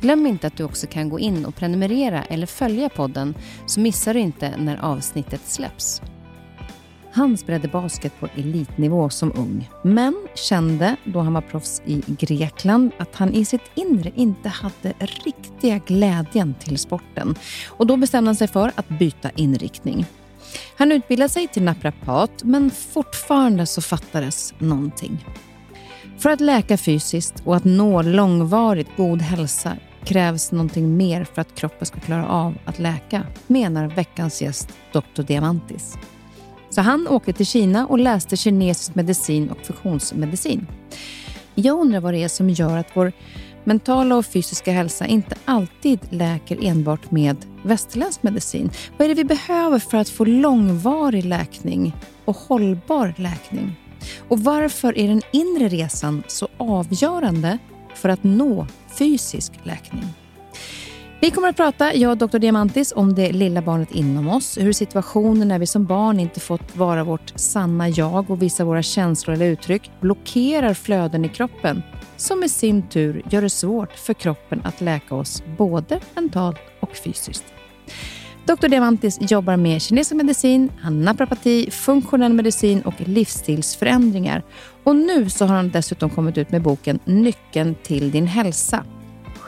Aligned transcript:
Glöm 0.00 0.26
inte 0.26 0.46
att 0.46 0.56
du 0.56 0.64
också 0.64 0.86
kan 0.86 1.08
gå 1.08 1.18
in 1.18 1.44
och 1.44 1.56
prenumerera 1.56 2.22
eller 2.24 2.46
följa 2.46 2.88
podden 2.88 3.34
så 3.66 3.80
missar 3.80 4.14
du 4.14 4.20
inte 4.20 4.56
när 4.56 4.76
avsnittet 4.76 5.40
släpps. 5.46 6.02
Han 7.12 7.36
spelade 7.36 7.68
basket 7.68 8.12
på 8.20 8.28
elitnivå 8.36 9.10
som 9.10 9.32
ung, 9.36 9.70
men 9.84 10.26
kände 10.34 10.96
då 11.04 11.20
han 11.20 11.32
var 11.32 11.40
proffs 11.40 11.82
i 11.84 12.02
Grekland 12.06 12.90
att 12.98 13.14
han 13.14 13.34
i 13.34 13.44
sitt 13.44 13.70
inre 13.74 14.12
inte 14.14 14.48
hade 14.48 14.94
riktiga 14.98 15.78
glädjen 15.86 16.54
till 16.60 16.78
sporten. 16.78 17.34
Och 17.68 17.86
Då 17.86 17.96
bestämde 17.96 18.28
han 18.28 18.36
sig 18.36 18.48
för 18.48 18.72
att 18.74 18.88
byta 18.88 19.30
inriktning. 19.30 20.06
Han 20.76 20.92
utbildade 20.92 21.28
sig 21.28 21.48
till 21.48 21.62
naprapat, 21.62 22.44
men 22.44 22.70
fortfarande 22.70 23.66
så 23.66 23.82
fattades 23.82 24.54
någonting. 24.58 25.24
För 26.18 26.30
att 26.30 26.40
läka 26.40 26.76
fysiskt 26.76 27.42
och 27.44 27.56
att 27.56 27.64
nå 27.64 28.02
långvarigt 28.02 28.90
god 28.96 29.22
hälsa 29.22 29.76
krävs 30.04 30.52
någonting 30.52 30.96
mer 30.96 31.24
för 31.24 31.40
att 31.40 31.54
kroppen 31.54 31.86
ska 31.86 32.00
klara 32.00 32.28
av 32.28 32.54
att 32.64 32.78
läka, 32.78 33.26
menar 33.46 33.88
veckans 33.88 34.42
gäst 34.42 34.68
Dr. 34.92 35.22
Diamantis. 35.22 35.98
Så 36.70 36.80
han 36.80 37.08
åkte 37.08 37.32
till 37.32 37.46
Kina 37.46 37.86
och 37.86 37.98
läste 37.98 38.36
kinesisk 38.36 38.94
medicin 38.94 39.50
och 39.50 39.66
funktionsmedicin. 39.66 40.66
Jag 41.54 41.78
undrar 41.78 42.00
vad 42.00 42.14
det 42.14 42.22
är 42.22 42.28
som 42.28 42.50
gör 42.50 42.78
att 42.78 42.90
vår 42.94 43.12
mentala 43.64 44.16
och 44.16 44.26
fysiska 44.26 44.72
hälsa 44.72 45.06
inte 45.06 45.36
alltid 45.44 46.00
läker 46.10 46.58
enbart 46.64 47.10
med 47.10 47.36
västerländsk 47.62 48.22
medicin. 48.22 48.70
Vad 48.96 49.04
är 49.04 49.08
det 49.08 49.14
vi 49.14 49.24
behöver 49.24 49.78
för 49.78 49.98
att 49.98 50.08
få 50.08 50.24
långvarig 50.24 51.24
läkning 51.24 51.96
och 52.24 52.36
hållbar 52.36 53.14
läkning? 53.16 53.76
Och 54.28 54.40
varför 54.40 54.98
är 54.98 55.08
den 55.08 55.22
inre 55.32 55.68
resan 55.68 56.22
så 56.26 56.48
avgörande 56.56 57.58
för 58.00 58.08
att 58.08 58.24
nå 58.24 58.66
fysisk 58.98 59.52
läkning? 59.62 60.04
Vi 61.22 61.30
kommer 61.30 61.48
att 61.48 61.56
prata, 61.56 61.94
jag 61.94 62.10
och 62.10 62.28
Dr. 62.28 62.38
Diamantis, 62.38 62.92
om 62.96 63.14
det 63.14 63.32
lilla 63.32 63.62
barnet 63.62 63.92
inom 63.92 64.28
oss. 64.28 64.58
Hur 64.58 64.72
situationen 64.72 65.48
när 65.48 65.58
vi 65.58 65.66
som 65.66 65.84
barn 65.84 66.20
inte 66.20 66.40
fått 66.40 66.76
vara 66.76 67.04
vårt 67.04 67.32
sanna 67.36 67.88
jag 67.88 68.30
och 68.30 68.42
visa 68.42 68.64
våra 68.64 68.82
känslor 68.82 69.34
eller 69.34 69.46
uttryck 69.46 69.90
blockerar 70.00 70.74
flöden 70.74 71.24
i 71.24 71.28
kroppen 71.28 71.82
som 72.16 72.42
i 72.42 72.48
sin 72.48 72.82
tur 72.82 73.22
gör 73.30 73.42
det 73.42 73.50
svårt 73.50 73.92
för 73.92 74.14
kroppen 74.14 74.62
att 74.64 74.80
läka 74.80 75.14
oss 75.14 75.42
både 75.58 76.00
mentalt 76.14 76.58
och 76.80 76.96
fysiskt. 76.96 77.44
Dr. 78.44 78.68
Diamantis 78.68 79.18
jobbar 79.20 79.56
med 79.56 79.82
kinesisk 79.82 80.16
medicin, 80.16 80.72
naprapati, 80.90 81.70
funktionell 81.70 82.32
medicin 82.32 82.82
och 82.82 82.94
livsstilsförändringar. 82.98 84.42
Och 84.84 84.96
nu 84.96 85.30
så 85.30 85.46
har 85.46 85.56
han 85.56 85.70
dessutom 85.70 86.10
kommit 86.10 86.38
ut 86.38 86.50
med 86.50 86.62
boken 86.62 86.98
Nyckeln 87.04 87.74
till 87.82 88.10
din 88.10 88.26
hälsa 88.26 88.84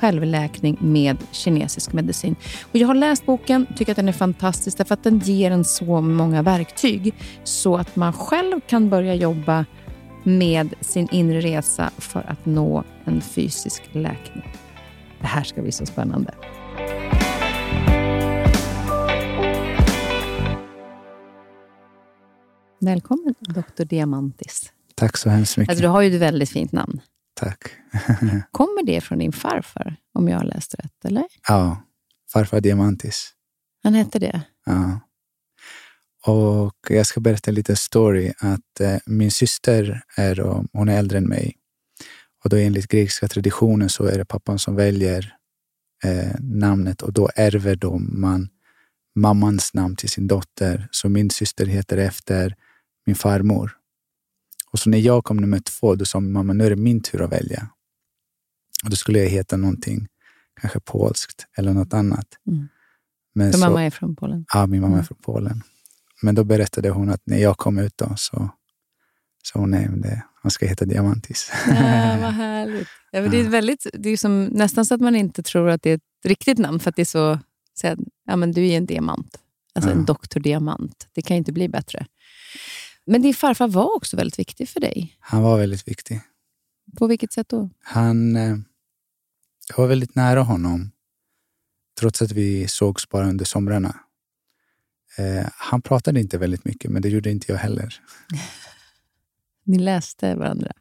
självläkning 0.03 0.77
med 0.81 1.17
kinesisk 1.33 1.93
medicin. 1.93 2.37
Och 2.63 2.77
jag 2.77 2.87
har 2.87 2.95
läst 2.95 3.27
boken, 3.27 3.67
tycker 3.77 3.93
att 3.93 3.97
den 3.97 4.09
är 4.09 4.13
fantastisk 4.13 4.79
därför 4.79 4.95
att 4.95 5.05
den 5.05 5.19
ger 5.19 5.51
en 5.51 5.65
så 5.65 6.01
många 6.01 6.43
verktyg 6.43 7.15
så 7.45 7.77
att 7.77 7.97
man 7.97 8.13
själv 8.13 8.61
kan 8.67 8.91
börja 8.91 9.15
jobba 9.15 9.67
med 10.23 10.75
sin 10.81 11.09
inre 11.13 11.41
resa 11.41 11.91
för 11.99 12.25
att 12.29 12.47
nå 12.47 12.85
en 13.05 13.21
fysisk 13.21 13.83
läkning. 13.93 14.45
Det 15.21 15.27
här 15.27 15.45
ska 15.45 15.63
bli 15.63 15.73
så 15.73 15.87
spännande. 15.87 16.35
Välkommen, 22.79 23.35
Dr. 23.41 23.85
Diamantis. 23.85 24.73
Tack 24.95 25.17
så 25.17 25.31
hemskt 25.31 25.57
mycket. 25.57 25.71
Alltså, 25.71 25.83
du 25.83 25.89
har 25.89 26.03
ju 26.03 26.15
ett 26.15 26.21
väldigt 26.21 26.51
fint 26.51 26.73
namn. 26.73 27.01
Tack. 27.35 27.59
Kommer 28.51 28.87
det 28.87 29.01
från 29.01 29.19
din 29.19 29.33
farfar, 29.33 29.97
om 30.15 30.29
jag 30.29 30.39
har 30.39 30.45
läst 30.45 30.75
rätt? 30.75 31.05
eller? 31.05 31.25
Ja, 31.49 31.83
farfar 32.33 32.61
Diamantis. 32.61 33.33
Han 33.83 33.95
hette 33.95 34.19
det? 34.19 34.43
Ja. 34.67 35.01
Och 36.27 36.77
jag 36.89 37.07
ska 37.07 37.21
berätta 37.21 37.51
en 37.51 37.55
liten 37.55 37.77
story. 37.77 38.33
att 38.39 38.81
eh, 38.81 38.97
Min 39.07 39.31
syster 39.31 40.03
är, 40.17 40.37
hon 40.73 40.89
är 40.89 40.99
äldre 40.99 41.19
än 41.19 41.29
mig. 41.29 41.57
Och 42.45 42.51
då 42.51 42.57
enligt 42.57 42.89
grekiska 42.89 43.29
traditionen 43.29 43.89
så 43.89 44.05
är 44.05 44.19
det 44.19 44.25
pappan 44.25 44.59
som 44.59 44.77
väljer 44.77 45.37
eh, 46.05 46.35
namnet 46.41 47.03
och 47.03 47.13
då 47.13 47.31
ärver 47.37 47.77
då 47.77 47.99
man 47.99 48.49
mammans 49.15 49.75
namn 49.75 49.97
till 49.97 50.09
sin 50.09 50.27
dotter. 50.27 50.89
Så 50.91 51.09
min 51.09 51.31
syster 51.31 51.67
heter 51.67 51.97
efter 51.97 52.57
min 53.07 53.17
farmor. 53.17 53.77
Och 54.73 54.79
så 54.79 54.91
när 54.91 54.99
jag 54.99 55.25
kom 55.25 55.37
nummer 55.37 55.61
två, 55.61 55.95
då 55.95 56.05
sa 56.05 56.21
mamma, 56.21 56.53
nu 56.53 56.67
är 56.67 56.71
det 56.71 56.77
min 56.77 57.03
tur 57.03 57.23
att 57.23 57.33
välja. 57.33 57.69
Och 58.85 58.91
då 58.91 58.97
skulle 58.97 59.19
jag 59.19 59.29
heta 59.29 59.57
någonting, 59.57 60.09
kanske 60.61 60.81
polskt 60.81 61.47
eller 61.59 61.73
något 61.73 61.95
annat. 61.95 62.27
Mm. 62.47 62.69
Men 63.35 63.53
För 63.53 63.59
så, 63.59 63.65
mamma 63.65 63.85
är 63.85 63.91
från 63.91 64.17
Polen? 64.17 64.45
Ja, 64.55 64.67
min 64.67 64.81
mamma 64.81 64.93
mm. 64.93 65.01
är 65.01 65.05
från 65.05 65.19
Polen. 65.23 65.63
Men 66.23 66.35
då 66.35 66.45
berättade 66.45 66.91
hon 66.91 67.11
att 67.11 67.23
när 67.25 67.39
jag 67.39 67.57
kom 67.57 67.79
ut 67.79 67.97
då, 67.97 68.13
så 68.17 68.51
sa 69.43 69.59
hon, 69.59 69.71
nej, 69.71 69.89
det, 69.97 70.23
han 70.43 70.51
ska 70.51 70.67
heta 70.67 70.85
Diamantis. 70.85 71.53
Ja, 71.67 72.19
vad 72.21 72.33
härligt. 72.35 72.89
Ja, 73.11 73.21
det 73.21 73.41
är, 73.41 73.49
väldigt, 73.49 73.87
det 73.93 74.11
är 74.11 74.17
som, 74.17 74.45
nästan 74.45 74.87
så 74.87 74.95
att 74.95 75.01
man 75.01 75.17
inte 75.17 75.43
tror 75.43 75.69
att 75.69 75.83
det 75.83 75.91
är 75.91 75.95
ett 75.95 76.03
riktigt 76.25 76.59
namn, 76.59 76.81
för 76.81 76.91
att 76.91 76.97
det 76.97 77.03
är 77.03 77.07
så, 77.07 77.39
så 77.75 77.97
ja, 78.27 78.37
men 78.37 78.53
du 78.53 78.69
är 78.69 78.77
en 78.77 78.87
diamant. 78.87 79.39
Alltså 79.75 79.91
ja. 79.91 79.97
en 79.97 80.05
doktor 80.05 80.41
diamant. 80.41 81.09
Det 81.13 81.23
kan 81.23 81.37
ju 81.37 81.39
inte 81.39 81.53
bli 81.53 81.69
bättre. 81.69 82.07
Men 83.07 83.23
din 83.23 83.35
farfar 83.35 83.69
var 83.69 83.97
också 83.97 84.17
väldigt 84.17 84.39
viktig 84.39 84.69
för 84.69 84.81
dig. 84.81 85.17
Han 85.21 85.43
var 85.43 85.59
väldigt 85.59 85.89
viktig. 85.89 86.21
På 86.99 87.07
vilket 87.07 87.33
sätt 87.33 87.49
då? 87.49 87.71
Han, 87.81 88.37
eh, 88.37 88.57
jag 89.69 89.77
var 89.77 89.87
väldigt 89.87 90.15
nära 90.15 90.43
honom, 90.43 90.91
trots 92.01 92.23
att 92.23 92.33
vi 92.33 92.69
sågs 92.69 93.09
bara 93.09 93.29
under 93.29 93.45
somrarna. 93.45 93.97
Eh, 95.19 95.47
han 95.53 95.83
pratade 95.83 96.21
inte 96.21 96.39
väldigt 96.39 96.65
mycket, 96.65 96.91
men 96.91 97.03
det 97.03 97.09
gjorde 97.09 97.31
inte 97.31 97.53
jag 97.53 97.59
heller. 97.59 98.01
Ni 99.65 99.79
läste 99.79 100.35
varandra? 100.35 100.73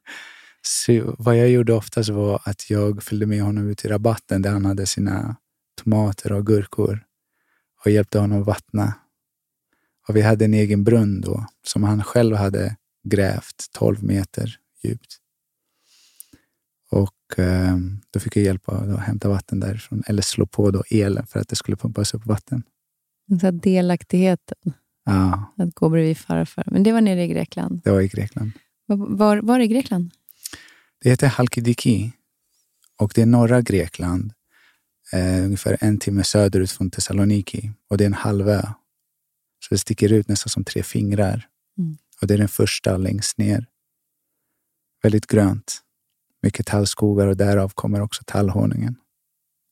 Så 0.62 1.15
vad 1.19 1.38
jag 1.38 1.50
gjorde 1.50 1.74
oftast 1.74 2.09
var 2.09 2.41
att 2.45 2.69
jag 2.69 3.03
följde 3.03 3.25
med 3.25 3.41
honom 3.41 3.69
ut 3.69 3.85
i 3.85 3.88
rabatten 3.88 4.41
där 4.41 4.51
han 4.51 4.65
hade 4.65 4.85
sina 4.85 5.35
tomater 5.83 6.31
och 6.31 6.45
gurkor 6.45 7.03
och 7.85 7.91
hjälpte 7.91 8.19
honom 8.19 8.44
vattna. 8.44 8.94
Och 10.07 10.15
vi 10.15 10.21
hade 10.21 10.45
en 10.45 10.53
egen 10.53 10.83
brunn 10.83 11.21
då 11.21 11.45
som 11.68 11.83
han 11.83 12.03
själv 12.03 12.36
hade 12.36 12.75
grävt 13.03 13.65
12 13.71 14.03
meter 14.03 14.57
djupt. 14.83 15.18
Och 16.92 17.39
eh, 17.39 17.77
då 18.12 18.19
fick 18.19 18.36
jag 18.36 18.44
hjälpa 18.44 18.71
att 18.71 19.00
hämta 19.00 19.30
vatten 19.30 19.59
därifrån 19.59 20.03
eller 20.07 20.21
slå 20.21 20.45
på 20.45 20.71
då 20.71 20.83
elen 20.89 21.27
för 21.27 21.39
att 21.39 21.48
det 21.48 21.56
skulle 21.56 21.77
pumpas 21.77 22.13
upp 22.13 22.25
vatten. 22.25 22.63
Så 23.42 23.51
delaktigheten. 23.51 24.74
Ja. 25.06 25.53
Att 25.57 25.75
gå 25.75 25.89
bredvid 25.89 26.18
farfar. 26.18 26.63
Men 26.71 26.83
det 26.83 26.92
var 26.92 27.01
nere 27.01 27.24
i 27.24 27.27
Grekland? 27.27 27.81
Det 27.83 27.92
var 27.92 28.01
i 28.01 28.07
Grekland. 28.07 28.51
Var, 28.86 29.38
var 29.38 29.59
i 29.59 29.68
Grekland? 29.68 30.12
Det 31.03 31.09
heter 31.09 31.27
Halkidiki 31.27 32.12
och 33.01 33.12
det 33.15 33.21
är 33.21 33.25
norra 33.25 33.62
Grekland, 33.62 34.33
eh, 35.13 35.44
ungefär 35.44 35.77
en 35.80 35.98
timme 35.98 36.24
söderut 36.24 36.71
från 36.71 36.89
Thessaloniki. 36.89 37.71
Och 37.89 37.98
det 37.98 38.03
är 38.03 38.06
en 38.06 38.13
halvö. 38.13 38.62
Så 39.71 39.75
det 39.75 39.79
sticker 39.79 40.13
ut 40.13 40.27
nästan 40.27 40.50
som 40.50 40.63
tre 40.63 40.83
fingrar. 40.83 41.47
Mm. 41.77 41.97
Och 42.21 42.27
det 42.27 42.33
är 42.33 42.38
den 42.38 42.47
första 42.47 42.97
längst 42.97 43.38
ner. 43.38 43.65
Väldigt 45.03 45.27
grönt. 45.27 45.81
Mycket 46.44 46.65
tallskogar 46.65 47.27
och 47.27 47.38
därav 47.38 47.69
kommer 47.69 48.01
också 48.01 48.23
tallhonungen. 48.25 48.95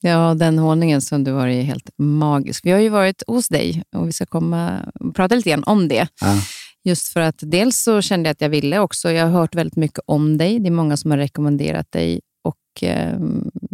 Ja, 0.02 0.34
den 0.34 0.60
honungen 0.60 1.02
som 1.02 1.24
du 1.24 1.32
har 1.32 1.48
är 1.48 1.62
helt 1.62 1.90
magisk. 1.98 2.66
Vi 2.66 2.72
har 2.72 2.80
ju 2.80 2.90
varit 2.90 3.24
hos 3.28 3.48
dig 3.48 3.84
och 3.96 4.08
vi 4.08 4.12
ska 4.12 4.26
komma 4.26 4.92
och 5.00 5.16
prata 5.16 5.36
lite 5.36 5.50
grann 5.50 5.64
om 5.64 5.88
det. 5.88 6.08
Ja, 6.22 6.42
Just 6.84 7.08
för 7.08 7.22
att 7.22 7.40
dels 7.42 7.80
så 7.80 8.02
kände 8.02 8.30
jag 8.30 8.32
att 8.32 8.42
jag 8.42 8.50
ville 8.50 8.80
också. 8.80 9.12
Jag 9.12 9.26
har 9.26 9.32
hört 9.32 9.56
väldigt 9.56 9.76
mycket 9.76 10.00
om 10.06 10.38
dig. 10.38 10.60
Det 10.60 10.68
är 10.68 10.72
många 10.72 10.98
som 10.98 11.12
har 11.12 11.18
rekommenderat 11.18 11.92
dig 11.92 12.22
och 12.44 12.84
eh, 12.84 13.20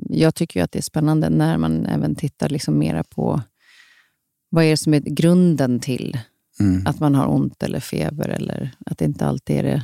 jag 0.10 0.36
tycker 0.36 0.60
ju 0.60 0.64
att 0.64 0.72
det 0.72 0.80
är 0.80 0.84
spännande 0.84 1.30
när 1.30 1.58
man 1.58 1.86
även 1.86 2.16
tittar 2.16 2.50
liksom 2.50 2.80
mera 2.80 3.04
på 3.04 3.42
vad 4.56 4.64
är 4.64 4.70
det 4.70 4.78
som 4.78 4.94
är 4.94 5.00
grunden 5.00 5.80
till 5.80 6.18
mm. 6.60 6.88
att 6.88 7.00
man 7.00 7.16
har 7.16 7.28
ont 7.28 7.64
eller 7.64 7.80
feber 7.80 8.30
eller 8.30 8.72
att 8.86 8.98
det 8.98 9.06
inte 9.06 9.26
alltid 9.26 9.56
är 9.58 9.64
det 9.64 9.84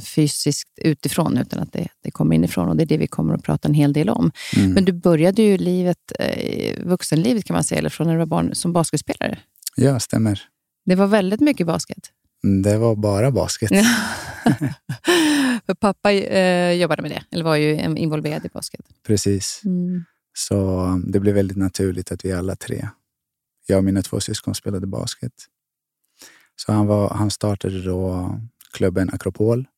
fysiskt 0.00 0.68
utifrån 0.76 1.38
utan 1.38 1.60
att 1.60 1.72
det, 1.72 1.88
det 2.02 2.10
kommer 2.10 2.36
inifrån 2.36 2.68
och 2.68 2.76
det 2.76 2.84
är 2.84 2.86
det 2.86 2.96
vi 2.96 3.06
kommer 3.06 3.34
att 3.34 3.42
prata 3.42 3.68
en 3.68 3.74
hel 3.74 3.92
del 3.92 4.08
om. 4.08 4.32
Mm. 4.56 4.72
Men 4.72 4.84
du 4.84 4.92
började 4.92 5.42
ju 5.42 5.58
livet, 5.58 6.12
eh, 6.18 6.84
vuxenlivet 6.84 7.44
kan 7.44 7.54
man 7.54 7.64
säga, 7.64 7.78
eller 7.78 7.90
från 7.90 8.06
när 8.06 8.14
du 8.14 8.18
var 8.18 8.26
barn, 8.26 8.54
som 8.54 8.72
basketspelare. 8.72 9.38
Ja, 9.76 10.00
stämmer. 10.00 10.42
Det 10.84 10.94
var 10.94 11.06
väldigt 11.06 11.40
mycket 11.40 11.66
basket. 11.66 12.10
Mm, 12.44 12.62
Det 12.62 12.78
var 12.78 12.96
bara 12.96 13.30
basket. 13.30 13.70
För 15.66 15.74
pappa 15.74 16.12
eh, 16.12 16.72
jobbade 16.72 17.02
med 17.02 17.10
det, 17.10 17.22
eller 17.30 17.44
var 17.44 17.56
ju 17.56 17.74
involverad 17.96 18.46
i 18.46 18.48
basket. 18.48 18.80
Precis. 19.06 19.60
Mm. 19.64 20.04
Så 20.38 20.80
um, 20.80 21.10
det 21.10 21.20
blev 21.20 21.34
väldigt 21.34 21.56
naturligt 21.56 22.12
att 22.12 22.24
vi 22.24 22.32
alla 22.32 22.56
tre, 22.56 22.88
jag 23.68 23.78
och 23.78 23.84
mina 23.84 24.02
två 24.02 24.20
syskon, 24.20 24.54
spelade 24.54 24.86
basket. 24.86 25.32
Så 26.56 26.72
han, 26.72 26.86
var, 26.86 27.14
han 27.14 27.30
startade 27.30 27.82
då 27.82 28.34
klubben 28.72 29.10
Akropol. 29.12 29.68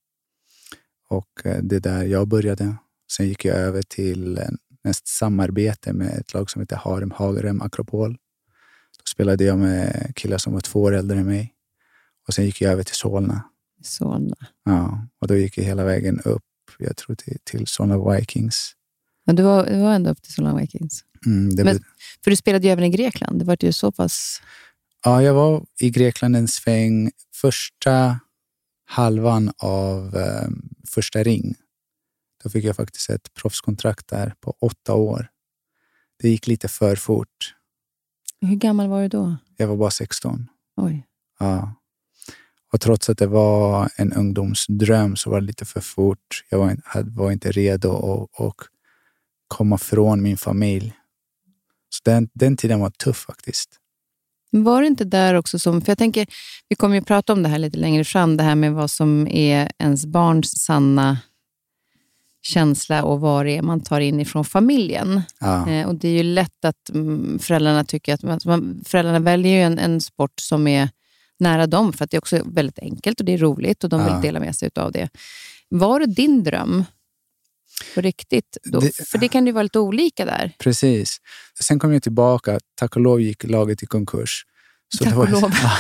Och 1.09 1.47
eh, 1.47 1.63
det 1.63 1.77
är 1.77 1.81
där 1.81 2.05
jag 2.05 2.29
började. 2.29 2.77
Sen 3.13 3.29
gick 3.29 3.45
jag 3.45 3.57
över 3.57 3.83
till 3.83 4.39
ett 4.89 5.07
samarbete 5.07 5.93
med 5.93 6.19
ett 6.19 6.35
lag 6.35 6.51
som 6.51 6.61
heter 6.61 6.77
Harem 6.77 7.11
Hagerem 7.11 7.63
Akropol. 7.63 8.13
Då 8.99 9.05
spelade 9.11 9.45
jag 9.45 9.59
med 9.59 10.13
killar 10.17 10.39
som 10.39 10.53
var 10.53 10.61
två 10.61 10.83
år 10.83 10.93
äldre 10.93 11.19
än 11.19 11.27
mig. 11.27 11.55
Och 12.29 12.35
sen 12.35 12.45
gick 12.45 12.61
jag 12.61 12.73
över 12.73 12.83
till 12.83 12.95
Solna. 12.95 13.43
Så, 13.83 14.29
Ja, 14.65 15.07
och 15.21 15.27
då 15.29 15.37
gick 15.37 15.59
jag 15.59 15.65
hela 15.65 15.85
vägen 15.85 16.21
upp, 16.21 16.43
jag 16.79 16.97
tror 16.97 17.17
till, 17.17 17.39
till 17.45 17.67
Solna 17.67 18.15
Vikings. 18.15 18.73
men 19.27 19.37
du 19.37 19.43
var, 19.43 19.67
du 19.67 19.81
var 19.81 19.95
ändå 19.95 20.11
upp 20.11 20.23
till 20.23 20.33
Solna 20.33 20.57
Vikings. 20.57 21.05
Mm, 21.26 21.56
det 21.56 21.64
Men- 21.64 21.84
För 22.25 22.31
du 22.31 22.37
spelade 22.37 22.67
ju 22.67 22.72
även 22.72 22.84
i 22.84 22.90
Grekland. 22.90 23.38
Det 23.38 23.44
var 23.44 23.56
ju 23.61 23.72
så 23.72 23.93
pass... 23.93 24.43
Ja, 25.05 25.22
jag 25.22 25.34
var 25.34 25.64
i 25.81 25.90
Grekland 25.90 26.37
en 26.37 26.49
sväng 26.49 27.11
första 27.34 28.20
halvan 28.84 29.52
av 29.58 30.17
eh, 30.17 30.49
första 30.88 31.22
ring. 31.22 31.55
Då 32.44 32.50
fick 32.50 32.64
jag 32.64 32.76
faktiskt 32.76 33.11
ett 33.11 33.34
proffskontrakt 33.34 34.08
där 34.08 34.34
på 34.40 34.55
åtta 34.61 34.94
år. 34.94 35.28
Det 36.22 36.28
gick 36.28 36.46
lite 36.46 36.69
för 36.69 36.96
fort. 36.96 37.55
Hur 38.40 38.56
gammal 38.56 38.88
var 38.88 39.02
du 39.02 39.08
då? 39.08 39.37
Jag 39.56 39.67
var 39.69 39.76
bara 39.76 39.90
16. 39.90 40.46
Oj. 40.76 41.06
Ja. 41.38 41.75
Och 42.72 42.81
trots 42.81 43.11
att 43.11 43.19
det 43.19 43.26
var 43.26 43.90
en 43.96 44.12
ungdomsdröm 44.12 45.17
så 45.17 45.31
var 45.31 45.40
det 45.40 45.46
lite 45.46 45.64
för 45.64 45.81
fort. 45.81 46.44
Jag 46.49 46.58
var, 46.58 46.76
var 47.17 47.32
inte 47.32 47.52
redo 47.52 47.90
att 48.37 48.46
att 48.46 48.56
komma 49.49 49.78
från 49.78 50.22
min 50.22 50.37
familj. 50.37 50.94
Så 51.91 52.01
den, 52.05 52.29
den 52.35 52.57
tiden 52.57 52.81
var 52.81 52.91
tuff 52.91 53.17
faktiskt. 53.17 53.71
Var 54.53 54.81
det 54.81 54.87
inte 54.87 55.05
där 55.05 55.35
också 55.35 55.59
som... 55.59 55.81
För 55.83 55.91
jag 55.91 55.99
tänker, 55.99 56.27
vi 56.69 56.77
kommer 56.77 56.95
ju 56.95 57.03
prata 57.03 57.33
om 57.33 57.43
det 57.43 57.49
här 57.49 57.59
lite 57.59 57.79
längre 57.79 58.05
fram, 58.05 58.37
det 58.37 58.43
här 58.43 58.55
med 58.55 58.73
vad 58.73 58.91
som 58.91 59.27
är 59.29 59.73
ens 59.79 60.07
barns 60.07 60.59
sanna 60.63 61.19
känsla 62.43 63.05
och 63.05 63.21
vad 63.21 63.47
det 63.47 63.57
är 63.57 63.63
man 63.63 63.81
tar 63.81 64.01
in 64.01 64.21
ifrån 64.21 64.45
familjen. 64.45 65.23
Ja, 65.41 65.71
Eh, 65.71 65.87
och 65.89 65.95
Det 65.95 66.09
är 66.09 66.13
ju 66.13 66.23
lätt 66.23 66.65
att 66.65 66.91
mm, 66.91 67.39
föräldrarna 67.39 67.85
tycker 67.85 68.15
att 68.15 68.23
man, 68.23 68.41
man, 68.45 68.83
föräldrarna 68.87 69.19
väljer 69.19 69.53
ju 69.53 69.63
en, 69.63 69.79
en 69.79 70.01
sport 70.01 70.41
som 70.41 70.67
är 70.67 70.89
nära 71.39 71.67
dem 71.67 71.93
för 71.93 72.05
att 72.05 72.11
det 72.11 72.17
är 72.17 72.19
också 72.21 72.43
väldigt 72.45 72.79
enkelt 72.79 73.21
och 73.21 73.27
det 73.27 73.33
är 73.33 73.39
roligt 73.39 73.85
och 73.85 73.91
de 73.91 74.05
vill 74.05 74.13
Ja. 74.15 74.21
dela 74.21 74.41
med 74.41 74.57
sig 74.57 74.71
av 74.75 74.93
det. 74.93 75.09
Var 75.69 76.01
det 76.01 76.07
din 76.07 76.45
dröm 76.45 76.85
på 77.94 78.00
riktigt? 78.00 78.56
Då? 78.65 78.81
Det- 78.81 79.09
för 79.09 79.19
det 79.19 79.29
kan 79.29 79.47
ju 79.47 79.53
vara 79.53 79.62
lite 79.62 79.79
olika 79.79 80.25
där. 80.25 80.53
precis. 80.59 81.17
Sen 81.61 81.79
kom 81.79 81.93
jag 81.93 82.03
tillbaka. 82.03 82.61
Tack 82.75 82.97
och 82.97 83.03
lov 83.03 83.21
gick 83.21 83.44
laget 83.44 83.82
i 83.82 83.87
konkurs. 83.87 84.47
Så 84.99 85.05
Tack 85.05 85.15
var, 85.15 85.23
och 85.25 85.31
lov. 85.31 85.53
Ja, 85.62 85.77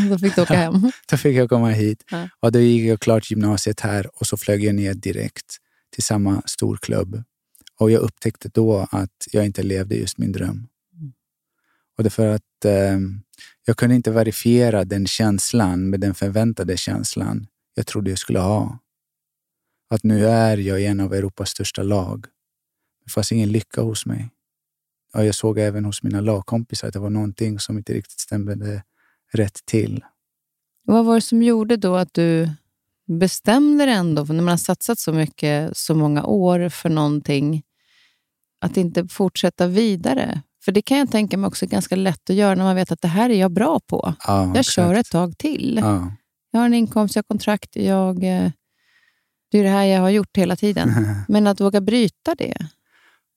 Då 0.10 0.18
fick 0.18 0.34
du 0.36 0.42
åka 0.42 0.54
hem. 0.54 0.92
då 1.10 1.16
fick 1.16 1.36
jag 1.36 1.48
komma 1.48 1.70
hit. 1.70 2.04
Ja. 2.10 2.28
Och 2.40 2.52
då 2.52 2.60
gick 2.60 2.90
jag 2.90 3.00
klart 3.00 3.30
gymnasiet 3.30 3.80
här 3.80 4.20
och 4.20 4.26
så 4.26 4.36
flög 4.36 4.64
jag 4.64 4.74
ner 4.74 4.94
direkt 4.94 5.56
till 5.94 6.02
samma 6.02 6.42
storklubb. 6.46 7.22
Och 7.78 7.90
jag 7.90 8.00
upptäckte 8.00 8.48
då 8.48 8.88
att 8.90 9.26
jag 9.32 9.46
inte 9.46 9.62
levde 9.62 9.94
just 9.94 10.18
min 10.18 10.32
dröm. 10.32 10.48
Mm. 10.94 11.12
Och 11.98 12.04
det 12.04 12.10
för 12.10 12.26
att 12.26 12.64
eh, 12.64 12.98
jag 13.64 13.76
kunde 13.76 13.94
inte 13.94 14.10
verifiera 14.10 14.84
den 14.84 15.06
känslan 15.06 15.90
med 15.90 16.00
den 16.00 16.14
förväntade 16.14 16.76
känslan 16.76 17.46
jag 17.74 17.86
trodde 17.86 18.10
jag 18.10 18.18
skulle 18.18 18.38
ha. 18.38 18.78
Att 19.90 20.04
nu 20.04 20.26
är 20.26 20.56
jag 20.56 20.80
i 20.80 20.86
en 20.86 21.00
av 21.00 21.14
Europas 21.14 21.50
största 21.50 21.82
lag. 21.82 22.26
Det 23.04 23.10
fanns 23.10 23.32
ingen 23.32 23.52
lycka 23.52 23.80
hos 23.80 24.06
mig. 24.06 24.28
Och 25.14 25.24
jag 25.24 25.34
såg 25.34 25.58
även 25.58 25.84
hos 25.84 26.02
mina 26.02 26.20
lagkompisar 26.20 26.88
att 26.88 26.94
det 26.94 27.00
var 27.00 27.10
någonting 27.10 27.58
som 27.58 27.78
inte 27.78 27.92
riktigt 27.92 28.20
stämde 28.20 28.82
rätt 29.32 29.58
till. 29.64 30.04
Vad 30.84 31.04
var 31.04 31.14
det 31.14 31.20
som 31.20 31.42
gjorde 31.42 31.76
då 31.76 31.96
att 31.96 32.14
du 32.14 32.50
bestämde 33.06 33.84
dig 33.86 33.94
ändå, 33.94 34.26
för 34.26 34.34
när 34.34 34.42
man 34.42 34.52
har 34.52 34.56
satsat 34.56 34.98
så 34.98 35.12
mycket, 35.12 35.76
så 35.76 35.94
många 35.94 36.24
år 36.24 36.68
för 36.68 36.88
någonting, 36.88 37.62
att 38.60 38.76
inte 38.76 39.08
fortsätta 39.08 39.66
vidare? 39.66 40.42
För 40.64 40.72
det 40.72 40.82
kan 40.82 40.98
jag 40.98 41.10
tänka 41.10 41.36
mig 41.36 41.48
också 41.48 41.64
är 41.64 41.68
ganska 41.68 41.96
lätt 41.96 42.30
att 42.30 42.36
göra 42.36 42.54
när 42.54 42.64
man 42.64 42.76
vet 42.76 42.92
att 42.92 43.00
det 43.00 43.08
här 43.08 43.30
är 43.30 43.34
jag 43.34 43.50
bra 43.52 43.80
på. 43.86 44.14
Ja, 44.26 44.42
Jag 44.42 44.56
exakt. 44.56 44.74
kör 44.74 44.94
ett 44.94 45.10
tag 45.10 45.38
till. 45.38 45.78
Ja. 45.82 46.12
Jag 46.50 46.60
har 46.60 46.66
en 46.66 46.74
inkomst, 46.74 47.16
jag 47.16 47.22
har 47.22 47.34
kontrakt, 47.34 47.76
jag, 47.76 48.24
eh, 48.24 48.50
det 49.50 49.58
är 49.58 49.62
det 49.62 49.70
här 49.70 49.84
jag 49.84 50.00
har 50.00 50.10
gjort 50.10 50.36
hela 50.36 50.56
tiden. 50.56 51.06
Men 51.28 51.46
att 51.46 51.60
våga 51.60 51.80
bryta 51.80 52.34
det. 52.34 52.68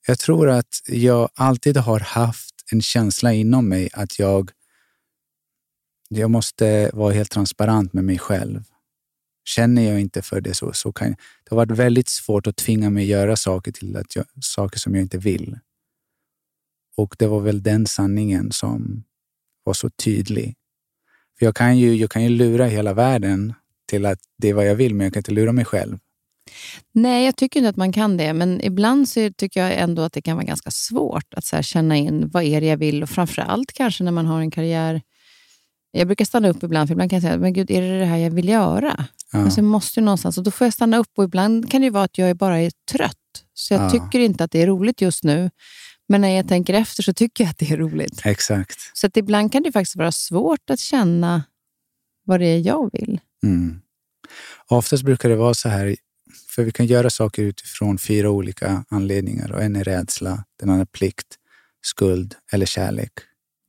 Jag 0.08 0.20
tror 0.20 0.50
att 0.50 0.82
jag 0.88 1.30
alltid 1.34 1.78
har 1.78 2.00
haft 2.00 2.54
en 2.72 2.82
känsla 2.82 3.34
inom 3.34 3.70
mig 3.70 3.90
att 3.94 4.20
jag, 4.20 4.52
jag 6.10 6.32
måste 6.32 6.92
vara 6.94 7.14
helt 7.14 7.32
transparent 7.32 7.94
med 7.94 8.04
mig 8.04 8.20
själv. 8.20 8.64
Känner 9.46 9.82
jag 9.82 10.02
inte 10.02 10.22
för 10.22 10.42
det 10.42 10.54
så, 10.54 10.74
så 10.74 10.92
kan 10.92 11.08
jag, 11.08 11.18
det 11.18 11.50
har 11.50 11.58
varit 11.58 11.72
väldigt 11.72 12.10
svårt 12.10 12.48
att 12.48 12.56
tvinga 12.56 12.90
mig 12.90 13.06
göra 13.06 13.36
saker 13.36 13.72
till 13.72 13.98
att 13.98 14.16
jag, 14.16 14.26
saker 14.42 14.80
som 14.80 14.96
jag 14.96 15.02
inte 15.02 15.18
vill. 15.18 15.60
Och 16.96 17.16
det 17.20 17.28
var 17.28 17.40
väl 17.40 17.64
den 17.64 17.88
sanningen 17.88 18.52
som 18.52 19.04
var 19.64 19.74
så 19.74 19.90
tydlig. 19.90 20.56
För 21.40 21.46
jag 21.46 21.56
kan 21.56 21.78
ju, 21.78 21.96
jag 21.96 22.12
kan 22.12 22.24
ju 22.24 22.30
lura 22.30 22.66
hela 22.66 22.94
världen 22.94 23.54
till 23.86 24.06
att 24.06 24.20
det 24.38 24.50
är 24.50 24.54
vad 24.54 24.68
jag 24.68 24.76
vill, 24.76 24.96
men 24.96 25.06
jag 25.06 25.14
kan 25.14 25.20
inte 25.20 25.32
lura 25.32 25.52
mig 25.52 25.66
själv. 25.66 25.98
Nej, 26.92 27.26
jag 27.26 27.36
tycker 27.36 27.60
inte 27.60 27.70
att 27.70 27.76
man 27.76 27.92
kan 27.94 28.18
det, 28.18 28.34
men 28.34 28.62
ibland 28.66 29.10
så 29.10 29.32
tycker 29.38 29.60
jag 29.64 29.78
ändå 29.80 30.02
att 30.02 30.14
det 30.14 30.22
kan 30.22 30.36
vara 30.38 30.46
ganska 30.46 30.72
svårt 30.72 31.34
att 31.34 31.46
så 31.46 31.62
känna 31.62 31.98
in 31.98 32.30
vad 32.30 32.44
är 32.44 32.62
det 32.62 32.68
jag 32.68 32.78
vill 32.78 33.04
och 33.04 33.10
framför 33.10 33.42
allt 33.42 33.74
kanske 33.74 34.04
när 34.04 34.12
man 34.12 34.26
har 34.26 34.40
en 34.42 34.52
karriär. 34.52 35.02
Jag 35.92 36.08
brukar 36.08 36.26
stanna 36.26 36.50
upp 36.50 36.64
ibland, 36.64 36.90
för 36.90 36.94
ibland 36.94 37.10
kan 37.10 37.18
jag 37.18 37.24
säga, 37.24 37.38
men 37.38 37.54
gud, 37.54 37.72
är 37.72 37.82
det 37.82 38.00
det 38.00 38.06
här 38.06 38.18
jag 38.18 38.32
vill 38.32 38.50
göra? 38.50 39.06
Ja. 39.32 39.40
Alltså, 39.40 39.60
jag 39.60 39.66
måste 39.66 40.00
ju 40.00 40.04
någonstans, 40.06 40.38
och 40.38 40.44
då 40.44 40.52
får 40.52 40.66
jag 40.66 40.74
stanna 40.74 40.98
upp 40.98 41.12
och 41.18 41.24
ibland 41.24 41.72
kan 41.72 41.82
det 41.82 41.90
vara 41.90 42.04
att 42.04 42.18
jag 42.18 42.38
bara 42.38 42.60
är 42.60 42.72
trött. 42.92 43.18
Så 43.54 43.74
jag 43.74 43.84
Ja. 43.84 43.90
tycker 43.90 44.20
inte 44.20 44.44
att 44.44 44.52
det 44.52 44.62
är 44.62 44.68
roligt 44.68 45.02
just 45.02 45.24
nu, 45.24 45.50
men 46.10 46.22
när 46.22 46.30
jag 46.30 46.48
tänker 46.48 46.74
efter 46.74 47.04
så 47.04 47.14
tycker 47.14 47.44
jag 47.44 47.52
att 47.52 47.58
det 47.58 47.72
är 47.72 47.78
roligt. 47.78 48.22
Exakt. 48.26 48.78
Så 48.94 49.08
att 49.08 49.18
ibland 49.18 49.52
kan 49.52 49.64
det 49.64 49.72
faktiskt 49.72 49.96
vara 49.96 50.12
svårt 50.12 50.70
att 50.70 50.80
känna 50.80 51.44
vad 52.26 52.40
det 52.40 52.46
är 52.46 52.60
jag 52.60 52.90
vill. 52.94 53.20
Mm. 53.44 53.82
Oftast 54.68 55.04
brukar 55.04 55.30
det 55.30 55.36
vara 55.36 55.54
så 55.54 55.70
här, 55.70 55.96
för 56.56 56.64
vi 56.64 56.72
kan 56.72 56.86
göra 56.86 57.10
saker 57.10 57.44
utifrån 57.44 57.98
fyra 57.98 58.30
olika 58.30 58.86
anledningar. 58.90 59.52
Och 59.52 59.64
en 59.64 59.76
är 59.76 59.84
rädsla, 59.84 60.46
den 60.60 60.70
andra 60.70 60.82
är 60.82 60.86
plikt, 60.86 61.28
skuld 61.82 62.36
eller 62.52 62.66
kärlek. 62.66 63.12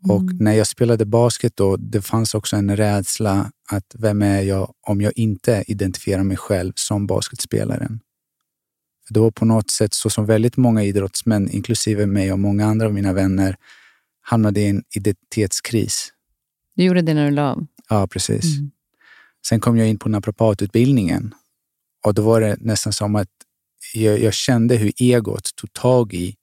Och 0.09 0.23
när 0.41 0.53
jag 0.53 0.67
spelade 0.67 1.05
basket 1.05 1.57
då, 1.57 1.77
det 1.77 2.03
fanns 2.03 2.35
också 2.35 2.57
en 2.57 2.77
rädsla 2.77 3.53
att 3.71 3.95
vem 3.99 4.23
är 4.23 4.43
jag 4.43 4.75
om 4.81 5.01
jag 5.01 5.13
inte 5.17 5.65
identifierar 5.67 6.23
mig 6.23 6.37
själv 6.37 6.73
som 6.77 7.07
basketspelaren? 7.07 8.01
För 9.07 9.15
då 9.15 9.31
på 9.31 9.45
något 9.45 9.71
sätt, 9.71 9.95
så 9.95 10.11
som 10.11 10.27
väldigt 10.27 10.57
många 10.57 10.83
idrottsmän, 10.83 11.51
inklusive 11.51 12.07
mig 12.07 12.33
och 12.33 12.39
många 12.39 12.67
andra 12.67 12.87
av 12.87 12.95
mina 12.95 13.13
vänner, 13.13 13.57
hamnade 14.21 14.61
i 14.61 14.69
en 14.69 14.83
identitetskris. 14.97 16.13
Du 16.77 16.85
gjorde 16.85 17.03
det 17.03 17.15
när 17.15 17.25
du 17.25 17.31
la 17.31 17.51
av. 17.51 17.67
Ja, 17.89 18.07
precis. 18.07 18.59
Mm. 18.59 18.71
Sen 19.47 19.61
kom 19.61 19.77
jag 19.77 19.89
in 19.89 19.99
på 19.99 20.09
naprapatutbildningen 20.09 21.35
och 22.05 22.15
då 22.15 22.23
var 22.23 22.41
det 22.41 22.57
nästan 22.61 22.93
som 22.93 23.17
att 23.17 23.29
jag, 23.95 24.19
jag 24.19 24.35
kände 24.35 24.77
hur 24.77 24.93
egot 24.97 25.57
tog 25.57 25.73
tag 25.73 26.15
i 26.15 26.37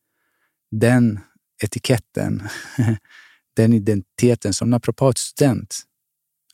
den 0.71 1.19
etiketten, 1.63 2.43
den 3.55 3.73
identiteten 3.73 4.53
som 4.53 4.69
naprapatstudent. 4.69 5.81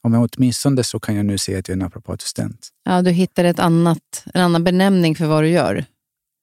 Om 0.02 0.14
jag 0.14 0.30
åtminstone 0.34 0.84
så 0.84 1.00
kan 1.00 1.16
jag 1.16 1.26
nu 1.26 1.38
säga 1.38 1.60
att 1.60 1.68
jag 1.68 1.76
är 1.76 1.80
naprapatstudent. 1.80 2.70
Ja, 2.84 3.02
du 3.02 3.12
hittade 3.12 3.50
ett 3.50 3.60
annat, 3.60 4.24
en 4.34 4.42
annan 4.42 4.64
benämning 4.64 5.16
för 5.16 5.26
vad 5.26 5.44
du 5.44 5.50
gör. 5.50 5.86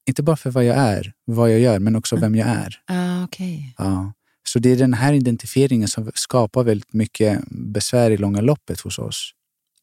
Inte 0.06 0.22
bara 0.22 0.36
för 0.36 0.50
vad 0.50 0.64
jag 0.64 0.76
är, 0.76 1.12
vad 1.24 1.52
jag 1.52 1.60
gör, 1.60 1.78
men 1.78 1.96
också 1.96 2.16
vem 2.16 2.34
jag 2.34 2.48
är. 2.48 2.80
Ah, 2.86 3.24
okay. 3.24 3.58
Ja. 3.78 4.12
Så 4.48 4.58
det 4.58 4.72
är 4.72 4.76
den 4.76 4.94
här 4.94 5.12
identifieringen 5.12 5.88
som 5.88 6.10
skapar 6.14 6.64
väldigt 6.64 6.92
mycket 6.92 7.40
besvär 7.48 8.10
i 8.10 8.16
långa 8.16 8.40
loppet 8.40 8.80
hos 8.80 8.98
oss. 8.98 9.32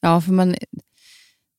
Ja, 0.01 0.21
för 0.21 0.31
man, 0.31 0.55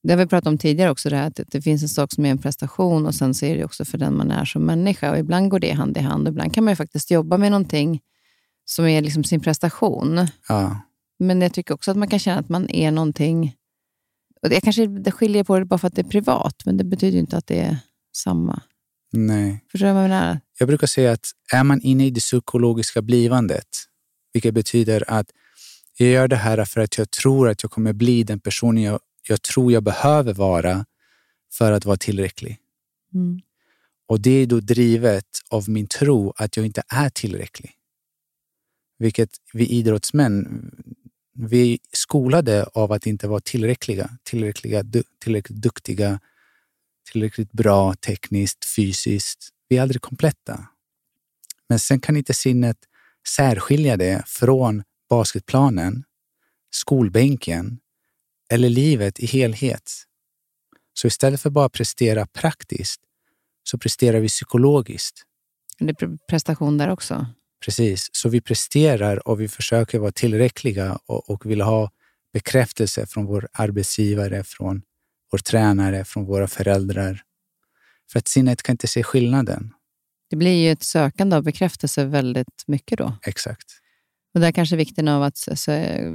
det 0.03 0.13
har 0.13 0.19
vi 0.19 0.27
pratat 0.27 0.47
om 0.47 0.59
tidigare 0.59 0.91
också, 0.91 1.11
det 1.11 1.17
här, 1.17 1.27
att 1.27 1.41
det 1.47 1.63
finns 1.63 1.83
en 1.83 1.89
sak 1.89 2.13
som 2.13 2.27
är 2.27 2.31
en 2.31 2.39
prestation 2.39 3.07
och 3.07 3.15
sen 3.15 3.35
så 3.35 3.47
är 3.47 3.57
det 3.57 3.65
också 3.65 3.85
för 3.85 3.99
den 3.99 4.17
man 4.17 4.31
är 4.31 4.45
som 4.45 4.63
människa. 4.63 5.11
Och 5.11 5.19
ibland 5.19 5.51
går 5.51 5.59
det 5.59 5.73
hand 5.73 5.97
i 5.97 6.01
hand 6.01 6.29
och 6.29 6.33
ibland 6.33 6.55
kan 6.55 6.65
man 6.65 6.77
faktiskt 6.77 7.11
jobba 7.11 7.39
med 7.39 7.51
någonting 7.51 8.01
som 8.65 8.87
är 8.87 9.01
liksom 9.01 9.25
sin 9.25 9.41
prestation. 9.41 10.27
Ja. 10.49 10.81
Men 11.19 11.43
jag 11.43 11.55
tycker 11.55 11.75
också 11.75 11.91
att 11.91 11.97
man 11.97 12.09
kan 12.09 12.19
känna 12.19 12.41
att 12.41 12.49
man 12.49 12.71
är 12.71 12.91
någonting... 12.91 13.57
Och 14.43 14.49
det 14.49 14.61
kanske 14.61 14.87
det 14.87 15.13
skiljer 15.13 15.45
på 15.45 15.59
det 15.59 15.65
bara 15.65 15.79
för 15.79 15.89
att 15.89 15.95
det 15.95 16.03
är 16.03 16.09
privat, 16.09 16.63
men 16.65 16.77
det 16.77 16.85
betyder 16.85 17.19
inte 17.19 17.37
att 17.37 17.47
det 17.47 17.61
är 17.61 17.77
samma. 18.13 18.63
Nej. 19.13 19.65
Förstår 19.71 19.87
du 19.87 19.93
vad 19.93 20.03
jag 20.03 20.11
menar? 20.11 20.41
Jag 20.59 20.69
brukar 20.69 20.87
säga 20.87 21.13
att 21.13 21.27
är 21.53 21.65
man 21.65 21.81
inne 21.81 22.07
i 22.07 22.11
det 22.11 22.21
psykologiska 22.21 23.03
blivandet, 23.03 23.69
vilket 24.33 24.55
betyder 24.55 25.05
att 25.11 25.27
jag 25.97 26.09
gör 26.09 26.29
det 26.29 26.37
här 26.37 26.65
för 26.65 26.81
att 26.81 26.99
jag 26.99 27.11
tror 27.11 27.49
att 27.49 27.63
jag 27.63 27.73
kommer 27.73 27.93
bli 27.93 28.25
den 28.25 28.41
personen 28.41 28.83
jag, 28.83 29.01
jag 29.29 29.43
tror 29.43 29.73
jag 29.73 29.83
behöver 29.83 30.35
vara 30.35 30.87
för 31.53 31.73
att 31.73 31.85
vara 31.85 31.97
tillräcklig. 31.97 32.59
Mm. 33.15 33.41
Och 34.07 34.21
det 34.21 34.31
är 34.31 34.47
då 34.47 34.61
drivet 34.61 35.27
av 35.49 35.69
min 35.69 35.87
tro 35.87 36.33
att 36.37 36.57
jag 36.57 36.67
inte 36.67 36.83
är 36.89 37.11
tillräcklig. 37.11 37.73
Vilket 38.99 39.31
vi 39.53 39.67
idrottsmän, 39.67 40.71
vi 41.35 41.73
är 41.73 41.79
skolade 41.93 42.65
av 42.65 42.93
att 42.93 43.07
inte 43.07 43.29
vara 43.29 43.41
tillräckliga, 43.41 44.11
tillräckliga 44.23 44.85
tillräckligt 45.19 45.63
duktiga, 45.63 46.21
tillräckligt 47.13 47.53
bra 47.53 47.95
tekniskt, 47.95 48.65
fysiskt. 48.65 49.49
Vi 49.69 49.77
är 49.77 49.83
aldrig 49.83 50.03
kompletta. 50.03 50.69
Men 51.69 51.79
sen 51.79 52.01
kan 52.01 52.17
inte 52.17 52.35
sinnet 52.35 52.77
särskilja 53.37 53.97
det 53.97 54.23
från 54.27 54.83
basketplanen, 55.09 56.05
skolbänken 56.71 57.79
eller 58.53 58.69
livet 58.69 59.21
i 59.21 59.27
helhet. 59.27 59.93
Så 60.95 61.07
istället 61.07 61.41
för 61.41 61.51
bara 61.51 61.69
prestera 61.69 62.27
praktiskt 62.27 63.01
så 63.63 63.79
presterar 63.79 64.21
vi 64.21 64.29
psykologiskt. 64.29 65.23
Det 65.79 66.03
är 66.03 66.19
prestation 66.29 66.79
där 66.79 66.89
också? 66.89 67.27
Precis, 67.65 68.09
så 68.13 68.29
vi 68.29 68.41
presterar 68.41 69.29
och 69.29 69.41
vi 69.41 69.49
försöker 69.49 69.99
vara 69.99 70.13
tillräckliga 70.13 70.99
och, 71.07 71.31
och 71.31 71.47
vill 71.47 71.61
ha 71.61 71.91
bekräftelse 72.33 73.07
från 73.07 73.27
vår 73.27 73.49
arbetsgivare, 73.53 74.45
från 74.45 74.83
vår 75.33 75.39
tränare, 75.39 76.05
från 76.05 76.25
våra 76.25 76.49
föräldrar. 76.49 77.23
För 78.13 78.19
att 78.19 78.29
sinnet 78.29 78.63
kan 78.63 78.73
inte 78.73 78.89
se 78.89 79.03
skillnaden. 79.03 79.75
Det 80.31 80.37
blir 80.37 80.65
ju 80.65 80.71
ett 80.71 80.83
sökande 80.83 81.37
av 81.37 81.43
bekräftelse 81.43 82.05
väldigt 82.05 82.65
mycket 82.67 82.99
då. 82.99 83.19
Exakt. 83.23 83.82
Och 84.35 84.41
där 84.41 84.53
kanske 84.53 84.77
vikten 84.77 85.09
av 85.09 85.23
att 85.23 85.37
så, 85.37 85.71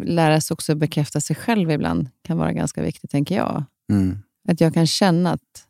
lära 0.06 0.42
sig 0.42 0.54
också 0.54 0.76
bekräfta 0.76 1.22
sig 1.22 1.36
själv 1.36 1.72
ibland 1.72 2.10
kan 2.24 2.38
vara 2.38 2.54
ganska 2.54 2.82
viktigt, 2.82 3.12
tänker 3.12 3.36
jag. 3.36 3.64
Mm. 3.92 4.20
Att 4.50 4.62
jag 4.62 4.74
kan 4.74 4.88
känna 4.88 5.32
att 5.32 5.68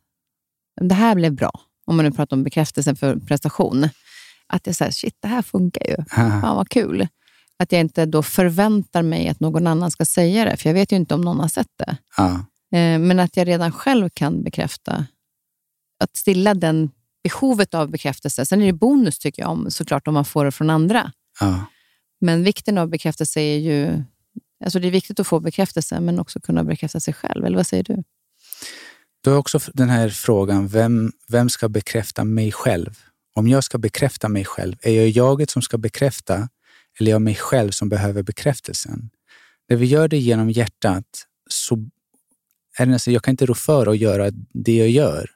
det 0.80 0.94
här 0.94 1.14
blev 1.14 1.32
bra, 1.32 1.50
om 1.86 1.96
man 1.96 2.04
nu 2.04 2.12
pratar 2.12 2.36
om 2.36 2.44
bekräftelse 2.44 2.94
för 2.94 3.16
prestation. 3.16 3.88
Att 4.46 4.66
jag 4.66 4.76
säger, 4.76 4.92
shit, 4.92 5.16
det 5.20 5.28
här 5.28 5.42
funkar 5.42 5.86
ju. 5.86 5.96
Fan 6.10 6.56
vad 6.56 6.68
kul. 6.68 7.08
Att 7.58 7.72
jag 7.72 7.80
inte 7.80 8.06
då 8.06 8.22
förväntar 8.22 9.02
mig 9.02 9.28
att 9.28 9.40
någon 9.40 9.66
annan 9.66 9.90
ska 9.90 10.04
säga 10.04 10.44
det, 10.44 10.56
för 10.56 10.68
jag 10.68 10.74
vet 10.74 10.92
ju 10.92 10.96
inte 10.96 11.14
om 11.14 11.20
någon 11.20 11.40
har 11.40 11.48
sett 11.48 11.78
det. 11.78 11.96
Ja. 12.16 12.32
Eh, 12.78 12.98
men 12.98 13.20
att 13.20 13.36
jag 13.36 13.48
redan 13.48 13.72
själv 13.72 14.08
kan 14.14 14.42
bekräfta, 14.42 15.06
att 16.04 16.16
stilla 16.16 16.54
den 16.54 16.90
behovet 17.22 17.74
av 17.74 17.90
bekräftelse. 17.90 18.46
Sen 18.46 18.62
är 18.62 18.66
det 18.66 18.72
bonus 18.72 19.18
tycker 19.18 19.42
jag, 19.42 19.50
om, 19.50 19.70
såklart 19.70 20.08
om 20.08 20.14
man 20.14 20.24
får 20.24 20.44
det 20.44 20.52
från 20.52 20.70
andra. 20.70 21.12
Ja. 21.40 21.66
Men 22.20 22.44
vikten 22.44 22.78
av 22.78 22.88
bekräftelse 22.88 23.40
är 23.40 23.58
ju... 23.58 24.02
Alltså 24.64 24.78
det 24.78 24.86
är 24.86 24.90
viktigt 24.92 25.20
att 25.20 25.26
få 25.26 25.40
bekräftelse, 25.40 26.00
men 26.00 26.20
också 26.20 26.40
kunna 26.40 26.64
bekräfta 26.64 27.00
sig 27.00 27.14
själv. 27.14 27.44
Eller 27.44 27.56
vad 27.56 27.66
säger 27.66 27.82
du? 27.82 28.02
Du 29.20 29.30
har 29.30 29.38
också 29.38 29.60
den 29.74 29.88
här 29.88 30.08
frågan, 30.08 30.68
vem, 30.68 31.12
vem 31.28 31.48
ska 31.48 31.68
bekräfta 31.68 32.24
mig 32.24 32.52
själv? 32.52 32.98
Om 33.34 33.48
jag 33.48 33.64
ska 33.64 33.78
bekräfta 33.78 34.28
mig 34.28 34.44
själv, 34.44 34.76
är 34.82 34.92
jag 34.92 35.08
jaget 35.08 35.50
som 35.50 35.62
ska 35.62 35.78
bekräfta 35.78 36.48
eller 36.98 37.10
är 37.10 37.14
jag 37.14 37.22
mig 37.22 37.34
själv 37.34 37.70
som 37.70 37.88
behöver 37.88 38.22
bekräftelsen? 38.22 39.10
När 39.68 39.76
vi 39.76 39.86
gör 39.86 40.08
det 40.08 40.18
genom 40.18 40.50
hjärtat 40.50 41.04
så 41.50 41.76
är 42.78 42.86
det 42.86 42.92
nästan, 42.92 43.14
jag 43.14 43.22
kan 43.22 43.32
inte 43.32 43.46
rå 43.46 43.54
för 43.54 43.86
att 43.86 43.98
göra 43.98 44.30
det 44.52 44.76
jag 44.76 44.88
gör. 44.88 45.30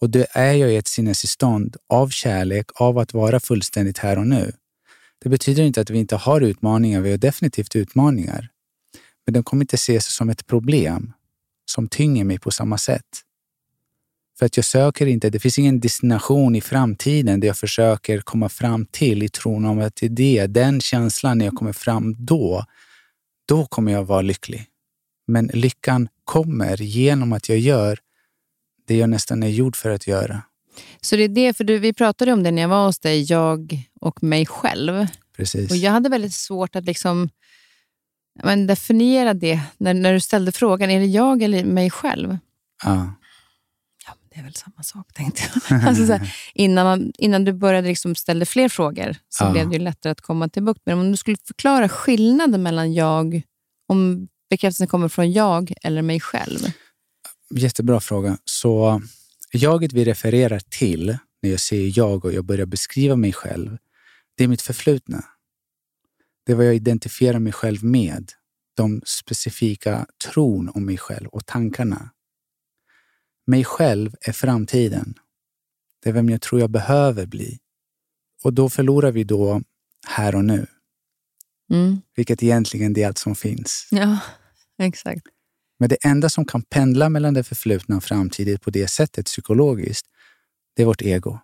Och 0.00 0.10
det 0.10 0.26
är 0.30 0.52
jag 0.52 0.72
i 0.72 0.76
ett 0.76 0.88
sinnestillstånd 0.88 1.76
av 1.88 2.08
kärlek, 2.08 2.66
av 2.74 2.98
att 2.98 3.14
vara 3.14 3.40
fullständigt 3.40 3.98
här 3.98 4.18
och 4.18 4.26
nu. 4.26 4.52
Det 5.24 5.30
betyder 5.30 5.62
inte 5.62 5.80
att 5.80 5.90
vi 5.90 5.98
inte 5.98 6.16
har 6.16 6.40
utmaningar, 6.40 7.00
vi 7.00 7.10
har 7.10 7.18
definitivt 7.18 7.76
utmaningar. 7.76 8.48
Men 9.26 9.34
de 9.34 9.42
kommer 9.42 9.62
inte 9.62 9.74
ses 9.74 10.14
som 10.14 10.30
ett 10.30 10.46
problem 10.46 11.12
som 11.70 11.88
tynger 11.88 12.24
mig 12.24 12.38
på 12.38 12.50
samma 12.50 12.78
sätt. 12.78 13.06
För 14.38 14.46
att 14.46 14.56
jag 14.56 14.64
söker 14.64 15.06
inte, 15.06 15.30
det 15.30 15.40
finns 15.40 15.58
ingen 15.58 15.80
destination 15.80 16.56
i 16.56 16.60
framtiden 16.60 17.40
där 17.40 17.46
jag 17.46 17.56
försöker 17.56 18.20
komma 18.20 18.48
fram 18.48 18.86
till 18.86 19.22
i 19.22 19.28
tron 19.28 19.64
om 19.64 19.78
att 19.78 19.96
det 19.96 20.06
är 20.06 20.10
det, 20.10 20.46
den 20.46 20.80
känslan 20.80 21.38
när 21.38 21.44
jag 21.44 21.54
kommer 21.54 21.72
fram 21.72 22.14
då, 22.18 22.64
då 23.48 23.66
kommer 23.66 23.92
jag 23.92 24.04
vara 24.04 24.22
lycklig. 24.22 24.66
Men 25.26 25.46
lyckan 25.46 26.08
kommer 26.24 26.82
genom 26.82 27.32
att 27.32 27.48
jag 27.48 27.58
gör 27.58 27.98
det 28.86 28.96
jag 28.96 29.10
nästan 29.10 29.42
är 29.42 29.48
gjord 29.48 29.76
för 29.76 29.90
att 29.90 30.06
göra. 30.06 30.42
Så 31.00 31.16
det 31.16 31.22
är 31.22 31.28
det, 31.28 31.56
för 31.56 31.64
du, 31.64 31.78
vi 31.78 31.92
pratade 31.92 32.32
om 32.32 32.42
det 32.42 32.50
när 32.50 32.62
jag 32.62 32.68
var 32.68 32.86
hos 32.86 32.98
dig, 32.98 33.22
jag 33.22 33.78
och 34.00 34.22
mig 34.22 34.46
själv. 34.46 35.06
Precis. 35.36 35.70
Och 35.70 35.76
jag 35.76 35.92
hade 35.92 36.08
väldigt 36.08 36.34
svårt 36.34 36.76
att 36.76 36.84
liksom, 36.84 37.28
men 38.44 38.66
definiera 38.66 39.34
det 39.34 39.60
när, 39.78 39.94
när 39.94 40.12
du 40.12 40.20
ställde 40.20 40.52
frågan, 40.52 40.90
är 40.90 41.00
det 41.00 41.06
jag 41.06 41.42
eller 41.42 41.64
mig 41.64 41.90
själv? 41.90 42.38
Ja. 42.84 43.14
Ja, 44.06 44.12
det 44.34 44.40
är 44.40 44.44
väl 44.44 44.54
samma 44.54 44.82
sak, 44.82 45.12
tänkte 45.14 45.42
jag. 45.68 45.82
alltså, 45.88 46.06
så 46.06 46.12
här, 46.12 46.36
innan, 46.54 46.84
man, 46.86 47.12
innan 47.18 47.44
du 47.44 47.52
började 47.52 47.88
liksom 47.88 48.14
ställa 48.14 48.44
fler 48.46 48.68
frågor 48.68 49.16
så 49.28 49.44
Ja. 49.44 49.50
blev 49.50 49.68
det 49.68 49.72
ju 49.76 49.82
lättare 49.82 50.10
att 50.10 50.20
komma 50.20 50.48
till 50.48 50.62
bukt 50.62 50.80
med. 50.86 50.94
Om 50.94 51.10
du 51.10 51.16
skulle 51.16 51.36
förklara 51.46 51.88
skillnaden 51.88 52.62
mellan 52.62 52.92
jag, 52.94 53.42
om 53.88 54.28
bekräftelsen 54.50 54.86
kommer 54.86 55.08
från 55.08 55.32
jag 55.32 55.72
eller 55.82 56.02
mig 56.02 56.20
själv. 56.20 56.58
Jättebra 57.50 58.00
fråga. 58.00 58.38
Så 58.44 59.02
jaget 59.58 59.92
vi 59.92 60.04
refererar 60.04 60.60
till 60.68 61.18
när 61.42 61.50
jag 61.50 61.60
säger 61.60 61.92
jag 61.96 62.24
och 62.24 62.32
jag 62.32 62.44
börjar 62.44 62.66
beskriva 62.66 63.16
mig 63.16 63.32
själv, 63.32 63.78
det 64.34 64.44
är 64.44 64.48
mitt 64.48 64.62
förflutna. 64.62 65.24
Det 66.46 66.52
är 66.52 66.56
vad 66.56 66.66
jag 66.66 66.74
identifierar 66.74 67.38
mig 67.38 67.52
själv 67.52 67.84
med. 67.84 68.32
De 68.76 69.02
specifika 69.06 70.06
tron 70.32 70.68
om 70.74 70.84
mig 70.84 70.98
själv 70.98 71.28
och 71.28 71.46
tankarna. 71.46 72.10
Mig 73.46 73.64
själv 73.64 74.14
är 74.20 74.32
framtiden. 74.32 75.14
Det 76.02 76.08
är 76.08 76.12
vem 76.12 76.28
jag 76.30 76.40
tror 76.42 76.60
jag 76.60 76.70
behöver 76.70 77.26
bli. 77.26 77.58
Och 78.42 78.52
då 78.52 78.70
förlorar 78.70 79.12
vi 79.12 79.24
då 79.24 79.62
här 80.06 80.34
och 80.34 80.44
nu, 80.44 80.66
Mm. 81.70 82.00
vilket 82.16 82.42
egentligen 82.42 82.92
det 82.92 83.02
är 83.02 83.06
allt 83.06 83.18
som 83.18 83.34
finns. 83.34 83.88
Ja, 83.90 84.18
exakt. 84.78 85.26
Men 85.78 85.88
det 85.88 86.04
enda 86.04 86.30
som 86.30 86.44
kan 86.44 86.62
pendla 86.62 87.08
mellan 87.08 87.34
det 87.34 87.44
förflutna 87.44 87.96
och 87.96 88.04
framtiden 88.04 88.58
på 88.58 88.70
det 88.70 88.88
sättet 88.88 89.26
psykologiskt, 89.26 90.06
det 90.76 90.82
är 90.82 90.86
vårt 90.86 91.02
ego. 91.02 91.38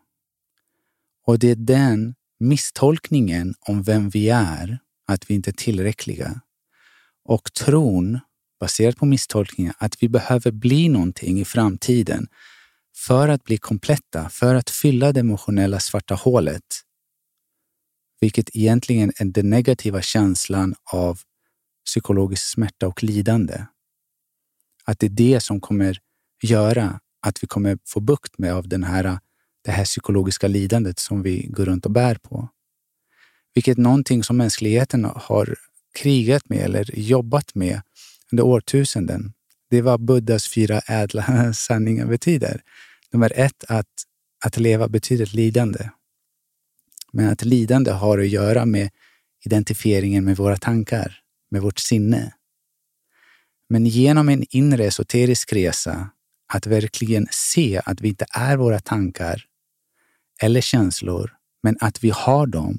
Och 1.26 1.38
det 1.38 1.50
är 1.50 1.56
den 1.56 2.14
misstolkningen 2.40 3.54
om 3.60 3.82
vem 3.82 4.10
vi 4.10 4.28
är, 4.28 4.78
att 5.06 5.30
vi 5.30 5.34
inte 5.34 5.50
är 5.50 5.52
tillräckliga, 5.52 6.40
och 7.24 7.52
tron, 7.52 8.18
baserat 8.60 8.96
på 8.96 9.06
misstolkningen, 9.06 9.74
att 9.78 10.02
vi 10.02 10.08
behöver 10.08 10.50
bli 10.50 10.88
någonting 10.88 11.40
i 11.40 11.44
framtiden 11.44 12.28
för 12.96 13.28
att 13.28 13.44
bli 13.44 13.58
kompletta, 13.58 14.28
för 14.28 14.54
att 14.54 14.70
fylla 14.70 15.12
det 15.12 15.20
emotionella 15.20 15.80
svarta 15.80 16.14
hålet. 16.14 16.64
Vilket 18.20 18.56
egentligen 18.56 19.12
är 19.16 19.24
den 19.24 19.50
negativa 19.50 20.02
känslan 20.02 20.74
av 20.84 21.20
psykologisk 21.86 22.42
smärta 22.46 22.88
och 22.88 23.02
lidande. 23.02 23.64
Att 24.90 24.98
det 24.98 25.06
är 25.06 25.10
det 25.10 25.40
som 25.40 25.60
kommer 25.60 25.98
göra 26.42 27.00
att 27.22 27.42
vi 27.42 27.46
kommer 27.46 27.78
få 27.86 28.00
bukt 28.00 28.38
med 28.38 28.54
av 28.54 28.68
den 28.68 28.84
här, 28.84 29.18
det 29.64 29.70
här 29.70 29.84
psykologiska 29.84 30.48
lidandet 30.48 30.98
som 30.98 31.22
vi 31.22 31.46
går 31.46 31.64
runt 31.64 31.86
och 31.86 31.92
bär 31.92 32.14
på. 32.14 32.48
Vilket 33.54 33.78
är 33.78 33.82
någonting 33.82 34.24
som 34.24 34.36
mänskligheten 34.36 35.04
har 35.04 35.54
krigat 35.94 36.48
med 36.48 36.58
eller 36.58 36.98
jobbat 36.98 37.54
med 37.54 37.80
under 38.32 38.44
årtusenden. 38.44 39.32
Det 39.70 39.76
är 39.76 39.82
vad 39.82 40.04
Buddhas 40.04 40.48
fyra 40.48 40.80
ädla 40.86 41.52
sanningar 41.54 42.06
betyder. 42.06 42.62
Nummer 43.12 43.32
ett, 43.36 43.64
att, 43.68 43.86
att 44.44 44.56
leva 44.56 44.88
betyder 44.88 45.26
lidande. 45.26 45.90
Men 47.12 47.28
att 47.28 47.44
lidande 47.44 47.90
har 47.90 48.18
att 48.18 48.28
göra 48.28 48.66
med 48.66 48.90
identifieringen 49.44 50.24
med 50.24 50.36
våra 50.36 50.56
tankar, 50.56 51.18
med 51.50 51.62
vårt 51.62 51.78
sinne. 51.78 52.32
Men 53.72 53.86
genom 53.86 54.28
en 54.28 54.44
inre 54.50 54.84
esoterisk 54.84 55.52
resa, 55.52 56.10
att 56.52 56.66
verkligen 56.66 57.26
se 57.30 57.80
att 57.84 58.00
vi 58.00 58.08
inte 58.08 58.26
är 58.30 58.56
våra 58.56 58.80
tankar 58.80 59.44
eller 60.42 60.60
känslor, 60.60 61.36
men 61.62 61.76
att 61.80 62.04
vi 62.04 62.10
har 62.10 62.46
dem 62.46 62.78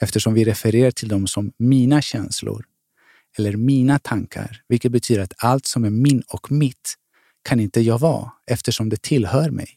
eftersom 0.00 0.34
vi 0.34 0.44
refererar 0.44 0.90
till 0.90 1.08
dem 1.08 1.26
som 1.26 1.52
mina 1.56 2.02
känslor 2.02 2.64
eller 3.38 3.56
mina 3.56 3.98
tankar, 3.98 4.62
vilket 4.68 4.92
betyder 4.92 5.22
att 5.22 5.34
allt 5.36 5.66
som 5.66 5.84
är 5.84 5.90
min 5.90 6.22
och 6.28 6.52
mitt 6.52 6.94
kan 7.42 7.60
inte 7.60 7.80
jag 7.80 7.98
vara 7.98 8.32
eftersom 8.46 8.88
det 8.88 9.02
tillhör 9.02 9.50
mig. 9.50 9.68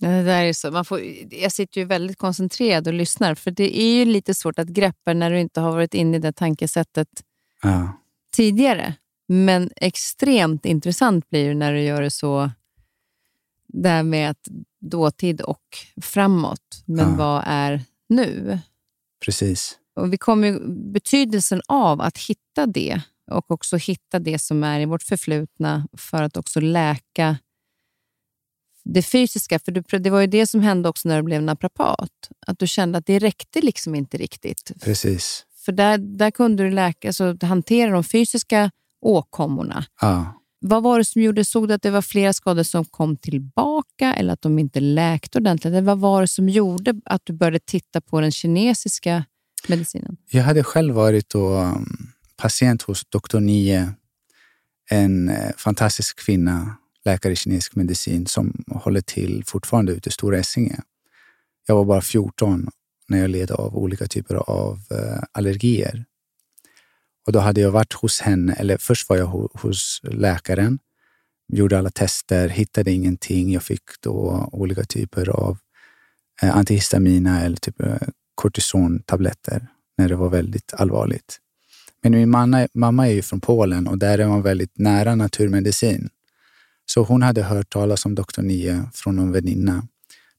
Det 0.00 0.22
där 0.22 0.44
är 0.44 0.52
så. 0.52 0.70
Man 0.70 0.84
får, 0.84 1.00
jag 1.30 1.52
sitter 1.52 1.80
ju 1.80 1.86
väldigt 1.86 2.18
koncentrerad 2.18 2.86
och 2.86 2.94
lyssnar, 2.94 3.34
för 3.34 3.50
det 3.50 3.78
är 3.80 3.94
ju 3.94 4.04
lite 4.04 4.34
svårt 4.34 4.58
att 4.58 4.68
greppa 4.68 5.12
när 5.12 5.30
du 5.30 5.40
inte 5.40 5.60
har 5.60 5.72
varit 5.72 5.94
inne 5.94 6.16
i 6.16 6.20
det 6.20 6.32
tankesättet 6.32 7.08
Ja, 7.62 8.00
tidigare. 8.36 8.94
Men 9.28 9.70
extremt 9.76 10.64
intressant 10.66 11.30
blir 11.30 11.48
det 11.48 11.54
när 11.54 11.72
du 11.72 11.80
gör 11.82 12.02
det 12.02 12.10
så, 12.10 12.50
där 13.68 14.02
med 14.02 14.30
att 14.30 14.48
dåtid 14.80 15.40
och 15.40 15.62
framåt. 16.02 16.82
Men 16.84 17.08
Ja. 17.10 17.16
vad 17.16 17.42
är 17.46 17.84
nu? 18.08 18.58
precis. 19.24 19.78
Och 19.96 20.12
vi 20.12 20.18
kommer 20.18 20.60
betydelsen 20.92 21.62
av 21.68 22.00
att 22.00 22.18
hitta 22.18 22.66
det 22.66 23.00
och 23.30 23.50
också 23.50 23.76
hitta 23.76 24.18
det 24.18 24.38
som 24.38 24.64
är 24.64 24.80
i 24.80 24.84
vårt 24.84 25.02
förflutna 25.02 25.88
för 25.96 26.22
att 26.22 26.36
också 26.36 26.60
läka 26.60 27.38
det 28.84 29.02
fysiska. 29.02 29.58
För 29.58 29.98
det 29.98 30.10
var 30.10 30.20
ju 30.20 30.26
det 30.26 30.46
som 30.46 30.60
hände 30.60 30.88
också 30.88 31.08
när 31.08 31.16
du 31.16 31.22
blev 31.22 31.42
naprapat. 31.42 32.10
Att 32.46 32.58
du 32.58 32.66
kände 32.66 32.98
att 32.98 33.06
det 33.06 33.18
räckte 33.18 33.60
liksom 33.60 33.94
inte 33.94 34.16
riktigt. 34.16 34.72
Precis. 34.80 35.46
För 35.64 35.72
där, 35.72 35.98
där 35.98 36.30
kunde 36.30 36.62
du 36.64 36.70
läka, 36.70 37.08
alltså, 37.08 37.36
hantera 37.42 37.90
de 37.90 38.04
fysiska 38.04 38.70
åkommorna. 39.06 39.84
Ja. 40.00 40.42
Vad 40.60 40.82
var 40.82 40.98
det 40.98 41.04
som 41.04 41.22
gjorde, 41.22 41.44
såg 41.44 41.68
du 41.68 41.74
att 41.74 41.82
det 41.82 41.90
var 41.90 42.02
flera 42.02 42.32
skador 42.32 42.62
som 42.62 42.84
kom 42.84 43.16
tillbaka 43.16 44.14
eller 44.14 44.32
att 44.32 44.42
de 44.42 44.58
inte 44.58 44.80
läkte 44.80 45.38
ordentligt? 45.38 45.70
Eller 45.70 45.82
vad 45.82 45.98
var 45.98 46.20
det 46.20 46.28
som 46.28 46.48
gjorde 46.48 47.00
att 47.04 47.22
du 47.24 47.32
började 47.32 47.58
titta 47.58 48.00
på 48.00 48.20
den 48.20 48.32
kinesiska 48.32 49.24
medicinen? 49.68 50.16
Jag 50.30 50.42
hade 50.42 50.64
själv 50.64 50.94
varit 50.94 51.28
då, 51.28 51.48
um, 51.48 52.12
patient 52.36 52.82
hos 52.82 53.04
doktor 53.08 53.40
Nie, 53.40 53.88
en 54.90 55.28
eh, 55.28 55.50
fantastisk 55.56 56.18
kvinna, 56.18 56.76
läkare 57.04 57.32
i 57.32 57.36
kinesisk 57.36 57.74
medicin 57.74 58.26
som 58.26 58.64
håller 58.70 59.00
till 59.00 59.44
fortfarande 59.46 59.92
ute 59.92 60.08
i 60.08 60.12
Stora 60.12 60.38
Essinge. 60.38 60.80
Jag 61.66 61.74
var 61.74 61.84
bara 61.84 62.00
14 62.00 62.68
när 63.08 63.18
jag 63.18 63.30
led 63.30 63.50
av 63.50 63.76
olika 63.76 64.06
typer 64.06 64.34
av 64.34 64.80
eh, 64.90 65.22
allergier. 65.32 66.04
Och 67.26 67.32
då 67.32 67.38
hade 67.38 67.60
jag 67.60 67.70
varit 67.70 67.92
hos 67.92 68.20
henne, 68.20 68.52
eller 68.52 68.76
först 68.76 69.08
var 69.08 69.16
jag 69.16 69.26
ho- 69.26 69.60
hos 69.60 70.00
läkaren, 70.02 70.78
gjorde 71.52 71.78
alla 71.78 71.90
tester, 71.90 72.48
hittade 72.48 72.92
ingenting. 72.92 73.52
Jag 73.52 73.62
fick 73.62 73.82
då 74.00 74.48
olika 74.52 74.84
typer 74.84 75.28
av 75.28 75.58
eh, 76.42 76.56
antihistamina 76.56 77.42
eller 77.42 77.56
typ 77.56 77.80
eh, 77.80 77.96
kortisontabletter 78.34 79.66
när 79.98 80.08
det 80.08 80.16
var 80.16 80.28
väldigt 80.28 80.74
allvarligt. 80.74 81.40
Men 82.02 82.12
min 82.12 82.30
mamma, 82.30 82.68
mamma 82.74 83.08
är 83.08 83.12
ju 83.12 83.22
från 83.22 83.40
Polen 83.40 83.86
och 83.86 83.98
där 83.98 84.18
är 84.18 84.28
man 84.28 84.42
väldigt 84.42 84.78
nära 84.78 85.14
naturmedicin. 85.14 86.08
Så 86.86 87.02
hon 87.02 87.22
hade 87.22 87.42
hört 87.42 87.72
talas 87.72 88.06
om 88.06 88.14
doktor 88.14 88.42
Nie 88.42 88.82
från 88.94 89.16
någon 89.16 89.32
väninna. 89.32 89.88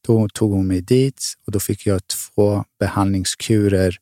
Då 0.01 0.29
tog 0.29 0.51
hon 0.51 0.67
mig 0.67 0.81
dit 0.81 1.23
och 1.45 1.51
då 1.51 1.59
fick 1.59 1.85
jag 1.85 2.01
två 2.07 2.63
behandlingskurer, 2.79 3.97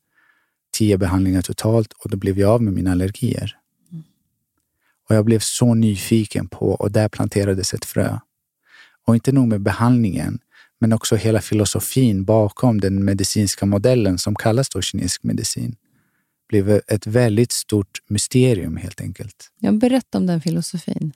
tio 0.76 0.98
behandlingar 0.98 1.42
totalt 1.42 1.92
och 1.92 2.10
då 2.10 2.16
blev 2.16 2.38
jag 2.38 2.50
av 2.50 2.62
med 2.62 2.72
mina 2.72 2.92
allergier. 2.92 3.56
Och 5.08 5.16
jag 5.16 5.24
blev 5.24 5.38
så 5.38 5.74
nyfiken 5.74 6.48
på 6.48 6.70
och 6.70 6.92
där 6.92 7.08
planterades 7.08 7.74
ett 7.74 7.84
frö. 7.84 8.18
Och 9.06 9.14
inte 9.14 9.32
nog 9.32 9.48
med 9.48 9.60
behandlingen, 9.60 10.38
men 10.80 10.92
också 10.92 11.16
hela 11.16 11.40
filosofin 11.40 12.24
bakom 12.24 12.80
den 12.80 13.04
medicinska 13.04 13.66
modellen 13.66 14.18
som 14.18 14.34
kallas 14.34 14.68
då 14.68 14.82
kinesisk 14.82 15.22
medicin 15.22 15.76
blev 16.48 16.80
ett 16.86 17.06
väldigt 17.06 17.52
stort 17.52 18.02
mysterium 18.08 18.76
helt 18.76 19.00
enkelt. 19.00 19.50
Jag 19.58 19.78
berätta 19.78 20.18
om 20.18 20.26
den 20.26 20.40
filosofin. 20.40 21.12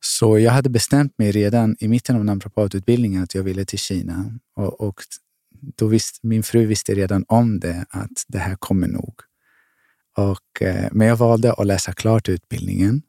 Så 0.00 0.38
jag 0.38 0.52
hade 0.52 0.70
bestämt 0.70 1.18
mig 1.18 1.32
redan 1.32 1.76
i 1.80 1.88
mitten 1.88 2.16
av 2.16 2.24
naprapatutbildningen 2.24 3.22
att 3.22 3.34
jag 3.34 3.42
ville 3.42 3.64
till 3.64 3.78
Kina. 3.78 4.38
Och, 4.56 4.80
och 4.80 5.02
då 5.60 5.86
visste, 5.86 6.18
min 6.22 6.42
fru 6.42 6.66
visste 6.66 6.94
redan 6.94 7.24
om 7.28 7.60
det, 7.60 7.84
att 7.90 8.24
det 8.28 8.38
här 8.38 8.56
kommer 8.56 8.88
nog. 8.88 9.14
Och, 10.16 10.62
eh, 10.62 10.88
men 10.92 11.06
jag 11.06 11.16
valde 11.16 11.52
att 11.52 11.66
läsa 11.66 11.92
klart 11.92 12.28
utbildningen. 12.28 13.02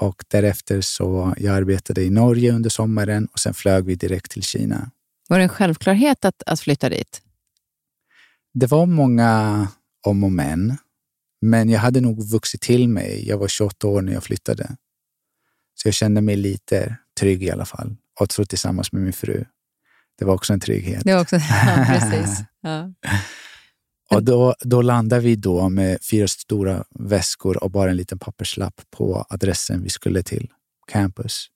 Och 0.00 0.24
därefter 0.28 0.80
så 0.80 1.34
jag 1.36 1.56
arbetade 1.56 2.02
i 2.02 2.10
Norge 2.10 2.52
under 2.52 2.70
sommaren 2.70 3.26
och 3.32 3.38
sen 3.38 3.54
flög 3.54 3.84
vi 3.84 3.94
direkt 3.94 4.30
till 4.30 4.42
Kina. 4.42 4.90
Var 5.28 5.38
det 5.38 5.42
en 5.42 5.48
självklarhet 5.48 6.24
att, 6.24 6.42
att 6.46 6.60
flytta 6.60 6.88
dit? 6.88 7.22
Det 8.54 8.66
var 8.66 8.86
många 8.86 9.68
om 10.06 10.24
och 10.24 10.32
men, 10.32 10.76
men 11.40 11.68
jag 11.68 11.80
hade 11.80 12.00
nog 12.00 12.30
vuxit 12.30 12.60
till 12.60 12.88
mig. 12.88 13.28
Jag 13.28 13.38
var 13.38 13.48
28 13.48 13.86
år 13.86 14.02
när 14.02 14.12
jag 14.12 14.24
flyttade. 14.24 14.76
Så 15.74 15.88
jag 15.88 15.94
kände 15.94 16.20
mig 16.20 16.36
lite 16.36 16.96
trygg 17.20 17.42
i 17.42 17.50
alla 17.50 17.64
fall. 17.64 17.96
Och 18.20 18.32
så 18.32 18.44
tillsammans 18.44 18.92
med 18.92 19.02
min 19.02 19.12
fru. 19.12 19.44
Det 20.18 20.24
var 20.24 20.34
också 20.34 20.52
en 20.52 20.60
trygghet. 20.60 21.04
Det 21.04 21.14
var 21.14 21.20
också, 21.20 21.36
ja, 21.36 21.86
precis. 21.88 22.40
Ja. 22.62 22.92
Och 24.10 24.24
då, 24.24 24.54
då 24.60 24.82
landade 24.82 25.22
vi 25.22 25.36
då 25.36 25.68
med 25.68 25.98
fyra 26.10 26.28
stora 26.28 26.84
väskor 26.90 27.64
och 27.64 27.70
bara 27.70 27.90
en 27.90 27.96
liten 27.96 28.18
papperslapp 28.18 28.80
på 28.90 29.26
adressen 29.28 29.82
vi 29.82 29.88
skulle 29.88 30.22
till, 30.22 30.52
campus. 30.86 31.46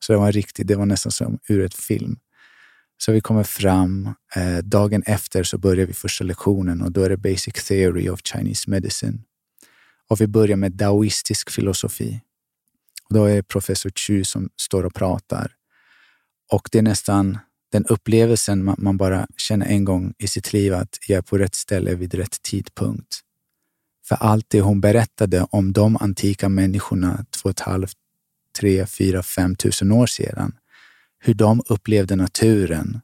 Så 0.00 0.12
det 0.12 0.18
var 0.18 0.32
riktigt, 0.32 0.66
det 0.66 0.74
var 0.74 0.86
nästan 0.86 1.12
som 1.12 1.38
ur 1.48 1.64
ett 1.64 1.74
film. 1.74 2.18
Så 2.96 3.12
vi 3.12 3.20
kommer 3.20 3.42
fram. 3.44 4.14
Eh, 4.36 4.58
dagen 4.58 5.02
efter 5.06 5.42
så 5.42 5.58
börjar 5.58 5.86
vi 5.86 5.92
första 5.92 6.24
lektionen 6.24 6.82
och 6.82 6.92
då 6.92 7.02
är 7.02 7.08
det 7.08 7.16
Basic 7.16 7.54
Theory 7.54 8.08
of 8.08 8.20
Chinese 8.24 8.70
Medicine. 8.70 9.18
Och 10.08 10.20
vi 10.20 10.26
börjar 10.26 10.56
med 10.56 10.72
daoistisk 10.72 11.50
filosofi. 11.50 12.20
Och 13.08 13.14
då 13.14 13.24
är 13.24 13.36
det 13.36 13.42
professor 13.42 13.90
Chu 13.90 14.24
som 14.24 14.50
står 14.56 14.84
och 14.84 14.94
pratar. 14.94 15.52
Och 16.52 16.68
det 16.72 16.78
är 16.78 16.82
nästan 16.82 17.38
den 17.72 17.84
upplevelsen 17.86 18.64
man, 18.64 18.76
man 18.78 18.96
bara 18.96 19.26
känner 19.36 19.66
en 19.66 19.84
gång 19.84 20.14
i 20.18 20.28
sitt 20.28 20.52
liv 20.52 20.74
att 20.74 20.98
jag 21.08 21.18
är 21.18 21.22
på 21.22 21.38
rätt 21.38 21.54
ställe 21.54 21.94
vid 21.94 22.14
rätt 22.14 22.42
tidpunkt. 22.42 23.20
För 24.08 24.16
allt 24.16 24.46
det 24.48 24.60
hon 24.60 24.80
berättade 24.80 25.46
om 25.50 25.72
de 25.72 25.96
antika 25.96 26.48
människorna 26.48 27.24
två 27.30 27.48
och 27.48 27.50
ett 27.50 27.60
halvt, 27.60 27.96
tre, 28.58 28.86
fyra, 28.86 29.22
fem 29.22 29.56
tusen 29.56 29.92
år 29.92 30.06
sedan. 30.06 30.52
Hur 31.18 31.34
de 31.34 31.62
upplevde 31.68 32.16
naturen 32.16 33.00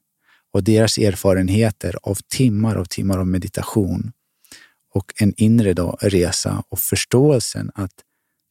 och 0.52 0.64
deras 0.64 0.98
erfarenheter 0.98 1.96
av 2.02 2.18
timmar 2.28 2.76
och 2.76 2.90
timmar 2.90 3.18
av 3.18 3.26
meditation 3.26 4.12
och 4.92 5.12
en 5.16 5.34
inre 5.36 5.72
då, 5.72 5.98
resa 6.00 6.64
och 6.68 6.78
förståelsen 6.78 7.70
att 7.74 7.92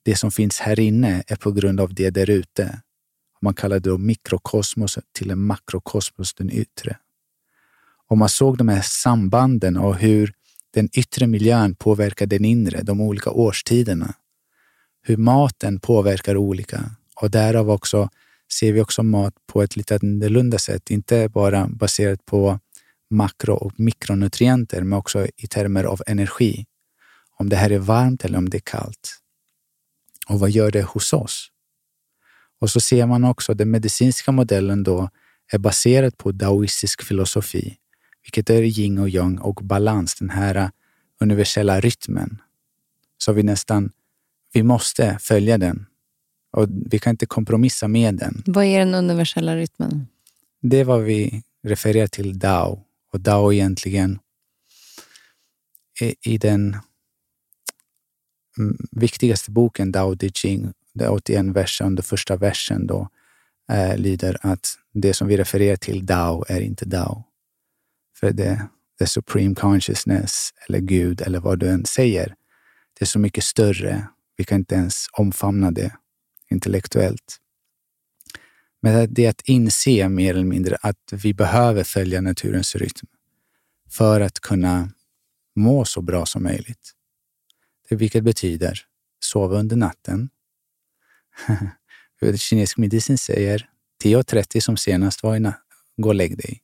det 0.04 0.16
som 0.16 0.32
finns 0.32 0.60
här 0.60 0.80
inne 0.80 1.24
är 1.28 1.36
på 1.36 1.52
grund 1.52 1.80
av 1.80 1.94
det 1.94 2.10
där 2.10 2.30
ute. 2.30 2.82
Man 3.42 3.54
kallade 3.54 3.90
då 3.90 3.98
mikrokosmos 3.98 5.00
till 5.12 5.32
en 5.32 5.40
makrokosmos, 5.40 6.34
den 6.34 6.52
yttre. 6.52 6.98
Och 8.08 8.18
man 8.18 8.30
såg 8.30 8.58
de 8.58 8.68
här 8.68 8.82
sambanden 8.82 9.78
och 9.78 9.96
hur 9.96 10.34
den 10.72 10.90
yttre 10.94 11.28
miljön 11.28 11.76
påverkar 11.76 12.26
den 12.26 12.46
inre, 12.46 12.82
de 12.82 13.02
olika 13.02 13.30
årstiderna. 13.30 14.14
Hur 15.02 15.18
maten 15.18 15.80
påverkar 15.80 16.38
olika. 16.38 16.92
Och 17.16 17.32
därav 17.32 17.70
också 17.70 18.10
ser 18.52 18.74
vi 18.74 18.82
också 18.82 19.04
mat 19.04 19.34
på 19.48 19.62
ett 19.62 19.76
lite 19.76 19.96
annorlunda 19.96 20.58
sätt, 20.58 20.92
inte 20.92 21.30
bara 21.30 21.68
baserat 21.68 22.26
på 22.26 22.60
makro 23.10 23.54
och 23.54 23.80
mikronutrienter, 23.80 24.82
men 24.82 25.00
också 25.00 25.28
i 25.38 25.48
termer 25.48 25.84
av 25.84 26.02
energi. 26.08 26.66
Om 27.38 27.50
det 27.50 27.56
här 27.56 27.70
är 27.70 27.80
varmt 27.80 28.26
eller 28.26 28.38
om 28.38 28.50
det 28.50 28.58
är 28.58 28.62
kallt. 28.62 29.20
Och 30.28 30.40
vad 30.40 30.50
gör 30.50 30.72
det 30.72 30.82
hos 30.82 31.14
oss? 31.14 31.52
Och 32.60 32.70
så 32.70 32.80
ser 32.80 33.06
man 33.06 33.24
också 33.24 33.52
att 33.52 33.58
den 33.58 33.72
medicinska 33.72 34.32
modellen 34.32 34.84
då 34.84 35.10
är 35.52 35.58
baserad 35.58 36.18
på 36.18 36.32
daoistisk 36.32 37.04
filosofi, 37.04 37.78
vilket 38.24 38.50
är 38.50 38.62
yin 38.62 38.98
och 38.98 39.10
yang 39.10 39.38
och 39.38 39.56
balans, 39.56 40.16
den 40.16 40.30
här 40.30 40.72
universella 41.20 41.80
rytmen. 41.80 42.42
Så 43.18 43.34
vi 43.34 43.44
nästan, 43.44 43.92
vi 44.54 44.64
måste 44.64 45.18
följa 45.20 45.58
den 45.58 45.86
och 46.52 46.68
vi 46.70 47.00
kan 47.00 47.12
inte 47.12 47.26
kompromissa 47.26 47.88
med 47.88 48.16
den. 48.16 48.44
Vad 48.46 48.66
är 48.66 48.80
den 48.80 48.94
universella 48.94 49.56
rytmen? 49.56 50.08
Det 50.62 50.78
är 50.78 50.84
vad 50.84 51.02
vi 51.02 51.44
refererar 51.64 52.08
till 52.08 52.40
Dao 52.40 52.84
och 53.14 53.20
Dao 53.20 53.54
egentligen 53.54 54.20
i, 56.22 56.38
den 56.38 56.78
mm, 58.58 58.78
viktigaste 58.92 59.52
boken, 59.52 59.92
Dao 59.92 60.16
De 60.16 60.30
Ching, 60.30 60.74
det 60.94 61.06
är 61.06 61.12
81 61.12 61.46
verser, 61.46 61.86
under 61.86 62.04
första 62.04 62.38
versen 62.38 62.88
då, 62.88 63.10
eh, 63.72 63.98
lyder 63.98 64.38
att 64.42 64.68
det 64.94 65.14
som 65.14 65.28
vi 65.28 65.38
refererar 65.38 65.76
till, 65.76 66.06
Dao, 66.06 66.46
är 66.48 66.62
inte 66.62 66.86
Dao. 66.86 67.24
För 68.20 68.32
det, 68.32 68.68
the 69.00 69.08
supreme 69.08 69.56
consciousness, 69.56 70.54
eller 70.68 70.80
Gud, 70.80 71.22
eller 71.22 71.40
vad 71.40 71.60
du 71.60 71.70
än 71.70 71.86
säger, 71.86 72.36
det 73.00 73.04
är 73.04 73.08
så 73.08 73.20
mycket 73.20 73.44
större. 73.44 74.08
Vi 74.38 74.44
kan 74.44 74.58
inte 74.58 74.76
ens 74.76 75.06
omfamna 75.12 75.72
det 75.72 75.92
intellektuellt. 76.52 77.38
Men 78.82 79.14
det 79.14 79.26
är 79.26 79.30
att 79.30 79.42
inse 79.42 80.10
mer 80.10 80.34
eller 80.34 80.44
mindre 80.44 80.78
att 80.82 81.14
vi 81.24 81.34
behöver 81.34 81.84
följa 81.84 82.22
naturens 82.22 82.76
rytm 82.76 83.08
för 83.90 84.22
att 84.22 84.40
kunna 84.40 84.90
må 85.56 85.86
så 85.86 86.02
bra 86.02 86.26
som 86.26 86.44
möjligt. 86.44 86.92
Det 87.90 87.96
vilket 87.96 88.24
betyder 88.24 88.80
sova 89.20 89.60
under 89.60 89.76
natten. 89.76 90.30
Kinesisk 92.38 92.78
medicin 92.78 93.18
säger 93.18 93.70
10.30 94.04 94.60
som 94.60 94.78
senast 94.78 95.24
var 95.24 95.36
i 95.36 95.52
gå 95.98 96.10
och 96.10 96.16
lägg 96.16 96.38
dig. 96.38 96.62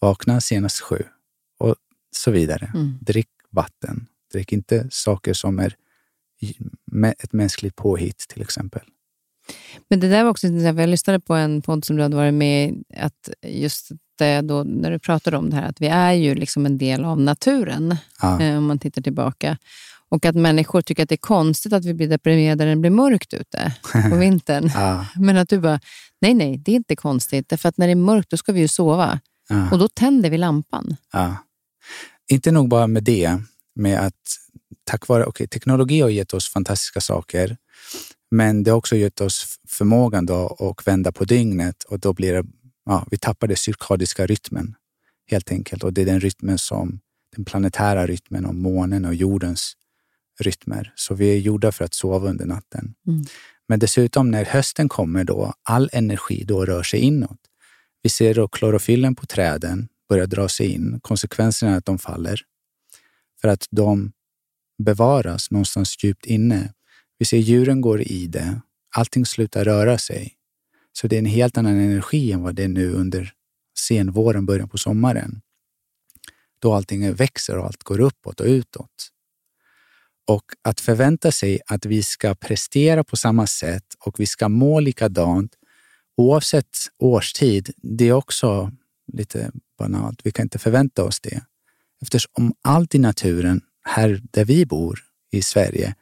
Vakna 0.00 0.40
senast 0.40 0.80
sju 0.80 1.04
och 1.58 1.74
så 2.16 2.30
vidare. 2.30 2.70
Mm. 2.74 2.98
Drick 3.00 3.28
vatten. 3.50 4.06
Drick 4.32 4.52
inte 4.52 4.86
saker 4.90 5.32
som 5.32 5.58
är 5.58 5.76
ett 7.18 7.32
mänskligt 7.32 7.76
påhitt 7.76 8.18
till 8.28 8.42
exempel. 8.42 8.82
Men 9.88 10.00
det 10.00 10.08
där 10.08 10.22
var 10.22 10.30
också 10.30 10.46
intressant, 10.46 10.78
jag 10.78 10.88
lyssnade 10.88 11.20
på 11.20 11.34
en 11.34 11.62
podd 11.62 11.84
som 11.84 11.96
du 11.96 12.02
hade 12.02 12.16
varit 12.16 12.34
med 12.34 12.70
i, 12.70 12.84
att 12.96 13.30
just 13.42 13.90
det 14.18 14.40
då, 14.40 14.62
när 14.62 14.90
du 14.90 14.98
pratade 14.98 15.36
om 15.36 15.50
det 15.50 15.56
här, 15.56 15.68
att 15.68 15.80
vi 15.80 15.86
är 15.86 16.12
ju 16.12 16.34
liksom 16.34 16.66
en 16.66 16.78
del 16.78 17.04
av 17.04 17.20
naturen, 17.20 17.96
ja. 18.22 18.42
eh, 18.42 18.58
om 18.58 18.66
man 18.66 18.78
tittar 18.78 19.02
tillbaka. 19.02 19.58
Och 20.08 20.24
att 20.24 20.34
människor 20.34 20.82
tycker 20.82 21.02
att 21.02 21.08
det 21.08 21.14
är 21.14 21.16
konstigt 21.16 21.72
att 21.72 21.84
vi 21.84 21.94
blir 21.94 22.08
deprimerade 22.08 22.64
när 22.64 22.70
det 22.74 22.80
blir 22.80 22.90
mörkt 22.90 23.34
ute 23.34 23.74
på 24.10 24.16
vintern. 24.20 24.70
ja. 24.74 25.06
Men 25.16 25.36
att 25.36 25.48
du 25.48 25.60
bara, 25.60 25.80
nej, 26.20 26.34
nej, 26.34 26.58
det 26.58 26.72
är 26.72 26.76
inte 26.76 26.96
konstigt. 26.96 27.48
Därför 27.48 27.68
att 27.68 27.78
när 27.78 27.86
det 27.86 27.92
är 27.92 27.96
mörkt, 27.96 28.30
då 28.30 28.36
ska 28.36 28.52
vi 28.52 28.60
ju 28.60 28.68
sova. 28.68 29.20
Ja. 29.48 29.70
Och 29.70 29.78
då 29.78 29.88
tänder 29.88 30.30
vi 30.30 30.38
lampan. 30.38 30.96
Ja. 31.12 31.36
Inte 32.30 32.50
nog 32.50 32.68
bara 32.68 32.86
med 32.86 33.04
det, 33.04 33.40
med 33.74 34.00
att 34.00 34.14
tack 34.84 35.08
vare, 35.08 35.26
okay, 35.26 35.46
teknologi 35.46 36.00
har 36.00 36.08
gett 36.08 36.34
oss 36.34 36.48
fantastiska 36.52 37.00
saker, 37.00 37.56
men 38.30 38.62
det 38.62 38.70
har 38.70 38.78
också 38.78 38.96
gett 38.96 39.20
oss 39.20 39.58
förmågan 39.68 40.26
då 40.26 40.56
att 40.78 40.86
vända 40.86 41.12
på 41.12 41.24
dygnet 41.24 41.82
och 41.82 42.00
då 42.00 42.12
blir 42.12 42.32
det, 42.32 42.44
ja, 42.84 43.06
vi 43.10 43.18
tappar 43.18 43.46
den 43.46 43.56
cirkadiska 43.56 44.26
rytmen 44.26 44.74
helt 45.30 45.50
enkelt. 45.50 45.84
Och 45.84 45.92
det 45.92 46.02
är 46.02 46.06
den 46.06 46.20
rytmen 46.20 46.58
som 46.58 47.00
den 47.36 47.44
planetära 47.44 48.06
rytmen 48.06 48.46
och 48.46 48.54
månen 48.54 49.04
och 49.04 49.14
jordens 49.14 49.72
rytmer. 50.40 50.92
Så 50.94 51.14
vi 51.14 51.30
är 51.30 51.38
gjorda 51.38 51.72
för 51.72 51.84
att 51.84 51.94
sova 51.94 52.28
under 52.28 52.46
natten. 52.46 52.94
Mm. 53.06 53.24
Men 53.68 53.78
dessutom 53.78 54.30
när 54.30 54.44
hösten 54.44 54.88
kommer 54.88 55.24
då, 55.24 55.54
all 55.62 55.90
energi 55.92 56.44
då 56.44 56.64
rör 56.64 56.82
sig 56.82 57.00
inåt. 57.00 57.38
Vi 58.02 58.10
ser 58.10 58.34
då 58.34 58.48
klorofyllen 58.48 59.14
på 59.14 59.26
träden 59.26 59.88
börjar 60.08 60.26
dra 60.26 60.48
sig 60.48 60.72
in. 60.72 61.00
Konsekvenserna 61.02 61.72
är 61.72 61.76
att 61.76 61.84
de 61.84 61.98
faller. 61.98 62.40
För 63.40 63.48
att 63.48 63.66
de 63.70 64.12
bevaras 64.82 65.50
någonstans 65.50 66.04
djupt 66.04 66.26
inne. 66.26 66.72
Vi 67.18 67.24
ser 67.24 67.38
djuren 67.38 67.80
går 67.80 68.02
i 68.02 68.26
det. 68.26 68.60
Allting 68.96 69.26
slutar 69.26 69.64
röra 69.64 69.98
sig. 69.98 70.32
Så 70.92 71.06
det 71.06 71.16
är 71.16 71.18
en 71.18 71.26
helt 71.26 71.58
annan 71.58 71.76
energi 71.76 72.32
än 72.32 72.42
vad 72.42 72.54
det 72.54 72.64
är 72.64 72.68
nu 72.68 72.92
under 72.92 73.32
senvåren, 73.78 74.46
början 74.46 74.68
på 74.68 74.78
sommaren. 74.78 75.40
Då 76.58 76.72
allting 76.72 77.14
växer 77.14 77.58
och 77.58 77.64
allt 77.64 77.82
går 77.82 78.00
uppåt 78.00 78.40
och 78.40 78.46
utåt. 78.46 79.10
Och 80.26 80.44
att 80.62 80.80
förvänta 80.80 81.32
sig 81.32 81.60
att 81.66 81.86
vi 81.86 82.02
ska 82.02 82.34
prestera 82.34 83.04
på 83.04 83.16
samma 83.16 83.46
sätt 83.46 83.84
och 83.98 84.20
vi 84.20 84.26
ska 84.26 84.48
må 84.48 84.80
likadant 84.80 85.52
oavsett 86.16 86.76
årstid, 86.98 87.70
det 87.76 88.08
är 88.08 88.12
också 88.12 88.72
lite 89.12 89.50
banalt. 89.78 90.20
Vi 90.24 90.30
kan 90.30 90.42
inte 90.42 90.58
förvänta 90.58 91.04
oss 91.04 91.20
det. 91.20 91.40
Eftersom 92.02 92.54
allt 92.62 92.94
i 92.94 92.98
naturen, 92.98 93.60
här 93.84 94.22
där 94.30 94.44
vi 94.44 94.66
bor 94.66 94.98
i 95.32 95.42
Sverige, 95.42 95.94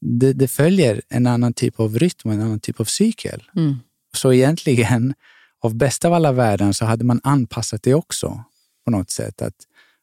det, 0.00 0.32
det 0.32 0.48
följer 0.48 1.02
en 1.08 1.26
annan 1.26 1.52
typ 1.52 1.80
av 1.80 1.98
rytm 1.98 2.28
och 2.28 2.32
en 2.32 2.40
annan 2.40 2.60
typ 2.60 2.80
av 2.80 2.84
cykel. 2.84 3.42
Mm. 3.56 3.76
Så 4.16 4.32
egentligen, 4.32 5.14
av 5.60 5.74
bästa 5.74 6.08
av 6.08 6.14
alla 6.14 6.32
världar, 6.32 6.72
så 6.72 6.84
hade 6.84 7.04
man 7.04 7.20
anpassat 7.22 7.82
det 7.82 7.94
också 7.94 8.44
på 8.84 8.90
något 8.90 9.10
sätt. 9.10 9.42
Att 9.42 9.54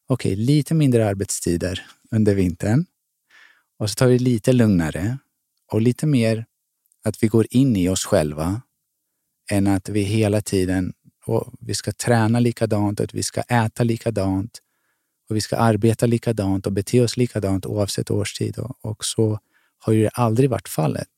okej, 0.07 0.33
okay, 0.33 0.45
lite 0.45 0.73
mindre 0.73 1.07
arbetstider 1.07 1.85
under 2.11 2.35
vintern 2.35 2.85
och 3.79 3.89
så 3.89 3.95
tar 3.95 4.07
vi 4.07 4.19
lite 4.19 4.53
lugnare 4.53 5.17
och 5.71 5.81
lite 5.81 6.07
mer 6.07 6.45
att 7.03 7.23
vi 7.23 7.27
går 7.27 7.47
in 7.49 7.75
i 7.75 7.89
oss 7.89 8.05
själva 8.05 8.61
än 9.51 9.67
att 9.67 9.89
vi 9.89 10.01
hela 10.01 10.41
tiden 10.41 10.93
och 11.25 11.53
vi 11.59 11.73
ska 11.73 11.91
träna 11.91 12.39
likadant, 12.39 12.99
att 12.99 13.13
vi 13.13 13.23
ska 13.23 13.41
äta 13.41 13.83
likadant 13.83 14.59
och 15.29 15.35
vi 15.35 15.41
ska 15.41 15.57
arbeta 15.57 16.05
likadant 16.05 16.65
och 16.65 16.71
bete 16.71 17.01
oss 17.01 17.17
likadant 17.17 17.65
oavsett 17.65 18.11
årstid. 18.11 18.57
Och 18.81 19.05
så 19.05 19.39
har 19.77 19.93
ju 19.93 20.09
aldrig 20.13 20.49
varit 20.49 20.69
fallet. 20.69 21.09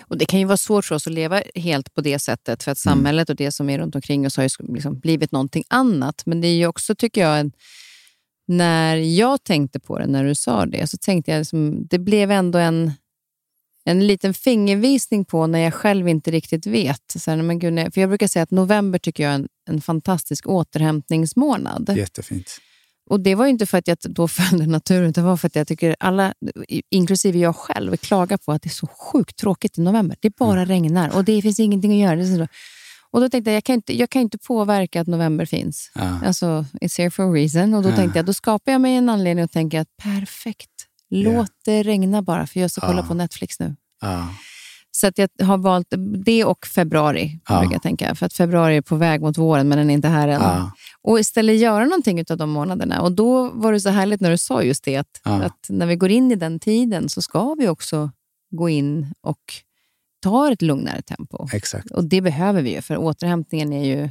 Och 0.00 0.18
Det 0.18 0.24
kan 0.24 0.40
ju 0.40 0.46
vara 0.46 0.56
svårt 0.56 0.84
för 0.84 0.94
oss 0.94 1.06
att 1.06 1.12
leva 1.12 1.42
helt 1.54 1.94
på 1.94 2.00
det 2.00 2.18
sättet, 2.18 2.62
för 2.62 2.70
att 2.72 2.86
mm. 2.86 2.96
samhället 2.96 3.30
och 3.30 3.36
det 3.36 3.52
som 3.52 3.70
är 3.70 3.78
runt 3.78 3.94
omkring 3.94 4.26
oss 4.26 4.36
har 4.36 4.44
ju 4.44 4.48
liksom 4.58 4.98
blivit 4.98 5.32
någonting 5.32 5.64
annat. 5.68 6.22
Men 6.26 6.40
det 6.40 6.48
är 6.48 6.54
ju 6.54 6.66
också, 6.66 6.94
tycker 6.94 7.20
jag, 7.20 7.40
en, 7.40 7.52
när 8.56 8.96
jag 8.96 9.44
tänkte 9.44 9.80
på 9.80 9.98
det, 9.98 10.06
när 10.06 10.24
du 10.24 10.34
sa 10.34 10.66
det, 10.66 10.86
så 10.86 10.96
tänkte 10.96 11.30
jag 11.30 11.38
liksom, 11.38 11.86
det 11.90 11.98
blev 11.98 12.30
ändå 12.30 12.58
en, 12.58 12.92
en 13.84 14.06
liten 14.06 14.34
fingervisning 14.34 15.24
på 15.24 15.46
när 15.46 15.58
jag 15.58 15.74
själv 15.74 16.08
inte 16.08 16.30
riktigt 16.30 16.66
vet. 16.66 17.14
Så 17.18 17.30
här, 17.30 17.42
men 17.42 17.58
gud, 17.58 17.94
för 17.94 18.00
Jag 18.00 18.10
brukar 18.10 18.26
säga 18.26 18.42
att 18.42 18.50
november 18.50 18.98
tycker 18.98 19.22
jag 19.22 19.30
är 19.30 19.34
en, 19.34 19.48
en 19.68 19.80
fantastisk 19.80 20.46
återhämtningsmånad. 20.46 21.96
Jättefint. 21.96 22.58
Och 23.10 23.20
Det 23.20 23.34
var 23.34 23.46
inte 23.46 23.66
för 23.66 23.78
att 23.78 23.88
jag 23.88 23.98
då 24.02 24.28
följde 24.28 24.66
naturen, 24.66 25.10
utan 25.10 25.24
det 25.24 25.30
var 25.30 25.36
för 25.36 25.46
att 25.46 25.56
jag 25.56 25.68
tycker 25.68 25.96
alla, 26.00 26.34
inklusive 26.90 27.38
jag 27.38 27.56
själv, 27.56 27.96
klagar 27.96 28.36
på 28.36 28.52
att 28.52 28.62
det 28.62 28.68
är 28.68 28.70
så 28.70 28.86
sjukt 28.86 29.36
tråkigt 29.36 29.78
i 29.78 29.80
november. 29.80 30.16
Det 30.20 30.36
bara 30.36 30.62
mm. 30.62 30.68
regnar 30.68 31.16
och 31.16 31.24
det 31.24 31.42
finns 31.42 31.60
ingenting 31.60 31.92
att 31.92 32.18
göra. 32.18 32.48
Och 33.12 33.20
Då 33.20 33.28
tänkte 33.28 33.50
jag, 33.50 33.56
jag 33.56 33.64
kan 33.64 33.74
inte, 33.74 33.96
jag 33.96 34.10
kan 34.10 34.22
inte 34.22 34.38
påverka 34.38 35.00
att 35.00 35.06
november 35.06 35.44
finns. 35.44 35.90
Ja. 35.94 36.20
Alltså, 36.26 36.64
it's 36.80 36.98
here 36.98 37.10
for 37.10 37.30
a 37.30 37.32
reason. 37.32 37.74
Och 37.74 37.82
Då 37.82 37.88
ja. 37.88 37.96
tänkte 37.96 38.18
jag, 38.18 38.26
då 38.26 38.32
skapar 38.32 38.72
jag 38.72 38.80
mig 38.80 38.96
en 38.96 39.08
anledning 39.08 39.44
och 39.44 39.50
tänker 39.50 39.80
att 39.80 39.96
perfekt, 40.02 40.70
låt 41.10 41.26
yeah. 41.26 41.46
det 41.64 41.82
regna 41.82 42.22
bara, 42.22 42.46
för 42.46 42.60
jag 42.60 42.70
ska 42.70 42.80
kolla 42.80 43.02
på 43.02 43.14
Netflix 43.14 43.60
nu. 43.60 43.76
Så 44.90 45.06
att 45.06 45.18
jag 45.18 45.28
har 45.42 45.58
valt 45.58 45.86
det 46.24 46.44
och 46.44 46.66
februari, 46.66 47.40
ja. 47.48 47.68
jag 47.72 47.82
tänka. 47.82 48.14
För 48.14 48.26
att 48.26 48.32
februari 48.32 48.76
är 48.76 48.82
på 48.82 48.96
väg 48.96 49.20
mot 49.20 49.38
våren, 49.38 49.68
men 49.68 49.78
den 49.78 49.90
är 49.90 49.94
inte 49.94 50.08
här 50.08 50.28
än. 50.28 50.40
Ja. 50.40 50.72
Och 51.02 51.20
istället 51.20 51.56
göra 51.56 51.84
någonting 51.84 52.24
av 52.30 52.36
de 52.36 52.50
månaderna. 52.50 53.00
Och 53.00 53.12
Då 53.12 53.50
var 53.50 53.72
det 53.72 53.80
så 53.80 53.88
härligt 53.88 54.20
när 54.20 54.30
du 54.30 54.38
sa 54.38 54.62
just 54.62 54.84
det, 54.84 54.96
att, 54.96 55.20
ja. 55.24 55.42
att 55.42 55.66
när 55.68 55.86
vi 55.86 55.96
går 55.96 56.10
in 56.10 56.32
i 56.32 56.34
den 56.34 56.60
tiden 56.60 57.08
så 57.08 57.22
ska 57.22 57.54
vi 57.54 57.68
också 57.68 58.10
gå 58.50 58.68
in 58.68 59.14
och 59.20 59.38
ta 60.22 60.52
ett 60.52 60.62
lugnare 60.62 61.02
tempo. 61.02 61.48
Exakt. 61.52 61.90
Och 61.90 62.04
det 62.04 62.20
behöver 62.20 62.62
vi 62.62 62.74
ju, 62.74 62.82
för 62.82 62.96
återhämtningen 62.96 63.72
är 63.72 63.84
ju 63.84 64.10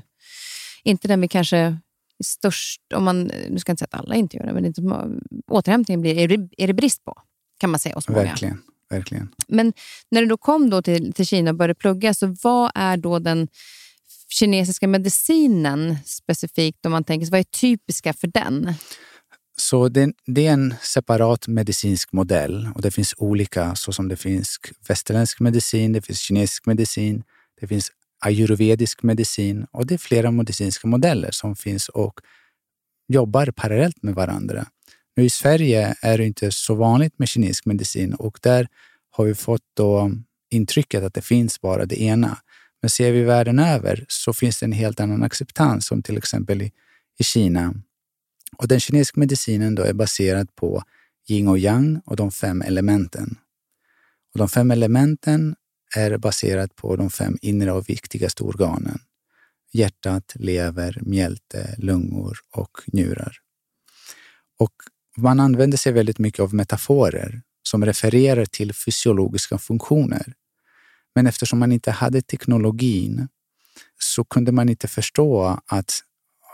inte 0.83 1.07
den 1.07 1.21
vi 1.21 1.27
kanske 1.27 1.77
störst... 2.23 2.81
Om 2.93 3.03
man, 3.03 3.23
nu 3.23 3.59
ska 3.59 3.69
jag 3.69 3.73
inte 3.73 3.79
säga 3.79 3.87
att 3.91 3.99
alla 3.99 4.15
inte 4.15 4.37
gör 4.37 4.45
det, 4.45 4.53
men 4.53 4.65
inte, 4.65 4.81
återhämtningen 5.47 6.01
blir, 6.01 6.17
är, 6.17 6.27
det, 6.27 6.49
är 6.57 6.67
det 6.67 6.73
brist 6.73 7.05
på, 7.05 7.13
kan 7.59 7.69
man 7.69 7.79
säga 7.79 7.95
hos 7.95 8.09
många. 8.09 8.23
Verkligen. 8.23 8.61
Verkligen. 8.89 9.29
Men 9.47 9.73
när 10.11 10.21
du 10.21 10.27
då 10.27 10.37
kom 10.37 10.69
då 10.69 10.81
till, 10.81 11.13
till 11.13 11.25
Kina 11.25 11.51
och 11.51 11.57
började 11.57 11.75
plugga, 11.75 12.13
så 12.13 12.35
vad 12.43 12.71
är 12.75 12.97
då 12.97 13.19
den 13.19 13.47
kinesiska 14.29 14.87
medicinen 14.87 15.97
specifikt? 16.05 16.85
Om 16.85 16.91
man 16.91 17.03
tänker, 17.03 17.31
vad 17.31 17.39
är 17.39 17.43
typiska 17.43 18.13
för 18.13 18.27
den? 18.27 18.73
Så 19.57 19.89
det, 19.89 20.13
det, 20.25 20.47
är 20.47 20.53
en 20.53 20.73
separat 20.81 21.47
medicinsk 21.47 22.11
modell 22.11 22.69
och 22.75 22.81
det 22.81 22.91
finns 22.91 23.13
olika, 23.17 23.75
såsom 23.75 24.07
det 24.07 24.15
finns 24.15 24.59
västerländsk 24.87 25.39
medicin, 25.39 25.93
det 25.93 26.01
finns 26.01 26.19
kinesisk 26.19 26.65
medicin, 26.65 27.23
det 27.61 27.67
finns 27.67 27.91
ayurvedisk 28.25 29.03
medicin 29.03 29.65
och 29.71 29.85
det 29.87 29.93
är 29.93 29.97
flera 29.97 30.31
medicinska 30.31 30.87
modeller 30.87 31.31
som 31.31 31.55
finns 31.55 31.89
och 31.89 32.19
jobbar 33.07 33.51
parallellt 33.51 34.03
med 34.03 34.15
varandra. 34.15 34.65
Nu 35.15 35.23
i 35.23 35.29
Sverige 35.29 35.95
är 36.01 36.17
det 36.17 36.25
inte 36.25 36.51
så 36.51 36.75
vanligt 36.75 37.19
med 37.19 37.27
kinesisk 37.27 37.65
medicin 37.65 38.13
och 38.13 38.39
där 38.41 38.67
har 39.09 39.25
vi 39.25 39.35
fått 39.35 39.61
då 39.73 40.11
intrycket 40.49 41.03
att 41.03 41.13
det 41.13 41.21
finns 41.21 41.61
bara 41.61 41.85
det 41.85 42.01
ena. 42.01 42.37
Men 42.81 42.89
ser 42.89 43.11
vi 43.11 43.23
världen 43.23 43.59
över 43.59 44.05
så 44.07 44.33
finns 44.33 44.59
det 44.59 44.65
en 44.65 44.71
helt 44.71 44.99
annan 44.99 45.23
acceptans, 45.23 45.85
som 45.85 46.03
till 46.03 46.17
exempel 46.17 46.61
i, 46.61 46.71
i 47.19 47.23
Kina. 47.23 47.73
Och 48.57 48.67
den 48.67 48.79
kinesiska 48.79 49.19
medicinen 49.19 49.75
då 49.75 49.83
är 49.83 49.93
baserad 49.93 50.55
på 50.55 50.83
yin 51.29 51.47
och 51.47 51.59
yang 51.59 52.01
och 52.05 52.15
de 52.15 52.31
fem 52.31 52.61
elementen. 52.61 53.37
Och 54.33 54.39
de 54.39 54.49
fem 54.49 54.71
elementen 54.71 55.55
är 55.95 56.17
baserat 56.17 56.75
på 56.75 56.95
de 56.95 57.09
fem 57.09 57.37
inre 57.41 57.71
och 57.71 57.89
viktigaste 57.89 58.43
organen. 58.43 58.99
Hjärtat, 59.73 60.33
lever, 60.35 60.97
mjälte, 61.01 61.75
lungor 61.77 62.37
och 62.51 62.77
njurar. 62.93 63.37
Och 64.59 64.73
man 65.17 65.39
använder 65.39 65.77
sig 65.77 65.91
väldigt 65.91 66.19
mycket 66.19 66.39
av 66.39 66.53
metaforer 66.53 67.41
som 67.63 67.85
refererar 67.85 68.45
till 68.45 68.73
fysiologiska 68.73 69.57
funktioner. 69.57 70.33
Men 71.15 71.27
eftersom 71.27 71.59
man 71.59 71.71
inte 71.71 71.91
hade 71.91 72.21
teknologin 72.21 73.27
så 73.99 74.23
kunde 74.23 74.51
man 74.51 74.69
inte 74.69 74.87
förstå 74.87 75.59
att 75.67 76.03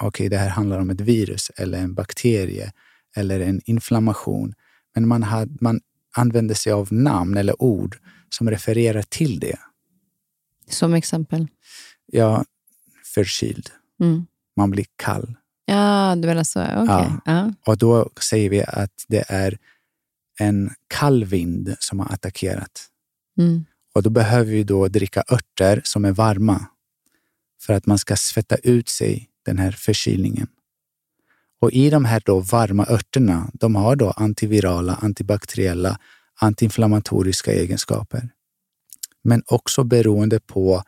okay, 0.01 0.29
det 0.29 0.37
här 0.37 0.49
handlar 0.49 0.79
om 0.79 0.89
ett 0.89 1.01
virus 1.01 1.51
eller 1.55 1.77
en 1.77 1.93
bakterie 1.93 2.71
eller 3.15 3.39
en 3.39 3.61
inflammation. 3.65 4.53
Men 4.95 5.07
man, 5.07 5.23
hade, 5.23 5.57
man 5.61 5.81
använde 6.15 6.55
sig 6.55 6.71
av 6.71 6.93
namn 6.93 7.37
eller 7.37 7.61
ord 7.61 7.97
som 8.29 8.49
refererar 8.49 9.01
till 9.01 9.39
det. 9.39 9.59
Som 10.69 10.93
exempel? 10.93 11.47
Ja, 12.05 12.45
förkyld. 13.13 13.69
Mm. 14.01 14.25
Man 14.55 14.71
blir 14.71 14.85
kall. 14.95 15.35
Ja, 15.65 16.15
du 16.15 16.27
menar 16.27 16.43
så. 16.43 16.61
Okay. 16.61 16.85
Ja. 16.85 17.21
ja. 17.25 17.53
Och 17.65 17.77
då 17.77 18.09
säger 18.21 18.49
vi 18.49 18.63
att 18.63 19.05
det 19.07 19.23
är 19.27 19.57
en 20.39 20.71
kall 20.87 21.25
vind 21.25 21.75
som 21.79 21.99
har 21.99 22.13
attackerat. 22.13 22.87
Mm. 23.39 23.65
Och 23.95 24.03
då 24.03 24.09
behöver 24.09 24.51
vi 24.51 24.63
då 24.63 24.87
dricka 24.87 25.23
örter 25.31 25.81
som 25.83 26.05
är 26.05 26.11
varma 26.11 26.65
för 27.61 27.73
att 27.73 27.85
man 27.85 27.97
ska 27.97 28.15
svetta 28.15 28.55
ut 28.55 28.89
sig 28.89 29.29
den 29.47 29.57
här 29.57 29.71
förkylningen. 29.71 30.47
Och 31.61 31.71
i 31.71 31.89
de 31.89 32.05
här 32.05 32.21
då 32.25 32.39
varma 32.39 32.85
örterna, 32.89 33.49
de 33.53 33.75
har 33.75 33.95
då 33.95 34.11
antivirala, 34.11 34.95
antibakteriella, 34.95 35.99
antiinflammatoriska 36.35 37.51
egenskaper. 37.53 38.29
Men 39.23 39.43
också 39.45 39.83
beroende 39.83 40.39
på 40.39 40.83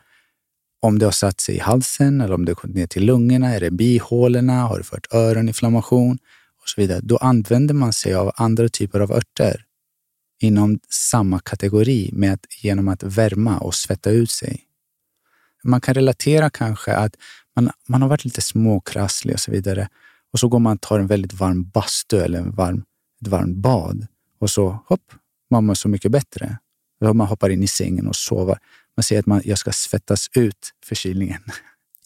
om 0.82 1.00
det 1.00 1.06
har 1.06 1.12
satt 1.12 1.40
sig 1.40 1.56
i 1.56 1.60
halsen 1.60 2.22
eller 2.22 2.34
om 2.34 2.46
det 2.46 2.52
har 2.52 2.56
gått 2.56 2.76
ner 2.76 2.88
till 2.88 3.06
lungorna, 3.06 3.56
är 3.56 3.60
det 3.60 3.72
bihålorna, 3.72 4.62
har 4.62 4.78
det 4.78 4.84
fört 4.84 5.14
öroninflammation 5.14 6.18
och 6.62 6.70
så 6.70 6.82
vidare. 6.82 7.00
Då 7.04 7.18
använder 7.18 7.74
man 7.74 7.94
sig 7.94 8.14
av 8.14 8.32
andra 8.36 8.70
typer 8.70 9.00
av 9.00 9.12
örter 9.12 9.66
inom 10.40 10.80
samma 10.90 11.40
kategori 11.40 12.10
med 12.14 12.34
att, 12.34 12.46
genom 12.64 12.88
att 12.88 13.04
värma 13.04 13.58
och 13.58 13.76
svetta 13.76 14.10
ut 14.10 14.32
sig. 14.32 14.66
Man 15.64 15.82
kan 15.82 15.94
relatera 15.94 16.50
kanske 16.50 16.94
att 16.94 17.16
man, 17.64 17.74
man 17.88 18.02
har 18.02 18.10
varit 18.10 18.26
lite 18.26 18.42
småkrasslig 18.42 19.34
och 19.34 19.40
så 19.40 19.52
vidare 19.52 19.90
och 20.34 20.40
så 20.40 20.48
går 20.48 20.60
man 20.60 20.74
och 20.74 20.82
tar 20.82 21.00
en 21.00 21.08
väldigt 21.08 21.34
varm 21.34 21.70
bastu 21.70 22.20
eller 22.20 22.40
en 22.40 22.52
varm, 22.52 22.84
ett 23.22 23.28
varmt 23.28 23.58
bad 23.58 24.08
och 24.40 24.50
så 24.50 24.80
hopp, 24.86 25.12
man 25.50 25.66
mår 25.66 25.74
så 25.74 25.90
mycket 25.90 26.12
bättre. 26.12 26.58
Man 27.02 27.28
hoppar 27.28 27.50
in 27.50 27.64
i 27.64 27.68
sängen 27.68 28.08
och 28.08 28.16
sover. 28.16 28.58
Man 28.98 29.04
säger 29.04 29.20
att 29.20 29.26
man, 29.26 29.42
jag 29.46 29.58
ska 29.58 29.72
svettas 29.72 30.28
ut 30.36 30.74
förkylningen. 30.86 31.42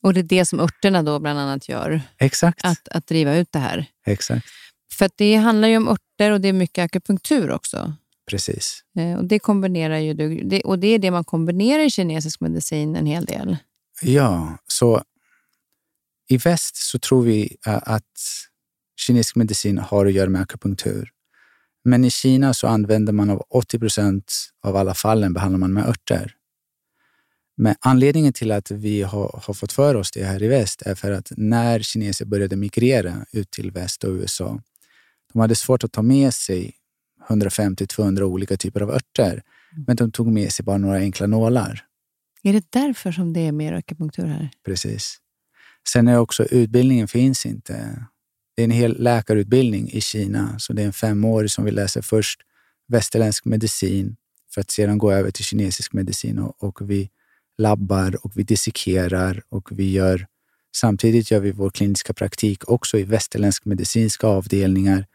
Och 0.02 0.14
det 0.14 0.20
är 0.20 0.24
det 0.24 0.46
som 0.46 0.60
örterna 0.60 1.04
då 1.04 1.20
bland 1.20 1.40
annat 1.40 1.70
gör? 1.70 2.02
Exakt. 2.18 2.60
Att, 2.64 2.88
att 2.88 3.08
driva 3.08 3.36
ut 3.36 3.52
det 3.52 3.60
här? 3.60 3.86
Exakt. 4.06 4.46
För 4.92 5.10
det 5.16 5.36
handlar 5.36 5.68
ju 5.68 5.78
om 5.78 5.88
örter 5.88 6.32
och 6.32 6.42
det 6.42 6.48
är 6.48 6.54
mycket 6.54 6.84
akupunktur 6.84 7.52
också. 7.52 7.94
Precis. 8.30 8.84
Eh, 8.98 9.18
och 9.18 9.26
det 9.26 9.40
kombinerar 9.40 9.98
ju 9.98 10.14
du, 10.14 10.60
och 10.60 10.80
det 10.80 10.88
är 10.88 11.00
det 11.00 11.12
man 11.12 11.24
kombinerar 11.24 11.84
i 11.84 11.90
kinesisk 11.90 12.42
medicin 12.42 12.96
en 12.96 13.06
hel 13.06 13.26
del. 13.26 13.58
Ja, 14.02 14.58
så 14.68 15.04
i 16.34 16.38
väst 16.38 16.76
så 16.76 17.00
tror 17.00 17.24
vi 17.24 17.58
eh, 17.68 17.80
att 17.84 18.20
kinesisk 19.00 19.36
medicin 19.36 19.78
har 19.78 20.06
att 20.06 20.14
göra 20.14 20.30
med 20.30 20.42
akupunktur. 20.42 21.10
Men 21.86 22.06
i 22.06 22.10
Kina 22.10 22.54
så 22.54 22.68
använder 22.68 23.14
man 23.14 23.30
av 23.30 23.44
80 23.50 23.80
procent 23.80 24.34
av 24.64 24.76
alla 24.76 24.94
fallen 24.94 25.34
behandlar 25.34 25.60
man 25.60 25.74
med 25.74 25.86
örter. 25.86 26.36
Men 27.58 27.76
anledningen 27.80 28.34
till 28.34 28.52
att 28.52 28.72
vi 28.72 29.02
har, 29.02 29.42
har, 29.44 29.54
fått 29.54 29.72
för 29.72 29.96
oss 29.96 30.12
det 30.12 30.24
här 30.24 30.44
i 30.44 30.48
väst 30.48 30.82
är 30.82 30.96
för 30.96 31.12
att 31.12 31.32
när 31.38 31.80
kineser 31.80 32.26
började 32.26 32.56
migrera 32.56 33.26
ut 33.32 33.52
till 33.52 33.72
väst 33.72 34.04
och 34.04 34.12
USA, 34.12 34.60
de 35.34 35.40
hade 35.40 35.56
svårt 35.56 35.84
att 35.84 35.92
ta 35.92 36.02
med 36.02 36.34
sig 36.34 36.74
150-200 37.28 38.22
olika 38.22 38.58
typer 38.58 38.82
av 38.82 38.92
örter, 38.92 39.32
mm. 39.32 39.84
men 39.88 39.96
de 39.96 40.12
tog 40.12 40.28
med 40.28 40.52
sig 40.52 40.66
bara 40.66 40.78
några 40.78 40.98
enkla 40.98 41.28
nålar. 41.28 41.86
Är 42.44 42.54
det 42.54 42.66
därför 42.70 43.12
som 43.12 43.34
det 43.34 43.40
är 43.40 43.52
mer 43.52 43.74
akupunktur 43.74 44.26
här? 44.26 44.50
Precis. 44.66 45.20
Sen 45.88 46.08
är 46.08 46.20
också 46.20 46.44
utbildningen 46.44 47.08
finns 47.08 47.46
inte. 47.46 48.06
Det 48.56 48.62
är 48.62 48.64
en 48.64 48.72
hel 48.72 49.04
läkarutbildning 49.04 49.90
i 49.90 50.02
Kina, 50.02 50.60
så 50.60 50.74
det 50.74 50.82
är 50.82 50.86
en 50.86 50.94
femårig 50.94 51.52
som 51.52 51.66
vi 51.66 51.72
läser 51.72 52.02
först 52.02 52.42
västerländsk 52.88 53.46
medicin 53.46 54.16
för 54.54 54.62
att 54.62 54.72
sedan 54.72 54.98
gå 54.98 55.12
över 55.12 55.32
till 55.32 55.46
kinesisk 55.46 55.94
medicin 55.94 56.40
och, 56.40 56.64
och 56.64 56.90
vi 56.90 57.10
labbar 57.58 58.26
och 58.26 58.32
vi 58.36 58.44
dissekerar 58.44 59.44
och 59.50 59.70
vi 59.72 59.92
gör 59.92 60.28
Samtidigt 60.76 61.32
gör 61.32 61.40
vi 61.40 61.52
vår 61.52 61.70
kliniska 61.70 62.14
praktik 62.14 62.70
också 62.70 62.98
i 62.98 63.04
västerländsk 63.04 63.66
medicinska 63.66 64.28
avdelningar 64.28 65.06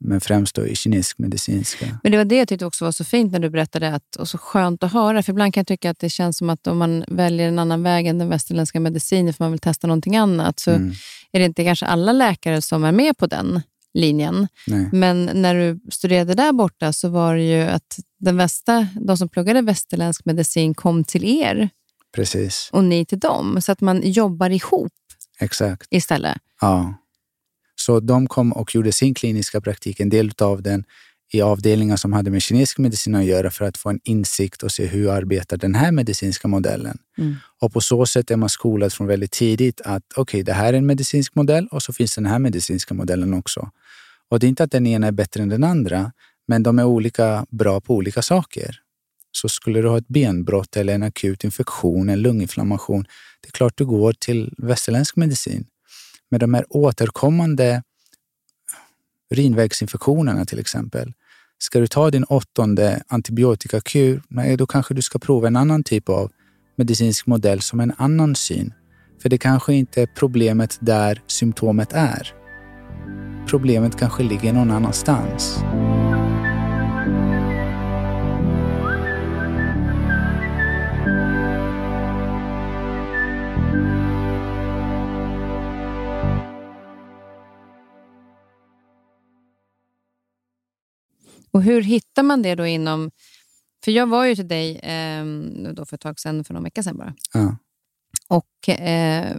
men 0.00 0.20
främst 0.20 0.54
då 0.54 0.66
i 0.66 0.76
kinesisk 0.76 1.18
medicinska. 1.18 1.98
Men 2.02 2.12
det 2.12 2.18
var 2.18 2.24
det 2.24 2.36
jag 2.36 2.48
tyckte 2.48 2.66
också 2.66 2.84
var 2.84 2.92
så 2.92 3.04
fint 3.04 3.32
när 3.32 3.38
du 3.38 3.50
berättade 3.50 3.94
att, 3.94 4.16
och 4.16 4.28
så 4.28 4.38
skönt 4.38 4.82
att 4.82 4.92
höra. 4.92 5.22
För 5.22 5.32
ibland 5.32 5.54
kan 5.54 5.60
jag 5.60 5.66
tycka 5.66 5.90
att 5.90 5.98
det 5.98 6.10
känns 6.10 6.38
som 6.38 6.50
att 6.50 6.66
om 6.66 6.78
man 6.78 7.04
väljer 7.08 7.48
en 7.48 7.58
annan 7.58 7.82
väg 7.82 8.06
än 8.06 8.18
den 8.18 8.28
västerländska 8.28 8.80
medicinen 8.80 9.34
för 9.34 9.44
man 9.44 9.50
vill 9.50 9.60
testa 9.60 9.86
någonting 9.86 10.16
annat, 10.16 10.60
så 10.60 10.70
mm. 10.70 10.92
är 11.32 11.38
det 11.38 11.44
inte 11.44 11.64
kanske 11.64 11.86
alla 11.86 12.12
läkare 12.12 12.62
som 12.62 12.84
är 12.84 12.92
med 12.92 13.18
på 13.18 13.26
den 13.26 13.62
linjen. 13.94 14.48
Nej. 14.66 14.88
Men 14.92 15.30
när 15.34 15.54
du 15.54 15.80
studerade 15.90 16.34
där 16.34 16.52
borta 16.52 16.92
så 16.92 17.08
var 17.08 17.34
det 17.34 17.42
ju 17.42 17.62
att 17.62 17.98
den 18.18 18.36
västa, 18.36 18.88
de 19.00 19.16
som 19.16 19.28
pluggade 19.28 19.62
västerländsk 19.62 20.24
medicin 20.24 20.74
kom 20.74 21.04
till 21.04 21.24
er. 21.24 21.68
Precis. 22.14 22.68
Och 22.72 22.84
ni 22.84 23.06
till 23.06 23.18
dem. 23.18 23.60
Så 23.60 23.72
att 23.72 23.80
man 23.80 24.02
jobbar 24.04 24.50
ihop 24.50 24.92
Exakt. 25.40 25.86
istället. 25.90 26.36
Ja. 26.60 26.94
Så 27.80 28.00
de 28.00 28.26
kom 28.26 28.52
och 28.52 28.74
gjorde 28.74 28.92
sin 28.92 29.14
kliniska 29.14 29.60
praktik, 29.60 30.00
en 30.00 30.08
del 30.08 30.30
av 30.40 30.62
den 30.62 30.84
i 31.32 31.42
avdelningar 31.42 31.96
som 31.96 32.12
hade 32.12 32.30
med 32.30 32.42
kinesisk 32.42 32.78
medicin 32.78 33.14
att 33.14 33.24
göra 33.24 33.50
för 33.50 33.64
att 33.64 33.76
få 33.76 33.90
en 33.90 34.00
insikt 34.04 34.62
och 34.62 34.72
se 34.72 34.86
hur 34.86 35.10
arbetar 35.10 35.56
den 35.56 35.74
här 35.74 35.92
medicinska 35.92 36.48
modellen. 36.48 36.98
Mm. 37.18 37.36
Och 37.60 37.72
på 37.72 37.80
så 37.80 38.06
sätt 38.06 38.30
är 38.30 38.36
man 38.36 38.48
skolad 38.48 38.92
från 38.92 39.06
väldigt 39.06 39.30
tidigt 39.30 39.80
att 39.80 40.02
okej, 40.16 40.22
okay, 40.22 40.42
det 40.42 40.52
här 40.52 40.72
är 40.72 40.78
en 40.78 40.86
medicinsk 40.86 41.34
modell 41.34 41.68
och 41.70 41.82
så 41.82 41.92
finns 41.92 42.14
den 42.14 42.26
här 42.26 42.38
medicinska 42.38 42.94
modellen 42.94 43.34
också. 43.34 43.70
Och 44.30 44.40
det 44.40 44.46
är 44.46 44.48
inte 44.48 44.64
att 44.64 44.70
den 44.70 44.86
ena 44.86 45.06
är 45.06 45.12
bättre 45.12 45.42
än 45.42 45.48
den 45.48 45.64
andra, 45.64 46.12
men 46.48 46.62
de 46.62 46.78
är 46.78 46.84
olika 46.84 47.46
bra 47.50 47.80
på 47.80 47.94
olika 47.94 48.22
saker. 48.22 48.80
Så 49.32 49.48
skulle 49.48 49.80
du 49.80 49.88
ha 49.88 49.98
ett 49.98 50.08
benbrott 50.08 50.76
eller 50.76 50.94
en 50.94 51.02
akut 51.02 51.44
infektion, 51.44 52.08
en 52.08 52.22
lunginflammation, 52.22 53.04
det 53.40 53.48
är 53.48 53.52
klart 53.52 53.76
du 53.76 53.86
går 53.86 54.12
till 54.12 54.54
västerländsk 54.58 55.16
medicin 55.16 55.66
med 56.30 56.40
de 56.40 56.54
här 56.54 56.64
återkommande 56.68 57.82
urinvägsinfektionerna 59.34 60.44
till 60.44 60.58
exempel. 60.58 61.12
Ska 61.58 61.80
du 61.80 61.86
ta 61.86 62.10
din 62.10 62.24
åttonde 62.24 63.02
antibiotikakur, 63.08 64.22
nej, 64.28 64.56
då 64.56 64.66
kanske 64.66 64.94
du 64.94 65.02
ska 65.02 65.18
prova 65.18 65.46
en 65.46 65.56
annan 65.56 65.84
typ 65.84 66.08
av 66.08 66.30
medicinsk 66.76 67.26
modell 67.26 67.60
som 67.60 67.80
en 67.80 67.92
annan 67.96 68.34
syn. 68.36 68.74
För 69.22 69.28
det 69.28 69.38
kanske 69.38 69.74
inte 69.74 70.02
är 70.02 70.06
problemet 70.06 70.78
där 70.80 71.22
symptomet 71.26 71.92
är. 71.92 72.34
Problemet 73.46 73.98
kanske 73.98 74.22
ligger 74.22 74.52
någon 74.52 74.70
annanstans. 74.70 75.58
Och 91.50 91.62
hur 91.62 91.82
hittar 91.82 92.22
man 92.22 92.42
det 92.42 92.54
då 92.54 92.66
inom... 92.66 93.10
För 93.84 93.92
jag 93.92 94.06
var 94.06 94.24
ju 94.24 94.34
till 94.34 94.48
dig 94.48 94.76
eh, 94.76 95.24
då 95.72 95.84
för 95.84 95.94
ett 95.94 96.00
tag 96.00 96.20
sedan, 96.20 96.44
för 96.44 96.54
någon 96.54 96.62
vecka 96.62 96.82
sedan 96.82 96.96
bara. 96.96 97.14
Ja. 97.34 97.56
Och 98.28 98.68
eh, 98.68 99.36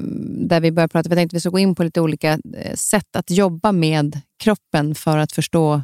där 0.48 0.62
vi 0.62 0.72
började 0.72 0.92
prata, 0.92 1.10
för 1.10 1.16
jag 1.16 1.18
tänkte 1.18 1.36
att 1.36 1.38
vi 1.38 1.40
ska 1.40 1.50
gå 1.50 1.60
in 1.60 1.76
på 1.76 1.84
lite 1.84 2.02
olika 2.02 2.40
eh, 2.54 2.76
sätt 2.76 3.16
att 3.16 3.30
jobba 3.32 3.72
med 3.72 4.22
kroppen 4.38 4.96
för 4.96 5.18
att 5.18 5.32
förstå 5.32 5.82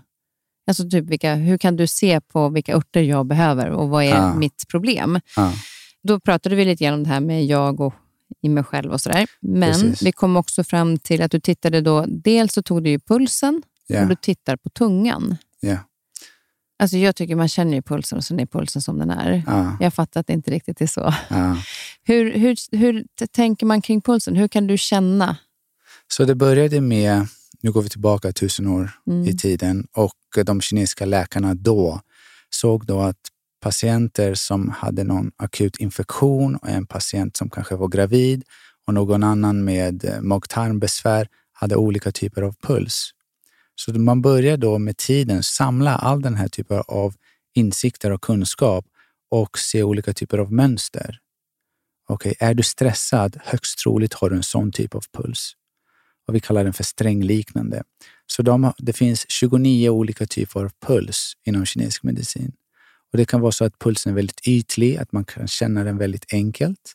Alltså 0.68 0.90
typ 0.90 1.06
vilka, 1.06 1.36
hur 1.36 1.58
kan 1.58 1.76
du 1.76 1.88
se 1.88 2.22
på 2.22 2.50
vilka 2.50 2.76
örter 2.76 3.02
jag 3.02 3.26
behöver 3.26 3.70
och 3.70 3.90
vad 3.90 4.04
är 4.04 4.10
ja. 4.10 4.34
mitt 4.34 4.68
problem? 4.68 5.20
Ja. 5.36 5.54
Då 6.04 6.20
pratade 6.20 6.56
vi 6.56 6.66
lite 6.66 6.84
grann 6.84 6.94
om 6.94 7.04
det 7.04 7.10
här 7.10 7.20
med 7.20 7.46
jag 7.46 7.80
och 7.80 7.94
i 8.42 8.50
mig 8.50 8.64
själv 8.64 8.92
och 8.92 9.02
sådär. 9.02 9.28
Men 9.42 9.72
Precis. 9.72 10.02
vi 10.02 10.12
kom 10.12 10.38
också 10.38 10.64
fram 10.64 10.98
till 10.98 11.22
att 11.22 11.32
du 11.32 11.40
tittade 11.40 11.82
då, 11.82 12.06
dels 12.08 12.54
så 12.54 12.62
tog 12.62 12.84
du 12.84 12.90
ju 12.90 13.00
pulsen 13.00 13.62
yeah. 13.90 14.04
och 14.04 14.10
du 14.10 14.16
tittar 14.16 14.56
på 14.56 14.70
tungan. 14.70 15.38
Yeah. 15.62 15.80
Alltså 16.80 16.98
jag 16.98 17.16
tycker 17.16 17.36
man 17.36 17.48
känner 17.48 17.74
ju 17.74 17.82
pulsen 17.82 18.18
och 18.18 18.24
sen 18.24 18.40
är 18.40 18.46
pulsen 18.46 18.82
som 18.82 19.00
den 19.00 19.10
är. 19.10 19.44
Ja. 19.48 19.78
Jag 19.80 19.94
fattar 19.94 20.20
att 20.20 20.28
det 20.28 20.34
inte 20.34 20.52
riktigt 20.52 20.82
är 20.82 20.88
så. 20.88 21.14
Ja. 21.30 21.58
Hur, 22.04 22.34
hur, 22.34 22.78
hur 22.78 23.06
tänker 23.32 23.66
man 23.66 23.82
kring 23.82 24.02
pulsen? 24.02 24.36
Hur 24.36 24.48
kan 24.48 24.68
du 24.68 24.78
känna? 24.78 25.38
Så 26.08 26.26
det 26.26 26.36
började 26.36 26.82
med, 26.82 27.28
nu 27.62 27.72
går 27.72 27.82
vi 27.82 27.90
tillbaka 27.90 28.32
tusen 28.32 28.68
år 28.68 28.92
mm. 29.08 29.28
i 29.28 29.38
tiden 29.38 29.88
och 29.94 30.46
de 30.46 30.62
kinesiska 30.62 31.06
läkarna 31.06 31.54
då 31.54 32.02
såg 32.50 32.86
då 32.86 33.00
att 33.00 33.18
patienter 33.62 34.34
som 34.34 34.70
hade 34.70 35.04
någon 35.04 35.32
akut 35.38 35.78
infektion 35.78 36.56
och 36.56 36.70
en 36.70 36.88
patient 36.88 37.38
som 37.38 37.50
kanske 37.50 37.76
var 37.76 37.88
gravid 37.88 38.44
och 38.88 38.94
någon 38.94 39.24
annan 39.24 39.64
med 39.64 40.20
mag-tarmbesvär 40.22 41.28
hade 41.54 41.76
olika 41.76 42.12
typer 42.12 42.42
av 42.42 42.56
puls. 42.62 43.12
Så 43.80 43.94
man 43.94 44.22
börjar 44.22 44.58
då 44.58 44.80
med 44.80 44.98
tiden 44.98 45.44
samla 45.44 45.96
all 45.96 46.22
den 46.22 46.36
här 46.36 46.48
typen 46.48 46.84
av 46.88 47.16
insikter 47.56 48.12
och 48.12 48.22
kunskap 48.22 48.86
och 49.32 49.60
se 49.60 49.84
olika 49.84 50.14
typer 50.14 50.38
av 50.38 50.54
mönster. 50.54 51.20
Okej, 52.10 52.32
okay, 52.32 52.50
är 52.50 52.54
du 52.54 52.64
stressad? 52.64 53.40
Högst 53.44 53.80
troligt 53.80 54.14
har 54.14 54.30
du 54.30 54.36
en 54.36 54.44
sån 54.44 54.72
typ 54.72 54.96
av 54.96 55.04
puls. 55.14 55.54
Och 56.28 56.36
vi 56.36 56.40
kallar 56.40 56.64
den 56.64 56.74
för 56.74 56.84
strängliknande. 56.84 57.84
Så 58.28 58.42
de, 58.42 58.74
det 58.78 58.94
finns 58.94 59.26
29 59.30 59.90
olika 59.90 60.26
typer 60.26 60.64
av 60.64 60.72
puls 60.88 61.34
inom 61.46 61.66
kinesisk 61.66 62.04
medicin. 62.04 62.52
Och 63.12 63.18
Det 63.18 63.26
kan 63.26 63.42
vara 63.42 63.52
så 63.52 63.66
att 63.66 63.80
pulsen 63.80 64.12
är 64.12 64.16
väldigt 64.16 64.48
ytlig, 64.48 64.98
att 64.98 65.12
man 65.12 65.26
kan 65.26 65.48
känna 65.48 65.84
den 65.84 65.98
väldigt 65.98 66.34
enkelt. 66.34 66.94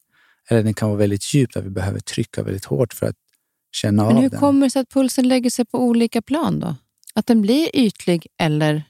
Eller 0.48 0.62
den 0.62 0.74
kan 0.74 0.88
vara 0.88 0.98
väldigt 0.98 1.34
djup, 1.34 1.52
där 1.52 1.62
vi 1.62 1.70
behöver 1.70 2.00
trycka 2.00 2.42
väldigt 2.42 2.64
hårt 2.64 2.92
för 2.92 3.06
att 3.06 3.16
känna 3.72 4.02
Men 4.02 4.16
av 4.16 4.22
den. 4.22 4.30
hur 4.30 4.38
kommer 4.38 4.66
det 4.66 4.70
sig 4.70 4.82
att 4.82 4.88
pulsen 4.88 5.28
lägger 5.28 5.50
sig 5.50 5.64
på 5.64 5.78
olika 5.78 6.22
plan 6.22 6.61
då? 6.61 6.76
Att 7.14 7.26
den 7.26 7.42
blir 7.42 7.76
ytlig 7.76 8.26
eller 8.38 8.82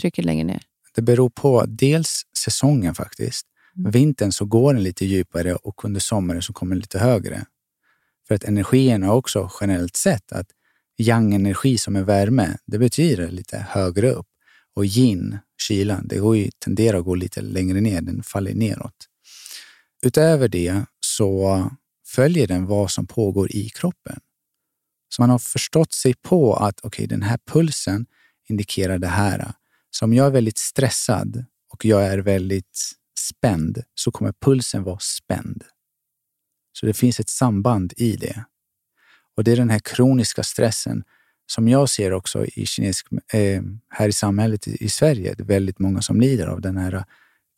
trycker 0.00 0.22
längre 0.22 0.44
ner? 0.44 0.62
Det 0.94 1.02
beror 1.02 1.30
på 1.30 1.64
dels 1.66 2.22
säsongen 2.38 2.94
faktiskt. 2.94 3.46
Mm. 3.76 3.90
Vintern 3.90 4.32
så 4.32 4.44
går 4.44 4.74
den 4.74 4.82
lite 4.82 5.06
djupare 5.06 5.54
och 5.54 5.84
under 5.84 6.00
sommaren 6.00 6.42
så 6.42 6.52
kommer 6.52 6.74
den 6.74 6.80
lite 6.80 6.98
högre. 6.98 7.44
För 8.28 8.34
att 8.34 8.44
energierna 8.44 9.12
också 9.12 9.50
generellt 9.60 9.96
sett, 9.96 10.32
att 10.32 10.46
yang-energi 10.98 11.78
som 11.78 11.96
är 11.96 12.02
värme, 12.02 12.56
det 12.66 12.78
betyder 12.78 13.30
lite 13.30 13.66
högre 13.68 14.10
upp. 14.10 14.26
Och 14.74 14.84
yin, 14.84 15.38
kylan, 15.68 16.08
det 16.08 16.18
går 16.18 16.36
ju, 16.36 16.50
tenderar 16.58 16.98
att 16.98 17.04
gå 17.04 17.14
lite 17.14 17.40
längre 17.40 17.80
ner, 17.80 18.00
den 18.00 18.22
faller 18.22 18.54
neråt. 18.54 19.06
Utöver 20.02 20.48
det 20.48 20.84
så 21.00 21.70
följer 22.06 22.46
den 22.46 22.66
vad 22.66 22.90
som 22.90 23.06
pågår 23.06 23.52
i 23.52 23.68
kroppen. 23.68 24.20
Så 25.08 25.22
man 25.22 25.30
har 25.30 25.38
förstått 25.38 25.92
sig 25.92 26.14
på 26.14 26.54
att 26.54 26.84
okay, 26.84 27.06
den 27.06 27.22
här 27.22 27.38
pulsen 27.46 28.06
indikerar 28.48 28.98
det 28.98 29.06
här. 29.06 29.52
Så 29.90 30.04
om 30.04 30.12
jag 30.12 30.26
är 30.26 30.30
väldigt 30.30 30.58
stressad 30.58 31.44
och 31.72 31.84
jag 31.84 32.06
är 32.06 32.18
väldigt 32.18 32.78
spänd 33.18 33.82
så 33.94 34.10
kommer 34.10 34.32
pulsen 34.32 34.82
vara 34.82 34.98
spänd. 34.98 35.64
Så 36.72 36.86
det 36.86 36.94
finns 36.94 37.20
ett 37.20 37.28
samband 37.28 37.92
i 37.96 38.16
det. 38.16 38.44
Och 39.36 39.44
det 39.44 39.52
är 39.52 39.56
den 39.56 39.70
här 39.70 39.78
kroniska 39.78 40.42
stressen 40.42 41.04
som 41.46 41.68
jag 41.68 41.88
ser 41.88 42.12
också 42.12 42.46
i 42.46 42.66
kinesisk, 42.66 43.06
eh, 43.32 43.62
här 43.88 44.08
i 44.08 44.12
samhället 44.12 44.68
i 44.68 44.88
Sverige. 44.88 45.34
Det 45.34 45.42
är 45.42 45.46
väldigt 45.46 45.78
många 45.78 46.02
som 46.02 46.20
lider 46.20 46.46
av 46.46 46.60
den 46.60 46.76
här 46.76 47.04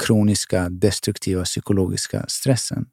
kroniska, 0.03 0.69
destruktiva 0.69 1.45
psykologiska 1.45 2.25
stressen. 2.29 2.87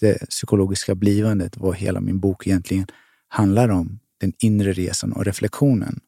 Det 0.00 0.28
psykologiska 0.30 0.94
blivandet, 0.94 1.56
vad 1.56 1.76
hela 1.76 2.00
min 2.00 2.20
bok 2.20 2.46
egentligen 2.46 2.86
handlar 3.28 3.68
om. 3.68 4.00
Den 4.20 4.32
inre 4.38 4.72
resan 4.72 5.12
och 5.12 5.24
reflektionen. 5.24 6.00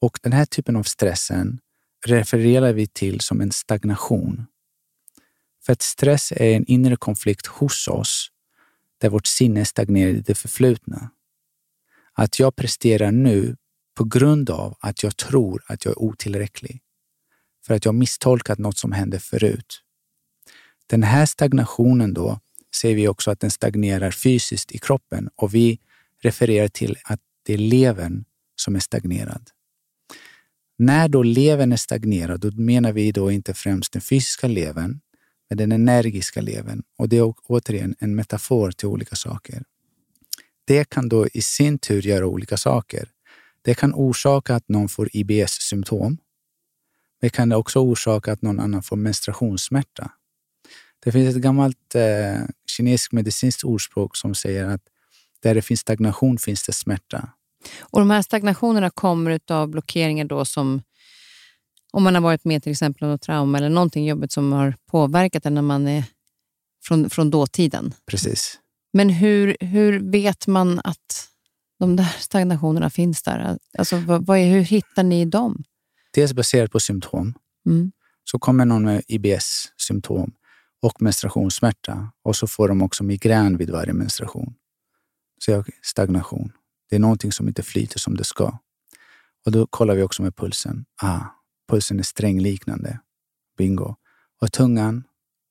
Och 0.00 0.18
den 0.22 0.32
här 0.32 0.44
typen 0.44 0.76
av 0.76 0.82
stressen 0.82 1.60
refererar 2.06 2.72
vi 2.72 2.86
till 2.86 3.20
som 3.20 3.40
en 3.40 3.52
stagnation. 3.52 4.46
För 5.66 5.72
att 5.72 5.82
stress 5.82 6.32
är 6.32 6.56
en 6.56 6.64
inre 6.66 6.96
konflikt 6.96 7.46
hos 7.46 7.88
oss 7.88 8.28
där 8.98 9.08
vårt 9.08 9.26
sinne 9.26 9.64
stagnerar 9.64 10.10
i 10.10 10.20
det 10.20 10.34
förflutna. 10.34 11.10
Att 12.12 12.38
jag 12.38 12.56
presterar 12.56 13.12
nu 13.12 13.56
på 13.94 14.04
grund 14.04 14.50
av 14.50 14.76
att 14.80 15.02
jag 15.02 15.16
tror 15.16 15.62
att 15.66 15.84
jag 15.84 15.92
är 15.92 16.02
otillräcklig. 16.02 16.82
För 17.66 17.74
att 17.74 17.84
jag 17.84 17.94
misstolkat 17.94 18.58
något 18.58 18.78
som 18.78 18.92
hände 18.92 19.18
förut. 19.18 19.82
Den 20.86 21.02
här 21.02 21.26
stagnationen 21.26 22.14
då 22.14 22.40
ser 22.74 22.94
vi 22.94 23.08
också 23.08 23.30
att 23.30 23.40
den 23.40 23.50
stagnerar 23.50 24.10
fysiskt 24.10 24.72
i 24.72 24.78
kroppen 24.78 25.28
och 25.36 25.54
vi 25.54 25.78
refererar 26.22 26.68
till 26.68 26.96
att 27.04 27.20
det 27.42 27.54
är 27.54 27.58
levern 27.58 28.24
som 28.56 28.76
är 28.76 28.80
stagnerad. 28.80 29.50
När 30.78 31.08
då 31.08 31.22
levern 31.22 31.72
är 31.72 31.76
stagnerad, 31.76 32.40
då 32.40 32.50
menar 32.50 32.92
vi 32.92 33.12
då 33.12 33.30
inte 33.30 33.54
främst 33.54 33.92
den 33.92 34.02
fysiska 34.02 34.48
levern, 34.48 35.00
men 35.48 35.58
den 35.58 35.72
energiska 35.72 36.40
levern. 36.40 36.82
Och 36.98 37.08
det 37.08 37.18
är 37.18 37.34
återigen 37.46 37.94
en 37.98 38.14
metafor 38.14 38.70
till 38.70 38.88
olika 38.88 39.16
saker. 39.16 39.62
Det 40.64 40.90
kan 40.90 41.08
då 41.08 41.26
i 41.26 41.42
sin 41.42 41.78
tur 41.78 42.06
göra 42.06 42.26
olika 42.26 42.56
saker. 42.56 43.08
Det 43.62 43.74
kan 43.74 43.94
orsaka 43.94 44.54
att 44.54 44.68
någon 44.68 44.88
får 44.88 45.08
IBS-symptom. 45.12 46.18
Det 47.20 47.30
kan 47.30 47.52
också 47.52 47.78
orsaka 47.78 48.32
att 48.32 48.42
någon 48.42 48.60
annan 48.60 48.82
får 48.82 48.96
menstruationssmärta. 48.96 50.10
Det 51.04 51.12
finns 51.12 51.36
ett 51.36 51.42
gammalt 51.42 51.94
eh, 51.94 52.40
kinesiskt 52.76 53.12
medicinskt 53.12 53.64
ordspråk 53.64 54.16
som 54.16 54.34
säger 54.34 54.64
att 54.64 54.80
där 55.42 55.54
det 55.54 55.62
finns 55.62 55.80
stagnation 55.80 56.38
finns 56.38 56.66
det 56.66 56.72
smärta. 56.72 57.28
Och 57.80 58.00
De 58.00 58.10
här 58.10 58.22
stagnationerna 58.22 58.90
kommer 58.90 59.40
av 59.50 59.68
blockeringar 59.68 60.24
då 60.24 60.44
som 60.44 60.82
om 61.92 62.02
man 62.02 62.14
har 62.14 62.22
varit 62.22 62.44
med 62.44 62.62
till 62.62 62.72
exempel 62.72 63.04
om 63.04 63.10
något 63.10 63.22
trauma 63.22 63.58
eller 63.58 63.68
någonting 63.68 64.06
jobbigt 64.06 64.32
som 64.32 64.52
har 64.52 64.76
påverkat 64.90 65.46
en 65.46 65.54
när 65.54 65.62
man 65.62 65.88
är 65.88 66.04
från, 66.84 67.10
från 67.10 67.30
dåtiden. 67.30 67.94
Precis. 68.06 68.58
Men 68.92 69.10
hur, 69.10 69.56
hur 69.60 70.10
vet 70.10 70.46
man 70.46 70.80
att 70.84 71.28
de 71.78 71.96
där 71.96 72.16
stagnationerna 72.18 72.90
finns 72.90 73.22
där? 73.22 73.58
Alltså, 73.78 73.96
vad, 73.96 74.26
vad 74.26 74.38
är, 74.38 74.50
hur 74.50 74.60
hittar 74.60 75.02
ni 75.02 75.24
dem? 75.24 75.64
Dels 76.14 76.32
baserat 76.32 76.70
på 76.70 76.80
symptom. 76.80 77.34
Mm. 77.66 77.92
Så 78.24 78.38
kommer 78.38 78.64
någon 78.64 78.84
med 78.84 79.02
IBS-symptom 79.08 80.32
och 80.82 81.02
menstruationssmärta 81.02 82.12
och 82.22 82.36
så 82.36 82.46
får 82.46 82.68
de 82.68 82.82
också 82.82 83.04
migrän 83.04 83.56
vid 83.56 83.70
varje 83.70 83.92
menstruation. 83.92 84.54
Så 85.38 85.50
jag, 85.50 85.70
stagnation. 85.82 86.52
Det 86.90 86.96
är 86.96 87.00
någonting 87.00 87.32
som 87.32 87.48
inte 87.48 87.62
flyter 87.62 87.98
som 87.98 88.16
det 88.16 88.24
ska. 88.24 88.58
Och 89.46 89.52
då 89.52 89.66
kollar 89.66 89.94
vi 89.94 90.02
också 90.02 90.22
med 90.22 90.36
pulsen. 90.36 90.84
Ah, 91.02 91.20
pulsen 91.68 91.98
är 91.98 92.02
strängliknande. 92.02 93.00
Bingo. 93.58 93.96
Och 94.40 94.52
tungan, 94.52 95.04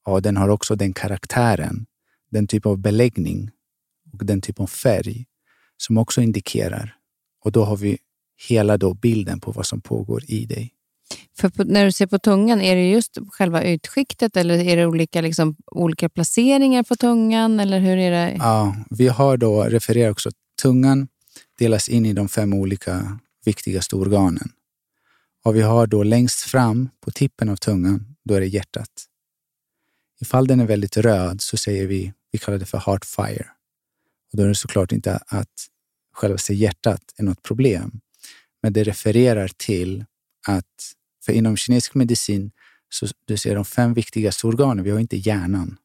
ja, 0.06 0.20
den 0.20 0.38
har 0.38 0.50
också 0.50 0.76
den 0.76 0.94
karaktären, 0.94 1.86
den 2.32 2.48
typ 2.48 2.66
av 2.66 2.78
beläggning 2.78 3.52
och 4.14 4.26
den 4.26 4.42
typ 4.42 4.60
av 4.60 4.68
färg 4.68 5.26
som 5.78 5.98
också 5.98 6.22
indikerar. 6.22 6.98
Och 7.44 7.52
då 7.52 7.64
har 7.64 7.78
vi 7.78 7.98
hela 8.50 8.78
då 8.78 8.94
bilden 8.94 9.40
på 9.40 9.52
vad 9.52 9.66
som 9.66 9.82
pågår 9.82 10.24
i 10.28 10.46
dig. 10.46 10.74
För 11.38 11.50
på, 11.50 11.64
när 11.64 11.86
du 11.86 11.92
ser 11.92 12.08
på 12.08 12.20
tungan, 12.20 12.62
är 12.62 12.76
det 12.76 12.90
just 12.90 13.18
själva 13.30 13.66
ytskiktet 13.66 14.38
eller 14.38 14.60
är 14.60 14.78
det 14.78 14.86
olika, 14.86 15.22
liksom, 15.22 15.56
olika 15.66 16.10
placeringar 16.10 16.84
på 16.84 16.96
tungan? 16.96 17.60
Eller 17.60 17.80
hur 17.80 17.98
är 17.98 18.12
det? 18.12 18.36
Ja, 18.40 18.76
vi 18.90 19.08
har 19.08 19.38
då 19.38 19.64
refererat 19.64 20.12
också 20.12 20.32
tungan 20.62 21.08
delas 21.58 21.90
in 21.90 22.06
i 22.06 22.14
de 22.14 22.30
fem 22.30 22.54
olika 22.54 23.20
viktigaste 23.46 23.96
organen. 23.96 24.52
Och 25.44 25.56
vi 25.56 25.62
har 25.62 25.88
då 25.88 26.04
längst 26.04 26.40
fram 26.40 26.90
på 27.00 27.12
tippen 27.12 27.50
av 27.50 27.56
tungan, 27.56 28.16
då 28.24 28.34
är 28.34 28.40
det 28.40 28.48
hjärtat. 28.48 29.08
Ifall 30.22 30.48
den 30.48 30.60
är 30.60 30.66
väldigt 30.66 30.98
röd 30.98 31.42
så 31.42 31.58
säger 31.58 31.88
vi, 31.88 32.14
vi 32.32 32.40
kallar 32.40 32.58
det 32.58 32.66
för 32.66 32.78
heart 32.78 33.06
fire. 33.06 33.46
Och 34.32 34.38
då 34.38 34.44
är 34.44 34.48
det 34.48 34.56
såklart 34.56 34.92
inte 34.92 35.20
att 35.28 35.68
själva 36.14 36.38
hjärtat 36.50 37.02
är 37.18 37.24
något 37.24 37.44
problem. 37.44 38.00
Men 38.62 38.74
det 38.74 38.84
refererar 38.84 39.48
till 39.58 40.06
att, 40.48 40.94
för 41.26 41.34
inom 41.34 41.58
kinesisk 41.58 41.96
medicin, 41.96 42.52
så 42.90 43.08
du 43.26 43.38
ser 43.38 43.56
de 43.56 43.66
fem 43.66 43.94
viktigaste 43.94 44.48
organen, 44.48 44.84
vi 44.84 44.92
har 44.92 45.00
inte 45.00 45.18
hjärnan. 45.18 45.78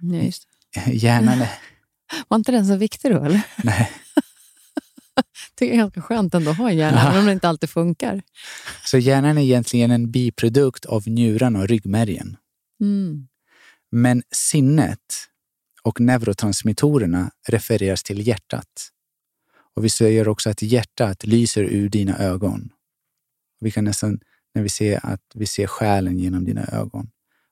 Ja, 0.00 0.16
just 0.16 0.48
Hjärnan 0.86 1.40
är... 1.40 1.50
Var 2.28 2.36
inte 2.36 2.52
den 2.52 2.66
så 2.66 2.76
viktig 2.76 3.10
då? 3.10 3.24
Eller? 3.24 3.42
Nej. 3.64 3.90
tycker 5.54 5.72
det 5.72 5.76
är 5.76 5.82
ganska 5.82 6.02
skönt 6.02 6.34
ändå 6.34 6.50
att 6.50 6.56
ha 6.56 6.70
en 6.70 6.76
hjärna, 6.76 7.08
även 7.08 7.18
om 7.18 7.26
det 7.26 7.32
inte 7.32 7.48
alltid 7.48 7.70
funkar. 7.70 8.22
Så 8.84 8.98
hjärnan 8.98 9.38
är 9.38 9.42
egentligen 9.42 9.90
en 9.90 10.10
biprodukt 10.10 10.84
av 10.84 11.08
njurarna 11.08 11.58
och 11.58 11.68
ryggmärgen. 11.68 12.36
Mm. 12.80 13.28
Men 13.90 14.22
sinnet 14.30 15.26
och 15.82 16.00
neurotransmittorerna 16.00 17.30
refereras 17.48 18.02
till 18.02 18.26
hjärtat. 18.26 18.90
Och 19.74 19.84
vi 19.84 19.88
säger 19.88 20.28
också 20.28 20.50
att 20.50 20.62
hjärtat 20.62 21.26
lyser 21.26 21.62
ur 21.62 21.88
dina 21.88 22.18
ögon. 22.18 22.70
Vi 23.60 23.70
kan 23.70 23.84
nästan, 23.84 24.20
när 24.54 24.62
vi 24.62 24.68
ser 24.68 25.06
att 25.06 25.22
vi 25.34 25.46
ser 25.46 25.66
själen 25.66 26.18
genom 26.18 26.44
dina 26.44 26.64
ögon. 26.72 27.10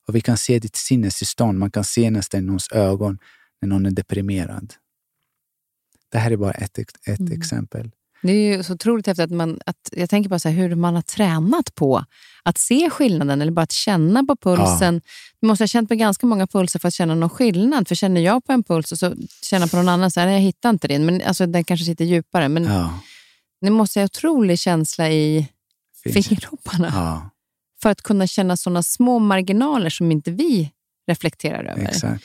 Och 0.08 0.14
vi 0.14 0.20
kan 0.20 0.36
se 0.36 0.58
ditt 0.58 0.76
sinnestillstånd. 0.76 1.58
Man 1.58 1.70
kan 1.70 1.84
se 1.84 2.10
nästan 2.10 2.40
i 2.40 2.42
någons 2.42 2.72
ögon 2.72 3.18
när 3.60 3.68
någon 3.68 3.86
är 3.86 3.90
deprimerad. 3.90 4.74
Det 6.12 6.18
här 6.18 6.30
är 6.30 6.36
bara 6.36 6.52
ett, 6.52 6.78
ett 6.78 7.20
mm. 7.20 7.32
exempel. 7.32 7.90
Det 8.22 8.32
är 8.32 8.56
ju 8.56 8.62
så 8.62 8.72
otroligt 8.72 9.06
häftigt 9.06 9.24
att 9.24 9.30
man... 9.30 9.60
Att, 9.66 9.90
jag 9.92 10.10
tänker 10.10 10.30
bara 10.30 10.38
så 10.38 10.48
här, 10.48 10.56
hur 10.56 10.74
man 10.74 10.94
har 10.94 11.02
tränat 11.02 11.74
på 11.74 12.04
att 12.42 12.58
se 12.58 12.90
skillnaden 12.90 13.42
eller 13.42 13.52
bara 13.52 13.62
att 13.62 13.72
känna 13.72 14.24
på 14.24 14.36
pulsen. 14.36 14.94
Ja. 14.94 15.00
Du 15.40 15.46
måste 15.46 15.62
ha 15.62 15.68
känt 15.68 15.88
på 15.88 15.94
ganska 15.94 16.26
många 16.26 16.46
pulser 16.46 16.78
för 16.78 16.88
att 16.88 16.94
känna 16.94 17.14
någon 17.14 17.30
skillnad. 17.30 17.88
För 17.88 17.94
känner 17.94 18.20
jag 18.20 18.44
på 18.44 18.52
en 18.52 18.64
puls 18.64 18.92
och 18.92 18.98
så 18.98 19.14
känner 19.42 19.66
på 19.66 19.76
någon 19.76 19.88
annan, 19.88 20.10
så 20.10 20.20
här, 20.20 20.28
jag 20.28 20.40
hittar 20.40 20.70
inte 20.70 20.88
den. 20.88 21.06
Men, 21.06 21.22
alltså, 21.22 21.46
den 21.46 21.64
kanske 21.64 21.86
sitter 21.86 22.04
djupare. 22.04 22.48
Men 22.48 22.64
ja. 22.64 23.00
det 23.60 23.70
måste 23.70 24.00
ha 24.00 24.04
otrolig 24.04 24.58
känsla 24.58 25.10
i. 25.10 25.48
fingertopparna. 26.04 26.90
Ja. 26.94 27.30
För 27.82 27.90
att 27.90 28.02
kunna 28.02 28.26
känna 28.26 28.56
sådana 28.56 28.82
små 28.82 29.18
marginaler 29.18 29.90
som 29.90 30.12
inte 30.12 30.30
vi 30.30 30.70
reflekterar 31.08 31.64
över. 31.64 31.82
Exakt. 31.82 32.24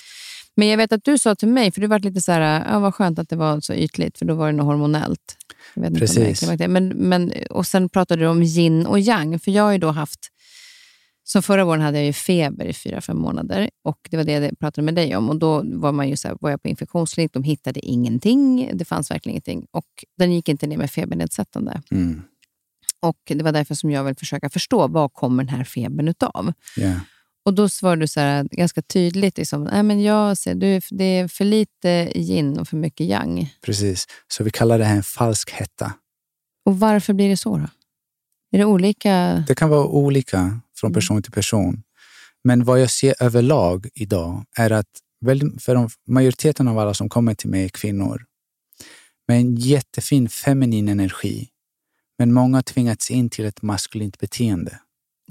Men 0.56 0.68
jag 0.68 0.78
vet 0.78 0.92
att 0.92 1.04
du 1.04 1.18
sa 1.18 1.36
till 1.36 1.48
mig, 1.48 1.72
för 1.72 1.82
du 1.82 1.88
var 1.88 2.00
lite 2.00 2.22
så 2.22 2.32
här, 2.32 2.66
ja, 2.72 2.80
vad 2.80 2.96
skönt 2.96 3.20
att 3.20 3.30
det 3.30 3.36
var 3.36 3.60
så 3.60 3.74
ytligt, 3.74 4.18
för 4.18 4.26
då 4.26 4.34
var 4.36 4.48
det 4.48 4.54
något 4.54 4.66
hormonellt. 4.66 5.38
Precis. 5.76 6.42
men, 6.68 6.88
men, 6.88 7.34
och 7.50 7.68
sen 7.68 7.90
pratade 7.90 8.22
du 8.22 8.28
om 8.28 8.44
yin 8.44 8.86
och 8.86 9.00
yang, 9.00 9.40
för 9.40 9.52
jag 9.52 9.64
har 9.64 9.72
ju 9.72 9.78
då 9.78 9.92
haft 9.92 10.30
som 11.24 11.44
förra 11.44 11.66
våren 11.66 11.82
hade 11.82 11.98
jag 11.98 12.06
ju 12.06 12.14
feber 12.14 12.66
i 12.66 12.74
fyra, 12.74 13.02
fem 13.02 13.18
månader 13.18 13.70
och 13.84 13.98
det 14.10 14.18
var 14.18 14.24
det 14.24 14.32
jag 14.32 14.60
pratade 14.60 14.86
med 14.86 14.96
dig 14.96 15.16
om. 15.16 15.30
Och 15.30 15.36
Då 15.40 15.64
var, 15.66 15.92
man 15.92 16.10
ju 16.10 16.18
så 16.18 16.28
här, 16.28 16.38
var 16.40 16.50
jag 16.50 16.62
på 16.62 16.68
infektionsklinik, 16.68 17.34
de 17.34 17.44
hittade 17.44 17.80
ingenting. 17.80 18.72
Det 18.74 18.86
fanns 18.86 19.12
verkligen 19.12 19.34
ingenting. 19.34 19.66
Och 19.72 19.86
den 20.18 20.34
gick 20.34 20.50
inte 20.50 20.68
ner 20.68 20.78
med 20.78 20.92
febernedsättande. 20.92 21.82
Mm. 21.92 22.22
Och 23.04 23.18
Det 23.26 23.44
var 23.44 23.52
därför 23.52 23.76
som 23.76 23.92
jag 23.92 24.04
vill 24.04 24.16
försöka 24.16 24.50
förstå, 24.50 24.88
vad 24.88 25.14
kommer 25.14 25.44
den 25.44 25.56
här 25.56 25.64
febern 25.64 26.08
utav? 26.08 26.54
Ja. 26.78 27.00
Och 27.46 27.54
Då 27.54 27.70
svarade 27.70 28.02
du 28.02 28.08
så 28.08 28.20
här, 28.20 28.44
ganska 28.52 28.82
tydligt, 28.82 29.38
liksom, 29.38 29.64
Nej, 29.64 29.84
men 29.84 30.02
jag 30.04 30.38
ser, 30.38 30.56
du, 30.56 30.82
det 30.90 31.04
är 31.04 31.28
för 31.28 31.46
lite 31.46 32.12
yin 32.16 32.60
och 32.60 32.68
för 32.68 32.78
mycket 32.78 33.08
yang. 33.08 33.54
Precis. 33.66 34.08
Så 34.28 34.44
vi 34.44 34.50
kallar 34.52 34.78
det 34.80 34.86
här 34.86 34.96
en 34.96 35.04
falsk 35.04 35.52
hetta. 35.52 35.94
Och 36.66 36.80
varför 36.80 37.14
blir 37.14 37.30
det 37.30 37.38
så 37.38 37.58
då? 37.58 37.68
Är 38.52 38.58
det 38.58 38.66
olika? 38.66 39.44
Det 39.48 39.56
kan 39.56 39.70
vara 39.70 39.86
olika 39.88 40.60
från 40.76 40.88
Mm. 40.88 40.94
person 40.94 41.24
till 41.24 41.32
person. 41.32 41.84
Men 42.44 42.64
vad 42.64 42.82
jag 42.82 42.92
ser 42.92 43.16
överlag 43.20 43.88
idag 43.94 44.46
är 44.58 44.72
att 44.72 44.88
för 45.60 45.90
majoriteten 46.12 46.68
av 46.68 46.80
alla 46.80 46.94
som 46.94 47.10
kommer 47.10 47.34
till 47.34 47.50
mig 47.50 47.66
är 47.66 47.70
kvinnor 47.70 48.26
med 49.28 49.38
en 49.38 49.56
jättefin 49.56 50.30
feminin 50.30 50.90
energi. 50.90 51.50
Men 52.18 52.34
många 52.34 52.58
har 52.58 52.62
tvingats 52.62 53.12
in 53.12 53.30
till 53.30 53.46
ett 53.46 53.62
maskulint 53.62 54.20
beteende 54.20 54.80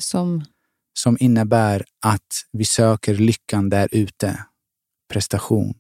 Som, 0.01 0.45
som 0.93 1.17
innebär 1.21 1.85
att 2.01 2.47
vi 2.53 2.65
söker 2.65 3.15
lyckan 3.15 3.71
där 3.71 3.89
ute. 3.93 4.45
Prestation. 5.13 5.75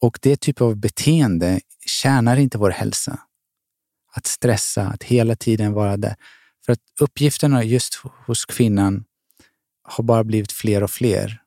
Och 0.00 0.18
det 0.22 0.40
typ 0.40 0.60
av 0.60 0.76
beteende 0.76 1.60
tjänar 1.86 2.36
inte 2.36 2.58
vår 2.58 2.70
hälsa. 2.70 3.18
Att 4.12 4.26
stressa, 4.26 4.86
att 4.86 5.02
hela 5.02 5.36
tiden 5.36 5.72
vara 5.72 5.96
där. 5.96 6.16
För 6.64 6.72
att 6.72 6.80
uppgifterna 7.00 7.64
just 7.64 7.94
hos 8.26 8.44
kvinnan 8.44 9.04
har 9.82 10.04
bara 10.04 10.24
blivit 10.24 10.52
fler 10.52 10.82
och 10.82 10.90
fler. 10.90 11.42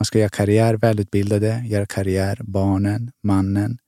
Man 0.00 0.06
ska 0.06 0.18
göra 0.18 0.28
karriär, 0.28 0.74
välutbildade, 0.74 1.64
göra 1.66 1.86
karriär, 1.86 2.38
barnen, 2.42 3.12
mannen. 3.22 3.78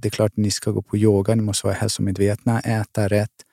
Det 0.00 0.08
är 0.08 0.10
klart 0.10 0.32
att 0.32 0.36
ni 0.36 0.50
ska 0.50 0.70
gå 0.70 0.82
på 0.82 0.96
yoga, 0.96 1.34
ni 1.34 1.42
måste 1.42 1.66
vara 1.66 1.76
hälsomedvetna, 1.76 2.60
äta 2.60 3.08
rätt, 3.08 3.44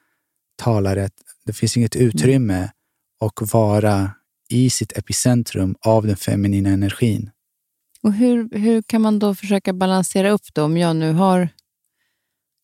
tala 0.56 0.96
rätt. 0.96 1.14
Det 1.46 1.54
finns 1.54 1.78
inget 1.78 1.96
utrymme 1.96 2.70
att 3.20 3.54
vara 3.54 4.12
i 4.50 4.70
sitt 4.70 4.98
epicentrum 4.98 5.76
av 5.82 6.08
den 6.08 6.18
feminina 6.18 6.70
energin. 6.70 7.32
och 8.02 8.14
hur, 8.14 8.50
hur 8.58 8.82
kan 8.82 9.02
man 9.02 9.20
då 9.20 9.36
försöka 9.36 9.74
balansera 9.74 10.30
upp 10.30 10.54
då, 10.54 10.64
om 10.64 10.78
jag 10.78 10.96
nu 10.96 11.14
har 11.14 11.50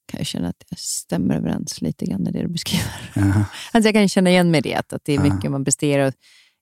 kan 0.07 0.17
jag 0.17 0.27
känna 0.27 0.47
att 0.47 0.63
jag 0.69 0.79
stämmer 0.79 1.35
överens 1.35 1.81
lite 1.81 2.05
grann 2.05 2.21
med 2.21 2.33
det 2.33 2.41
du 2.41 2.47
beskriver. 2.47 3.11
Jaha. 3.13 3.45
Alltså 3.71 3.87
jag 3.87 3.93
kan 3.93 4.09
känna 4.09 4.29
igen 4.29 4.51
mig 4.51 4.57
i 4.57 4.61
det, 4.61 4.75
att 4.75 4.93
det 5.03 5.13
är 5.13 5.19
mycket 5.19 5.51
man 5.51 5.65
presterar. 5.65 6.07
Och, 6.07 6.13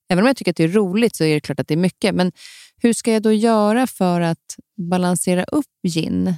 även 0.09 0.23
om 0.23 0.27
jag 0.27 0.37
tycker 0.37 0.51
att 0.51 0.57
det 0.57 0.63
är 0.63 0.67
roligt 0.67 1.15
så 1.15 1.23
är 1.23 1.33
det 1.33 1.39
klart 1.39 1.59
att 1.59 1.67
det 1.67 1.73
är 1.73 1.77
mycket. 1.77 2.15
Men 2.15 2.31
hur 2.77 2.93
ska 2.93 3.13
jag 3.13 3.21
då 3.21 3.33
göra 3.33 3.87
för 3.87 4.21
att 4.21 4.55
balansera 4.77 5.43
upp 5.43 5.65
yin? 5.95 6.35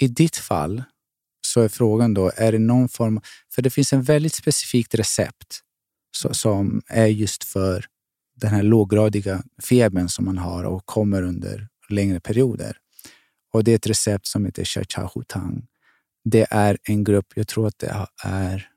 I 0.00 0.08
ditt 0.08 0.36
fall 0.36 0.82
så 1.46 1.60
är 1.60 1.68
frågan 1.68 2.14
då, 2.14 2.32
är 2.36 2.52
det 2.52 2.58
någon 2.58 2.88
form... 2.88 3.20
För 3.54 3.62
det 3.62 3.70
finns 3.70 3.92
en 3.92 4.02
väldigt 4.02 4.34
specifikt 4.34 4.94
recept 4.94 5.60
så, 6.16 6.34
som 6.34 6.82
är 6.86 7.06
just 7.06 7.44
för 7.44 7.86
den 8.36 8.50
här 8.50 8.62
låggradiga 8.62 9.42
febern 9.62 10.08
som 10.08 10.24
man 10.24 10.38
har 10.38 10.64
och 10.64 10.86
kommer 10.86 11.22
under 11.22 11.68
längre 11.88 12.20
perioder. 12.20 12.76
Och 13.52 13.64
Det 13.64 13.72
är 13.72 13.76
ett 13.76 13.86
recept 13.86 14.26
som 14.26 14.44
heter 14.44 14.64
Shachahutang. 14.64 15.66
Det 16.24 16.46
är 16.50 16.78
en 16.82 17.04
grupp, 17.04 17.26
jag 17.34 17.48
tror 17.48 17.66
att 17.66 17.78
det 17.78 18.06
är 18.22 18.68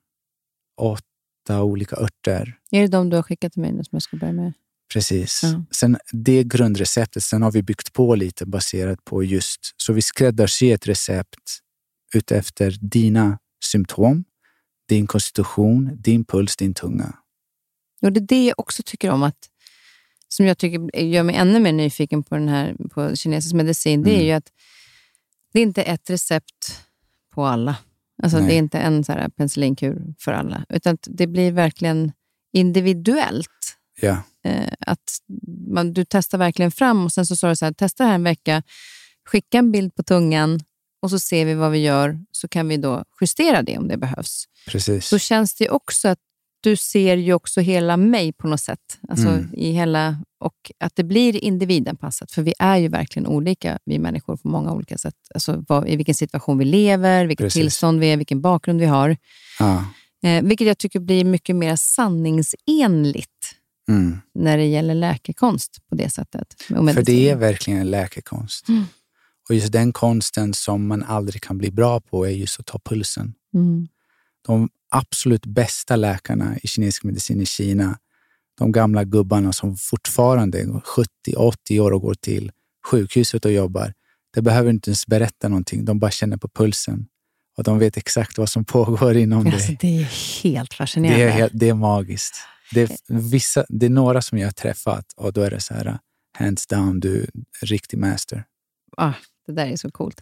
åtta 0.81 1.63
olika 1.63 1.95
örter. 1.95 2.57
Är 2.71 2.81
det 2.81 2.87
de 2.87 3.09
du 3.09 3.15
har 3.15 3.23
skickat 3.23 3.53
till 3.53 3.61
mig 3.61 3.71
nu 3.71 3.83
som 3.83 3.89
jag 3.95 4.01
ska 4.01 4.17
börja 4.17 4.33
med? 4.33 4.53
Precis. 4.93 5.39
Ja. 5.43 5.63
Sen 5.71 5.97
det 6.11 6.43
grundreceptet, 6.43 7.23
sen 7.23 7.41
har 7.41 7.51
vi 7.51 7.63
byggt 7.63 7.93
på 7.93 8.15
lite 8.15 8.45
baserat 8.45 9.05
på 9.05 9.23
just, 9.23 9.59
så 9.77 9.93
vi 9.93 10.01
skräddarsyr 10.01 10.73
ett 10.73 10.87
recept 10.87 11.39
utefter 12.13 12.77
dina 12.81 13.39
symptom, 13.65 14.23
din 14.89 15.07
konstitution, 15.07 15.91
din 16.01 16.25
puls, 16.25 16.55
din 16.57 16.73
tunga. 16.73 17.15
Och 18.01 18.11
det 18.11 18.19
är 18.19 18.27
det 18.27 18.45
jag 18.45 18.59
också 18.59 18.83
tycker 18.85 19.09
om, 19.11 19.23
att, 19.23 19.49
som 20.27 20.45
jag 20.45 20.57
tycker 20.57 20.99
gör 20.99 21.23
mig 21.23 21.35
ännu 21.35 21.59
mer 21.59 21.73
nyfiken 21.73 22.23
på, 22.23 22.35
den 22.35 22.47
här, 22.47 22.75
på 22.91 23.15
kinesisk 23.15 23.55
medicin. 23.55 24.03
Det 24.03 24.09
är 24.11 24.15
Mm. 24.15 24.25
ju 24.25 24.31
att 24.31 24.51
det 25.53 25.59
är 25.59 25.63
inte 25.63 25.83
ett 25.83 26.09
recept 26.09 26.81
på 27.33 27.45
alla. 27.45 27.77
Alltså 28.23 28.37
Nej. 28.37 28.47
det 28.47 28.53
är 28.53 28.57
inte 28.57 28.79
en 28.79 29.03
så 29.03 29.11
här 29.11 29.29
penicillinkur 29.29 30.13
för 30.19 30.31
alla, 30.31 30.65
utan 30.69 30.97
det 31.01 31.27
blir 31.27 31.51
verkligen 31.51 32.11
individuellt. 32.53 33.77
Eh, 34.43 34.73
att 34.79 35.17
man, 35.67 35.93
du 35.93 36.05
testar 36.09 36.37
verkligen 36.37 36.71
fram 36.71 37.05
och 37.05 37.11
sen 37.11 37.25
så 37.25 37.35
sa 37.35 37.49
du 37.49 37.55
så 37.55 37.65
här, 37.65 37.73
testa 37.73 38.03
här 38.05 38.15
en 38.15 38.23
vecka, 38.23 38.63
skicka 39.29 39.57
en 39.57 39.71
bild 39.71 39.95
på 39.95 40.03
tungan 40.03 40.59
och 41.01 41.09
så 41.09 41.19
ser 41.19 41.45
vi 41.45 41.53
vad 41.53 41.71
vi 41.71 41.77
gör, 41.79 42.19
så 42.31 42.47
kan 42.47 42.67
vi 42.67 42.77
då 42.77 43.03
justera 43.21 43.61
det 43.61 43.77
om 43.77 43.87
det 43.87 43.97
behövs. 43.97 44.45
precis. 44.67 45.09
Då 45.09 45.19
känns 45.19 45.55
det 45.55 45.69
också 45.69 46.07
att 46.07 46.19
du 46.61 46.75
ser 46.75 47.17
ju 47.17 47.33
också 47.33 47.61
hela 47.61 47.97
mig 47.97 48.33
på 48.33 48.47
något 48.47 48.61
sätt. 48.61 48.99
Alltså 49.09 49.27
Mm. 49.27 49.49
i 49.53 49.71
hela, 49.71 50.17
och 50.39 50.71
att 50.79 50.95
det 50.95 51.03
blir 51.03 51.35
individanpassat, 51.43 52.31
för 52.31 52.41
vi 52.41 52.53
är 52.59 52.77
ju 52.77 52.87
verkligen 52.87 53.27
olika, 53.27 53.79
vi 53.85 53.99
människor, 53.99 54.37
på 54.37 54.47
många 54.47 54.73
olika 54.73 54.97
sätt. 54.97 55.15
Alltså 55.33 55.63
vad, 55.67 55.89
i 55.89 55.95
vilken 55.95 56.15
situation 56.15 56.57
vi 56.57 56.65
lever, 56.65 57.25
vilket 57.25 57.45
Precis. 57.45 57.61
tillstånd 57.61 57.99
vi 57.99 58.11
är, 58.11 58.17
vilken 58.17 58.41
bakgrund 58.41 58.79
vi 58.79 58.85
har. 58.85 59.17
Ja. 59.59 59.85
Eh, 60.23 60.43
vilket 60.43 60.67
jag 60.67 60.77
tycker 60.77 60.99
blir 60.99 61.25
mycket 61.25 61.55
mer 61.55 61.75
sanningsenligt 61.75 63.54
Mm. 63.87 64.17
när 64.33 64.57
det 64.57 64.65
gäller 64.65 64.95
läkekonst 64.95 65.77
på 65.89 65.95
det 65.95 66.09
sättet. 66.09 66.55
För 66.67 67.03
det 67.05 67.29
är 67.29 67.35
verkligen 67.35 67.79
en 67.79 67.91
läkekonst. 67.91 68.69
Mm. 68.69 68.83
Och 69.49 69.55
just 69.55 69.71
den 69.71 69.93
konsten 69.93 70.53
som 70.53 70.87
man 70.87 71.03
aldrig 71.03 71.41
kan 71.43 71.57
bli 71.57 71.71
bra 71.71 71.99
på 71.99 72.25
är 72.27 72.31
just 72.31 72.59
att 72.59 72.65
ta 72.65 72.79
pulsen. 72.79 73.33
Mm. 73.53 73.87
de 74.47 74.69
absolut 74.89 75.45
bästa 75.45 75.95
läkarna 75.95 76.57
i 76.63 76.67
kinesisk 76.67 77.03
medicin 77.03 77.41
i 77.41 77.45
Kina, 77.45 77.97
de 78.57 78.71
gamla 78.71 79.03
gubbarna 79.03 79.53
som 79.53 79.75
fortfarande 79.77 80.59
är 80.61 80.65
70-80 81.27 81.79
år 81.79 81.91
och 81.91 82.01
går 82.01 82.13
till 82.13 82.51
sjukhuset 82.91 83.45
och 83.45 83.51
jobbar, 83.51 83.93
det 84.33 84.41
behöver 84.41 84.69
inte 84.69 84.89
ens 84.89 85.07
berätta 85.07 85.47
någonting. 85.49 85.85
De 85.85 85.99
bara 85.99 86.11
känner 86.11 86.37
på 86.37 86.47
pulsen 86.47 87.07
och 87.57 87.63
de 87.63 87.79
vet 87.79 87.97
exakt 87.97 88.37
vad 88.37 88.49
som 88.49 88.65
pågår 88.75 89.17
inom 89.17 89.47
Alltså, 89.47 89.67
dig. 89.67 89.77
det 89.81 89.97
är 90.01 90.43
helt 90.43 90.73
fascinerande. 90.73 91.23
Det 91.23 91.29
är, 91.29 91.33
helt, 91.33 91.53
det 91.55 91.69
är 91.69 91.73
magiskt. 91.73 92.35
Det 92.73 92.81
är, 92.81 92.89
vissa, 93.29 93.65
det 93.69 93.85
är 93.85 93.89
några 93.89 94.21
som 94.21 94.37
jag 94.37 94.47
har 94.47 94.51
träffat 94.51 95.05
och 95.15 95.33
då 95.33 95.41
är 95.41 95.49
det 95.51 95.59
så 95.59 95.73
här, 95.73 95.99
hands 96.37 96.67
down, 96.67 96.99
du 96.99 97.27
är 97.61 97.65
riktig 97.65 97.97
master. 97.97 98.43
ah, 98.97 99.13
det 99.47 99.53
där 99.53 99.65
är 99.67 99.75
så 99.75 99.91
coolt. 99.91 100.21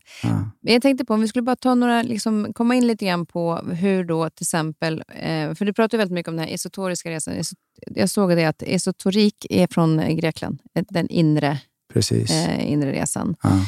Men 0.61 0.73
Jag 0.73 0.81
tänkte 0.81 1.05
på 1.05 1.13
om 1.13 1.21
vi 1.21 1.27
skulle 1.27 1.43
bara 1.43 1.55
ta 1.55 1.75
några, 1.75 2.01
liksom, 2.01 2.53
komma 2.53 2.75
in 2.75 2.87
lite 2.87 3.05
grann 3.05 3.25
på 3.25 3.55
hur 3.55 4.03
då 4.03 4.29
till 4.29 4.43
exempel, 4.43 5.03
eh, 5.07 5.53
för 5.55 5.65
du 5.65 5.73
pratar 5.73 5.97
ju 5.97 5.99
väldigt 5.99 6.13
mycket 6.13 6.27
om 6.29 6.35
den 6.37 6.47
här 6.47 6.53
esotoriska 6.53 7.09
resan. 7.11 7.33
Jag 7.87 8.09
såg 8.09 8.29
det 8.29 8.45
att 8.45 8.63
esotorik 8.63 9.45
är 9.49 9.67
från 9.71 9.99
eh, 9.99 10.15
Grekland, 10.15 10.59
eh, 10.75 10.85
den 10.89 11.09
inre, 11.09 11.59
Precis. 11.93 12.31
eh, 12.31 12.71
inre 12.71 12.91
resan. 12.91 13.35
Ja. 13.43 13.65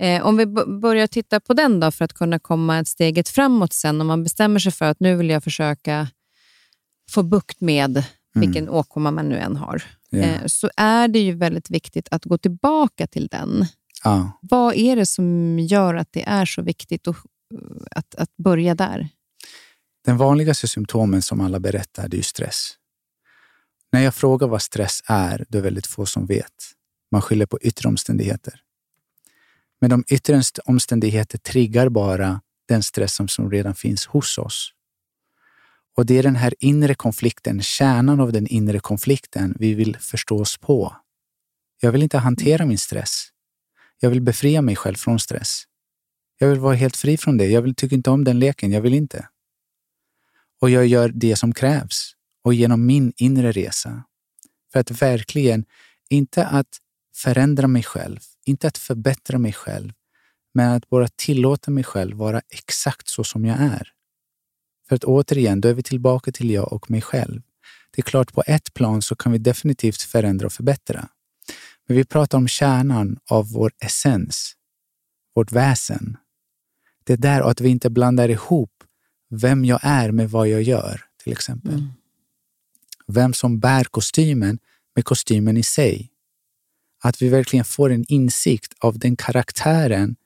Eh, 0.00 0.26
om 0.26 0.36
vi 0.36 0.46
börjar 0.80 1.06
titta 1.06 1.40
på 1.40 1.54
den 1.54 1.80
då 1.80 1.90
för 1.90 2.04
att 2.04 2.12
kunna 2.12 2.38
komma 2.38 2.78
ett 2.78 2.88
steget 2.88 3.28
framåt 3.28 3.72
sen, 3.72 4.00
om 4.00 4.06
man 4.06 4.22
bestämmer 4.22 4.58
sig 4.58 4.72
för 4.72 4.84
att 4.84 5.00
nu 5.00 5.16
vill 5.16 5.30
jag 5.30 5.44
försöka 5.44 6.08
få 7.10 7.22
bukt 7.22 7.60
med 7.60 8.04
vilken 8.34 8.68
åkomma 8.68 9.10
man 9.10 9.28
nu 9.28 9.38
än 9.38 9.56
har, 9.56 9.82
eh, 10.12 10.46
så 10.46 10.70
är 10.76 11.08
det 11.08 11.18
ju 11.18 11.34
väldigt 11.34 11.70
viktigt 11.70 12.08
att 12.10 12.24
gå 12.24 12.38
tillbaka 12.38 13.06
till 13.06 13.26
den. 13.26 13.66
Ja. 14.04 14.38
Vad 14.42 14.74
är 14.74 14.96
det 14.96 15.06
som 15.06 15.58
gör 15.58 15.94
att 15.94 16.08
det 16.10 16.22
är 16.22 16.44
så 16.44 16.62
viktigt 16.62 17.08
att, 17.08 17.16
att, 17.90 18.14
att 18.14 18.36
börja 18.36 18.74
där? 18.74 19.08
Den 20.04 20.16
vanligaste 20.16 20.68
symptomen 20.68 21.22
som 21.22 21.40
alla 21.40 21.60
berättar 21.60 22.08
det 22.08 22.18
är 22.18 22.22
stress. 22.22 22.74
När 23.92 24.00
jag 24.00 24.14
frågar 24.14 24.48
vad 24.48 24.62
stress 24.62 25.02
är, 25.06 25.46
det 25.48 25.58
är 25.58 25.62
väldigt 25.62 25.86
få 25.86 26.06
som 26.06 26.26
vet. 26.26 26.54
Man 27.10 27.22
skyller 27.22 27.46
på 27.46 27.58
yttre 27.60 27.88
omständigheter. 27.88 28.60
Men 29.80 29.90
de 29.90 30.04
yttre 30.08 30.42
omständigheter 30.64 31.38
triggar 31.38 31.88
bara 31.88 32.40
den 32.68 32.82
stress 32.82 33.14
som, 33.14 33.28
som 33.28 33.50
redan 33.50 33.74
finns 33.74 34.06
hos 34.06 34.38
oss. 34.38 34.72
Och 35.98 36.06
det 36.06 36.18
är 36.18 36.22
den 36.22 36.36
här 36.36 36.54
inre 36.58 36.94
konflikten, 36.94 37.62
kärnan 37.62 38.20
av 38.20 38.32
den 38.32 38.46
inre 38.46 38.80
konflikten 38.80 39.56
vi 39.58 39.74
vill 39.74 39.96
förstå 39.96 40.40
oss 40.40 40.56
på. 40.58 40.96
Jag 41.80 41.92
vill 41.92 42.02
inte 42.02 42.18
hantera 42.18 42.66
min 42.66 42.78
stress. 42.78 43.28
Jag 44.00 44.10
vill 44.10 44.20
befria 44.20 44.62
mig 44.62 44.76
själv 44.76 44.94
från 44.94 45.18
stress. 45.18 45.62
Jag 46.38 46.48
vill 46.48 46.58
vara 46.58 46.74
helt 46.74 46.96
fri 46.96 47.16
från 47.16 47.36
det. 47.36 47.46
Jag 47.46 47.62
vill, 47.62 47.74
tycker 47.74 47.96
inte 47.96 48.10
om 48.10 48.24
den 48.24 48.38
leken. 48.38 48.72
Jag 48.72 48.80
vill 48.80 48.94
inte. 48.94 49.28
Och 50.60 50.70
jag 50.70 50.86
gör 50.86 51.08
det 51.14 51.36
som 51.36 51.54
krävs 51.54 52.12
och 52.44 52.54
genom 52.54 52.86
min 52.86 53.12
inre 53.16 53.52
resa. 53.52 54.04
För 54.72 54.80
att 54.80 55.02
verkligen, 55.02 55.64
inte 56.08 56.46
att 56.46 56.78
förändra 57.16 57.68
mig 57.68 57.82
själv, 57.82 58.18
inte 58.44 58.68
att 58.68 58.78
förbättra 58.78 59.38
mig 59.38 59.52
själv, 59.52 59.92
Men 60.54 60.72
att 60.72 60.88
bara 60.88 61.08
tillåta 61.08 61.70
mig 61.70 61.84
själv 61.84 62.16
vara 62.16 62.40
exakt 62.50 63.08
så 63.08 63.24
som 63.24 63.44
jag 63.44 63.60
är. 63.60 63.92
För 64.88 64.96
att 64.96 65.04
återigen, 65.04 65.60
då 65.60 65.68
är 65.68 65.74
vi 65.74 65.82
tillbaka 65.82 66.32
till 66.32 66.50
jag 66.50 66.72
och 66.72 66.90
mig 66.90 67.00
själv. 67.00 67.42
Det 67.90 68.00
är 68.00 68.04
klart, 68.04 68.32
på 68.32 68.42
ett 68.46 68.74
plan 68.74 69.02
så 69.02 69.16
kan 69.16 69.32
vi 69.32 69.38
definitivt 69.38 70.02
förändra 70.02 70.46
och 70.46 70.52
förbättra. 70.52 71.08
Men 71.86 71.96
vi 71.96 72.04
pratar 72.04 72.38
om 72.38 72.48
kärnan 72.48 73.18
av 73.30 73.52
vår 73.52 73.72
essens, 73.80 74.54
vårt 75.34 75.52
väsen. 75.52 76.16
Det 77.04 77.12
är 77.12 77.16
där 77.16 77.40
att 77.40 77.60
vi 77.60 77.68
inte 77.68 77.90
blandar 77.90 78.28
ihop 78.28 78.84
vem 79.30 79.64
jag 79.64 79.80
är 79.82 80.10
med 80.12 80.30
vad 80.30 80.48
jag 80.48 80.62
gör, 80.62 81.04
till 81.22 81.32
exempel. 81.32 81.74
Mm. 81.74 81.88
Vem 83.06 83.32
som 83.32 83.60
bär 83.60 83.84
kostymen 83.84 84.58
med 84.94 85.04
kostymen 85.04 85.56
i 85.56 85.62
sig. 85.62 86.10
Att 87.02 87.22
vi 87.22 87.28
verkligen 87.28 87.64
får 87.64 87.92
en 87.92 88.04
insikt 88.08 88.74
av 88.78 88.98
den 88.98 89.16
karaktären 89.16 90.16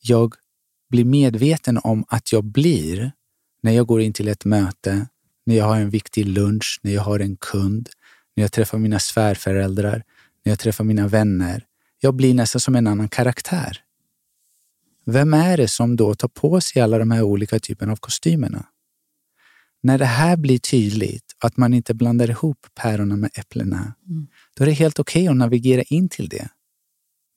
jag 0.00 0.34
blir 0.90 1.04
medveten 1.04 1.78
om 1.78 2.04
att 2.08 2.32
jag 2.32 2.44
blir 2.44 3.12
när 3.66 3.72
jag 3.72 3.86
går 3.86 4.00
in 4.00 4.12
till 4.12 4.28
ett 4.28 4.44
möte, 4.44 5.06
när 5.46 5.56
jag 5.56 5.64
har 5.64 5.76
en 5.76 5.90
viktig 5.90 6.26
lunch, 6.26 6.80
när 6.82 6.92
jag 6.92 7.02
har 7.02 7.20
en 7.20 7.36
kund, 7.36 7.88
när 8.36 8.44
jag 8.44 8.52
träffar 8.52 8.78
mina 8.78 8.98
svärföräldrar, 8.98 10.02
när 10.44 10.52
jag 10.52 10.58
träffar 10.58 10.84
mina 10.84 11.08
vänner. 11.08 11.64
Jag 12.00 12.14
blir 12.14 12.34
nästan 12.34 12.60
som 12.60 12.76
en 12.76 12.86
annan 12.86 13.08
karaktär. 13.08 13.78
Vem 15.06 15.34
är 15.34 15.56
det 15.56 15.68
som 15.68 15.96
då 15.96 16.14
tar 16.14 16.28
på 16.28 16.60
sig 16.60 16.82
alla 16.82 16.98
de 16.98 17.10
här 17.10 17.22
olika 17.22 17.58
typerna 17.58 17.92
av 17.92 17.96
kostymerna? 17.96 18.66
När 19.82 19.98
det 19.98 20.04
här 20.04 20.36
blir 20.36 20.58
tydligt, 20.58 21.36
att 21.38 21.56
man 21.56 21.74
inte 21.74 21.94
blandar 21.94 22.30
ihop 22.30 22.66
päronen 22.74 23.20
med 23.20 23.30
äpplena, 23.34 23.94
mm. 24.08 24.26
då 24.56 24.64
är 24.64 24.66
det 24.66 24.72
helt 24.72 24.98
okej 24.98 25.22
okay 25.22 25.30
att 25.30 25.36
navigera 25.36 25.82
in 25.82 26.08
till 26.08 26.28
det. 26.28 26.48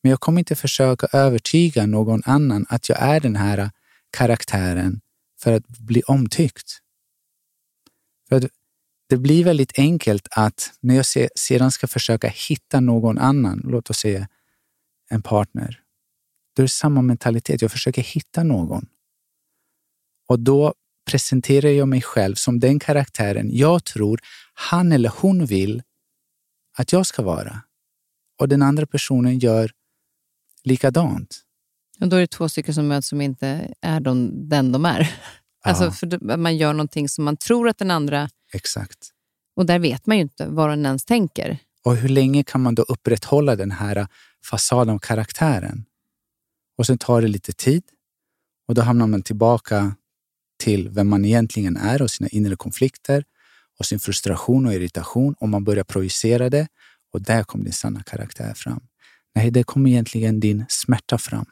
Men 0.03 0.09
jag 0.09 0.19
kommer 0.19 0.39
inte 0.39 0.55
försöka 0.55 1.07
övertyga 1.13 1.86
någon 1.86 2.21
annan 2.25 2.65
att 2.69 2.89
jag 2.89 2.97
är 3.01 3.19
den 3.19 3.36
här 3.36 3.71
karaktären 4.11 5.01
för 5.41 5.53
att 5.53 5.67
bli 5.67 6.01
omtyckt. 6.01 6.79
För 8.29 8.35
att 8.35 8.45
det 9.09 9.17
blir 9.17 9.43
väldigt 9.43 9.79
enkelt 9.79 10.27
att 10.31 10.71
när 10.79 10.95
jag 10.95 11.05
sedan 11.35 11.71
ska 11.71 11.87
försöka 11.87 12.27
hitta 12.27 12.79
någon 12.79 13.17
annan, 13.17 13.61
låt 13.63 13.89
oss 13.89 13.97
säga 13.97 14.27
en 15.09 15.21
partner, 15.21 15.83
då 16.55 16.61
är 16.61 16.65
det 16.65 16.69
samma 16.69 17.01
mentalitet. 17.01 17.61
Jag 17.61 17.71
försöker 17.71 18.01
hitta 18.01 18.43
någon. 18.43 18.85
Och 20.27 20.39
då 20.39 20.73
presenterar 21.05 21.69
jag 21.69 21.87
mig 21.87 22.01
själv 22.01 22.35
som 22.35 22.59
den 22.59 22.79
karaktären 22.79 23.49
jag 23.51 23.85
tror 23.85 24.19
han 24.53 24.91
eller 24.91 25.11
hon 25.17 25.45
vill 25.45 25.83
att 26.77 26.93
jag 26.93 27.05
ska 27.05 27.21
vara. 27.21 27.61
Och 28.39 28.49
den 28.49 28.61
andra 28.61 28.85
personen 28.85 29.39
gör 29.39 29.71
likadant. 30.63 31.41
Och 32.01 32.09
då 32.09 32.15
är 32.15 32.19
det 32.19 32.27
två 32.27 32.49
stycken 32.49 32.73
som 32.73 32.87
möts 32.87 33.07
som 33.07 33.21
inte 33.21 33.73
är 33.81 33.99
de, 33.99 34.31
den 34.49 34.71
de 34.71 34.85
är. 34.85 35.15
Ja. 35.63 35.69
Alltså 35.69 35.91
för 35.91 36.37
man 36.37 36.57
gör 36.57 36.73
någonting 36.73 37.09
som 37.09 37.23
man 37.23 37.37
tror 37.37 37.69
att 37.69 37.77
den 37.77 37.91
andra... 37.91 38.29
Exakt. 38.53 39.09
Och 39.55 39.65
där 39.65 39.79
vet 39.79 40.05
man 40.05 40.17
ju 40.17 40.21
inte 40.23 40.47
vad 40.47 40.69
den 40.69 40.85
ens 40.85 41.05
tänker. 41.05 41.57
Och 41.83 41.95
hur 41.95 42.09
länge 42.09 42.43
kan 42.43 42.61
man 42.61 42.75
då 42.75 42.83
upprätthålla 42.83 43.55
den 43.55 43.71
här 43.71 44.07
fasaden 44.45 44.93
av 44.95 44.99
karaktären? 44.99 45.85
Och 46.77 46.85
sen 46.85 46.97
tar 46.97 47.21
det 47.21 47.27
lite 47.27 47.53
tid 47.53 47.83
och 48.67 48.75
då 48.75 48.81
hamnar 48.81 49.07
man 49.07 49.21
tillbaka 49.21 49.95
till 50.63 50.89
vem 50.89 51.07
man 51.09 51.25
egentligen 51.25 51.77
är 51.77 52.01
och 52.01 52.11
sina 52.11 52.27
inre 52.29 52.55
konflikter 52.55 53.23
och 53.79 53.85
sin 53.85 53.99
frustration 53.99 54.65
och 54.65 54.73
irritation 54.73 55.35
och 55.39 55.49
man 55.49 55.63
börjar 55.63 55.83
projicera 55.83 56.49
det 56.49 56.67
och 57.13 57.21
där 57.21 57.43
kommer 57.43 57.63
din 57.63 57.73
sanna 57.73 58.03
karaktär 58.03 58.53
fram. 58.53 58.81
Nej, 59.35 59.51
det 59.51 59.63
kommer 59.63 59.89
egentligen 59.89 60.39
din 60.39 60.65
smärta 60.69 61.17
fram. 61.17 61.45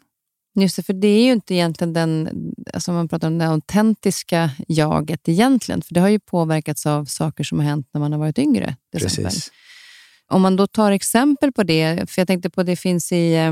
Just 0.62 0.76
det, 0.76 0.84
för 0.84 0.94
det 0.94 1.08
är 1.08 1.24
ju 1.24 1.32
inte 1.32 1.54
egentligen 1.54 1.94
den, 1.94 2.30
alltså 2.74 2.92
man 2.92 3.08
pratar 3.08 3.28
om 3.28 3.38
det 3.38 3.48
autentiska 3.48 4.52
jaget 4.68 5.30
egentligen, 5.30 5.82
för 5.82 5.94
det 5.94 6.00
har 6.00 6.10
ju 6.10 6.20
påverkats 6.20 6.86
av 6.86 7.06
saker 7.06 7.44
som 7.44 7.60
har 7.60 7.66
hänt 7.66 7.90
när 7.92 8.02
man 8.02 8.12
har 8.12 8.20
varit 8.20 8.40
yngre. 8.40 8.76
Precis. 8.92 9.20
Exempel. 9.20 9.40
Om 10.28 10.42
man 10.42 10.56
då 10.56 10.68
tar 10.68 10.92
exempel 10.92 11.52
på 11.52 11.64
det, 11.64 12.10
för 12.10 12.22
jag 12.22 12.28
tänkte 12.28 12.50
på 12.50 12.64
det 12.64 12.76
finns 12.76 13.12
i, 13.12 13.34
eh, 13.34 13.52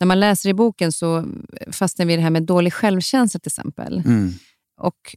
när 0.00 0.06
man 0.06 0.20
läser 0.20 0.50
i 0.50 0.54
boken 0.54 0.92
så 0.92 1.24
fastnar 1.72 2.06
vi 2.06 2.12
i 2.12 2.16
det 2.16 2.22
här 2.22 2.30
med 2.30 2.42
dålig 2.42 2.72
självkänsla 2.72 3.40
till 3.40 3.48
exempel. 3.48 4.02
Mm. 4.06 4.32
Och 4.80 5.16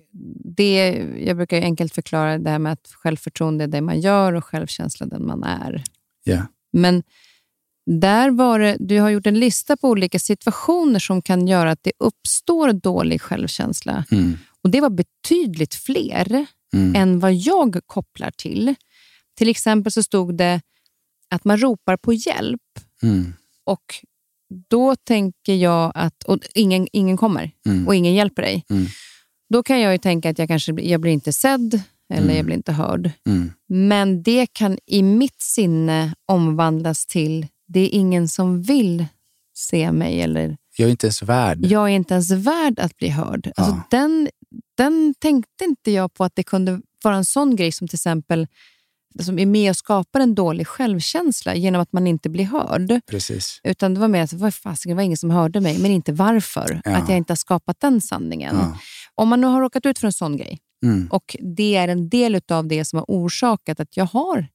det, 0.55 1.05
jag 1.25 1.37
brukar 1.37 1.61
enkelt 1.61 1.93
förklara 1.93 2.37
det 2.37 2.49
här 2.49 2.59
med 2.59 2.73
att 2.73 2.87
självförtroende 2.93 3.63
är 3.63 3.67
det 3.67 3.81
man 3.81 3.99
gör 3.99 4.33
och 4.33 4.45
självkänsla 4.45 5.05
den 5.05 5.27
man 5.27 5.43
är. 5.43 5.83
Yeah. 6.25 6.45
Men 6.73 7.03
där 7.85 8.29
var 8.29 8.59
det, 8.59 8.77
du 8.79 8.99
har 8.99 9.09
gjort 9.09 9.27
en 9.27 9.39
lista 9.39 9.77
på 9.77 9.89
olika 9.89 10.19
situationer 10.19 10.99
som 10.99 11.21
kan 11.21 11.47
göra 11.47 11.71
att 11.71 11.83
det 11.83 11.91
uppstår 11.99 12.73
dålig 12.73 13.21
självkänsla. 13.21 14.05
Mm. 14.11 14.37
Och 14.63 14.69
Det 14.69 14.81
var 14.81 14.89
betydligt 14.89 15.75
fler 15.75 16.45
mm. 16.75 16.95
än 16.95 17.19
vad 17.19 17.33
jag 17.33 17.79
kopplar 17.85 18.31
till. 18.31 18.75
Till 19.37 19.49
exempel 19.49 19.91
så 19.91 20.03
stod 20.03 20.37
det 20.37 20.61
att 21.29 21.45
man 21.45 21.57
ropar 21.57 21.97
på 21.97 22.13
hjälp. 22.13 22.61
Mm. 23.03 23.33
Och 23.63 23.95
Då 24.69 24.95
tänker 24.95 25.55
jag 25.55 25.91
att 25.95 26.23
och 26.23 26.39
ingen, 26.55 26.87
ingen 26.91 27.17
kommer 27.17 27.51
mm. 27.65 27.87
och 27.87 27.95
ingen 27.95 28.13
hjälper 28.13 28.41
dig. 28.41 28.65
Mm. 28.69 28.85
Då 29.49 29.63
kan 29.63 29.79
jag 29.79 29.91
ju 29.91 29.97
tänka 29.97 30.29
att 30.29 30.39
jag 30.39 30.47
kanske 30.47 30.71
jag 30.71 31.01
blir 31.01 31.11
inte 31.11 31.33
sedd 31.33 31.81
eller 32.13 32.27
jag 32.27 32.33
mm. 32.33 32.45
blir 32.45 32.55
inte 32.55 32.71
hörd. 32.71 33.11
Men 33.67 34.23
det 34.23 34.47
kan 34.53 34.77
i 34.85 35.03
mitt 35.03 35.41
sinne 35.41 36.15
omvandlas 36.25 37.05
till 37.05 37.47
det 37.73 37.79
är 37.79 37.89
ingen 37.89 38.27
som 38.27 38.61
vill 38.61 39.05
se 39.55 39.91
mig. 39.91 40.21
Eller, 40.21 40.57
jag 40.77 40.87
är 40.87 40.91
inte 40.91 41.07
ens 41.07 41.23
värd. 41.23 41.65
Jag 41.65 41.83
är 41.83 41.95
inte 41.95 42.13
ens 42.13 42.31
värd 42.31 42.79
att 42.79 42.97
bli 42.97 43.09
hörd. 43.09 43.51
Alltså, 43.55 43.73
ja. 43.73 43.83
den, 43.89 44.29
den 44.77 45.13
tänkte 45.19 45.63
inte 45.63 45.91
jag 45.91 46.13
på 46.13 46.23
att 46.23 46.35
det 46.35 46.43
kunde 46.43 46.81
vara 47.03 47.15
en 47.15 47.25
sån 47.25 47.55
grej 47.55 47.71
som 47.71 47.87
till 47.87 47.95
exempel 47.95 48.47
som 49.19 49.39
är 49.39 49.45
med 49.45 49.69
och 49.69 49.77
skapar 49.77 50.19
en 50.19 50.35
dålig 50.35 50.67
självkänsla 50.67 51.55
genom 51.55 51.81
att 51.81 51.93
man 51.93 52.07
inte 52.07 52.29
blir 52.29 52.45
hörd. 52.45 53.01
Precis. 53.07 53.61
Utan 53.63 53.93
det 53.93 53.99
var 53.99 54.07
mer 54.07 54.23
att 54.23 54.33
vad 54.33 54.53
fasiken, 54.53 54.89
det 54.89 54.95
var 54.95 55.03
ingen 55.03 55.17
som 55.17 55.29
hörde 55.29 55.61
mig, 55.61 55.79
men 55.79 55.91
inte 55.91 56.11
varför. 56.13 56.81
Ja. 56.85 56.95
Att 56.95 57.09
jag 57.09 57.17
inte 57.17 57.31
har 57.31 57.37
skapat 57.37 57.79
den 57.79 58.01
sanningen. 58.01 58.55
Ja. 58.55 58.77
Om 59.15 59.29
man 59.29 59.41
nu 59.41 59.47
har 59.47 59.61
råkat 59.61 59.85
ut 59.85 59.99
för 59.99 60.07
en 60.07 60.13
sån 60.13 60.37
grej 60.37 60.59
mm. 60.83 61.07
och 61.11 61.35
det 61.39 61.75
är 61.75 61.87
en 61.87 62.09
del 62.09 62.41
av 62.51 62.67
det 62.67 62.85
som 62.85 62.99
har 62.99 63.05
orsakat 63.07 63.79
att 63.79 63.97
jag 63.97 64.05
har 64.05 64.47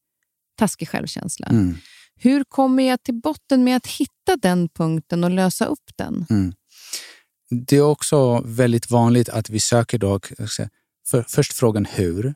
taskig 0.59 0.89
självkänsla. 0.89 1.47
Mm. 1.47 1.77
Hur 2.21 2.45
kommer 2.45 2.83
jag 2.83 3.03
till 3.03 3.15
botten 3.15 3.65
med 3.65 3.77
att 3.77 3.87
hitta 3.87 4.37
den 4.43 4.69
punkten 4.69 5.25
och 5.25 5.31
lösa 5.31 5.67
upp 5.67 5.91
den? 5.97 6.27
Mm. 6.31 6.53
Det 7.51 7.77
är 7.77 7.83
också 7.83 8.43
väldigt 8.45 8.91
vanligt 8.91 9.29
att 9.29 9.51
vi 9.51 9.61
söker 9.61 9.99
då, 9.99 10.21
för, 11.11 11.23
först 11.29 11.53
frågan 11.53 11.85
hur 11.85 12.35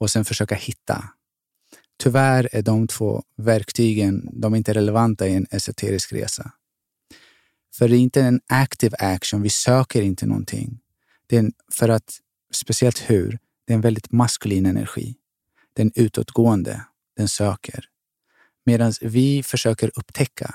och 0.00 0.10
sen 0.10 0.24
försöka 0.24 0.54
hitta. 0.54 1.04
Tyvärr 2.02 2.48
är 2.52 2.62
de 2.62 2.88
två 2.88 3.22
verktygen 3.36 4.28
de 4.32 4.52
är 4.52 4.56
inte 4.56 4.74
relevanta 4.74 5.28
i 5.28 5.34
en 5.34 5.46
esoterisk 5.50 6.12
resa. 6.12 6.52
För 7.74 7.88
det 7.88 7.96
är 7.96 8.00
inte 8.00 8.22
en 8.22 8.40
active 8.48 8.96
action, 8.98 9.42
vi 9.42 9.50
söker 9.50 10.02
inte 10.02 10.26
någonting. 10.26 10.78
Det 11.26 11.36
är 11.36 11.40
en, 11.40 11.52
för 11.72 11.88
att, 11.88 12.18
speciellt 12.52 13.10
hur, 13.10 13.38
det 13.64 13.72
är 13.72 13.74
en 13.74 13.80
väldigt 13.80 14.12
maskulin 14.12 14.66
energi. 14.66 15.14
Den 15.72 15.92
utåtgående, 15.94 16.84
den 17.16 17.28
söker. 17.28 17.88
Medan 18.64 18.92
vi 19.00 19.42
försöker 19.42 19.90
upptäcka. 19.94 20.54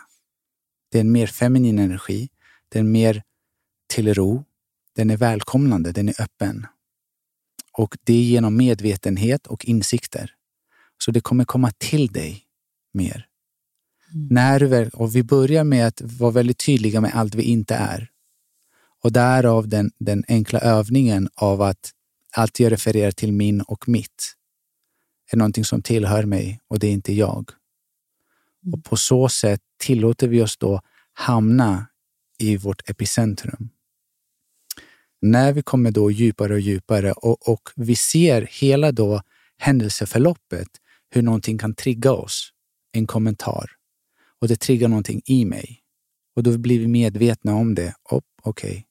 Det 0.92 0.98
är 0.98 1.02
en 1.02 1.12
mer 1.12 1.28
feminin 1.28 1.80
energi. 1.80 2.30
Den 2.70 2.86
är 2.86 2.90
mer 2.90 3.24
till 3.88 4.14
ro. 4.14 4.44
Den 4.96 5.10
är 5.10 5.18
välkomnande, 5.18 5.92
den 5.92 6.10
är 6.10 6.22
öppen. 6.22 6.68
Och 7.74 7.98
det 8.04 8.14
är 8.14 8.24
genom 8.24 8.58
medvetenhet 8.58 9.48
och 9.48 9.66
insikter. 9.66 10.34
Så 10.98 11.12
det 11.12 11.22
kommer 11.22 11.46
komma 11.46 11.72
till 11.78 12.08
dig 12.08 12.44
mer. 12.94 13.28
Mm. 14.14 14.28
När 14.32 14.60
du, 14.60 14.90
och 14.90 15.16
vi 15.16 15.24
börjar 15.24 15.64
med 15.64 15.88
att 15.88 16.02
vara 16.02 16.32
väldigt 16.32 16.58
tydliga 16.58 17.02
med 17.02 17.12
allt 17.16 17.36
vi 17.36 17.44
inte 17.44 17.76
är. 17.76 18.10
Och 19.04 19.12
därav 19.12 19.68
den, 19.68 19.92
den 19.98 20.24
enkla 20.28 20.60
övningen 20.60 21.30
av 21.36 21.62
att 21.62 21.92
allt 22.32 22.60
jag 22.60 22.72
refererar 22.72 23.12
till 23.12 23.34
min 23.34 23.62
och 23.62 23.90
mitt 23.90 24.34
är 25.32 25.38
någonting 25.38 25.66
som 25.66 25.82
tillhör 25.82 26.24
mig 26.26 26.60
och 26.68 26.80
det 26.80 26.88
är 26.88 26.92
inte 26.92 27.14
jag. 27.14 27.52
Och 28.74 28.84
på 28.84 28.98
så 28.98 29.30
sätt 29.30 29.62
tillåter 29.78 30.28
vi 30.28 30.42
oss 30.42 30.58
då 30.58 30.82
hamna 31.14 31.88
i 32.38 32.58
vårt 32.58 32.90
epicentrum. 32.90 33.70
När 35.22 35.54
vi 35.54 35.62
kommer 35.62 35.92
då 35.92 36.12
djupare 36.12 36.54
och 36.54 36.60
djupare 36.60 37.12
och, 37.12 37.50
och 37.50 37.70
vi 37.76 37.96
ser 37.96 38.48
hela 38.52 38.92
då 38.92 39.22
händelseförloppet, 39.58 40.68
hur 41.10 41.22
någonting 41.22 41.58
kan 41.58 41.74
trigga 41.74 42.12
oss, 42.12 42.50
en 42.92 43.08
kommentar. 43.08 43.72
Och 44.42 44.48
det 44.48 44.56
triggar 44.56 44.88
någonting 44.88 45.22
i 45.26 45.46
mig. 45.46 45.82
Och 46.36 46.44
då 46.44 46.58
blir 46.58 46.80
vi 46.80 46.88
medvetna 46.88 47.56
om 47.56 47.76
det. 47.76 47.94
Oh, 48.12 48.22
Okej, 48.44 48.70
okay. 48.70 48.84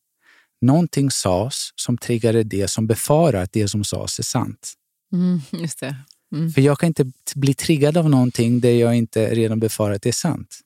någonting 0.60 1.10
sades 1.10 1.70
som 1.76 1.98
triggade 1.98 2.42
det 2.42 2.68
som 2.68 2.86
befarar 2.86 3.42
att 3.42 3.52
det 3.52 3.68
som 3.68 3.84
sades 3.84 4.18
är 4.18 4.22
sant. 4.22 4.72
Mm, 5.12 5.40
just 5.52 5.80
det. 5.80 5.96
Mm. 6.32 6.50
För 6.50 6.60
jag 6.60 6.78
kan 6.78 6.86
inte 6.86 7.10
bli 7.34 7.54
triggad 7.54 7.96
av 7.96 8.10
någonting 8.10 8.60
där 8.60 8.70
jag 8.70 8.96
inte 8.96 9.34
redan 9.34 9.60
befarar 9.60 9.94
att 9.94 10.02
det 10.02 10.08
är 10.08 10.12
sant. 10.12 10.60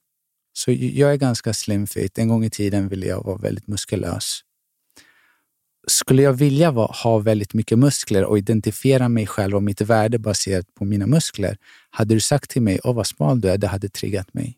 Så 0.52 0.72
jag 0.72 1.12
är 1.12 1.16
ganska 1.16 1.54
slim 1.54 1.86
fit. 1.86 2.18
En 2.18 2.28
gång 2.28 2.44
i 2.44 2.50
tiden 2.50 2.88
ville 2.88 3.06
jag 3.06 3.24
vara 3.24 3.36
väldigt 3.36 3.66
muskulös. 3.66 4.40
Skulle 5.86 6.22
jag 6.22 6.32
vilja 6.32 6.70
ha 6.70 7.18
väldigt 7.18 7.54
mycket 7.54 7.78
muskler 7.78 8.24
och 8.24 8.38
identifiera 8.38 9.08
mig 9.08 9.26
själv 9.26 9.56
och 9.56 9.62
mitt 9.62 9.80
värde 9.80 10.18
baserat 10.18 10.74
på 10.74 10.84
mina 10.84 11.06
muskler, 11.06 11.56
hade 11.90 12.14
du 12.14 12.20
sagt 12.20 12.50
till 12.50 12.62
mig, 12.62 12.80
åh 12.84 12.94
vad 12.94 13.06
smal 13.06 13.40
du 13.40 13.50
är, 13.50 13.58
det 13.58 13.66
hade 13.66 13.88
triggat 13.88 14.34
mig. 14.34 14.56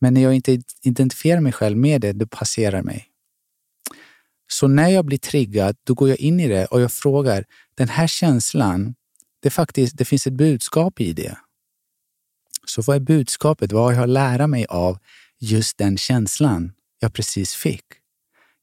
Men 0.00 0.14
när 0.14 0.20
jag 0.20 0.34
inte 0.34 0.62
identifierar 0.82 1.40
mig 1.40 1.52
själv 1.52 1.76
med 1.76 2.00
det, 2.00 2.12
det 2.12 2.26
passerar 2.26 2.82
mig. 2.82 3.06
Så 4.48 4.68
när 4.68 4.88
jag 4.88 5.04
blir 5.04 5.18
triggad, 5.18 5.76
då 5.84 5.94
går 5.94 6.08
jag 6.08 6.18
in 6.18 6.40
i 6.40 6.48
det 6.48 6.66
och 6.66 6.80
jag 6.80 6.92
frågar, 6.92 7.44
den 7.74 7.88
här 7.88 8.06
känslan, 8.06 8.94
det, 9.42 9.50
faktiskt, 9.50 9.96
det 9.96 10.04
finns 10.04 10.26
ett 10.26 10.32
budskap 10.32 11.00
i 11.00 11.12
det. 11.12 11.38
Så 12.66 12.82
vad 12.82 12.96
är 12.96 13.00
budskapet? 13.00 13.72
Vad 13.72 13.84
har 13.84 13.92
jag 13.92 14.02
att 14.02 14.08
lära 14.08 14.46
mig 14.46 14.66
av 14.66 14.98
just 15.38 15.78
den 15.78 15.96
känslan 15.96 16.72
jag 17.00 17.12
precis 17.12 17.54
fick? 17.54 17.84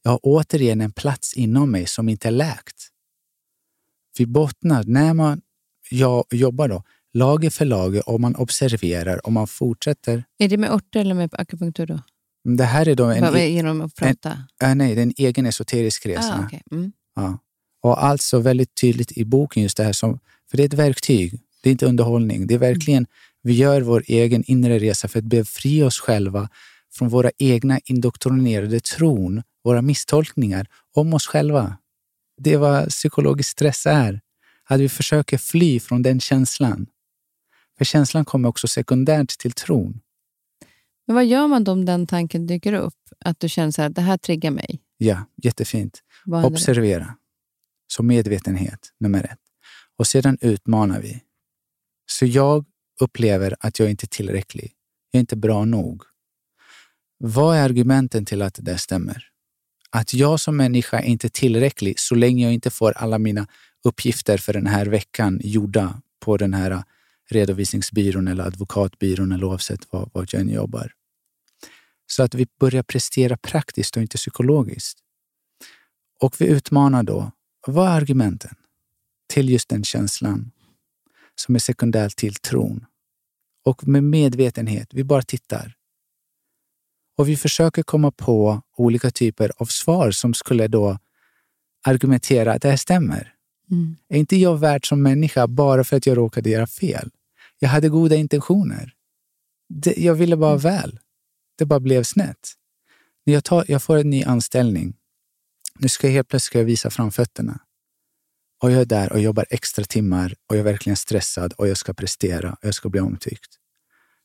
Jag 0.03 0.11
har 0.11 0.19
återigen 0.23 0.81
en 0.81 0.91
plats 0.91 1.33
inom 1.33 1.71
mig 1.71 1.85
som 1.87 2.09
inte 2.09 2.27
är 2.27 2.31
läkt. 2.31 2.89
Vi 4.17 4.25
bottnar, 4.25 4.83
när 4.83 5.13
man 5.13 5.41
jag 5.89 6.25
jobbar 6.31 6.67
då, 6.67 6.83
lager 7.13 7.49
för 7.49 7.65
lager 7.65 8.09
och 8.09 8.21
man 8.21 8.35
observerar 8.35 9.25
och 9.25 9.33
man 9.33 9.47
fortsätter. 9.47 10.23
Är 10.37 10.49
det 10.49 10.57
med 10.57 10.71
örter 10.71 10.99
eller 10.99 11.15
med 11.15 11.29
akupunktur 11.33 11.85
då? 11.85 11.99
Det 12.43 12.63
här 12.63 12.87
är 12.87 12.95
då 12.95 13.05
en, 13.05 13.21
Bara 13.21 13.43
genom 13.43 13.81
att 13.81 13.95
prata? 13.95 14.43
En, 14.61 14.69
äh, 14.69 14.75
nej, 14.75 14.95
det 14.95 15.01
är 15.01 15.03
en 15.03 15.13
egen 15.17 15.45
esoterisk 15.45 16.05
resa. 16.05 16.39
Ah, 16.39 16.45
okay. 16.45 16.59
mm. 16.71 16.91
ja. 17.15 17.39
Och 17.81 18.03
alltså 18.03 18.39
väldigt 18.39 18.75
tydligt 18.75 19.11
i 19.11 19.25
boken 19.25 19.63
just 19.63 19.77
det 19.77 19.83
här, 19.83 19.93
som, 19.93 20.19
för 20.53 20.57
det 20.57 20.63
är 20.63 20.65
ett 20.65 20.73
verktyg. 20.73 21.39
Det 21.61 21.69
är 21.69 21.71
inte 21.71 21.85
underhållning. 21.85 22.47
Det 22.47 22.53
är 22.53 22.57
verkligen, 22.57 22.97
mm. 22.97 23.09
vi 23.43 23.53
gör 23.53 23.81
vår 23.81 24.03
egen 24.07 24.43
inre 24.47 24.79
resa 24.79 25.07
för 25.07 25.19
att 25.19 25.25
befria 25.25 25.85
oss 25.85 25.99
själva 25.99 26.49
från 26.91 27.09
våra 27.09 27.31
egna 27.37 27.79
indoktrinerade 27.85 28.79
tron, 28.79 29.43
våra 29.63 29.81
misstolkningar 29.81 30.67
om 30.95 31.13
oss 31.13 31.27
själva. 31.27 31.77
Det 32.37 32.53
är 32.53 32.57
vad 32.57 32.89
psykologisk 32.89 33.49
stress 33.49 33.85
är. 33.85 34.21
Att 34.63 34.79
vi 34.79 34.89
försöker 34.89 35.37
fly 35.37 35.79
från 35.79 36.01
den 36.01 36.19
känslan. 36.19 36.87
För 37.77 37.85
känslan 37.85 38.25
kommer 38.25 38.49
också 38.49 38.67
sekundärt 38.67 39.37
till 39.37 39.51
tron. 39.51 39.99
Men 41.07 41.15
vad 41.15 41.25
gör 41.25 41.47
man 41.47 41.63
då 41.63 41.71
om 41.71 41.85
den 41.85 42.07
tanken 42.07 42.47
dyker 42.47 42.73
upp? 42.73 42.99
Att 43.25 43.39
du 43.39 43.49
känner 43.49 43.79
att 43.79 43.95
det 43.95 44.01
här 44.01 44.17
triggar 44.17 44.51
mig? 44.51 44.79
Ja, 44.97 45.25
jättefint. 45.43 46.03
Observera. 46.43 47.15
Så 47.87 48.03
medvetenhet, 48.03 48.89
nummer 48.99 49.23
ett. 49.23 49.42
Och 49.97 50.07
sedan 50.07 50.37
utmanar 50.41 51.01
vi. 51.01 51.23
Så 52.05 52.25
jag 52.25 52.65
upplever 52.99 53.55
att 53.59 53.79
jag 53.79 53.89
inte 53.89 54.05
är 54.05 54.07
tillräcklig. 54.07 54.73
Jag 55.11 55.17
är 55.17 55.21
inte 55.21 55.35
bra 55.35 55.65
nog. 55.65 56.03
Vad 57.17 57.57
är 57.57 57.63
argumenten 57.63 58.25
till 58.25 58.41
att 58.41 58.59
det 58.61 58.77
stämmer? 58.77 59.29
Att 59.89 60.13
jag 60.13 60.39
som 60.39 60.57
människa 60.57 60.99
är 60.99 61.05
inte 61.05 61.29
tillräcklig 61.29 61.99
så 61.99 62.15
länge 62.15 62.43
jag 62.43 62.53
inte 62.53 62.69
får 62.69 62.91
alla 62.91 63.19
mina 63.19 63.47
uppgifter 63.83 64.37
för 64.37 64.53
den 64.53 64.67
här 64.67 64.85
veckan 64.85 65.39
gjorda 65.43 66.01
på 66.19 66.37
den 66.37 66.53
här 66.53 66.83
redovisningsbyrån 67.29 68.27
eller 68.27 68.43
advokatbyrån 68.43 69.31
eller 69.31 69.45
oavsett 69.45 69.87
vad, 69.91 70.09
vad 70.13 70.29
jag 70.33 70.41
än 70.41 70.49
jobbar. 70.49 70.91
Så 72.07 72.23
att 72.23 72.35
vi 72.35 72.47
börjar 72.59 72.83
prestera 72.83 73.37
praktiskt 73.37 73.95
och 73.95 74.01
inte 74.01 74.17
psykologiskt. 74.17 74.99
Och 76.19 76.41
vi 76.41 76.45
utmanar 76.45 77.03
då, 77.03 77.31
vad 77.67 77.87
är 77.87 77.91
argumenten 77.91 78.55
till 79.33 79.49
just 79.49 79.69
den 79.69 79.83
känslan 79.83 80.51
som 81.35 81.55
är 81.55 81.59
sekundär 81.59 82.09
till 82.09 82.35
tron? 82.35 82.85
Och 83.65 83.87
med 83.87 84.03
medvetenhet, 84.03 84.87
vi 84.91 85.03
bara 85.03 85.21
tittar. 85.21 85.75
Och 87.17 87.29
vi 87.29 87.37
försöker 87.37 87.83
komma 87.83 88.11
på 88.11 88.61
olika 88.77 89.11
typer 89.11 89.51
av 89.57 89.65
svar 89.65 90.11
som 90.11 90.33
skulle 90.33 90.67
då 90.67 90.97
argumentera 91.83 92.53
att 92.53 92.61
det 92.61 92.69
här 92.69 92.77
stämmer. 92.77 93.33
Mm. 93.71 93.95
Är 94.09 94.17
inte 94.19 94.35
jag 94.35 94.57
värd 94.57 94.87
som 94.87 95.03
människa 95.03 95.47
bara 95.47 95.83
för 95.83 95.97
att 95.97 96.05
jag 96.05 96.17
råkade 96.17 96.49
göra 96.49 96.67
fel? 96.67 97.09
Jag 97.59 97.69
hade 97.69 97.89
goda 97.89 98.15
intentioner. 98.15 98.93
Det, 99.69 99.97
jag 99.97 100.15
ville 100.15 100.37
bara 100.37 100.51
mm. 100.51 100.61
väl. 100.61 100.99
Det 101.57 101.65
bara 101.65 101.79
blev 101.79 102.03
snett. 102.03 102.53
När 103.25 103.33
jag, 103.33 103.43
tar, 103.43 103.65
jag 103.67 103.83
får 103.83 103.97
en 103.97 104.09
ny 104.09 104.23
anställning. 104.23 104.93
Nu 105.79 105.89
ska 105.89 106.07
jag 106.07 106.13
helt 106.13 106.27
plötsligt 106.27 106.65
visa 106.65 106.89
framfötterna. 106.89 107.59
Och 108.63 108.71
jag 108.71 108.81
är 108.81 108.85
där 108.85 109.13
och 109.13 109.19
jobbar 109.19 109.45
extra 109.49 109.85
timmar 109.85 110.35
och 110.49 110.55
jag 110.55 110.59
är 110.59 110.63
verkligen 110.63 110.97
stressad 110.97 111.53
och 111.53 111.67
jag 111.67 111.77
ska 111.77 111.93
prestera 111.93 112.51
och 112.51 112.65
jag 112.67 112.75
ska 112.75 112.89
bli 112.89 112.99
omtyckt. 112.99 113.55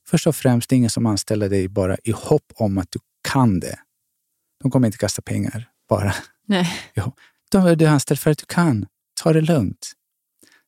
Först 0.09 0.27
och 0.27 0.37
främst, 0.37 0.69
det 0.69 0.75
är 0.75 0.77
ingen 0.77 0.91
som 0.91 1.07
anställer 1.07 1.49
dig 1.49 1.69
bara 1.69 1.97
i 2.05 2.11
hopp 2.11 2.53
om 2.55 2.79
att 2.79 2.91
du 2.91 2.99
kan 3.33 3.61
det. 3.61 3.79
De 4.63 4.71
kommer 4.71 4.87
inte 4.89 4.99
kasta 4.99 5.23
pengar 5.23 5.71
bara. 5.89 6.15
Nej. 6.47 6.73
Jo, 6.95 7.13
de 7.51 7.75
du 7.75 7.87
anställd 7.87 8.21
för 8.21 8.31
att 8.31 8.39
du 8.39 8.45
kan. 8.47 8.87
Ta 9.23 9.33
det 9.33 9.41
lugnt. 9.41 9.93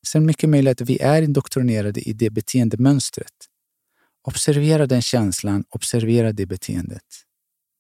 Sen 0.07 0.27
mycket 0.27 0.49
möjligt 0.49 0.81
att 0.81 0.89
vi 0.89 0.99
är 0.99 1.23
indoktrinerade 1.23 2.01
i 2.01 2.13
det 2.13 2.31
beteendemönstret. 2.31 3.35
Observera 4.23 4.87
den 4.87 5.03
känslan, 5.03 5.65
observera 5.69 6.33
det 6.33 6.47
beteendet. 6.47 7.07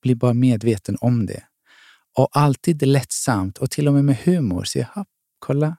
Bli 0.02 0.14
bara 0.14 0.34
medveten 0.34 0.96
om 1.00 1.26
det. 1.26 1.42
Och 2.16 2.28
alltid 2.32 2.86
lättsamt 2.86 3.58
och 3.58 3.70
till 3.70 3.88
och 3.88 3.94
med 3.94 4.04
med 4.04 4.16
humor. 4.16 4.64
Se, 4.64 4.86
kolla, 5.38 5.76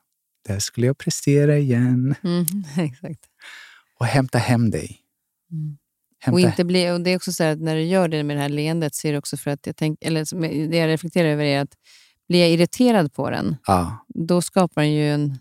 där 0.47 0.59
skulle 0.59 0.87
jag 0.87 0.97
prestera 0.97 1.57
igen. 1.57 2.15
Mm, 2.23 2.45
exakt. 2.77 3.25
Och 3.99 4.05
hämta 4.05 4.37
hem 4.37 4.71
dig. 4.71 4.99
Mm. 5.51 5.77
Hämta. 6.19 6.35
Och, 6.35 6.39
inte 6.39 6.63
bli, 6.63 6.91
och 6.91 7.01
Det 7.01 7.09
är 7.09 7.15
också 7.15 7.33
så 7.33 7.43
att 7.43 7.59
när 7.59 7.75
du 7.75 7.83
gör 7.83 8.07
det 8.07 8.23
med 8.23 8.37
det 8.37 8.41
här 8.41 8.49
leendet 8.49 8.95
så 8.95 9.07
är 9.07 9.11
det 9.11 9.17
också 9.17 9.37
för 9.37 9.51
att 9.51 9.67
jag 9.67 9.75
tänk, 9.75 9.97
eller 10.01 10.67
det 10.67 10.77
jag 10.77 10.87
reflekterar 10.87 11.27
över 11.27 11.43
är 11.43 11.59
att 11.59 11.75
blir 12.27 12.39
jag 12.39 12.49
irriterad 12.49 13.13
på 13.13 13.29
den, 13.29 13.55
ja. 13.67 14.05
då 14.07 14.41
skapar 14.41 14.81
den 14.81 14.91
ju 14.91 15.13
en 15.13 15.37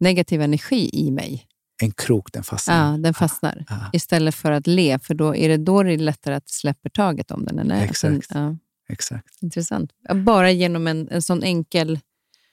negativ 0.00 0.42
energi 0.42 0.90
i 0.92 1.10
mig. 1.10 1.46
En 1.82 1.90
krok, 1.92 2.32
den 2.32 2.42
fastnar. 2.42 2.92
Ja, 2.92 2.98
den 2.98 3.14
fastnar. 3.14 3.64
Ja. 3.68 3.90
Istället 3.92 4.34
för 4.34 4.52
att 4.52 4.66
le, 4.66 4.98
för 4.98 5.14
då 5.14 5.36
är 5.36 5.48
det 5.48 5.56
då 5.56 5.82
det 5.82 5.92
är 5.92 5.98
lättare 5.98 6.34
att 6.34 6.48
släppa 6.48 6.90
taget 6.90 7.30
om 7.30 7.44
den. 7.44 7.58
Eller? 7.58 7.82
Exakt. 7.82 8.26
ja. 8.30 8.56
Exakt. 8.88 9.42
Intressant. 9.42 9.92
Bara 10.14 10.50
genom 10.50 10.86
en, 10.86 11.08
en 11.08 11.22
sån 11.22 11.42
enkel 11.42 11.98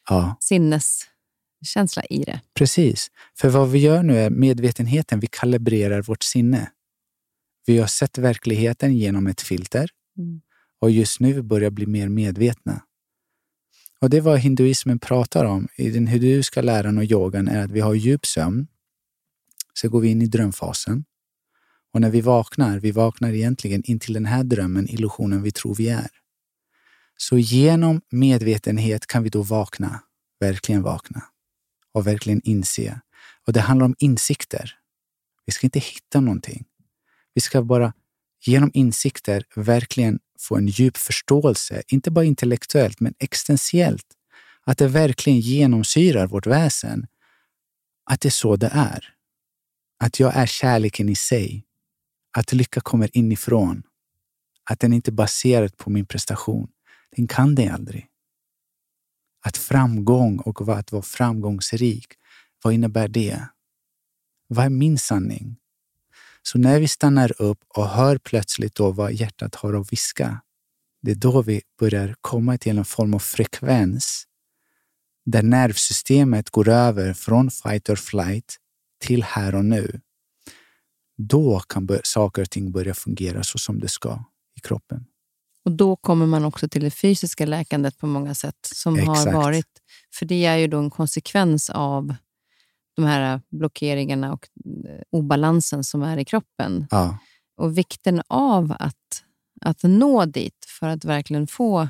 ja. 0.10 0.38
Sinneskänsla 1.66 2.04
i 2.10 2.24
det. 2.24 2.42
Precis. 2.54 3.12
För 3.36 3.50
vad 3.50 3.72
vi 3.72 3.80
gör 3.80 4.04
nu 4.04 4.18
är 4.18 4.30
medvetenheten, 4.30 5.20
vi 5.20 5.28
kalibrerar 5.28 6.02
vårt 6.02 6.24
sinne. 6.24 6.72
Vi 7.66 7.78
har 7.78 7.88
sett 7.88 8.18
verkligheten 8.18 8.96
genom 8.96 9.28
ett 9.28 9.42
filter 9.42 9.90
mm. 10.18 10.42
och 10.80 10.92
just 10.92 11.20
nu 11.20 11.42
börjar 11.42 11.70
bli 11.70 11.86
mer 11.86 12.10
medvetna. 12.10 12.84
Och 14.00 14.10
det 14.10 14.18
är 14.18 14.22
vad 14.22 14.40
hinduismen 14.40 15.00
pratar 15.00 15.46
om 15.46 15.68
i 15.76 15.90
den 15.90 16.08
hinduiska 16.08 16.62
läran 16.62 16.98
och 16.98 17.04
yogan 17.04 17.48
är 17.48 17.64
att 17.64 17.72
vi 17.72 17.80
har 17.80 17.94
djup 17.94 18.26
sömn. 18.26 18.68
Så 19.74 19.90
går 19.90 20.02
vi 20.02 20.10
in 20.10 20.22
i 20.22 20.28
drömfasen. 20.28 21.06
Och 21.94 22.02
när 22.02 22.10
vi 22.10 22.22
vaknar, 22.22 22.80
vi 22.80 22.92
vaknar 22.92 23.34
egentligen 23.34 23.84
in 23.86 24.00
till 24.00 24.14
den 24.14 24.26
här 24.26 24.44
drömmen, 24.44 24.90
illusionen 24.90 25.44
vi 25.44 25.52
tror 25.52 25.76
vi 25.76 25.90
är. 25.90 26.08
Så 27.18 27.38
genom 27.38 28.02
medvetenhet 28.12 29.08
kan 29.08 29.24
vi 29.24 29.30
då 29.30 29.42
vakna, 29.42 30.04
verkligen 30.40 30.84
vakna 30.84 31.24
och 31.98 32.08
verkligen 32.08 32.42
inse. 32.44 33.02
Och 33.48 33.54
det 33.54 33.62
handlar 33.62 33.86
om 33.86 33.96
insikter. 34.00 34.76
Vi 35.46 35.54
ska 35.54 35.68
inte 35.68 35.80
hitta 35.80 36.20
någonting. 36.20 36.66
Vi 37.34 37.42
ska 37.42 37.62
bara 37.62 37.94
genom 38.46 38.72
insikter 38.74 39.44
verkligen 39.56 40.20
få 40.40 40.58
en 40.58 40.68
djup 40.68 40.98
förståelse, 40.98 41.84
inte 41.88 42.12
bara 42.12 42.26
intellektuellt 42.26 43.00
men 43.00 43.14
existentiellt. 43.20 44.06
Att 44.64 44.78
det 44.78 44.88
verkligen 44.88 45.40
genomsyrar 45.40 46.28
vårt 46.28 46.48
väsen. 46.48 47.08
Att 48.10 48.22
det 48.22 48.30
är 48.30 48.32
så 48.32 48.56
det 48.56 48.70
är. 48.74 49.14
Att 50.00 50.20
jag 50.20 50.36
är 50.36 50.46
kärleken 50.46 51.10
i 51.10 51.16
sig. 51.16 51.66
Att 52.38 52.54
lycka 52.54 52.82
kommer 52.82 53.18
inifrån. 53.18 53.84
Att 54.70 54.80
den 54.80 54.94
inte 54.94 55.10
är 55.10 55.14
baserad 55.14 55.78
på 55.78 55.90
min 55.90 56.06
prestation. 56.06 56.68
Den 57.16 57.28
kan 57.28 57.56
det 57.56 57.70
aldrig. 57.70 58.08
Att 59.48 59.58
framgång 59.58 60.40
och 60.40 60.78
att 60.78 60.92
vara 60.92 61.02
framgångsrik, 61.02 62.08
vad 62.64 62.74
innebär 62.74 63.08
det? 63.08 63.48
Vad 64.48 64.66
är 64.66 64.70
min 64.70 64.98
sanning? 64.98 65.58
Så 66.42 66.58
när 66.58 66.80
vi 66.80 66.88
stannar 66.88 67.42
upp 67.42 67.60
och 67.68 67.90
hör 67.90 68.18
plötsligt 68.18 68.76
då 68.76 68.92
vad 68.92 69.14
hjärtat 69.14 69.56
har 69.56 69.74
att 69.74 69.94
viska, 69.94 70.42
det 71.02 71.12
är 71.12 71.16
då 71.16 71.42
vi 71.42 71.62
börjar 71.80 72.16
komma 72.22 72.58
till 72.58 72.78
en 72.78 72.86
form 72.86 73.14
av 73.14 73.20
frekvens 73.20 74.24
där 75.26 75.44
nervsystemet 75.44 76.50
går 76.50 76.68
över 76.70 77.14
från 77.14 77.52
fight 77.52 77.90
or 77.90 77.96
flight 77.96 78.58
till 79.00 79.24
här 79.24 79.56
och 79.56 79.66
nu. 79.66 80.02
Då 81.18 81.60
kan 81.60 82.00
saker 82.04 82.42
och 82.42 82.50
ting 82.50 82.72
börja 82.72 82.94
fungera 82.94 83.44
så 83.44 83.58
som 83.58 83.80
det 83.80 83.90
ska 83.90 84.24
i 84.58 84.60
kroppen. 84.60 85.06
Och 85.68 85.74
då 85.74 85.96
kommer 85.96 86.26
man 86.26 86.46
också 86.46 86.70
till 86.70 86.84
det 86.84 86.92
fysiska 86.92 87.46
läkandet 87.46 87.98
på 87.98 88.08
många 88.08 88.36
sätt 88.36 88.58
som 88.62 89.00
Exakt. 89.00 89.26
har 89.26 89.34
varit. 89.34 89.82
För 90.14 90.26
det 90.26 90.46
är 90.46 90.58
ju 90.58 90.68
då 90.68 90.78
en 90.78 90.90
konsekvens 90.90 91.70
av 91.70 92.16
de 92.96 93.06
här 93.06 93.42
blockeringarna 93.50 94.34
och 94.34 94.48
eh, 94.66 95.02
obalansen 95.10 95.84
som 95.84 96.04
är 96.04 96.18
i 96.18 96.26
kroppen. 96.26 96.88
Ja. 96.92 97.18
och 97.58 97.78
vikten 97.78 98.22
av 98.28 98.76
att, 98.80 99.24
att 99.62 99.84
nå 99.84 100.26
dit 100.26 100.66
för 100.80 100.88
att 100.88 101.06
verkligen 101.06 101.48
få 101.48 101.88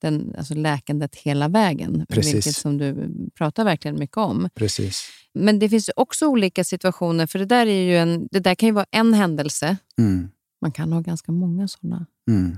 den, 0.00 0.34
alltså 0.38 0.54
läkandet 0.54 1.16
hela 1.16 1.48
vägen. 1.48 2.06
Precis. 2.08 2.34
Vilket 2.34 2.56
som 2.56 2.78
du 2.78 3.10
pratar 3.38 3.64
verkligen 3.64 3.98
mycket 3.98 4.16
om. 4.16 4.48
Precis. 4.54 5.10
Men 5.34 5.58
det 5.58 5.68
finns 5.68 5.90
också 5.96 6.26
olika 6.26 6.64
situationer, 6.64 7.26
för 7.26 7.38
det 7.38 7.46
där, 7.46 7.66
är 7.66 7.82
ju 7.82 7.96
en, 7.96 8.28
det 8.30 8.40
där 8.40 8.54
kan 8.54 8.66
ju 8.66 8.72
vara 8.72 8.86
en 8.90 9.14
händelse. 9.14 9.76
Mm. 9.98 10.28
Man 10.60 10.72
kan 10.72 10.92
ha 10.92 11.00
ganska 11.00 11.32
många 11.32 11.68
sådana. 11.68 12.06
Mm. 12.30 12.56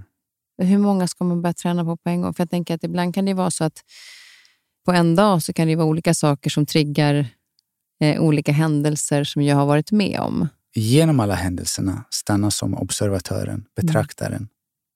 Hur 0.61 0.79
många 0.79 1.07
ska 1.07 1.25
man 1.25 1.43
börja 1.43 1.55
träna 1.55 1.85
på 1.85 1.97
på 1.97 2.09
en 2.09 2.23
gång? 2.23 2.35
För 2.35 2.43
jag 2.43 2.51
tänker 2.51 2.75
att 2.75 2.85
ibland 2.85 3.15
kan 3.15 3.25
det 3.25 3.35
vara 3.35 3.51
så 3.51 3.65
att 3.65 3.85
på 4.85 4.93
en 4.93 5.17
dag 5.17 5.43
så 5.43 5.53
kan 5.53 5.69
det 5.69 5.77
vara 5.77 5.87
olika 5.87 6.15
saker 6.15 6.51
som 6.51 6.67
triggar 6.67 7.27
eh, 8.01 8.23
olika 8.23 8.53
händelser 8.53 9.25
som 9.25 9.43
jag 9.43 9.57
har 9.57 9.67
varit 9.67 9.93
med 9.93 10.21
om. 10.21 10.49
Genom 10.75 11.21
alla 11.21 11.35
händelserna 11.35 12.05
stanna 12.11 12.51
som 12.51 12.75
observatören, 12.75 13.65
betraktaren. 13.77 14.49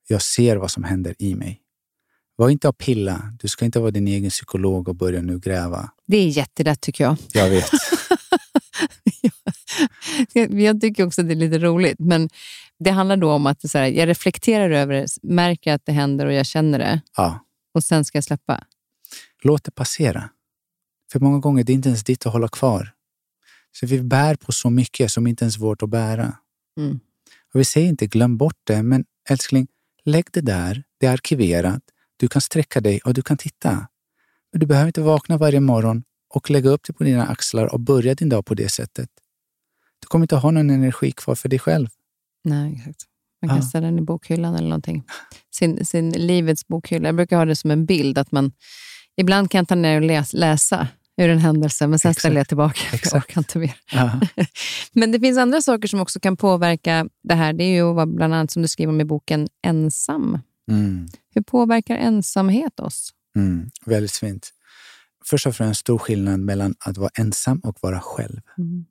Jag 0.09 0.23
ser 0.23 0.57
vad 0.57 0.71
som 0.71 0.85
händer 0.85 1.15
i 1.19 1.35
mig. 1.35 1.61
Var 2.37 2.51
inte 2.51 2.69
och 2.69 2.79
pilla. 2.79 3.33
Du 3.41 3.49
ska 3.49 3.65
inte 3.65 3.81
vara 3.81 3.91
din 3.91 4.09
egen 4.09 4.31
psykolog 4.31 4.89
och 4.89 4.95
börja 4.95 5.23
nu 5.23 5.39
gräva. 5.39 5.91
Det 6.07 6.17
är 6.17 6.29
jättelätt 6.29 6.81
tycker 6.81 7.05
jag. 7.05 7.17
Jag 7.33 7.51
vet. 7.51 7.71
Jag- 10.51 10.81
tycker 10.81 11.07
också 11.07 11.20
att 11.20 11.29
det 11.29 11.35
är 11.35 11.37
lite 11.37 11.59
roligt, 11.59 11.99
men 11.99 12.29
det 12.79 12.91
handlar 12.91 13.16
då 13.16 13.33
om 13.33 13.47
att 13.47 13.61
det 13.61 13.68
så 13.68 13.79
här, 13.79 13.87
jag 13.87 14.09
reflekterar 14.09 14.70
över 14.70 14.95
det, 14.95 15.07
märker 15.22 15.72
att 15.72 15.83
det 15.87 15.93
händer 15.93 16.27
och 16.27 16.33
jag 16.33 16.47
känner 16.47 16.79
det 16.79 17.01
Ja. 17.16 17.45
och 17.75 17.85
sen 17.85 18.05
ska 18.05 18.16
jag 18.16 18.25
släppa. 18.25 18.64
Låt 19.43 19.64
det 19.64 19.70
passera. 19.70 20.31
För 21.12 21.20
många 21.20 21.39
gånger 21.39 21.64
det 21.64 21.72
är 21.72 21.75
inte 21.75 21.89
ens 21.89 22.05
ditt 22.05 22.27
att 22.27 22.33
hålla 22.33 22.49
kvar. 22.49 22.91
Så 23.72 23.87
vi 23.87 24.03
bär 24.03 24.35
på 24.35 24.53
så 24.53 24.70
mycket 24.70 25.11
som 25.12 25.27
inte 25.27 25.45
ens 25.45 25.57
är 25.57 25.61
vårt 25.61 25.83
att 25.83 25.89
bära. 25.91 26.33
Mm. 26.79 27.01
Och 27.55 27.61
vi 27.61 27.64
säger 27.64 27.89
inte 27.89 28.07
glöm 28.07 28.37
bort 28.37 28.59
det, 28.64 28.83
men 28.83 29.05
älskling, 29.31 29.66
lägg 30.05 30.25
det 30.33 30.41
där. 30.41 30.83
Det 31.01 31.07
är 31.07 31.12
arkiverat. 31.12 31.83
Du 32.16 32.29
kan 32.29 32.43
sträcka 32.43 32.81
dig 32.81 33.01
och 33.05 33.14
du 33.14 33.22
kan 33.22 33.37
titta. 33.37 33.87
Men 34.53 34.61
du 34.61 34.66
behöver 34.66 34.87
inte 34.87 35.01
vakna 35.01 35.37
varje 35.37 35.61
morgon 35.61 36.03
och 36.29 36.51
lägga 36.51 36.70
upp 36.70 36.81
det 36.87 36.93
på 36.93 37.05
dina 37.05 37.27
axlar 37.27 37.66
och 37.75 37.81
börja 37.81 38.14
din 38.14 38.29
dag 38.29 38.47
på 38.47 38.55
det 38.55 38.68
sättet. 38.68 39.09
Du 40.05 40.09
kommer 40.09 40.25
inte 40.25 40.37
ha 40.37 40.51
någon 40.51 40.71
energi 40.71 41.13
kvar 41.13 41.35
för 41.35 41.49
dig 41.49 41.59
själv. 41.59 41.89
Nej, 42.45 42.75
exakt. 42.79 43.05
Man 43.43 43.49
kan 43.49 43.57
Ja. 43.59 43.63
ställa 43.63 43.87
den 43.87 43.99
i 43.99 44.03
bokhyllan 44.03 44.55
eller 44.55 44.69
någonting. 44.69 45.05
Sin, 45.55 45.85
sin 45.87 46.11
livets 46.11 46.67
bokhylla. 46.69 47.09
Jag 47.09 47.17
brukar 47.17 47.37
ha 47.37 47.45
det 47.45 47.57
som 47.57 47.71
en 47.71 47.87
bild. 47.87 48.19
att 48.19 48.33
man 48.33 48.53
Ibland 49.17 49.51
kan 49.51 49.59
jag 49.59 49.69
ta 49.69 49.75
ner 49.75 49.97
och 49.97 50.03
läs, 50.07 50.33
läsa 50.33 50.89
ur 51.17 51.29
en 51.29 51.39
händelse, 51.39 51.87
men 51.87 51.99
sen 51.99 52.11
Exakt. 52.11 52.21
ställer 52.23 52.37
jag 52.37 52.49
tillbaka. 52.49 52.81
Jag 52.87 52.95
Exakt. 52.95 53.15
orkar 53.17 53.41
inte 53.41 53.59
mer. 53.59 53.77
Ja. 53.93 54.21
Men 54.93 55.13
det 55.13 55.21
finns 55.21 55.39
andra 55.39 55.63
saker 55.63 55.89
som 55.89 56.01
också 56.01 56.21
kan 56.21 56.37
påverka 56.37 57.09
det 57.23 57.35
här. 57.35 57.53
Det 57.53 57.65
är 57.65 57.75
ju 57.75 57.95
bland 58.07 58.35
annat 58.35 58.51
som 58.51 58.63
du 58.63 58.69
skriver 58.69 58.93
om 58.93 59.01
i 59.01 59.05
boken, 59.05 59.49
ensam. 59.67 60.39
Mm. 60.71 61.09
Hur 61.35 61.43
påverkar 61.43 61.97
ensamhet 61.97 62.81
oss? 62.81 63.11
Mm. 63.37 63.71
Väldigt 63.87 64.13
fint. 64.13 64.51
Först 65.25 65.47
och 65.47 65.57
främst 65.57 65.81
stor 65.81 65.99
skillnad 65.99 66.41
mellan 66.41 66.75
att 66.81 66.97
vara 66.99 67.11
ensam 67.19 67.59
och 67.59 67.77
vara 67.81 68.01
själv. 68.01 68.41
Mm. 68.59 68.85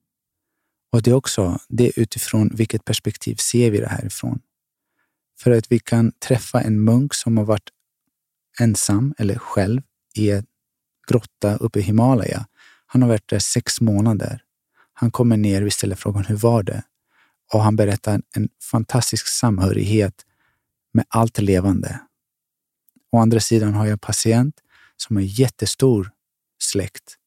Och 0.94 1.02
det 1.02 1.12
är 1.12 1.16
också 1.16 1.60
det 1.70 1.88
är 1.88 2.00
utifrån 2.00 2.50
vilket 2.54 2.86
perspektiv 2.86 3.36
ser 3.36 3.72
vi 3.72 3.80
det 3.80 3.88
här 3.88 4.06
ifrån. 4.06 4.40
För 5.40 5.52
att 5.52 5.72
vi 5.72 5.80
kan 5.80 6.12
träffa 6.12 6.62
en 6.62 6.84
munk 6.84 7.14
som 7.14 7.38
har 7.38 7.46
varit 7.46 7.70
ensam 8.60 9.14
eller 9.18 9.36
själv 9.36 9.82
i 10.16 10.32
en 10.32 10.46
grotta 11.08 11.56
uppe 11.56 11.80
i 11.80 11.82
Himalaya. 11.82 12.48
Han 12.86 13.02
har 13.02 13.10
varit 13.10 13.30
där 13.30 13.40
sex 13.40 13.82
månader. 13.82 14.44
Han 14.94 15.12
kommer 15.12 15.38
ner, 15.38 15.62
vi 15.62 15.72
ställer 15.72 15.96
frågan 15.96 16.26
hur 16.26 16.36
var 16.36 16.64
det? 16.64 16.84
Och 17.54 17.64
han 17.64 17.76
berättar 17.76 18.14
en, 18.14 18.24
en 18.36 18.50
fantastisk 18.72 19.28
samhörighet 19.28 20.26
med 20.94 21.06
allt 21.10 21.40
levande. 21.40 22.00
Å 23.12 23.18
andra 23.18 23.40
sidan 23.40 23.74
har 23.74 23.86
jag 23.86 23.92
en 23.92 24.00
patient 24.00 24.56
som 24.98 25.16
har 25.16 25.24
jättestor 25.24 26.12
släkt 26.60 27.18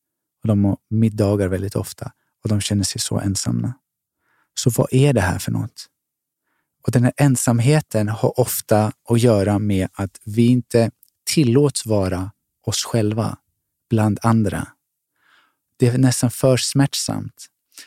och 0.42 0.48
de 0.48 0.64
har 0.64 0.76
middagar 0.90 1.48
väldigt 1.48 1.76
ofta 1.76 2.12
och 2.47 2.51
de 2.51 2.61
känner 2.61 2.84
sig 2.84 3.01
så 3.01 3.20
ensamma. 3.20 3.72
Så 4.55 4.70
vad 4.70 4.88
är 4.90 5.12
det 5.12 5.20
här 5.20 5.38
för 5.38 5.53
något? 5.53 5.86
Och 6.82 6.92
den 6.92 7.05
här 7.05 7.12
ensamheten 7.16 8.09
har 8.09 8.40
ofta 8.40 8.92
att 9.09 9.20
göra 9.20 9.59
med 9.59 9.88
att 9.92 10.20
vi 10.24 10.47
inte 10.47 10.90
tillåts 11.24 11.86
vara 11.86 12.30
oss 12.66 12.84
själva 12.84 13.36
bland 13.90 14.18
andra. 14.22 14.68
Det 15.76 15.86
är 15.86 15.99
nästan 15.99 16.30
för 16.30 16.57
smärtsamt. 16.57 17.47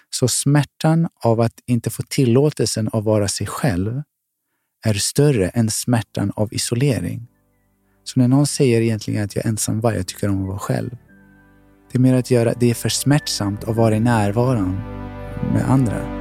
Så 0.09 0.27
smärtan 0.27 1.09
av 1.15 1.41
att 1.41 1.59
inte 1.65 1.89
få 1.89 2.03
tillåtelsen 2.03 2.89
att 2.93 3.03
vara 3.03 3.27
sig 3.27 3.47
själv 3.47 4.01
är 4.85 4.93
större 4.93 5.49
än 5.49 5.71
smärtan 5.71 6.31
av 6.35 6.53
isolering. 6.53 7.27
Så 8.03 8.19
när 8.19 8.27
någon 8.27 8.47
säger 8.47 8.81
egentligen 8.81 9.23
att 9.23 9.35
jag 9.35 9.45
är 9.45 9.49
ensam 9.49 9.79
varg, 9.79 9.95
jag 9.95 10.07
tycker 10.07 10.29
om 10.29 10.41
att 10.41 10.47
vara 10.47 10.59
själv. 10.59 10.97
Det 11.91 11.97
är 11.97 11.99
mer 11.99 12.13
att 12.13 12.31
göra, 12.31 12.53
det 12.59 12.69
är 12.69 12.73
för 12.73 12.89
smärtsamt 12.89 13.63
att 13.63 13.75
vara 13.75 13.95
i 13.95 13.99
närvaron 13.99 14.75
med 15.53 15.69
andra. 15.69 16.19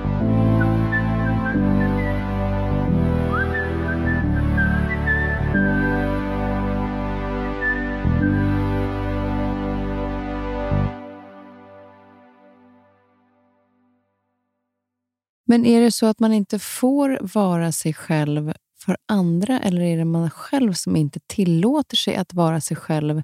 Men 15.50 15.66
är 15.66 15.80
det 15.80 15.90
så 15.90 16.06
att 16.06 16.20
man 16.20 16.32
inte 16.32 16.58
får 16.58 17.18
vara 17.34 17.72
sig 17.72 17.94
själv 17.94 18.52
för 18.80 18.96
andra 19.06 19.60
eller 19.60 19.82
är 19.82 19.96
det 19.96 20.04
man 20.04 20.30
själv 20.30 20.72
som 20.72 20.96
inte 20.96 21.20
tillåter 21.26 21.96
sig 21.96 22.16
att 22.16 22.34
vara 22.34 22.60
sig 22.60 22.76
själv 22.76 23.22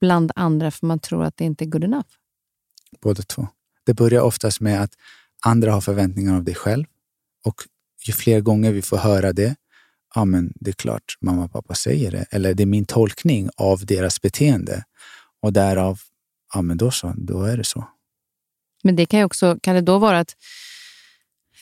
bland 0.00 0.32
andra 0.34 0.70
för 0.70 0.86
man 0.86 0.98
tror 0.98 1.24
att 1.24 1.36
det 1.36 1.44
inte 1.44 1.64
är 1.64 1.66
good 1.66 1.84
enough? 1.84 2.08
Båda 3.00 3.22
två. 3.22 3.48
Det 3.86 3.94
börjar 3.94 4.22
oftast 4.22 4.60
med 4.60 4.82
att 4.82 4.92
andra 5.46 5.72
har 5.72 5.80
förväntningar 5.80 6.36
av 6.36 6.44
dig 6.44 6.54
själv 6.54 6.84
och 7.44 7.54
ju 8.06 8.12
fler 8.12 8.40
gånger 8.40 8.72
vi 8.72 8.82
får 8.82 8.96
höra 8.96 9.32
det, 9.32 9.56
ja 10.14 10.24
men 10.24 10.52
det 10.54 10.70
är 10.70 10.74
klart 10.74 11.16
mamma 11.20 11.44
och 11.44 11.52
pappa 11.52 11.74
säger 11.74 12.10
det, 12.10 12.26
eller 12.30 12.54
det 12.54 12.62
är 12.62 12.66
min 12.66 12.84
tolkning 12.84 13.50
av 13.56 13.86
deras 13.86 14.20
beteende 14.20 14.84
och 15.42 15.52
därav, 15.52 16.00
ja 16.54 16.62
men 16.62 16.76
då 16.76 16.90
så, 16.90 17.14
då 17.16 17.42
är 17.42 17.56
det 17.56 17.64
så. 17.64 17.84
Men 18.82 18.96
det 18.96 19.06
kan 19.06 19.20
ju 19.20 19.24
också, 19.24 19.58
kan 19.62 19.74
det 19.74 19.80
då 19.80 19.98
vara 19.98 20.18
att 20.18 20.36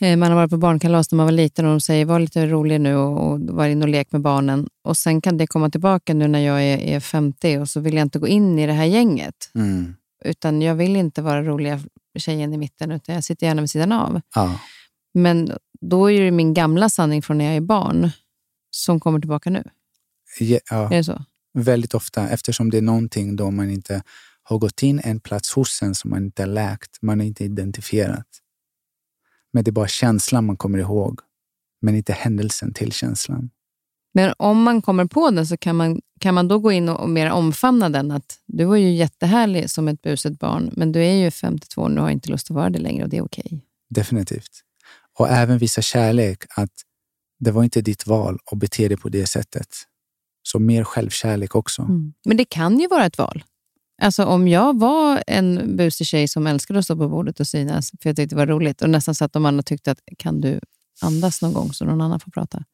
man 0.01 0.23
har 0.23 0.35
varit 0.35 0.51
på 0.51 0.57
barnkalas 0.57 1.13
när 1.13 1.17
man 1.17 1.27
var 1.27 1.33
liten 1.33 1.65
och 1.65 1.71
de 1.71 1.81
säger 1.81 2.05
var 2.05 2.21
lite 2.21 2.47
rolig 2.47 2.81
nu 2.81 2.97
och, 2.97 3.31
och 3.31 3.41
var 3.41 3.67
in 3.67 3.83
och 3.83 3.89
lek 3.89 4.13
med 4.13 4.21
barnen. 4.21 4.69
Och 4.85 4.97
sen 4.97 5.21
kan 5.21 5.37
det 5.37 5.47
komma 5.47 5.71
tillbaka 5.71 6.15
nu 6.15 6.29
när 6.29 6.39
jag 6.39 6.63
är, 6.63 6.79
är 6.79 7.01
50 7.01 7.59
och 7.59 7.69
så 7.69 7.81
vill 7.81 7.95
jag 7.95 8.03
inte 8.03 8.19
gå 8.19 8.29
in 8.29 8.59
i 8.59 8.67
det 8.67 8.73
här 8.73 8.85
gänget. 8.85 9.51
Mm. 9.55 9.95
Utan 10.25 10.63
jag 10.63 10.75
vill 10.75 10.97
inte 10.97 11.23
vara 11.23 11.43
roliga 11.43 11.81
tjejen 12.19 12.55
i 12.55 12.59
mitten 12.59 12.91
utan 12.91 13.15
jag 13.15 13.25
sitter 13.25 13.47
gärna 13.47 13.63
vid 13.63 13.71
sidan 13.71 13.93
av. 13.93 14.21
Ja, 14.35 14.61
Men 15.15 15.53
då 15.81 16.11
är 16.11 16.21
det 16.21 16.31
min 16.31 16.55
gamla 16.55 16.89
sanning 16.91 17.23
från 17.23 17.39
när 17.39 17.45
jag 17.45 17.57
är 17.57 17.61
barn 17.61 18.11
som 18.71 19.01
kommer 19.01 19.21
tillbaka 19.21 19.51
nu. 19.51 19.65
Ja, 20.41 20.59
ja, 20.71 20.85
Är 20.93 20.97
det 20.97 21.05
så? 21.05 21.25
väldigt 21.59 21.95
ofta 21.95 22.29
eftersom 22.29 22.71
det 22.71 22.79
är 22.79 22.83
någonting 22.83 23.37
då 23.37 23.51
man 23.51 23.71
inte 23.71 24.03
har 24.43 24.59
gått 24.59 24.83
in 24.83 25.01
en 25.05 25.21
plats 25.21 25.53
hos 25.53 25.83
en 25.83 25.95
som 25.95 26.11
man 26.11 26.25
inte 26.25 26.43
har 26.43 26.47
läkt, 26.49 26.99
man 27.03 27.21
har 27.21 27.27
inte 27.27 27.45
identifierat. 27.45 28.27
Men 29.53 29.65
det 29.65 29.71
är 29.71 29.73
bara 29.73 29.89
känslan 29.89 30.47
man 30.47 30.57
kommer 30.57 30.79
ihåg, 30.79 31.21
men 31.83 31.95
inte 31.95 32.13
händelsen 32.13 32.73
till 32.73 32.93
känslan. 32.93 33.51
Men 34.15 34.35
om 34.39 34.63
man 34.63 34.83
kommer 34.83 35.05
på 35.05 35.31
den 35.31 35.47
så 35.47 35.57
kan 35.57 35.77
man, 35.77 36.01
kan 36.21 36.35
man 36.35 36.49
då 36.49 36.59
gå 36.59 36.73
in 36.73 36.89
och, 36.89 37.01
och 37.01 37.11
mer 37.11 37.31
omfamna 37.31 37.89
den. 37.89 38.11
Att 38.11 38.39
du 38.47 38.65
var 38.65 38.77
ju 38.77 38.91
jättehärlig 38.91 39.71
som 39.71 39.89
ett 39.89 40.03
buset 40.03 40.39
barn, 40.39 40.71
men 40.77 40.93
du 40.93 41.05
är 41.05 41.15
ju 41.15 41.31
52 41.31 41.83
och 41.83 41.91
nu 41.91 42.01
har 42.01 42.11
inte 42.11 42.31
lust 42.31 42.51
att 42.51 42.55
vara 42.55 42.71
det 42.71 42.79
längre 42.79 43.05
och 43.05 43.11
det 43.11 43.17
är 43.17 43.25
okej. 43.25 43.65
Definitivt. 43.91 44.51
Och 45.19 45.29
även 45.29 45.59
visa 45.59 45.83
kärlek, 45.83 46.45
att 46.57 46.73
det 47.39 47.51
var 47.51 47.65
inte 47.65 47.81
ditt 47.81 48.07
val 48.07 48.39
att 48.53 48.59
bete 48.59 48.89
dig 48.89 48.97
på 48.97 49.09
det 49.09 49.27
sättet. 49.27 49.69
Så 50.43 50.59
mer 50.59 50.85
självkärlek 50.85 51.55
också. 51.55 51.83
Men 52.25 52.37
det 52.37 52.45
kan 52.45 52.79
ju 52.79 52.89
vara 52.89 53.07
ett 53.07 53.19
val. 53.19 53.45
Alltså 54.03 54.25
om 54.25 54.49
jag 54.49 54.79
var 54.79 55.23
en 55.27 55.77
busig 55.77 56.07
tjej 56.07 56.29
som 56.29 56.47
älskade 56.47 56.79
att 56.79 56.85
stå 56.85 56.97
på 56.97 57.09
bordet 57.09 57.41
och 57.41 57.47
synas, 57.47 57.91
för 58.03 58.09
jag 58.09 58.17
tyckte 58.17 58.35
det 58.35 58.39
var 58.39 58.47
roligt, 58.47 58.83
och 58.83 58.91
nästan 58.91 59.15
så 59.15 59.25
att 59.25 59.33
de 59.33 59.47
andra 59.47 59.63
tyckte 59.63 59.91
att 59.91 60.01
kan 60.19 60.41
du 60.41 60.61
andas 61.03 61.43
någon 61.43 61.53
gång 61.53 61.73
så 61.73 61.85
någon 61.85 62.01
annan 62.01 62.21
får 62.21 62.31
prata. 62.31 62.65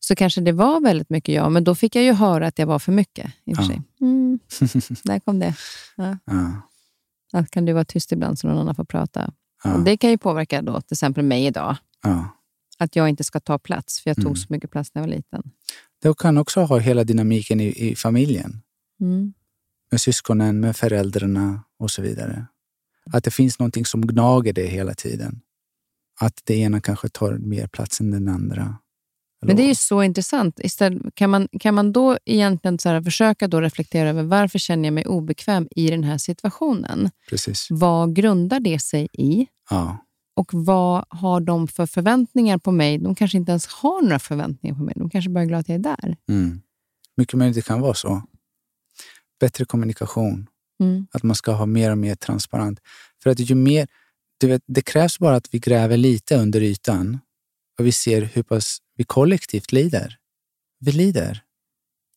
Så 0.00 0.14
kanske 0.16 0.40
det 0.40 0.52
var 0.52 0.80
väldigt 0.80 1.10
mycket 1.10 1.34
jag, 1.34 1.52
men 1.52 1.64
då 1.64 1.74
fick 1.74 1.96
jag 1.96 2.04
ju 2.04 2.12
höra 2.12 2.46
att 2.46 2.58
jag 2.58 2.66
var 2.66 2.78
för 2.78 2.92
mycket. 2.92 3.32
I 3.44 3.52
och 3.52 3.56
för 3.56 3.62
Ja. 3.62 3.68
sig. 3.68 3.82
Mm, 4.00 4.38
där 5.04 5.20
kom 5.20 5.38
det. 5.38 5.54
Ja. 5.96 6.18
Ja, 6.24 6.62
Att 7.32 7.50
kan 7.50 7.64
du 7.64 7.72
vara 7.72 7.84
tyst 7.84 8.12
ibland 8.12 8.38
så 8.38 8.48
någon 8.48 8.58
annan 8.58 8.74
får 8.74 8.84
prata. 8.84 9.32
det 9.84 9.96
kan 9.96 10.10
ju 10.10 10.18
påverka 10.18 10.62
då, 10.62 10.80
till 10.80 10.94
exempel 10.94 11.24
mig 11.24 11.46
idag. 11.46 11.76
Att 12.78 12.96
jag 12.96 13.08
inte 13.08 13.24
ska 13.24 13.40
ta 13.40 13.58
plats, 13.58 14.00
för 14.00 14.10
jag 14.10 14.16
tog 14.16 14.24
Mm. 14.26 14.36
så 14.36 14.46
mycket 14.48 14.70
plats 14.70 14.90
när 14.94 15.02
jag 15.02 15.08
var 15.08 15.14
liten. 15.16 15.42
Det 16.02 16.18
kan 16.18 16.38
också 16.38 16.60
ha 16.60 16.78
hela 16.78 17.04
dynamiken 17.04 17.60
i, 17.60 17.88
i 17.90 17.96
familjen. 17.96 18.62
Mm. 19.00 19.32
Med 19.96 20.00
syskonen, 20.00 20.60
med 20.60 20.76
föräldrarna 20.76 21.62
och 21.78 21.90
så 21.90 22.02
vidare. 22.02 22.46
Att 23.12 23.24
det 23.24 23.30
finns 23.30 23.58
någonting 23.58 23.84
som 23.84 24.06
gnager 24.06 24.52
dig 24.52 24.66
hela 24.66 24.94
tiden. 24.94 25.40
att 26.20 26.40
det 26.44 26.56
ena 26.56 26.80
kanske 26.80 27.08
tar 27.08 27.32
mer 27.32 27.66
plats 27.66 28.00
än 28.00 28.10
den 28.10 28.28
andra. 28.28 28.78
Men 29.46 29.56
det 29.56 29.62
är 29.62 29.66
ju 29.66 29.74
så 29.74 30.02
intressant. 30.02 30.60
Istället, 30.60 31.14
kan, 31.14 31.30
man, 31.30 31.48
kan 31.60 31.74
man 31.74 31.92
då 31.92 32.18
egentligen 32.24 32.78
så 32.78 32.88
här, 32.88 33.02
försöka 33.02 33.48
då 33.48 33.60
reflektera 33.60 34.08
över 34.08 34.22
varför 34.22 34.58
känner 34.58 34.84
jag 34.84 34.92
mig 34.94 35.06
obekväm 35.06 35.68
i 35.76 35.90
den 35.90 36.04
här 36.04 36.18
situationen? 36.18 37.10
Precis. 37.28 37.66
Vad 37.70 38.14
grundar 38.14 38.60
det 38.60 38.78
sig 38.78 39.08
i? 39.12 39.46
Ja. 39.70 39.98
Och 40.36 40.50
vad 40.52 41.04
har 41.08 41.40
de 41.40 41.68
för 41.68 41.86
förväntningar 41.86 42.58
på 42.58 42.72
mig? 42.72 42.98
De 42.98 43.14
kanske 43.14 43.38
inte 43.38 43.52
ens 43.52 43.66
har 43.66 44.02
några 44.02 44.18
förväntningar 44.18 44.76
på 44.76 44.82
mig. 44.82 44.94
De 44.96 45.10
kanske 45.10 45.30
bara 45.30 45.42
är 45.42 45.46
glada 45.46 45.60
att 45.60 45.68
jag 45.68 45.76
är 45.76 45.82
där. 45.82 46.16
Mm. 46.28 46.60
Mycket 47.16 47.34
möjligt 47.38 47.56
det 47.56 47.62
kan 47.62 47.80
vara 47.80 47.94
så. 47.94 48.22
Bättre 49.40 49.64
kommunikation. 49.64 50.46
Mm. 50.80 51.06
Att 51.12 51.22
man 51.22 51.36
ska 51.36 51.52
ha 51.52 51.66
mer 51.66 51.90
och 51.90 51.98
mer 51.98 52.14
transparent. 52.14 52.80
För 53.22 53.30
att 53.30 53.40
ju 53.40 53.54
mer, 53.54 53.88
du 54.40 54.46
vet, 54.46 54.62
det 54.66 54.82
krävs 54.82 55.18
bara 55.18 55.36
att 55.36 55.54
vi 55.54 55.58
gräver 55.58 55.96
lite 55.96 56.36
under 56.36 56.62
ytan 56.62 57.18
och 57.78 57.86
vi 57.86 57.92
ser 57.92 58.22
hur 58.22 58.42
pass 58.42 58.78
vi 58.96 59.04
kollektivt 59.04 59.72
lider. 59.72 60.16
Vi 60.80 60.92
lider. 60.92 61.42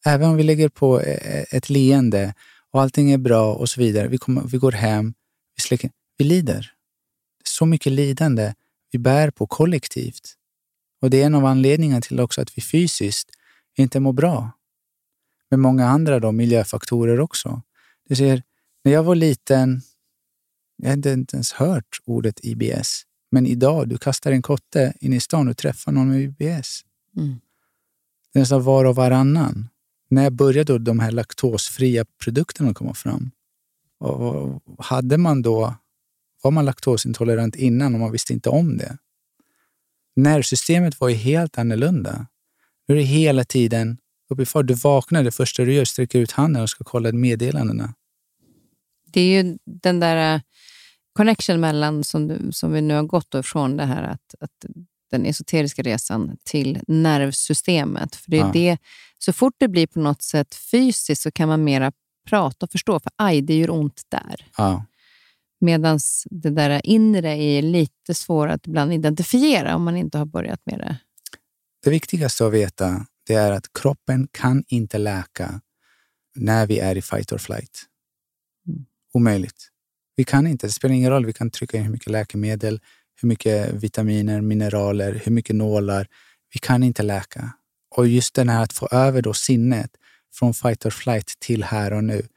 Även 0.06 0.30
om 0.30 0.36
vi 0.36 0.44
lägger 0.44 0.70
på 0.70 1.02
eh, 1.02 1.46
ett 1.52 1.70
leende 1.70 2.34
och 2.72 2.82
allting 2.82 3.12
är 3.12 3.18
bra 3.18 3.54
och 3.54 3.70
så 3.70 3.82
vidare. 3.82 4.08
Vi, 4.08 4.18
kommer, 4.18 4.42
vi 4.42 4.58
går 4.58 4.72
hem, 4.72 5.14
vi 5.56 5.62
släcker. 5.62 5.92
Vi 6.18 6.26
lider. 6.26 6.74
Så 7.44 7.66
mycket 7.66 7.92
lidande 7.92 8.54
vi 8.92 9.00
bär 9.00 9.32
på 9.32 9.48
kollektivt. 9.48 10.36
Och 11.02 11.10
det 11.10 11.22
är 11.22 11.26
en 11.26 11.36
av 11.36 11.46
anledningarna 11.46 12.02
till 12.02 12.20
också 12.20 12.42
att 12.42 12.58
vi 12.58 12.62
fysiskt 12.62 13.30
inte 13.78 14.00
mår 14.00 14.14
bra. 14.14 14.52
Med 15.50 15.60
många 15.60 15.88
andra 15.88 16.20
då, 16.20 16.32
miljöfaktorer 16.32 17.20
också. 17.20 17.62
Du 18.10 18.16
ser, 18.16 18.44
när 18.84 18.92
jag 18.92 19.04
var 19.04 19.16
liten, 19.16 19.82
jag 20.78 20.90
hade 20.90 21.14
inte 21.14 21.36
ens 21.36 21.54
hört 21.54 22.00
ordet 22.06 22.40
IBS. 22.44 23.06
Men 23.32 23.46
idag, 23.46 23.90
du 23.90 23.98
kastar 23.98 24.32
en 24.32 24.42
kotte 24.42 24.94
in 25.00 25.14
i 25.14 25.20
stan 25.20 25.48
och 25.48 25.58
träffar 25.58 25.92
någon 25.92 26.10
med 26.10 26.22
IBS. 26.22 26.86
Mm. 27.18 27.40
Det 28.34 28.40
är 28.40 28.42
nästan 28.42 28.64
var 28.64 28.86
och 28.86 28.96
varannan. 28.96 29.70
När 30.10 30.30
började 30.30 30.74
då 30.74 30.78
de 30.78 31.00
här 31.00 31.12
laktosfria 31.12 32.06
produkterna 32.24 32.74
komma 32.74 32.94
fram? 32.94 33.32
Och 34.00 34.62
hade 34.78 35.18
man 35.18 35.42
då, 35.42 35.76
var 36.42 36.52
man 36.52 36.66
laktosintolerant 36.66 37.56
innan 37.56 37.94
och 37.94 38.00
man 38.00 38.12
visste 38.12 38.34
inte 38.34 38.50
om 38.50 38.78
det? 38.78 38.98
Nervsystemet 40.16 41.00
var 41.00 41.10
ju 41.10 41.16
helt 41.16 41.58
annorlunda. 41.58 42.28
Nu 42.88 42.96
är 42.96 43.00
det 43.00 43.06
hela 43.06 43.46
tiden 43.46 43.98
fart. 44.46 44.68
Du 44.68 44.74
vaknar, 44.74 45.24
det 45.24 45.32
första 45.32 45.64
du 45.66 45.74
gör 45.74 45.86
sträcker 45.86 46.20
ut 46.20 46.32
handen 46.32 46.62
och 46.64 46.70
ska 46.70 46.84
kolla 46.84 47.12
meddelandena. 47.12 47.94
Det 49.06 49.22
är 49.22 49.44
ju 49.44 49.58
den 49.66 50.00
där 50.00 50.36
uh, 50.36 50.42
connection 51.14 51.60
mellan, 51.60 52.04
som, 52.04 52.28
du, 52.28 52.52
som 52.52 52.72
vi 52.72 52.82
nu 52.82 52.94
har 52.94 53.04
gått 53.04 53.36
från 53.44 53.78
det 53.78 53.86
här 53.86 54.04
att, 54.04 54.36
att 54.40 54.66
den 55.12 55.26
esoteriska 55.26 55.82
resan 55.82 56.38
till 56.44 56.80
nervsystemet. 56.88 58.16
För 58.16 58.32
det 58.32 58.38
är 58.38 58.46
Ja. 58.46 58.52
det, 58.54 58.78
så 59.20 59.34
fort 59.34 59.54
det 59.58 59.68
blir 59.68 59.88
på 59.88 60.00
något 60.00 60.22
sätt 60.22 60.56
fysiskt 60.56 61.22
så 61.22 61.32
kan 61.32 61.50
man 61.50 61.64
mera 61.64 61.92
prata 62.28 62.66
och 62.66 62.72
förstå, 62.72 63.00
för 63.00 63.12
aj, 63.16 63.42
det 63.42 63.58
gör 63.58 63.70
ont 63.70 64.02
där. 64.10 64.46
Ja, 64.58 64.86
Medan 65.62 66.00
det 66.30 66.50
där 66.50 66.82
inre 66.84 67.30
är 67.30 67.62
lite 67.62 68.14
svårare 68.14 68.54
att 68.54 68.68
ibland 68.68 68.94
identifiera 68.94 69.76
om 69.76 69.84
man 69.84 69.98
inte 69.98 70.18
har 70.18 70.26
börjat 70.26 70.62
med 70.66 70.80
det. 70.80 70.98
Det 71.84 71.90
viktigaste 71.90 72.46
att 72.46 72.54
veta 72.54 73.06
det 73.30 73.36
är 73.36 73.52
att 73.52 73.74
kroppen 73.74 74.28
kan 74.32 74.64
inte 74.68 74.98
läka 74.98 75.62
när 76.36 76.68
vi 76.68 76.80
är 76.80 76.98
i 76.98 77.02
fight 77.02 77.32
or 77.32 77.38
flight. 77.38 77.86
Mm. 78.68 78.86
Omöjligt. 79.14 79.68
Vi 80.16 80.24
kan 80.24 80.48
inte. 80.48 80.68
Det 80.68 80.72
spelar 80.72 80.96
ingen 80.96 81.12
roll. 81.12 81.26
Vi 81.26 81.34
kan 81.34 81.52
trycka 81.52 81.78
in 81.78 81.84
hur 81.84 81.92
mycket 81.92 82.12
läkemedel, 82.12 82.80
hur 83.22 83.28
mycket 83.28 83.74
vitaminer, 83.74 84.42
mineraler, 84.42 85.22
hur 85.26 85.32
mycket 85.32 85.56
nålar. 85.56 86.08
Vi 86.54 86.60
kan 86.60 86.84
inte 86.84 87.04
läka. 87.04 87.54
Och 87.96 88.08
just 88.08 88.34
den 88.34 88.50
här 88.50 88.64
att 88.64 88.74
få 88.74 88.88
över 88.92 89.22
då 89.22 89.34
sinnet 89.34 89.92
från 90.34 90.54
fight 90.54 90.86
or 90.86 90.90
flight 90.90 91.34
till 91.40 91.64
här 91.64 91.94
och 91.94 92.04
nu, 92.04 92.28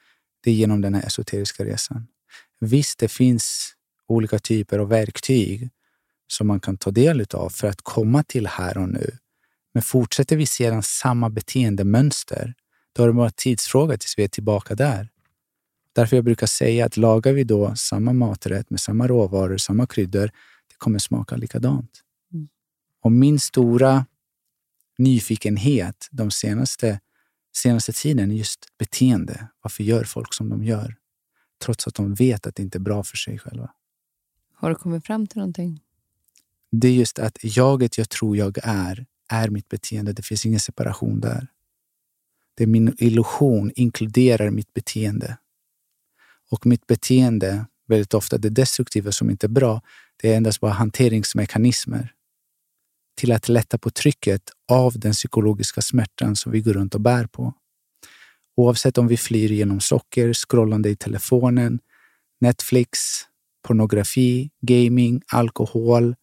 det 0.40 0.50
är 0.50 0.54
genom 0.54 0.80
den 0.80 0.94
här 0.94 1.06
esoteriska 1.06 1.64
resan. 1.64 2.06
Visst, 2.60 2.98
det 2.98 3.08
finns 3.08 3.74
olika 4.08 4.38
typer 4.38 4.78
av 4.78 4.88
verktyg 4.88 5.70
som 6.26 6.46
man 6.46 6.60
kan 6.60 6.76
ta 6.76 6.90
del 6.90 7.26
av 7.34 7.50
för 7.50 7.68
att 7.68 7.82
komma 7.82 8.22
till 8.22 8.46
här 8.46 8.78
och 8.78 8.88
nu. 8.88 9.18
Men 9.74 9.82
fortsätter 9.82 10.36
vi 10.36 10.46
sedan 10.46 10.82
samma 10.82 11.30
beteendemönster, 11.30 12.54
då 12.92 13.02
är 13.02 13.06
det 13.06 13.12
bara 13.12 13.30
tidsfråga 13.30 13.96
tills 13.96 14.18
vi 14.18 14.24
är 14.24 14.28
tillbaka 14.28 14.74
där. 14.74 15.08
Därför 15.92 16.16
jag 16.16 16.24
brukar 16.24 16.46
säga 16.46 16.86
att 16.86 16.96
lagar 16.96 17.32
vi 17.32 17.44
då 17.44 17.76
samma 17.76 18.12
maträtt 18.12 18.70
med 18.70 18.80
samma 18.80 19.08
råvaror, 19.08 19.56
samma 19.56 19.86
kryddor, 19.86 20.26
det 20.68 20.74
kommer 20.78 20.98
smaka 20.98 21.36
likadant. 21.36 22.00
Mm. 22.32 22.48
Och 23.02 23.12
min 23.12 23.40
stora 23.40 24.06
nyfikenhet 24.98 26.08
de 26.10 26.30
senaste, 26.30 27.00
senaste 27.56 27.92
tiden 27.92 28.30
är 28.30 28.34
just 28.34 28.66
beteende. 28.78 29.48
Varför 29.62 29.84
gör 29.84 30.04
folk 30.04 30.34
som 30.34 30.48
de 30.48 30.64
gör? 30.64 30.96
Trots 31.64 31.86
att 31.86 31.94
de 31.94 32.14
vet 32.14 32.46
att 32.46 32.54
det 32.54 32.62
inte 32.62 32.78
är 32.78 32.80
bra 32.80 33.02
för 33.02 33.16
sig 33.16 33.38
själva. 33.38 33.70
Har 34.54 34.68
du 34.68 34.74
kommit 34.74 35.06
fram 35.06 35.26
till 35.26 35.38
någonting? 35.38 35.80
Det 36.70 36.88
är 36.88 36.92
just 36.92 37.18
att 37.18 37.38
jaget 37.42 37.98
jag 37.98 38.08
tror 38.08 38.36
jag 38.36 38.58
är, 38.62 39.06
är 39.32 39.48
mitt 39.48 39.68
beteende. 39.68 40.12
Det 40.12 40.22
finns 40.22 40.46
ingen 40.46 40.60
separation 40.60 41.20
där. 41.20 41.46
Det 42.56 42.62
är 42.62 42.66
min 42.66 42.94
illusion 42.98 43.72
inkluderar 43.74 44.50
mitt 44.50 44.74
beteende. 44.74 45.36
Och 46.50 46.66
mitt 46.66 46.86
beteende, 46.86 47.66
väldigt 47.88 48.14
ofta 48.14 48.38
det 48.38 48.50
destruktiva 48.50 49.12
som 49.12 49.30
inte 49.30 49.46
är 49.46 49.48
bra, 49.48 49.80
det 50.16 50.32
är 50.32 50.36
endast 50.36 50.60
bara 50.60 50.72
hanteringsmekanismer 50.72 52.12
till 53.14 53.32
att 53.32 53.48
lätta 53.48 53.78
på 53.78 53.90
trycket 53.90 54.50
av 54.68 54.98
den 54.98 55.12
psykologiska 55.12 55.82
smärtan 55.82 56.36
som 56.36 56.52
vi 56.52 56.60
går 56.60 56.72
runt 56.72 56.94
och 56.94 57.00
bär 57.00 57.26
på. 57.26 57.54
Oavsett 58.56 58.98
om 58.98 59.08
vi 59.08 59.16
flyr 59.16 59.48
genom 59.48 59.80
socker, 59.80 60.32
scrollande 60.32 60.88
i 60.90 60.96
telefonen, 60.96 61.78
Netflix, 62.40 62.98
pornografi, 63.62 64.50
gaming, 64.60 65.22
alkohol, 65.26 66.14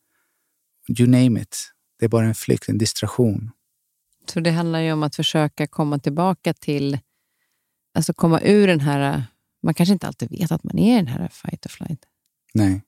you 1.00 1.10
name 1.10 1.42
it. 1.42 1.72
Det 2.00 2.06
är 2.06 2.10
bara 2.10 2.26
en 2.26 2.36
flykt, 2.36 2.70
en 2.70 2.78
distraktion. 2.78 3.52
Så 4.30 4.40
det 4.40 4.52
handlar 4.52 4.80
ju 4.80 4.94
om 4.94 5.04
att 5.04 5.16
försöka 5.16 5.68
komma 5.68 6.00
tillbaka 6.00 6.54
till, 6.54 7.00
alltså 7.94 8.14
komma 8.14 8.42
ur 8.42 8.68
den 8.68 8.80
här, 8.80 9.24
man 9.64 9.74
kanske 9.74 9.94
inte 9.94 10.08
alltid 10.08 10.32
vet 10.32 10.52
att 10.52 10.64
man 10.64 10.80
är 10.80 10.94
i 10.94 10.96
den 10.96 11.08
här 11.08 11.28
fight 11.28 11.66
or 11.66 11.70
flight. 11.70 12.06
Nej. 12.54 12.82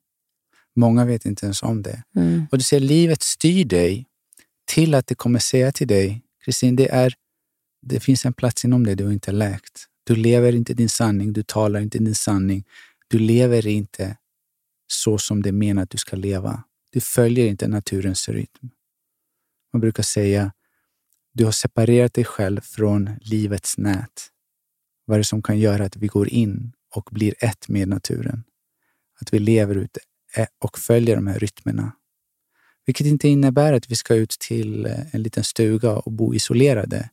Många 0.76 1.06
vet 1.06 1.26
inte 1.26 1.46
ens 1.46 1.64
om 1.64 1.82
det. 1.82 2.04
Mm. 2.16 2.48
Och 2.52 2.58
du 2.58 2.64
ser, 2.64 2.80
livet 2.80 3.22
styr 3.22 3.66
dig 3.66 4.06
till 4.66 4.96
att 4.96 5.08
det 5.08 5.16
kommer 5.16 5.40
säga 5.40 5.72
till 5.72 5.88
dig, 5.88 6.22
Kristin, 6.46 6.76
det, 6.76 6.90
är, 6.92 7.14
det 7.82 8.00
finns 8.00 8.26
en 8.26 8.34
plats 8.34 8.66
inom 8.66 8.84
dig 8.84 8.96
du 8.96 9.06
har 9.06 9.12
inte 9.12 9.32
läkt. 9.32 9.88
Du 10.04 10.16
lever 10.16 10.56
inte 10.56 10.74
din 10.74 10.90
sanning, 10.90 11.34
du 11.34 11.44
talar 11.44 11.80
inte 11.80 11.98
din 11.98 12.16
sanning. 12.16 12.64
Du 13.08 13.20
lever 13.20 13.68
inte 13.68 14.18
så 14.88 15.18
som 15.18 15.42
det 15.42 15.50
är 15.50 15.54
menat 15.54 15.84
att 15.84 15.90
du 15.90 15.98
ska 15.98 16.16
leva. 16.16 16.64
Du 16.90 17.02
följer 17.02 17.48
inte 17.48 17.68
naturens 17.68 18.30
rytm. 18.30 18.70
Man 19.74 19.82
brukar 19.82 20.04
säga, 20.04 20.52
du 21.34 21.46
har 21.46 21.52
separerat 21.52 22.14
dig 22.14 22.26
själv 22.26 22.62
från 22.62 23.10
livets 23.22 23.78
nät. 23.78 24.30
Vad 25.06 25.16
är 25.16 25.20
det 25.20 25.24
som 25.24 25.42
kan 25.42 25.60
göra 25.60 25.86
att 25.86 25.96
vi 25.96 26.08
går 26.08 26.30
in 26.30 26.74
och 26.96 27.10
blir 27.12 27.36
ett 27.40 27.68
med 27.68 27.88
naturen? 27.88 28.44
Att 29.22 29.34
vi 29.34 29.40
lever 29.40 29.76
ute 29.76 30.00
eh, 30.36 30.48
och 30.60 30.80
följer 30.80 31.16
de 31.16 31.28
här 31.28 31.40
rytmerna. 31.40 31.92
Vilket 32.86 33.08
inte 33.08 33.28
innebär 33.28 33.74
att 33.74 33.92
vi 33.92 33.96
ska 33.96 34.16
ut 34.16 34.30
till 34.40 34.86
eh, 34.86 35.16
en 35.16 35.24
liten 35.24 35.44
stuga 35.44 35.92
och 35.92 36.12
bo 36.12 36.36
isolerade. 36.36 37.10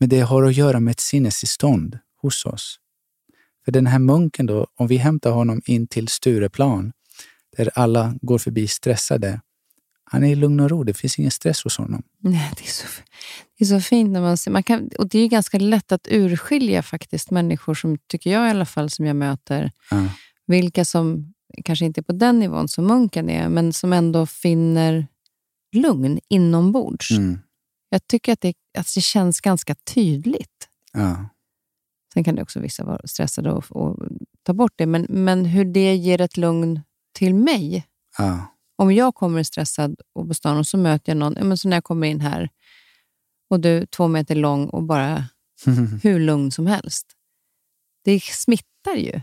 Men 0.00 0.08
det 0.08 0.20
har 0.20 0.42
att 0.42 0.56
göra 0.56 0.80
med 0.80 0.92
ett 0.92 1.00
sinnestillstånd 1.00 1.98
hos 2.22 2.46
oss. 2.46 2.80
För 3.64 3.72
den 3.72 3.86
här 3.86 3.98
munken 3.98 4.46
då, 4.46 4.66
om 4.74 4.86
vi 4.86 4.96
hämtar 4.96 5.30
honom 5.30 5.62
in 5.64 5.86
till 5.86 6.08
Stureplan, 6.08 6.92
där 7.56 7.70
alla 7.74 8.14
går 8.20 8.38
förbi 8.38 8.68
stressade, 8.68 9.40
han 10.14 10.24
är 10.24 10.32
i 10.32 10.34
lugn 10.34 10.60
och 10.60 10.70
ro. 10.70 10.84
Det 10.84 10.94
finns 10.94 11.18
ingen 11.18 11.30
stress 11.30 11.64
hos 11.64 11.78
honom. 11.78 12.02
Nej, 12.18 12.50
det, 12.56 12.64
är 12.64 12.70
så, 12.70 12.86
det 13.58 13.64
är 13.64 13.68
så 13.68 13.80
fint 13.80 14.10
när 14.10 14.20
man 14.20 14.36
ser, 14.36 14.50
man 14.50 14.62
kan, 14.62 14.90
och 14.98 15.08
det 15.08 15.18
är 15.18 15.28
ganska 15.28 15.58
lätt 15.58 15.92
att 15.92 16.08
urskilja 16.10 16.82
faktiskt 16.82 17.30
människor 17.30 17.74
som, 17.74 17.98
tycker 17.98 18.30
jag 18.30 18.46
i 18.46 18.50
alla 18.50 18.66
fall, 18.66 18.90
som 18.90 19.06
jag 19.06 19.16
möter, 19.16 19.72
Ja. 19.90 20.08
vilka 20.46 20.84
som 20.84 21.34
kanske 21.64 21.84
inte 21.84 22.00
är 22.00 22.02
på 22.02 22.12
den 22.12 22.38
nivån 22.38 22.68
som 22.68 22.86
munken 22.86 23.30
är, 23.30 23.48
men 23.48 23.72
som 23.72 23.92
ändå 23.92 24.26
finner 24.26 25.06
lugn 25.72 26.20
inombords. 26.28 27.10
Mm. 27.10 27.38
Jag 27.88 28.06
tycker 28.06 28.32
att 28.32 28.40
det, 28.40 28.54
att 28.78 28.94
det 28.94 29.00
känns 29.00 29.40
ganska 29.40 29.74
tydligt. 29.74 30.68
Ja. 30.92 31.28
Sen 32.14 32.24
kan 32.24 32.34
det 32.34 32.42
också 32.42 32.60
vissa 32.60 32.84
vara 32.84 33.06
stressade 33.06 33.52
och, 33.52 33.64
och 33.76 33.98
ta 34.42 34.52
bort 34.52 34.72
det, 34.76 34.86
men, 34.86 35.06
men 35.08 35.44
hur 35.44 35.64
det 35.64 35.94
ger 35.94 36.20
ett 36.20 36.36
lugn 36.36 36.80
till 37.12 37.34
mig. 37.34 37.86
Ja. 38.18 38.53
Om 38.76 38.92
jag 38.92 39.14
kommer 39.14 39.42
stressad 39.42 40.00
och 40.12 40.28
på 40.28 40.34
stan 40.34 40.58
och 40.58 40.66
så 40.66 40.78
möter 40.78 41.12
jag 41.12 41.16
någon, 41.16 41.32
men 41.32 41.58
så 41.58 41.68
när 41.68 41.76
jag 41.76 41.84
kommer 41.84 42.06
in 42.06 42.20
här 42.20 42.50
och 43.50 43.60
du 43.60 43.68
är 43.68 43.86
två 43.86 44.08
meter 44.08 44.34
lång 44.34 44.68
och 44.68 44.82
bara 44.82 45.24
hur 46.02 46.20
lugn 46.20 46.50
som 46.50 46.66
helst. 46.66 47.06
Det 48.04 48.20
smittar 48.20 48.96
ju. 48.96 49.20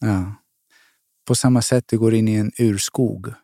ja. 0.00 0.34
På 1.24 1.34
samma 1.34 1.62
sätt 1.62 1.84
du 1.88 1.98
går 1.98 2.14
in 2.14 2.28
i 2.28 2.34
en 2.34 2.52
urskog. 2.58 3.34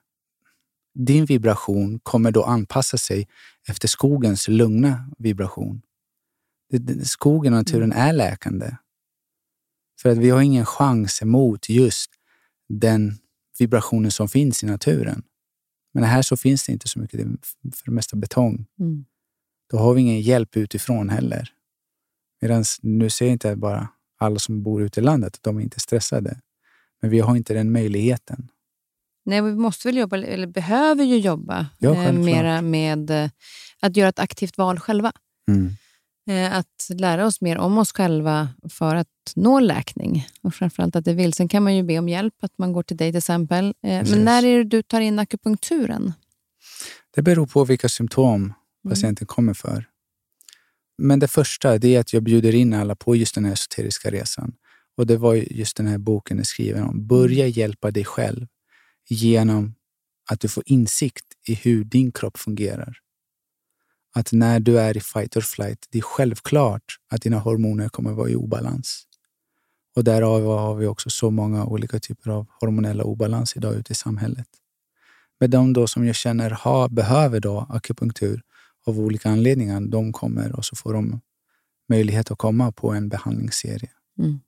din 0.95 1.25
vibration 1.25 2.01
kommer 2.01 2.31
då 2.31 2.45
anpassa 2.45 2.99
sig 2.99 3.29
efter 3.69 3.89
skogens 3.89 4.49
lugna 4.49 5.11
vibration. 5.19 5.83
Skogen 7.05 7.53
och 7.53 7.59
naturen 7.59 7.93
är 7.93 8.13
läkande. 8.13 8.77
För 10.03 10.09
att 10.09 10.19
vi 10.19 10.31
har 10.31 10.41
ingen 10.41 10.67
chans 10.67 11.23
emot 11.23 11.69
just 11.69 12.11
den 12.69 13.19
vibrationen 13.59 14.11
som 14.11 14.29
finns 14.29 14.63
i 14.63 14.67
naturen. 14.67 15.23
Men 16.01 16.09
här 16.09 16.23
så 16.23 16.37
finns 16.37 16.67
det 16.67 16.73
inte 16.73 16.89
så 16.89 16.99
mycket, 16.99 17.19
det 17.19 17.25
är 17.25 17.73
för 17.77 17.85
det 17.85 17.91
mesta 17.91 18.17
betong. 18.17 18.67
Mm. 18.81 19.05
Då 19.71 19.79
har 19.79 19.95
vi 19.95 20.01
ingen 20.01 20.21
hjälp 20.21 20.57
utifrån 20.57 21.09
heller. 21.09 21.53
Medan 22.41 22.65
nu 22.83 23.11
ser 23.11 23.25
jag 23.25 23.33
inte 23.33 23.57
bara 23.57 23.89
alla 24.19 24.39
som 24.39 24.63
bor 24.63 24.83
ute 24.83 25.01
i 25.01 25.03
landet, 25.03 25.39
de 25.41 25.57
är 25.57 25.61
inte 25.61 25.81
stressade. 25.81 26.41
Men 27.03 27.11
vi 27.11 27.21
har 27.21 27.37
inte 27.37 27.55
den 27.55 27.73
möjligheten. 27.73 28.49
Nej, 29.25 29.43
vi 29.43 29.55
måste 29.55 29.89
väl 29.89 29.97
jobba, 29.97 30.17
eller 30.17 30.47
behöver 30.47 31.05
ju 31.05 31.19
jobba 31.19 31.67
ja, 31.79 32.05
eh, 32.05 32.13
mera 32.13 32.63
med 32.63 33.11
eh, 33.11 33.31
att 33.81 33.97
göra 33.97 34.09
ett 34.09 34.19
aktivt 34.19 34.59
val 34.59 34.81
själva. 34.81 35.13
Mm. 35.49 35.73
Eh, 36.29 36.57
att 36.57 36.89
lära 36.89 37.27
oss 37.27 37.41
mer 37.41 37.59
om 37.59 37.79
oss 37.79 37.93
själva 37.93 38.49
för 38.69 38.95
att 38.95 39.33
nå 39.37 39.61
läkning. 39.61 40.27
Och 40.43 40.55
framförallt 40.55 40.97
att 40.97 41.05
det 41.05 41.15
vill. 41.15 41.33
Sen 41.33 41.49
kan 41.49 41.63
man 41.63 41.77
ju 41.77 41.83
be 41.83 41.99
om 41.99 42.09
hjälp, 42.09 42.35
att 42.43 42.59
man 42.59 42.73
går 42.73 42.83
till 42.83 42.97
dig 42.97 43.13
till 43.13 43.19
exempel. 43.19 43.65
Eh, 43.65 44.11
men 44.11 44.25
när 44.25 44.45
är 44.45 44.59
det 44.59 44.65
du 44.65 44.83
tar 44.83 45.01
in 45.01 45.19
akupunkturen? 45.19 46.13
Det 47.15 47.23
beror 47.23 47.47
på 47.47 47.65
vilka 47.65 47.89
symptom 47.89 48.43
mm. 48.43 48.55
patienten 48.89 49.23
mm. 49.23 49.27
kommer 49.27 49.55
för. 49.55 49.85
Men 50.99 51.19
det 51.19 51.29
första 51.29 51.75
är 51.75 52.01
att 52.01 52.13
jag 52.13 52.23
bjuder 52.23 52.55
in 52.55 52.75
alla 52.75 52.97
på 52.97 53.17
just 53.17 53.35
den 53.35 53.45
här 53.45 53.53
esoteriska 53.53 54.11
resan. 54.11 54.53
Och 54.97 55.07
Det 55.07 55.17
var 55.17 55.35
just 55.35 55.77
den 55.77 55.87
här 55.87 55.99
boken 55.99 56.39
är 56.39 56.45
skriven 56.45 56.83
om. 56.83 57.07
Börja 57.07 57.45
mm. 57.45 57.51
hjälpa 57.51 57.91
dig 57.91 58.05
själv 58.05 58.47
genom 59.09 59.75
att 60.31 60.41
du 60.41 60.49
får 60.49 60.63
insikt 60.67 61.27
i 61.47 61.55
hur 61.55 61.85
din 61.85 62.13
kropp 62.13 62.39
fungerar 62.39 62.99
att 64.19 64.33
när 64.33 64.61
du 64.61 64.81
är 64.81 64.97
i 64.97 65.01
fight 65.01 65.37
or 65.37 65.41
flight, 65.41 65.87
det 65.91 65.99
är 65.99 66.03
självklart 66.03 66.83
att 67.09 67.23
dina 67.23 67.39
hormoner 67.39 67.89
kommer 67.89 68.13
vara 68.13 68.31
i 68.31 68.37
obalans. 68.37 69.05
Och 69.97 70.05
därav 70.05 70.45
har 70.45 70.75
vi 70.75 70.87
också 70.87 71.11
så 71.11 71.31
många 71.31 71.65
olika 71.65 72.01
typer 72.01 72.31
av 72.31 72.47
hormonella 72.61 73.05
obalans 73.05 73.57
idag 73.57 73.75
ute 73.75 73.93
i 73.93 73.95
samhället. 73.95 74.49
Men 75.41 75.51
de 75.51 75.73
då 75.73 75.87
som 75.87 76.07
jag 76.07 76.15
känner 76.15 76.51
har, 76.51 76.89
behöver 76.89 77.41
då 77.41 77.67
akupunktur 77.69 78.43
av 78.87 79.01
olika 79.01 79.31
anledningar, 79.31 79.81
de 79.81 80.13
kommer 80.13 80.57
och 80.57 80.65
så 80.65 80.77
får 80.77 80.93
de 80.93 81.21
möjlighet 81.89 82.31
att 82.31 82.39
komma 82.39 82.73
på 82.73 82.93
en 82.93 83.09
behandlingsserie. 83.09 83.91
Mm. 84.19 84.41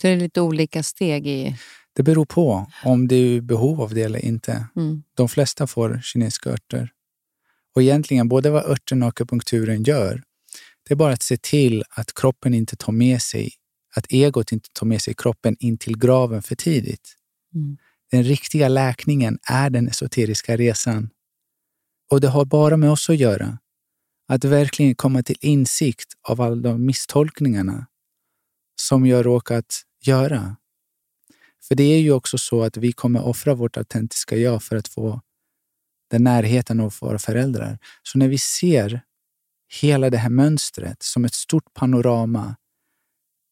Så 0.00 0.06
det 0.06 0.12
är 0.12 0.16
lite 0.16 0.40
olika 0.40 0.82
steg 0.82 1.26
i... 1.26 1.56
Det 1.92 2.02
beror 2.02 2.26
på 2.26 2.66
om 2.84 3.08
det 3.08 3.16
är 3.16 3.40
behov 3.40 3.80
av 3.80 3.94
det 3.94 4.02
eller 4.02 4.24
inte. 4.24 4.66
Mm. 4.76 5.02
De 5.14 5.28
flesta 5.28 5.66
får 5.66 6.00
kinesiska 6.02 6.50
örter 6.50 6.92
och 7.76 7.82
egentligen 7.82 8.28
både 8.28 8.50
vad 8.50 8.64
örten 8.64 9.02
och 9.02 9.08
akupunkturen 9.08 9.82
gör, 9.82 10.22
det 10.82 10.94
är 10.94 10.96
bara 10.96 11.12
att 11.12 11.22
se 11.22 11.36
till 11.36 11.84
att 11.90 12.14
kroppen 12.14 12.54
inte 12.54 12.76
tar 12.76 12.92
med 12.92 13.22
sig, 13.22 13.50
att 13.96 14.06
egot 14.08 14.52
inte 14.52 14.68
tar 14.72 14.86
med 14.86 15.02
sig 15.02 15.14
kroppen 15.14 15.56
in 15.58 15.78
till 15.78 15.98
graven 15.98 16.42
för 16.42 16.54
tidigt. 16.56 17.16
Mm. 17.54 17.76
Den 18.10 18.22
riktiga 18.22 18.68
läkningen 18.68 19.38
är 19.42 19.70
den 19.70 19.88
esoteriska 19.88 20.56
resan. 20.56 21.10
Och 22.10 22.20
det 22.20 22.28
har 22.28 22.44
bara 22.44 22.76
med 22.76 22.90
oss 22.90 23.10
att 23.10 23.16
göra. 23.16 23.58
Att 24.28 24.44
verkligen 24.44 24.94
komma 24.94 25.22
till 25.22 25.36
insikt 25.40 26.12
av 26.22 26.40
alla 26.40 26.56
de 26.56 26.86
misstolkningarna 26.86 27.86
som 28.80 29.06
jag 29.06 29.26
råkat 29.26 29.82
göra. 30.04 30.56
För 31.68 31.74
det 31.74 31.84
är 31.84 31.98
ju 31.98 32.12
också 32.12 32.38
så 32.38 32.62
att 32.62 32.76
vi 32.76 32.92
kommer 32.92 33.24
offra 33.24 33.54
vårt 33.54 33.76
autentiska 33.76 34.36
jag 34.36 34.62
för 34.62 34.76
att 34.76 34.88
få 34.88 35.20
den 36.08 36.24
närheten 36.24 36.80
av 36.80 36.94
våra 37.00 37.18
föräldrar. 37.18 37.78
Så 38.02 38.18
när 38.18 38.28
vi 38.28 38.38
ser 38.38 39.00
hela 39.80 40.10
det 40.10 40.18
här 40.18 40.30
mönstret 40.30 41.02
som 41.02 41.24
ett 41.24 41.34
stort 41.34 41.74
panorama 41.74 42.56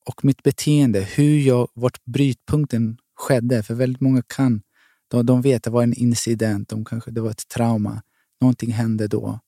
och 0.07 0.25
mitt 0.25 0.43
beteende, 0.43 1.01
hur 1.01 1.39
jag, 1.39 1.69
vart 1.75 2.05
brytpunkten 2.05 2.99
skedde, 3.17 3.63
för 3.63 3.75
väldigt 3.75 4.01
många 4.01 4.23
kan, 4.23 4.63
de, 5.09 5.27
de 5.27 5.43
vet 5.43 5.57
att 5.57 5.63
det 5.63 5.71
var 5.71 5.83
en 5.83 5.95
incident, 5.95 6.69
de 6.69 6.85
kanske, 6.85 7.11
det 7.11 7.21
var 7.21 7.31
ett 7.31 7.49
trauma, 7.49 8.03
någonting 8.41 8.73
hände 8.73 9.09
då 9.09 9.41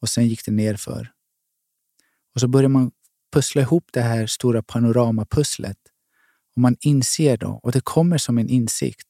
och 0.00 0.08
sen 0.08 0.28
gick 0.28 0.44
det 0.44 0.52
nerför. 0.52 1.12
Och 2.34 2.40
så 2.40 2.48
börjar 2.48 2.68
man 2.68 2.90
pussla 3.32 3.62
ihop 3.62 3.84
det 3.92 4.00
här 4.00 4.26
stora 4.26 4.62
panoramapusslet 4.62 5.78
och 6.56 6.62
man 6.62 6.76
inser 6.80 7.36
då, 7.36 7.60
och 7.62 7.72
det 7.72 7.80
kommer 7.80 8.18
som 8.18 8.38
en 8.38 8.48
insikt, 8.48 9.08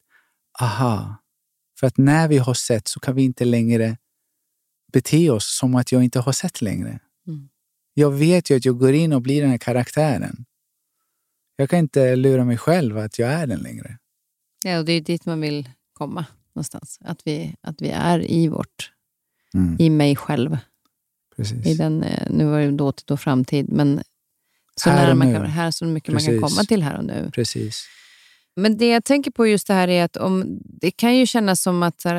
aha, 0.60 1.16
för 1.84 1.88
att 1.88 1.98
när 1.98 2.28
vi 2.28 2.38
har 2.38 2.54
sett 2.54 2.88
så 2.88 3.00
kan 3.00 3.14
vi 3.14 3.22
inte 3.22 3.44
längre 3.44 3.96
bete 4.92 5.30
oss 5.30 5.58
som 5.58 5.74
att 5.74 5.92
jag 5.92 6.04
inte 6.04 6.20
har 6.20 6.32
sett 6.32 6.62
längre. 6.62 7.00
Mm. 7.26 7.48
Jag 7.94 8.10
vet 8.10 8.50
ju 8.50 8.56
att 8.56 8.64
jag 8.64 8.78
går 8.78 8.92
in 8.92 9.12
och 9.12 9.22
blir 9.22 9.42
den 9.42 9.50
här 9.50 9.58
karaktären. 9.58 10.44
Jag 11.56 11.70
kan 11.70 11.78
inte 11.78 12.16
lura 12.16 12.44
mig 12.44 12.58
själv 12.58 12.98
att 12.98 13.18
jag 13.18 13.30
är 13.30 13.46
den 13.46 13.58
längre. 13.58 13.98
Ja, 14.64 14.78
och 14.78 14.84
det 14.84 14.92
är 14.92 15.00
dit 15.00 15.26
man 15.26 15.40
vill 15.40 15.68
komma 15.92 16.26
någonstans. 16.54 16.98
Att 17.04 17.20
vi, 17.24 17.54
att 17.60 17.82
vi 17.82 17.88
är 17.88 18.30
i 18.30 18.48
vårt, 18.48 18.92
mm. 19.54 19.76
i 19.78 19.90
mig 19.90 20.16
själv. 20.16 20.58
Precis. 21.36 21.66
I 21.66 21.74
den, 21.74 22.02
eh, 22.02 22.30
nu 22.30 22.44
var 22.44 22.60
det 22.60 22.70
dåtid 22.70 23.10
och 23.10 23.20
framtid, 23.20 23.66
men 23.68 24.02
så 24.76 24.90
här, 24.90 25.04
nära 25.04 25.14
man 25.14 25.32
kan, 25.32 25.46
här 25.46 25.70
så 25.70 25.84
mycket 25.84 26.14
Precis. 26.14 26.28
man 26.28 26.40
kan 26.40 26.50
komma 26.50 26.64
till 26.64 26.82
här 26.82 26.98
och 26.98 27.04
nu. 27.04 27.30
Precis. 27.34 27.86
Men 28.56 28.76
det 28.76 28.88
jag 28.88 29.04
tänker 29.04 29.30
på 29.30 29.46
just 29.46 29.66
det 29.66 29.74
här 29.74 29.88
är 29.88 30.04
att 30.04 30.16
om, 30.16 30.60
det 30.64 30.90
kan 30.90 31.16
ju 31.16 31.26
kännas 31.26 31.62
som 31.62 31.82
att, 31.82 32.04
här, 32.04 32.16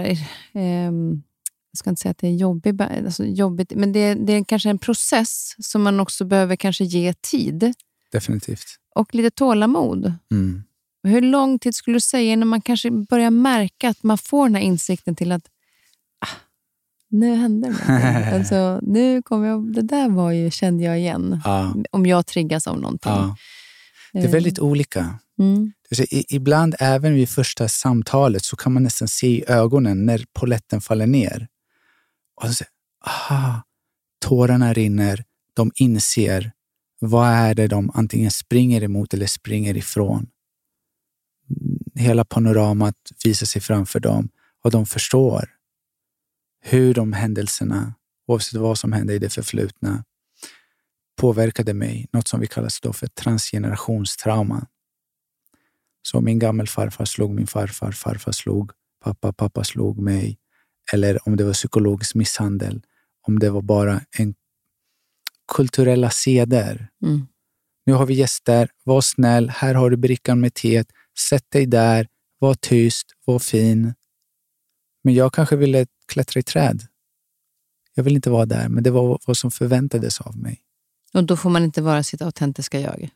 eh, 0.53 0.91
jag 1.71 1.77
ska 1.77 1.89
inte 1.89 2.01
säga 2.01 2.11
att 2.11 2.17
det 2.17 2.27
är 2.27 2.36
jobbigt, 2.36 2.81
alltså 2.81 3.25
jobbigt 3.25 3.71
men 3.75 3.93
det, 3.93 4.13
det 4.13 4.33
är 4.33 4.43
kanske 4.43 4.69
en 4.69 4.77
process 4.77 5.55
som 5.59 5.83
man 5.83 5.99
också 5.99 6.25
behöver 6.25 6.55
kanske 6.55 6.83
ge 6.83 7.13
tid. 7.13 7.73
Definitivt. 8.11 8.65
Och 8.95 9.15
lite 9.15 9.29
tålamod. 9.29 10.13
Mm. 10.31 10.63
Hur 11.03 11.21
lång 11.21 11.59
tid 11.59 11.75
skulle 11.75 11.95
du 11.95 12.01
säga 12.01 12.33
innan 12.33 12.47
man 12.47 12.61
kanske 12.61 12.91
börjar 12.91 13.31
märka 13.31 13.89
att 13.89 14.03
man 14.03 14.17
får 14.17 14.45
den 14.45 14.55
här 14.55 14.61
insikten 14.61 15.15
till 15.15 15.31
att 15.31 15.45
ah, 16.25 16.38
nu 17.09 17.36
hände 17.36 17.69
det 17.69 18.33
alltså, 18.36 18.79
nu 18.83 19.21
kommer 19.21 19.47
jag, 19.47 19.73
Det 19.73 19.81
där 19.81 20.09
var 20.09 20.31
ju, 20.31 20.51
kände 20.51 20.83
jag 20.83 20.99
igen. 20.99 21.41
Ja. 21.43 21.75
Om 21.91 22.05
jag 22.05 22.25
triggas 22.25 22.67
av 22.67 22.79
någonting. 22.79 23.11
Ja. 23.11 23.36
Det 24.13 24.19
är 24.19 24.27
väldigt 24.27 24.59
olika. 24.59 25.19
Mm. 25.39 25.71
Ibland, 26.09 26.75
även 26.79 27.13
vid 27.13 27.29
första 27.29 27.67
samtalet, 27.67 28.43
så 28.43 28.55
kan 28.55 28.73
man 28.73 28.83
nästan 28.83 29.07
se 29.07 29.27
i 29.27 29.43
ögonen 29.47 30.05
när 30.05 30.25
poletten 30.33 30.81
faller 30.81 31.07
ner. 31.07 31.47
Och 32.41 32.49
så, 32.49 32.65
aha, 33.05 33.61
tårarna 34.19 34.73
rinner, 34.73 35.23
de 35.53 35.71
inser 35.75 36.51
vad 36.99 37.27
är 37.27 37.55
det 37.55 37.67
de 37.67 37.91
antingen 37.93 38.31
springer 38.31 38.83
emot 38.83 39.13
eller 39.13 39.27
springer 39.27 39.77
ifrån. 39.77 40.27
Mm, 41.49 41.79
hela 41.95 42.25
panoramat 42.25 42.95
visar 43.23 43.45
sig 43.45 43.61
framför 43.61 43.99
dem 43.99 44.29
och 44.63 44.71
de 44.71 44.86
förstår 44.86 45.49
hur 46.61 46.93
de 46.93 47.13
händelserna, 47.13 47.93
oavsett 48.27 48.59
vad 48.59 48.79
som 48.79 48.93
hände 48.93 49.13
i 49.13 49.19
det 49.19 49.29
förflutna, 49.29 50.03
påverkade 51.15 51.73
mig. 51.73 52.07
Något 52.13 52.27
som 52.27 52.39
vi 52.39 52.47
kallar 52.47 52.93
för 52.93 53.07
transgenerationstrauma. 53.07 54.67
Så 56.05 56.21
min 56.21 56.39
gammelfarfar 56.39 57.05
slog 57.05 57.33
min 57.35 57.47
farfar, 57.47 57.91
farfar 57.91 58.31
slog 58.31 58.71
pappa, 59.03 59.33
pappa 59.33 59.63
slog 59.63 59.99
mig. 59.99 60.37
Eller 60.93 61.27
om 61.27 61.35
det 61.35 61.43
var 61.43 61.53
psykologisk 61.53 62.15
misshandel. 62.15 62.81
Om 63.27 63.39
det 63.39 63.49
var 63.49 63.61
bara 63.61 64.01
en 64.17 64.35
kulturella 65.55 66.09
seder. 66.09 66.89
Mm. 67.03 67.27
Nu 67.85 67.93
har 67.93 68.05
vi 68.05 68.13
gäster. 68.13 68.69
Var 68.83 69.01
snäll. 69.01 69.49
Här 69.49 69.73
har 69.73 69.89
du 69.89 69.97
brickan 69.97 70.39
med 70.39 70.53
teet. 70.53 70.87
Sätt 71.29 71.51
dig 71.51 71.65
där. 71.65 72.07
Var 72.39 72.53
tyst. 72.53 73.05
Var 73.25 73.39
fin. 73.39 73.93
Men 75.03 75.13
jag 75.13 75.33
kanske 75.33 75.55
ville 75.55 75.85
klättra 76.07 76.39
i 76.39 76.43
träd. 76.43 76.87
Jag 77.93 78.03
vill 78.03 78.15
inte 78.15 78.29
vara 78.29 78.45
där, 78.45 78.69
men 78.69 78.83
det 78.83 78.91
var 78.91 79.19
vad 79.25 79.37
som 79.37 79.51
förväntades 79.51 80.21
av 80.21 80.37
mig. 80.37 80.61
Och 81.13 81.23
då 81.23 81.37
får 81.37 81.49
man 81.49 81.63
inte 81.63 81.81
vara 81.81 82.03
sitt 82.03 82.21
autentiska 82.21 82.79
jag? 82.79 83.09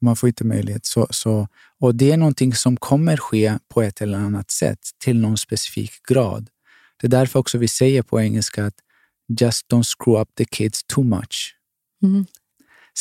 Man 0.00 0.16
får 0.16 0.28
inte 0.28 0.44
möjlighet. 0.44 0.86
Så, 0.86 1.06
så, 1.10 1.48
och 1.80 1.94
det 1.94 2.12
är 2.12 2.16
någonting 2.16 2.54
som 2.54 2.76
kommer 2.76 3.16
ske 3.16 3.58
på 3.68 3.82
ett 3.82 4.00
eller 4.00 4.18
annat 4.18 4.50
sätt 4.50 4.78
till 4.98 5.20
någon 5.20 5.38
specifik 5.38 5.92
grad. 6.08 6.50
Det 7.00 7.06
är 7.06 7.10
därför 7.10 7.38
också 7.38 7.58
vi 7.58 7.68
säger 7.68 8.02
på 8.02 8.20
engelska 8.20 8.64
att 8.64 8.74
just 9.40 9.66
don't 9.72 9.96
screw 9.98 10.22
up 10.22 10.28
the 10.36 10.44
kids 10.44 10.84
too 10.84 11.04
much. 11.04 11.54
Mm. 12.02 12.26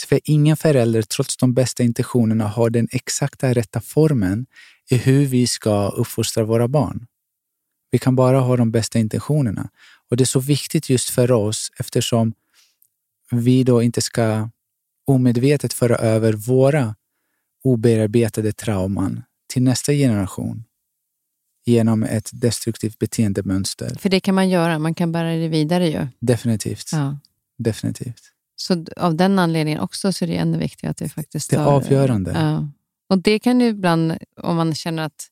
För 0.08 0.20
ingen 0.24 0.58
förälder, 0.58 1.02
trots 1.02 1.38
de 1.38 1.54
bästa 1.54 1.84
intentionerna, 1.84 2.48
har 2.48 2.70
den 2.70 2.88
exakta 2.92 3.54
rätta 3.54 3.82
formen 3.82 4.46
i 4.90 4.98
hur 4.98 5.26
vi 5.26 5.48
ska 5.48 5.90
uppfostra 5.90 6.44
våra 6.44 6.68
barn. 6.68 7.08
Vi 7.92 8.00
kan 8.00 8.16
bara 8.16 8.40
ha 8.40 8.58
de 8.58 8.72
bästa 8.72 9.00
intentionerna. 9.00 9.70
Och 10.10 10.18
det 10.18 10.24
är 10.24 10.26
så 10.26 10.40
viktigt 10.40 10.90
just 10.90 11.10
för 11.10 11.32
oss 11.32 11.72
eftersom 11.78 12.34
vi 13.32 13.64
då 13.64 13.84
inte 13.84 14.02
ska 14.02 14.50
omedvetet 15.06 15.74
föra 15.74 15.96
över 15.96 16.34
våra 16.34 16.96
obearbetade 17.64 18.52
trauman 18.52 19.24
till 19.54 19.64
nästa 19.64 19.92
generation 19.94 20.64
genom 21.66 22.04
ett 22.04 22.30
destruktivt 22.34 23.00
beteendemönster. 23.00 23.96
För 24.00 24.10
det 24.10 24.20
kan 24.20 24.36
man 24.36 24.50
göra, 24.50 24.80
man 24.80 24.94
kan 24.94 25.12
bära 25.12 25.36
det 25.36 25.48
vidare 25.48 25.88
ju. 25.90 26.08
Definitivt. 26.20 26.90
Ja. 26.92 27.20
Definitivt. 27.58 28.22
Så 28.56 28.86
av 28.98 29.16
den 29.16 29.40
anledningen 29.40 29.80
också 29.80 30.14
så 30.14 30.26
är 30.26 30.30
det 30.30 30.36
ännu 30.38 30.58
viktigare 30.58 30.92
att 30.92 31.02
vi 31.02 31.10
faktiskt 31.10 31.50
Det 31.50 31.56
är 31.56 31.66
tar- 31.66 31.72
avgörande. 31.74 32.32
Ja. 32.32 32.70
Och 33.10 33.18
det 33.22 33.40
kan 33.40 33.62
ju 33.62 33.68
ibland, 33.68 34.14
om 34.42 34.56
man 34.56 34.76
känner 34.76 35.04
att 35.04 35.28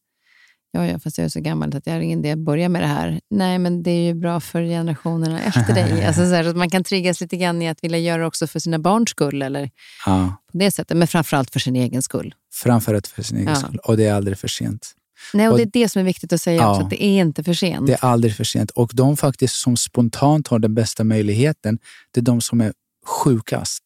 ja, 0.73 0.85
ja, 0.87 0.99
fast 0.99 1.17
jag 1.17 1.25
är 1.25 1.29
så 1.29 1.39
gammal 1.39 1.75
att 1.77 1.87
jag 1.87 1.93
har 1.93 1.99
ingen 1.99 2.19
idé 2.19 2.31
att 2.31 2.39
börja 2.39 2.69
med 2.69 2.81
det 2.81 2.87
här. 2.87 3.21
Nej, 3.29 3.59
men 3.59 3.83
det 3.83 3.91
är 3.91 4.03
ju 4.03 4.13
bra 4.13 4.39
för 4.39 4.61
generationerna 4.63 5.41
efter 5.41 5.73
dig. 5.73 6.05
Alltså, 6.07 6.21
så 6.21 6.33
här, 6.33 6.43
att 6.43 6.55
man 6.55 6.69
kan 6.69 6.83
triggas 6.83 7.21
lite 7.21 7.37
grann 7.37 7.61
i 7.61 7.69
att 7.69 7.83
vilja 7.83 7.97
göra 7.99 8.21
det 8.21 8.27
också 8.27 8.47
för 8.47 8.59
sina 8.59 8.79
barns 8.79 9.09
skull, 9.09 9.41
eller 9.41 9.69
Ja. 10.05 10.35
på 10.51 10.57
det 10.57 10.71
sättet. 10.71 10.97
Men 10.97 11.07
framförallt 11.07 11.49
för 11.53 11.59
sin 11.59 11.75
egen 11.75 12.01
skull. 12.01 12.35
Framför 12.53 12.93
allt 12.93 13.07
för 13.07 13.23
sin 13.23 13.37
egen 13.37 13.49
Ja. 13.49 13.55
skull. 13.55 13.77
Och 13.83 13.97
det 13.97 14.05
är 14.05 14.13
aldrig 14.13 14.37
för 14.37 14.47
sent. 14.47 14.91
Nej, 15.33 15.47
och, 15.47 15.51
Och- 15.53 15.57
det 15.57 15.63
är 15.63 15.69
det 15.83 15.89
som 15.89 15.99
är 15.99 16.03
viktigt 16.03 16.33
att 16.33 16.41
säga 16.41 16.61
Ja. 16.61 16.69
också, 16.71 16.81
att 16.83 16.89
det 16.89 17.03
är 17.03 17.21
inte 17.21 17.43
för 17.43 17.53
sent. 17.53 17.87
Det 17.87 17.93
är 17.93 18.05
aldrig 18.05 18.35
för 18.35 18.43
sent. 18.43 18.71
Och 18.71 18.91
de 18.93 19.17
faktiskt 19.17 19.55
som 19.55 19.77
spontant 19.77 20.47
har 20.47 20.59
den 20.59 20.73
bästa 20.75 21.03
möjligheten, 21.03 21.79
det 22.11 22.19
är 22.19 22.23
de 22.23 22.41
som 22.41 22.61
är 22.61 22.73
sjukast. 23.05 23.83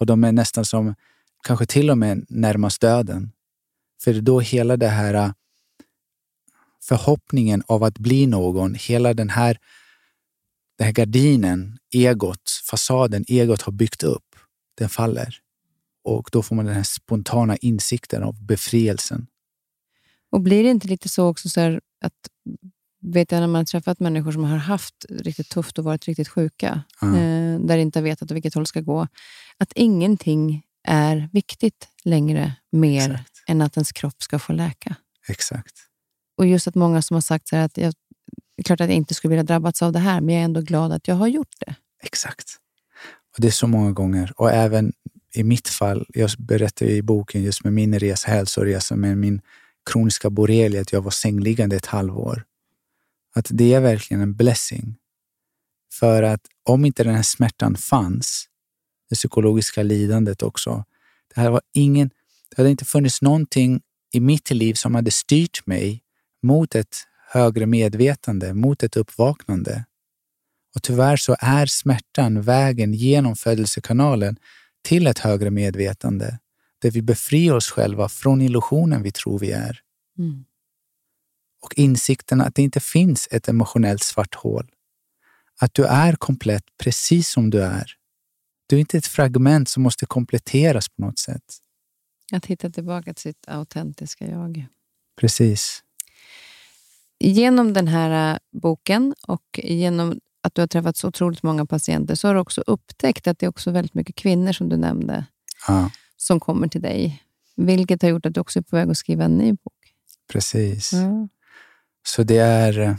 Och 0.00 0.06
de 0.06 0.24
är 0.24 0.32
nästan 0.32 0.64
som, 0.64 0.94
kanske 1.46 1.66
till 1.66 1.90
och 1.90 1.98
med 1.98 2.24
närmast 2.28 2.80
döden. 2.80 3.32
För 4.04 4.12
då 4.14 4.40
hela 4.40 4.76
det 4.76 4.88
här 4.88 5.32
förhoppningen 6.88 7.62
av 7.66 7.84
att 7.84 7.98
bli 7.98 8.26
någon, 8.26 8.74
hela 8.74 9.14
den 9.14 9.30
här, 9.30 9.58
den 10.78 10.84
här 10.84 10.92
gardinen, 10.92 11.78
egot, 11.94 12.50
fasaden 12.70 13.24
egot 13.28 13.62
har 13.62 13.72
byggt 13.72 14.02
upp, 14.02 14.36
den 14.78 14.88
faller. 14.88 15.34
Och 16.04 16.28
då 16.32 16.42
får 16.42 16.56
man 16.56 16.64
den 16.64 16.74
här 16.74 16.82
spontana 16.82 17.56
insikten 17.56 18.22
av 18.22 18.46
befrielsen. 18.46 19.26
Och 20.30 20.40
blir 20.40 20.64
det 20.64 20.70
inte 20.70 20.88
lite 20.88 21.08
så 21.08 21.26
också 21.28 21.48
så 21.48 21.60
här 21.60 21.80
att, 22.04 22.12
vet 23.00 23.32
jag 23.32 23.40
när 23.40 23.46
man 23.46 23.60
har 23.60 23.64
träffat 23.64 24.00
människor 24.00 24.32
som 24.32 24.44
har 24.44 24.56
haft 24.56 25.06
riktigt 25.08 25.48
tufft 25.48 25.78
och 25.78 25.84
varit 25.84 26.04
riktigt 26.08 26.28
sjuka, 26.28 26.82
Ja. 27.00 27.06
eh, 27.18 27.60
där 27.60 27.78
inte 27.78 28.00
vetat 28.00 28.22
åt 28.22 28.36
vilket 28.36 28.54
håll 28.54 28.66
ska 28.66 28.80
gå, 28.80 29.06
att 29.58 29.72
ingenting 29.74 30.62
är 30.84 31.28
viktigt 31.32 31.88
längre 32.04 32.52
mer 32.72 33.10
Exakt. 33.10 33.44
än 33.46 33.62
att 33.62 33.76
ens 33.76 33.92
kropp 33.92 34.22
ska 34.22 34.38
få 34.38 34.52
läka. 34.52 34.96
Exakt. 35.28 35.87
Och 36.38 36.46
just 36.46 36.68
att 36.68 36.74
många 36.74 37.02
som 37.02 37.14
har 37.14 37.20
sagt 37.20 37.48
så 37.48 37.56
här 37.56 37.64
att 37.64 37.76
jag, 37.76 37.94
det 38.56 38.60
är 38.60 38.62
klart 38.62 38.80
att 38.80 38.88
jag 38.88 38.96
inte 38.96 39.14
skulle 39.14 39.30
vilja 39.30 39.42
drabbats 39.42 39.82
av 39.82 39.92
det 39.92 39.98
här, 39.98 40.20
men 40.20 40.34
jag 40.34 40.40
är 40.40 40.44
ändå 40.44 40.60
glad 40.60 40.92
att 40.92 41.08
jag 41.08 41.14
har 41.14 41.28
gjort 41.28 41.54
det. 41.58 41.74
Exakt. 42.02 42.56
Och 43.34 43.40
det 43.40 43.46
är 43.46 43.52
så 43.52 43.66
många 43.66 43.92
gånger. 43.92 44.32
Och 44.36 44.50
även 44.50 44.92
i 45.34 45.44
mitt 45.44 45.68
fall, 45.68 46.06
jag 46.08 46.30
berättar 46.38 46.86
ju 46.86 46.92
i 46.92 47.02
boken 47.02 47.42
just 47.42 47.64
med 47.64 47.72
min 47.72 47.98
resa, 47.98 48.30
hälsoresa 48.30 48.96
med 48.96 49.18
min 49.18 49.40
kroniska 49.90 50.30
borrelia, 50.30 50.80
att 50.80 50.92
jag 50.92 51.00
var 51.00 51.10
sängliggande 51.10 51.76
ett 51.76 51.86
halvår. 51.86 52.44
Att 53.34 53.46
det 53.50 53.74
är 53.74 53.80
verkligen 53.80 54.20
en 54.20 54.34
blessing. 54.34 54.96
För 55.92 56.22
att 56.22 56.40
om 56.62 56.84
inte 56.84 57.04
den 57.04 57.14
här 57.14 57.22
smärtan 57.22 57.76
fanns, 57.76 58.48
det 59.10 59.16
psykologiska 59.16 59.82
lidandet 59.82 60.42
också, 60.42 60.84
det 61.34 61.40
här 61.40 61.50
var 61.50 61.60
ingen, 61.72 62.10
det 62.48 62.56
hade 62.56 62.70
inte 62.70 62.84
funnits 62.84 63.22
någonting 63.22 63.80
i 64.12 64.20
mitt 64.20 64.50
liv 64.50 64.74
som 64.74 64.94
hade 64.94 65.10
styrt 65.10 65.66
mig 65.66 66.02
mot 66.42 66.74
ett 66.74 66.96
högre 67.30 67.66
medvetande, 67.66 68.54
mot 68.54 68.82
ett 68.82 68.96
uppvaknande. 68.96 69.84
Och 70.74 70.82
tyvärr 70.82 71.16
så 71.16 71.36
är 71.40 71.66
smärtan 71.66 72.42
vägen 72.42 72.94
genom 72.94 73.36
födelsekanalen 73.36 74.36
till 74.82 75.06
ett 75.06 75.18
högre 75.18 75.50
medvetande, 75.50 76.38
där 76.78 76.90
vi 76.90 77.02
befriar 77.02 77.54
oss 77.54 77.70
själva 77.70 78.08
från 78.08 78.42
illusionen 78.42 79.02
vi 79.02 79.12
tror 79.12 79.38
vi 79.38 79.52
är. 79.52 79.80
Mm. 80.18 80.44
Och 81.62 81.74
insikten 81.74 82.40
att 82.40 82.54
det 82.54 82.62
inte 82.62 82.80
finns 82.80 83.28
ett 83.30 83.48
emotionellt 83.48 84.02
svart 84.02 84.34
hål. 84.34 84.70
Att 85.60 85.74
du 85.74 85.84
är 85.84 86.12
komplett 86.12 86.64
precis 86.82 87.30
som 87.30 87.50
du 87.50 87.62
är. 87.62 87.92
Du 88.66 88.76
är 88.76 88.80
inte 88.80 88.98
ett 88.98 89.06
fragment 89.06 89.68
som 89.68 89.82
måste 89.82 90.06
kompletteras 90.06 90.88
på 90.88 91.02
något 91.02 91.18
sätt. 91.18 91.42
Att 92.32 92.46
hitta 92.46 92.70
tillbaka 92.70 93.14
till 93.14 93.22
sitt 93.22 93.48
autentiska 93.48 94.26
jag. 94.26 94.66
Precis. 95.20 95.82
Genom 97.20 97.72
den 97.72 97.88
här 97.88 98.32
äh, 98.34 98.38
boken 98.60 99.14
och 99.26 99.60
genom 99.62 100.20
att 100.42 100.54
du 100.54 100.62
har 100.62 100.66
träffat 100.66 100.96
så 100.96 101.08
otroligt 101.08 101.42
många 101.42 101.66
patienter 101.66 102.14
så 102.14 102.28
har 102.28 102.34
du 102.34 102.40
också 102.40 102.60
upptäckt 102.66 103.26
att 103.26 103.38
det 103.38 103.46
är 103.46 103.50
också 103.50 103.70
väldigt 103.70 103.94
mycket 103.94 104.16
kvinnor, 104.16 104.52
som 104.52 104.68
du 104.68 104.76
nämnde, 104.76 105.24
Ja, 105.68 105.90
som 106.16 106.40
kommer 106.40 106.68
till 106.68 106.82
dig. 106.82 107.22
Vilket 107.56 108.02
har 108.02 108.08
gjort 108.08 108.26
att 108.26 108.34
du 108.34 108.40
också 108.40 108.58
är 108.58 108.62
på 108.62 108.76
väg 108.76 108.90
att 108.90 108.96
skriva 108.96 109.24
en 109.24 109.38
ny 109.38 109.52
bok. 109.52 109.72
precis. 110.32 110.92
Ja. 110.92 111.28
Så 112.06 112.22
det 112.22 112.36
är 112.38 112.78
eh, 112.80 112.94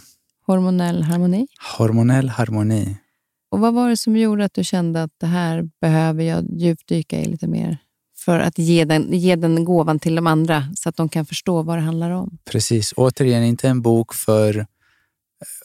Hormonell 0.45 1.03
harmoni. 1.03 1.47
hormonell 1.77 2.29
harmoni. 2.29 2.97
Och 3.51 3.59
Vad 3.59 3.73
var 3.73 3.89
det 3.89 3.97
som 3.97 4.17
gjorde 4.17 4.45
att 4.45 4.53
du 4.53 4.63
kände 4.63 5.03
att 5.03 5.11
det 5.17 5.27
här 5.27 5.69
behöver 5.81 6.23
jag 6.23 6.45
djupdyka 6.59 7.19
i 7.21 7.25
lite 7.25 7.47
mer? 7.47 7.77
För 8.25 8.39
att 8.39 8.57
ge 8.57 8.85
den, 8.85 9.13
ge 9.13 9.35
den 9.35 9.65
gåvan 9.65 9.99
till 9.99 10.15
de 10.15 10.27
andra 10.27 10.63
så 10.75 10.89
att 10.89 10.95
de 10.95 11.09
kan 11.09 11.25
förstå 11.25 11.61
vad 11.61 11.77
det 11.77 11.81
handlar 11.81 12.11
om. 12.11 12.37
Precis. 12.45 12.93
Återigen, 12.97 13.43
inte 13.43 13.67
en 13.67 13.81
bok 13.81 14.13
för 14.13 14.57
eh, 14.57 14.65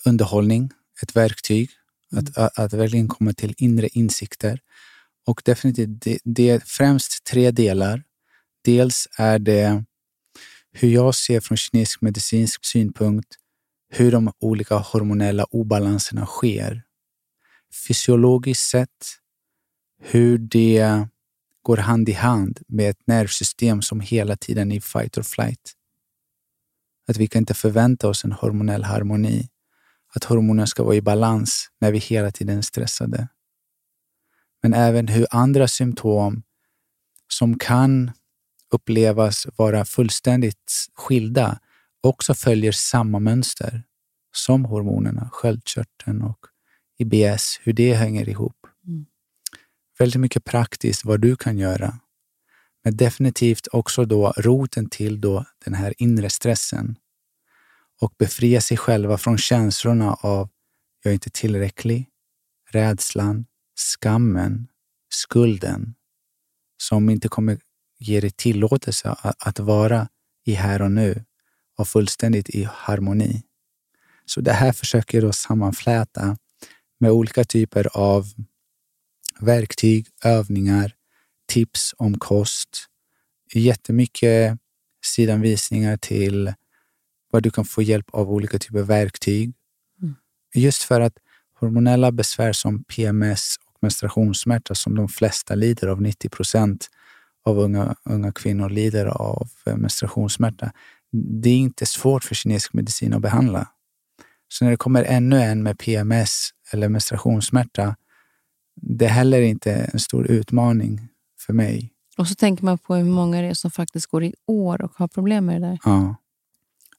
underhållning, 0.04 0.70
ett 1.02 1.16
verktyg. 1.16 1.70
Att, 2.12 2.38
att, 2.38 2.58
att 2.58 2.72
verkligen 2.72 3.08
komma 3.08 3.32
till 3.32 3.54
inre 3.56 3.88
insikter. 3.88 4.60
Och 5.26 5.42
definitivt, 5.44 6.02
det, 6.02 6.18
det 6.24 6.50
är 6.50 6.62
främst 6.66 7.24
tre 7.24 7.50
delar. 7.50 8.02
Dels 8.64 9.08
är 9.18 9.38
det 9.38 9.84
hur 10.72 10.88
jag 10.88 11.14
ser 11.14 11.40
från 11.40 11.56
kinesisk 11.56 12.00
medicinsk 12.00 12.64
synpunkt 12.64 13.28
hur 13.88 14.12
de 14.12 14.32
olika 14.40 14.74
hormonella 14.76 15.44
obalanserna 15.44 16.26
sker. 16.26 16.82
Fysiologiskt 17.88 18.70
sett, 18.70 19.18
hur 20.02 20.38
det 20.38 21.06
går 21.64 21.76
hand 21.76 22.08
i 22.08 22.12
hand 22.12 22.60
med 22.68 22.90
ett 22.90 23.06
nervsystem 23.06 23.82
som 23.82 24.00
hela 24.00 24.36
tiden 24.36 24.72
är 24.72 24.76
i 24.76 24.80
fight 24.80 25.18
or 25.18 25.22
flight. 25.22 25.72
Att 27.08 27.16
vi 27.16 27.26
kan 27.26 27.42
inte 27.42 27.54
förvänta 27.54 28.08
oss 28.08 28.24
en 28.24 28.32
hormonell 28.32 28.84
harmoni. 28.84 29.48
Att 30.14 30.24
hormonerna 30.24 30.66
ska 30.66 30.84
vara 30.84 30.94
i 30.94 31.02
balans 31.02 31.68
när 31.80 31.92
vi 31.92 31.98
hela 31.98 32.30
tiden 32.30 32.58
är 32.58 32.62
stressade. 32.62 33.28
Men 34.62 34.74
även 34.74 35.08
hur 35.08 35.26
andra 35.30 35.68
symptom 35.68 36.42
som 37.28 37.58
kan 37.58 38.12
upplevas 38.70 39.46
vara 39.56 39.84
fullständigt 39.84 40.72
skilda 40.94 41.58
också 42.00 42.34
följer 42.34 42.72
samma 42.72 43.18
mönster 43.18 43.82
som 44.32 44.64
hormonerna, 44.64 45.28
sköldkörteln 45.32 46.22
och 46.22 46.38
IBS, 46.98 47.60
hur 47.62 47.72
det 47.72 47.94
hänger 47.94 48.28
ihop. 48.28 48.63
Väldigt 49.98 50.20
mycket 50.20 50.44
praktiskt 50.44 51.04
vad 51.04 51.20
du 51.20 51.36
kan 51.36 51.58
göra. 51.58 51.98
Men 52.84 52.96
definitivt 52.96 53.68
också 53.72 54.04
då 54.04 54.32
roten 54.36 54.88
till 54.88 55.20
då 55.20 55.44
den 55.64 55.74
här 55.74 55.94
inre 55.98 56.30
stressen 56.30 56.98
och 58.00 58.14
befria 58.18 58.60
sig 58.60 58.76
själva 58.76 59.18
från 59.18 59.38
känslorna 59.38 60.14
av 60.14 60.48
jag 61.02 61.10
är 61.10 61.14
inte 61.14 61.30
tillräcklig, 61.30 62.08
rädslan, 62.70 63.46
skammen, 63.76 64.68
skulden 65.10 65.94
som 66.76 67.10
inte 67.10 67.28
kommer 67.28 67.58
ge 67.98 68.20
dig 68.20 68.30
tillåtelse 68.30 69.10
att, 69.10 69.46
att 69.46 69.58
vara 69.58 70.08
i 70.44 70.54
här 70.54 70.82
och 70.82 70.90
nu 70.90 71.24
och 71.78 71.88
fullständigt 71.88 72.48
i 72.50 72.68
harmoni. 72.72 73.42
Så 74.24 74.40
det 74.40 74.52
här 74.52 74.72
försöker 74.72 75.18
jag 75.18 75.28
då 75.28 75.32
sammanfläta 75.32 76.36
med 77.00 77.10
olika 77.10 77.44
typer 77.44 77.96
av 77.96 78.26
verktyg, 79.40 80.06
övningar, 80.24 80.92
tips 81.48 81.94
om 81.96 82.18
kost. 82.18 82.86
Jättemycket 83.54 84.58
sidanvisningar 85.04 85.96
till 85.96 86.52
vad 87.30 87.42
du 87.42 87.50
kan 87.50 87.64
få 87.64 87.82
hjälp 87.82 88.10
av 88.10 88.30
olika 88.30 88.58
typer 88.58 88.78
av 88.78 88.86
verktyg. 88.86 89.52
Mm. 90.02 90.14
Just 90.54 90.82
för 90.82 91.00
att 91.00 91.18
hormonella 91.60 92.12
besvär 92.12 92.52
som 92.52 92.84
PMS 92.84 93.56
och 93.66 93.78
menstruationssmärta 93.80 94.74
som 94.74 94.94
de 94.94 95.08
flesta 95.08 95.54
lider 95.54 95.86
av, 95.86 96.02
90 96.02 96.28
procent 96.28 96.88
av 97.44 97.58
unga, 97.58 97.94
unga 98.04 98.32
kvinnor 98.32 98.70
lider 98.70 99.06
av 99.06 99.48
eh, 99.66 99.76
menstruationssmärta. 99.76 100.72
Det 101.12 101.50
är 101.50 101.56
inte 101.56 101.86
svårt 101.86 102.24
för 102.24 102.34
kinesisk 102.34 102.72
medicin 102.72 103.14
att 103.14 103.22
behandla. 103.22 103.68
Så 104.48 104.64
när 104.64 104.70
det 104.70 104.76
kommer 104.76 105.04
ännu 105.04 105.42
en 105.42 105.62
med 105.62 105.78
PMS 105.78 106.50
eller 106.72 106.88
menstruationssmärta, 106.88 107.96
det 108.76 109.04
är 109.04 109.08
heller 109.10 109.40
inte 109.40 109.72
en 109.72 109.98
stor 109.98 110.26
utmaning 110.26 111.08
för 111.46 111.52
mig. 111.52 111.90
Och 112.16 112.28
så 112.28 112.34
tänker 112.34 112.64
man 112.64 112.78
på 112.78 112.94
hur 112.94 113.04
många 113.04 113.40
det 113.40 113.46
är 113.48 113.54
som 113.54 113.70
faktiskt 113.70 114.06
går 114.06 114.24
i 114.24 114.34
år 114.46 114.82
och 114.82 114.92
har 114.96 115.08
problem 115.08 115.46
med 115.46 115.62
det 115.62 115.68
där. 115.68 115.78
Ja. 115.84 116.16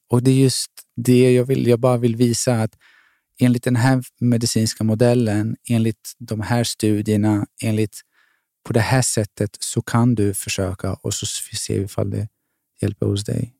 Och 0.08 0.22
det 0.22 0.30
är 0.30 0.34
just 0.34 0.70
det 0.96 1.32
jag 1.32 1.44
vill. 1.44 1.66
Jag 1.66 1.80
bara 1.80 1.96
vill 1.96 2.16
visa 2.16 2.62
att 2.62 2.74
enligt 3.38 3.64
den 3.64 3.76
här 3.76 4.02
medicinska 4.20 4.84
modellen, 4.84 5.56
enligt 5.68 6.12
de 6.18 6.40
här 6.40 6.64
studierna, 6.64 7.46
enligt 7.62 8.00
på 8.66 8.72
det 8.72 8.80
här 8.80 9.02
sättet 9.02 9.56
så 9.60 9.82
kan 9.82 10.14
du 10.14 10.34
försöka 10.34 10.94
och 10.94 11.14
så 11.14 11.26
får 11.26 11.74
vi 11.74 11.82
ifall 11.82 12.10
det 12.10 12.28
hjälper 12.82 13.06
hos 13.06 13.24
dig. 13.24 13.54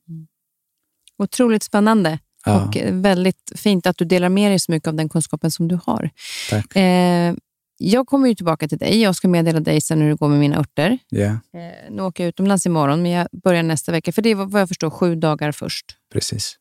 Otroligt 1.17 1.63
spännande. 1.63 2.19
Ja, 2.45 2.65
Och 2.65 2.77
väldigt 2.91 3.51
fint 3.55 3.87
att 3.87 3.97
du 3.97 4.05
delar 4.05 4.29
med 4.29 4.51
dig 4.51 4.59
så 4.59 4.71
mycket 4.71 4.87
av 4.87 4.93
den 4.93 5.09
kunskapen 5.09 5.51
som 5.51 5.67
du 5.67 5.79
har. 5.85 6.09
tack. 6.49 6.75
Eh, 6.75 7.35
jag 7.77 8.07
kommer 8.07 8.27
ju 8.27 8.35
tillbaka 8.35 8.67
till 8.67 8.77
dig. 8.77 9.01
Jag 9.01 9.15
ska 9.15 9.27
meddela 9.27 9.59
dig 9.59 9.81
sen 9.81 10.01
hur 10.01 10.09
det 10.09 10.15
går 10.15 10.27
med 10.27 10.39
mina 10.39 10.57
örter. 10.59 10.99
Ja, 11.09 11.25
Eh, 11.27 11.91
nu 11.91 12.01
åker 12.01 12.23
jag 12.23 12.29
utomlands 12.29 12.65
imorgon, 12.65 13.01
men 13.01 13.11
jag 13.11 13.27
börjar 13.43 13.63
nästa 13.63 13.91
vecka. 13.91 14.11
För 14.11 14.21
det 14.21 14.29
är 14.29 14.35
vad 14.35 14.61
jag 14.61 14.67
förstår 14.67 14.89
sju 14.89 15.15
dagar 15.15 15.51
först. 15.51 15.85
precis. 16.13 16.59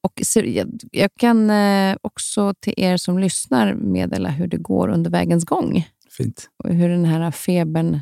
Och 0.00 0.20
så, 0.24 0.40
jag, 0.40 0.80
jag 0.92 1.10
kan 1.18 1.50
eh, 1.50 1.96
också 2.02 2.54
till 2.60 2.74
er 2.76 2.96
som 2.96 3.18
lyssnar 3.18 3.74
meddela 3.74 4.28
hur 4.28 4.46
det 4.46 4.56
går 4.56 4.88
under 4.88 5.10
vägens 5.10 5.44
gång. 5.44 5.88
Fint. 6.10 6.48
Och 6.64 6.74
hur 6.74 6.88
den 6.88 7.04
här 7.04 7.30
febern 7.30 8.00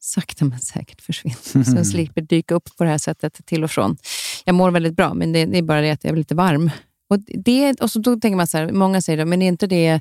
sakta 0.00 0.44
men 0.44 0.60
säkert 0.60 1.00
försvinner. 1.00 1.64
Så 1.64 1.76
jag 1.76 1.86
slipper 1.86 2.20
dyka 2.20 2.54
upp 2.54 2.76
på 2.76 2.84
det 2.84 2.90
här 2.90 2.98
sättet 2.98 3.46
till 3.46 3.64
och 3.64 3.70
från. 3.70 3.96
Jag 4.44 4.54
mår 4.54 4.70
väldigt 4.70 4.96
bra, 4.96 5.14
men 5.14 5.32
det, 5.32 5.44
det 5.46 5.58
är 5.58 5.62
bara 5.62 5.80
det 5.80 5.90
att 5.90 6.04
jag 6.04 6.12
är 6.12 6.16
lite 6.16 6.34
varm. 6.34 6.70
Och, 7.10 7.18
det, 7.20 7.80
och 7.80 7.90
så 7.90 7.98
då 7.98 8.16
tänker 8.16 8.36
man 8.36 8.46
så 8.46 8.58
här, 8.58 8.72
många 8.72 9.02
säger, 9.02 9.24
men 9.24 9.42
är 9.42 9.48
inte 9.48 9.66
det 9.66 10.00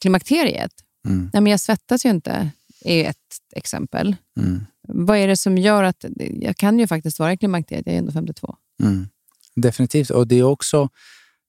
klimakteriet? 0.00 0.72
Mm. 1.06 1.30
Nej, 1.32 1.42
men 1.42 1.50
jag 1.50 1.60
svettas 1.60 2.06
ju 2.06 2.10
inte, 2.10 2.50
är 2.84 3.04
ett 3.04 3.16
exempel. 3.56 4.16
Mm. 4.40 4.66
Vad 4.88 5.18
är 5.18 5.28
det 5.28 5.36
som 5.36 5.58
gör 5.58 5.82
att... 5.82 6.04
Jag 6.16 6.56
kan 6.56 6.78
ju 6.78 6.86
faktiskt 6.86 7.18
vara 7.18 7.32
i 7.32 7.36
klimakteriet, 7.36 7.86
jag 7.86 7.94
är 7.94 7.98
ändå 7.98 8.12
52. 8.12 8.56
Mm. 8.82 9.08
Definitivt. 9.54 10.10
Och 10.10 10.26
det 10.26 10.38
är, 10.38 10.42
också, 10.42 10.88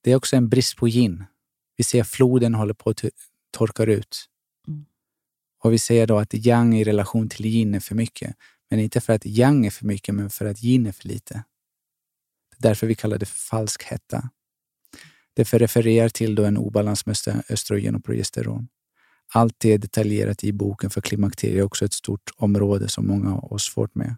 det 0.03 0.11
är 0.11 0.15
också 0.15 0.35
en 0.35 0.49
brist 0.49 0.76
på 0.76 0.89
yin. 0.89 1.23
Vi 1.77 1.84
ser 1.84 2.01
att 2.01 2.07
floden 2.07 2.55
håller 2.55 2.73
på 2.73 2.89
att 2.89 3.05
torka 3.57 3.84
ut. 3.84 4.26
Mm. 4.67 4.85
Och 5.63 5.73
vi 5.73 5.80
säger 5.80 6.07
då 6.07 6.17
att 6.17 6.34
yang 6.34 6.76
i 6.76 6.84
relation 6.84 7.30
till 7.30 7.45
yin 7.45 7.76
är 7.76 7.80
för 7.80 7.95
mycket. 7.95 8.35
Men 8.69 8.80
inte 8.80 9.01
för 9.01 9.13
att 9.13 9.26
yang 9.26 9.65
är 9.65 9.69
för 9.69 9.85
mycket, 9.85 10.15
men 10.15 10.30
för 10.30 10.45
att 10.45 10.63
yin 10.63 10.88
är 10.88 10.91
för 10.91 11.07
lite. 11.07 11.34
Det 12.51 12.67
är 12.67 12.69
därför 12.69 12.88
vi 12.88 12.95
kallar 12.95 13.17
det 13.17 13.26
för 13.26 13.38
falsk 13.38 13.84
hetta. 13.84 14.30
Det 15.40 15.53
refererar 15.53 16.10
till 16.10 16.36
då 16.36 16.45
en 16.45 16.57
obalans 16.57 17.06
med 17.06 17.16
östrogen 17.49 17.95
och 17.95 18.03
progesteron. 18.03 18.68
Allt 19.34 19.56
det 19.57 19.74
är 19.74 19.78
detaljerat 19.78 20.44
i 20.44 20.53
boken 20.53 20.90
för 20.90 21.02
klimakteriet 21.02 21.57
är 21.57 21.64
också 21.64 21.86
ett 21.86 21.94
stort 21.94 22.32
område 22.38 22.88
som 22.88 23.07
många 23.07 23.30
har 23.30 23.57
svårt 23.57 23.95
med. 23.95 24.16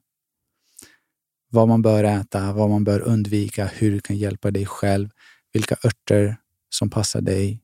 Vad 1.49 1.67
man 1.67 1.81
bör 1.81 2.03
äta, 2.03 2.53
vad 2.53 2.69
man 2.69 2.83
bör 2.83 2.99
undvika, 2.99 3.65
hur 3.65 3.91
du 3.91 3.99
kan 3.99 4.17
hjälpa 4.17 4.51
dig 4.51 4.65
själv, 4.65 5.09
vilka 5.53 5.75
örter 5.85 6.37
som 6.69 6.89
passar 6.89 7.21
dig 7.21 7.61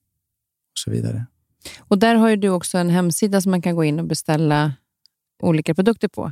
och 0.72 0.78
så 0.78 0.92
vidare. 0.92 1.26
Och 1.80 2.00
där 2.00 2.16
har 2.16 2.30
ju 2.30 2.36
du 2.36 2.50
också 2.50 2.78
en 2.78 2.90
hemsida 2.90 3.42
som 3.42 3.52
man 3.52 3.62
kan 3.62 3.76
gå 3.76 3.84
in 3.84 4.00
och 4.00 4.08
beställa 4.08 4.74
olika 5.44 5.76
produkter 5.76 6.08
på. 6.08 6.32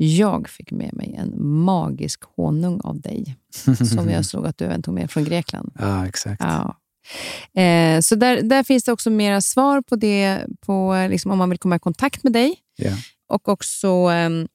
Jag 0.00 0.48
fick 0.48 0.70
med 0.70 0.94
mig 0.94 1.14
en 1.18 1.42
magisk 1.42 2.22
honung 2.36 2.80
av 2.80 3.00
dig, 3.00 3.36
som 3.94 4.10
jag 4.10 4.24
såg 4.24 4.46
att 4.46 4.58
du 4.58 4.64
även 4.64 4.82
tog 4.82 4.94
med 4.94 5.10
från 5.10 5.24
Grekland. 5.24 5.72
Ja, 5.78 6.06
exakt. 6.06 6.42
Ja. 6.42 6.76
Eh, 7.62 8.00
så 8.00 8.14
där, 8.14 8.42
där 8.42 8.62
finns 8.62 8.84
det 8.84 8.92
också 8.92 9.10
mera 9.10 9.40
svar 9.40 9.82
på 9.82 9.96
det, 9.96 10.46
på 10.60 11.06
liksom 11.10 11.30
om 11.30 11.38
man 11.38 11.50
vill 11.50 11.58
komma 11.58 11.76
i 11.76 11.78
kontakt 11.78 12.24
med 12.24 12.32
dig. 12.32 12.54
Ja. 12.76 12.92
Och 13.28 13.48
också 13.48 13.88
ehm, 13.88 14.48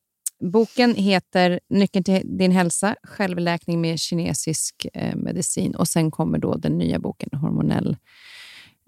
Boken 0.51 0.95
heter 0.95 1.59
Nyckeln 1.69 2.03
till 2.03 2.21
din 2.37 2.51
hälsa, 2.51 2.95
självläkning 3.03 3.81
med 3.81 3.99
kinesisk 3.99 4.87
eh, 4.93 5.15
medicin. 5.15 5.75
Och 5.75 5.87
sen 5.87 6.11
kommer 6.11 6.37
då 6.37 6.55
den 6.55 6.77
nya 6.77 6.99
boken 6.99 7.29
Hormonell... 7.39 7.97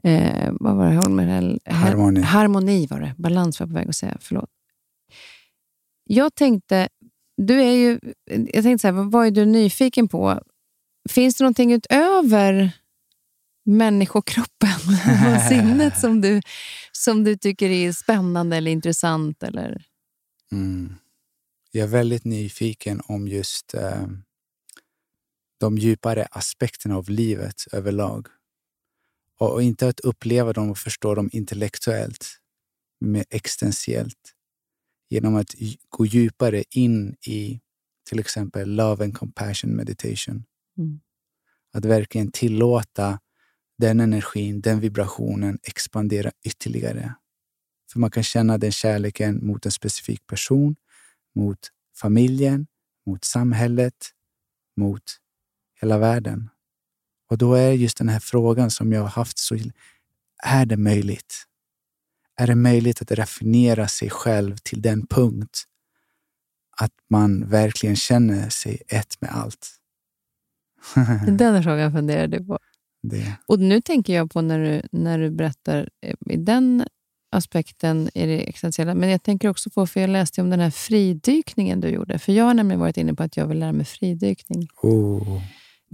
Eh, 0.04 0.52
vad 0.52 0.76
var 0.76 0.90
det? 0.90 0.96
Hormonell, 0.96 1.60
Harmoni. 1.66 2.22
Harmoni 2.22 2.88
var 2.88 3.00
det. 3.00 3.14
Balans 3.18 3.60
var 3.60 3.66
jag 3.66 3.72
på 3.72 3.80
väg 3.80 3.90
att 3.90 3.96
säga. 3.96 4.18
Förlåt. 4.20 4.50
Jag 6.08 6.36
tänkte, 6.36 6.90
du 7.38 7.62
är 7.62 7.72
ju, 7.72 8.00
jag 8.26 8.64
tänkte 8.64 8.80
så 8.80 8.88
här, 8.88 9.10
vad 9.10 9.28
är 9.28 9.32
du 9.32 9.46
nyfiken 9.46 10.08
på? 10.08 10.42
Finns 11.10 11.38
det 11.38 11.44
någonting 11.44 11.74
utöver 11.74 12.72
människokroppen 13.66 14.70
och 15.36 15.42
sinnet 15.42 16.00
som 16.00 16.22
du, 16.22 16.42
som 16.92 17.24
du 17.24 17.38
tycker 17.38 17.70
är 17.70 17.92
spännande 17.92 18.58
eller 18.58 18.72
intressant? 18.72 19.44
Eller? 19.44 19.86
Mm. 20.52 20.96
Jag 21.72 21.84
är 21.84 21.88
väldigt 21.88 22.26
nyfiken 22.26 23.02
om 23.08 23.28
just 23.28 23.74
eh, 23.74 24.08
de 25.60 25.78
djupare 25.78 26.28
aspekterna 26.32 26.98
av 26.98 27.10
livet 27.10 27.64
överlag. 27.72 28.28
Och, 29.40 29.54
och 29.54 29.64
inte 29.64 29.88
att 29.88 30.00
uppleva 30.00 30.54
dem 30.54 30.70
och 30.72 30.78
förstå 30.78 31.16
dem 31.16 31.30
intellektuellt, 31.34 32.28
men 33.00 33.12
mer 33.12 33.26
existentiellt. 33.30 34.35
Genom 35.10 35.36
att 35.36 35.56
gå 35.90 36.06
djupare 36.06 36.64
in 36.70 37.16
i 37.28 37.62
till 38.10 38.20
exempel 38.20 38.70
love 38.70 39.04
and 39.04 39.18
compassion 39.18 39.76
meditation. 39.76 40.44
Mm. 40.78 41.00
Att 41.74 41.86
verkligen 41.86 42.32
tillåta 42.32 43.20
den 43.78 44.00
energin, 44.00 44.62
den 44.62 44.80
vibrationen 44.80 45.60
expandera 45.64 46.32
ytterligare. 46.44 47.16
För 47.92 48.00
man 48.00 48.12
kan 48.12 48.24
känna 48.24 48.58
den 48.58 48.72
kärleken 48.72 49.46
mot 49.46 49.66
en 49.66 49.72
specifik 49.72 50.28
person, 50.28 50.76
mot 51.36 51.60
familjen, 51.98 52.68
mot 53.06 53.24
samhället, 53.24 54.12
mot 54.78 55.04
hela 55.82 55.98
världen. 55.98 56.50
Och 57.30 57.38
då 57.38 57.54
är 57.54 57.72
just 57.72 57.98
den 57.98 58.10
här 58.10 58.20
frågan 58.20 58.72
som 58.72 58.94
jag 58.94 59.02
har 59.02 59.10
haft 59.10 59.38
så... 59.38 59.58
Är 60.44 60.66
det 60.66 60.78
möjligt? 60.78 61.46
Är 62.38 62.48
det 62.48 62.56
möjligt 62.56 63.02
att 63.02 63.12
raffinera 63.12 63.88
sig 63.88 64.10
själv 64.10 64.56
till 64.64 64.82
den 64.82 65.08
punkt 65.08 65.64
att 66.78 66.92
man 67.10 67.50
verkligen 67.50 67.96
känner 67.96 68.50
sig 68.50 68.82
ett 68.88 69.22
med 69.22 69.32
allt? 69.36 69.70
Den 71.38 71.64
frågan 71.64 71.92
funderar 71.92 72.28
du 72.28 72.46
på. 72.46 72.60
det, 73.04 73.34
Och 73.48 73.60
nu 73.60 73.82
tänker 73.82 74.16
jag 74.16 74.32
på 74.32 74.42
när 74.42 74.60
du, 74.60 74.82
när 74.92 75.20
du 75.20 75.30
berättar 75.32 75.90
eh, 76.02 76.16
i 76.30 76.38
den 76.38 76.86
aspekten 77.32 78.10
är 78.14 78.28
det 78.28 78.50
existentiella. 78.50 78.96
Men 78.96 79.10
jag 79.10 79.24
tänker 79.24 79.50
också 79.50 79.70
på, 79.70 79.88
för 79.88 80.00
jag 80.02 80.10
läste 80.10 80.42
om 80.42 80.50
den 80.50 80.60
här 80.60 80.72
fridykningen 80.72 81.82
du 81.82 81.88
gjorde. 81.90 82.20
För 82.20 82.34
jag 82.34 82.46
har 82.46 82.54
nämligen 82.54 82.80
varit 82.80 82.98
inne 82.98 83.14
på 83.14 83.24
att 83.24 83.38
jag 83.38 83.48
vill 83.48 83.60
lära 83.60 83.72
mig 83.72 83.86
fridykning. 83.86 84.68
oh, 84.82 85.42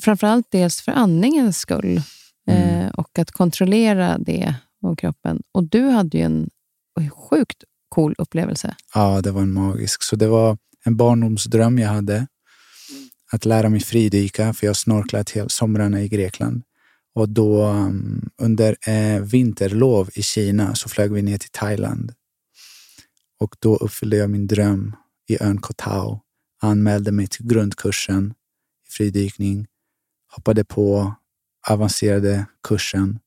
Framförallt 0.01 0.47
dels 0.51 0.81
för 0.81 0.91
andningens 0.91 1.57
skull 1.57 2.01
Mm. 2.47 2.79
eh, 2.85 2.89
och 2.89 3.19
att 3.19 3.31
kontrollera 3.31 4.17
det 4.17 4.55
och 4.81 4.99
kroppen. 4.99 5.41
Och 5.51 5.63
du 5.63 5.83
hade 5.83 6.17
ju 6.17 6.23
en 6.23 6.49
sjukt 7.09 7.63
cool 7.89 8.15
upplevelse. 8.17 8.75
Ja, 8.93 9.21
det 9.21 9.31
var 9.31 9.41
en 9.41 9.53
magisk. 9.53 10.03
Så 10.03 10.15
det 10.15 10.27
var 10.27 10.57
en 10.85 10.97
barndomsdröm 10.97 11.79
jag 11.79 11.89
hade. 11.89 12.27
Att 13.31 13.45
lära 13.45 13.69
mig 13.69 13.79
fridyka, 13.79 14.53
för 14.53 14.65
jag 14.65 14.69
har 14.69 14.75
snorklat 14.75 15.29
hela 15.29 15.49
somrarna 15.49 16.01
i 16.01 16.07
Grekland. 16.07 16.63
Och 17.15 17.29
då 17.29 17.65
um, 17.65 18.29
under 18.37 18.77
eh, 18.87 19.21
vinterlov 19.21 20.09
i 20.13 20.23
Kina 20.23 20.75
så 20.75 20.89
flög 20.89 21.11
vi 21.11 21.21
ner 21.21 21.37
till 21.37 21.49
Thailand. 21.51 22.13
Och 23.39 23.55
då 23.59 23.75
uppfyllde 23.75 24.17
jag 24.17 24.29
min 24.29 24.47
dröm 24.47 24.95
i 25.27 25.43
ön 25.43 25.61
Koh 25.61 25.75
Tao. 25.77 26.21
Anmälde 26.61 27.11
mig 27.11 27.27
till 27.27 27.47
grundkursen 27.47 28.33
i 28.87 28.91
fridykning. 28.91 29.67
Hoppade 30.35 30.63
på 30.63 31.15
avancerade 31.69 32.45
kursen. 32.67 33.19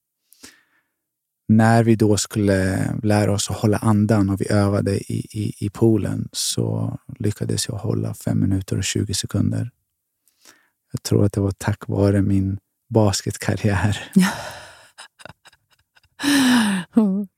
När 1.56 1.84
vi 1.84 1.96
då 1.96 2.16
skulle 2.16 2.90
lära 3.02 3.32
oss 3.32 3.50
att 3.50 3.56
hålla 3.56 3.78
andan 3.78 4.30
och 4.30 4.40
vi 4.40 4.48
övade 4.50 5.12
i, 5.12 5.26
i, 5.30 5.54
i 5.66 5.70
poolen 5.70 6.28
så 6.32 6.98
lyckades 7.18 7.68
jag 7.68 7.76
hålla 7.76 8.14
fem 8.14 8.40
minuter 8.40 8.78
och 8.78 8.84
20 8.84 9.14
sekunder. 9.14 9.70
Jag 10.92 11.02
tror 11.02 11.24
att 11.24 11.32
det 11.32 11.40
var 11.40 11.52
tack 11.58 11.88
vare 11.88 12.22
min 12.22 12.58
basketkarriär. 12.88 13.98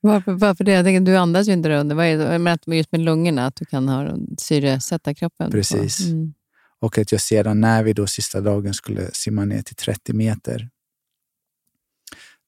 Varför, 0.01 0.33
varför 0.33 0.65
det? 0.65 0.73
Jag 0.73 0.85
tänker, 0.85 1.01
du 1.01 1.17
andas 1.17 1.49
ju 1.49 1.53
inte 1.53 1.69
där 1.69 1.77
under. 1.77 1.97
Vad 1.97 2.07
är 2.07 2.19
det? 2.19 2.39
Men 2.39 2.53
att 2.53 2.67
just 2.67 2.93
med 2.93 3.01
lungorna, 3.01 3.47
att 3.47 3.57
du 3.57 3.65
kan 3.65 3.89
ha, 3.89 4.17
syresätta 4.39 5.15
kroppen. 5.15 5.51
Precis. 5.51 6.07
Mm. 6.07 6.35
Och 6.81 6.99
att 6.99 7.13
jag 7.13 7.21
sedan 7.21 7.61
när 7.61 7.83
vi 7.83 7.93
då 7.93 8.07
sista 8.07 8.41
dagen 8.41 8.75
skulle 8.75 9.11
simma 9.13 9.45
ner 9.45 9.63
till 9.63 9.77
30 9.77 10.13
meter. 10.13 10.69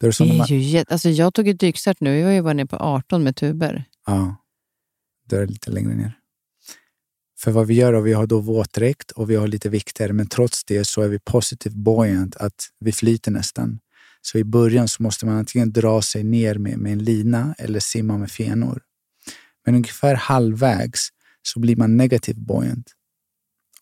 Då 0.01 0.07
är 0.07 0.25
det 0.25 0.25
Det 0.25 0.55
är 0.55 0.59
ju 0.59 0.59
jätte, 0.59 0.93
alltså 0.93 1.09
jag 1.09 1.35
tog 1.35 1.49
ett 1.49 1.61
dykstart 1.61 2.01
nu. 2.01 2.19
Jag 2.19 2.27
var 2.27 2.33
ju 2.33 2.43
bara 2.43 2.53
nere 2.53 2.67
på 2.67 2.77
18 2.77 3.23
med 3.23 3.37
tuber. 3.37 3.85
ja, 4.07 4.37
då 5.29 5.37
är 5.37 5.41
det 5.41 5.47
lite 5.47 5.71
längre 5.71 5.95
ner. 5.95 6.19
För 7.39 7.51
vad 7.51 7.67
vi 7.67 7.75
gör, 7.75 7.93
och 7.93 8.07
vi 8.07 8.13
har 8.13 8.27
då 8.27 8.41
våtdräkt 8.41 9.11
och 9.11 9.31
vi 9.31 9.37
har 9.37 9.47
lite 9.47 9.69
vikter, 9.69 10.13
men 10.13 10.27
trots 10.27 10.65
det 10.65 10.85
så 10.85 11.03
är 11.03 11.09
vi 11.09 11.19
positivt 11.19 11.75
buoyant, 11.75 12.37
att 12.37 12.69
vi 12.81 12.93
flyter 12.93 13.31
nästan. 13.31 13.81
Så 14.23 14.39
i 14.39 14.45
början 14.45 14.89
så 14.89 15.03
måste 15.03 15.27
man 15.27 15.37
antingen 15.37 15.73
dra 15.73 16.03
sig 16.03 16.25
ner 16.25 16.55
med, 16.55 16.79
med 16.79 16.93
en 16.93 17.05
lina 17.05 17.55
eller 17.59 17.81
simma 17.81 18.19
med 18.19 18.31
fenor. 18.31 18.83
Men 19.67 19.75
ungefär 19.75 20.15
halvvägs 20.15 21.09
så 21.43 21.61
blir 21.61 21.77
man 21.77 21.97
negativt 21.97 22.37
buoyant. 22.37 22.93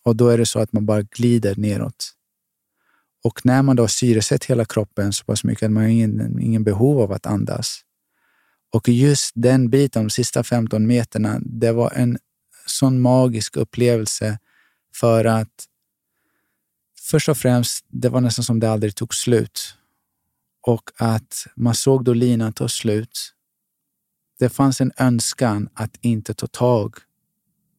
Och 0.03 0.15
då 0.15 0.27
är 0.29 0.37
det 0.37 0.45
så 0.45 0.59
att 0.59 0.73
man 0.73 0.85
bara 0.85 1.01
glider 1.01 1.55
neråt. 1.55 2.13
Och 3.23 3.45
när 3.45 3.61
man 3.61 3.75
då 3.75 3.83
har 3.83 3.87
syresatt 3.87 4.43
hela 4.43 4.65
kroppen 4.65 5.13
så 5.13 5.25
pass 5.25 5.43
mycket 5.43 5.63
att 5.63 5.71
man 5.71 5.83
har 5.83 5.89
ingen, 5.89 6.41
ingen 6.41 6.63
behov 6.63 7.01
av 7.01 7.11
att 7.11 7.25
andas. 7.25 7.81
Och 8.73 8.89
just 8.89 9.31
den 9.35 9.69
biten, 9.69 10.03
de 10.03 10.09
sista 10.09 10.43
15 10.43 10.87
meterna, 10.87 11.39
det 11.41 11.71
var 11.71 11.91
en 11.91 12.17
sån 12.65 13.01
magisk 13.01 13.57
upplevelse 13.57 14.39
för 14.93 15.25
att 15.25 15.67
Först 17.01 17.29
och 17.29 17.37
främst, 17.37 17.85
det 17.87 18.09
var 18.09 18.21
nästan 18.21 18.45
som 18.45 18.59
det 18.59 18.71
aldrig 18.71 18.95
tog 18.95 19.15
slut. 19.15 19.75
Och 20.61 20.89
att 20.97 21.47
man 21.55 21.75
såg 21.75 22.03
då 22.03 22.13
linan 22.13 22.53
ta 22.53 22.67
slut. 22.67 23.33
Det 24.39 24.49
fanns 24.49 24.81
en 24.81 24.91
önskan 24.97 25.69
att 25.73 25.97
inte 26.01 26.33
ta 26.33 26.47
tag 26.47 26.95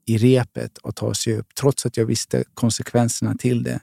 i 0.07 0.19
repet 0.19 0.79
och 0.79 0.97
ta 0.97 1.15
sig 1.15 1.37
upp, 1.37 1.55
trots 1.55 1.87
att 1.87 1.97
jag 1.97 2.07
visste 2.07 2.45
konsekvenserna 2.55 3.35
till 3.35 3.63
det. 3.63 3.81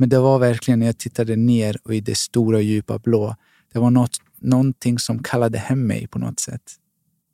Men 0.00 0.08
det 0.08 0.18
var 0.18 0.38
verkligen 0.38 0.78
när 0.78 0.86
jag 0.86 0.98
tittade 0.98 1.36
ner 1.36 1.78
och 1.84 1.94
i 1.94 2.00
det 2.00 2.14
stora 2.14 2.60
djupa 2.60 2.98
blå. 2.98 3.36
Det 3.72 3.78
var 3.78 3.90
något, 3.90 4.20
någonting 4.38 4.98
som 4.98 5.22
kallade 5.22 5.58
hem 5.58 5.86
mig 5.86 6.06
på 6.06 6.18
något 6.18 6.40
sätt. 6.40 6.62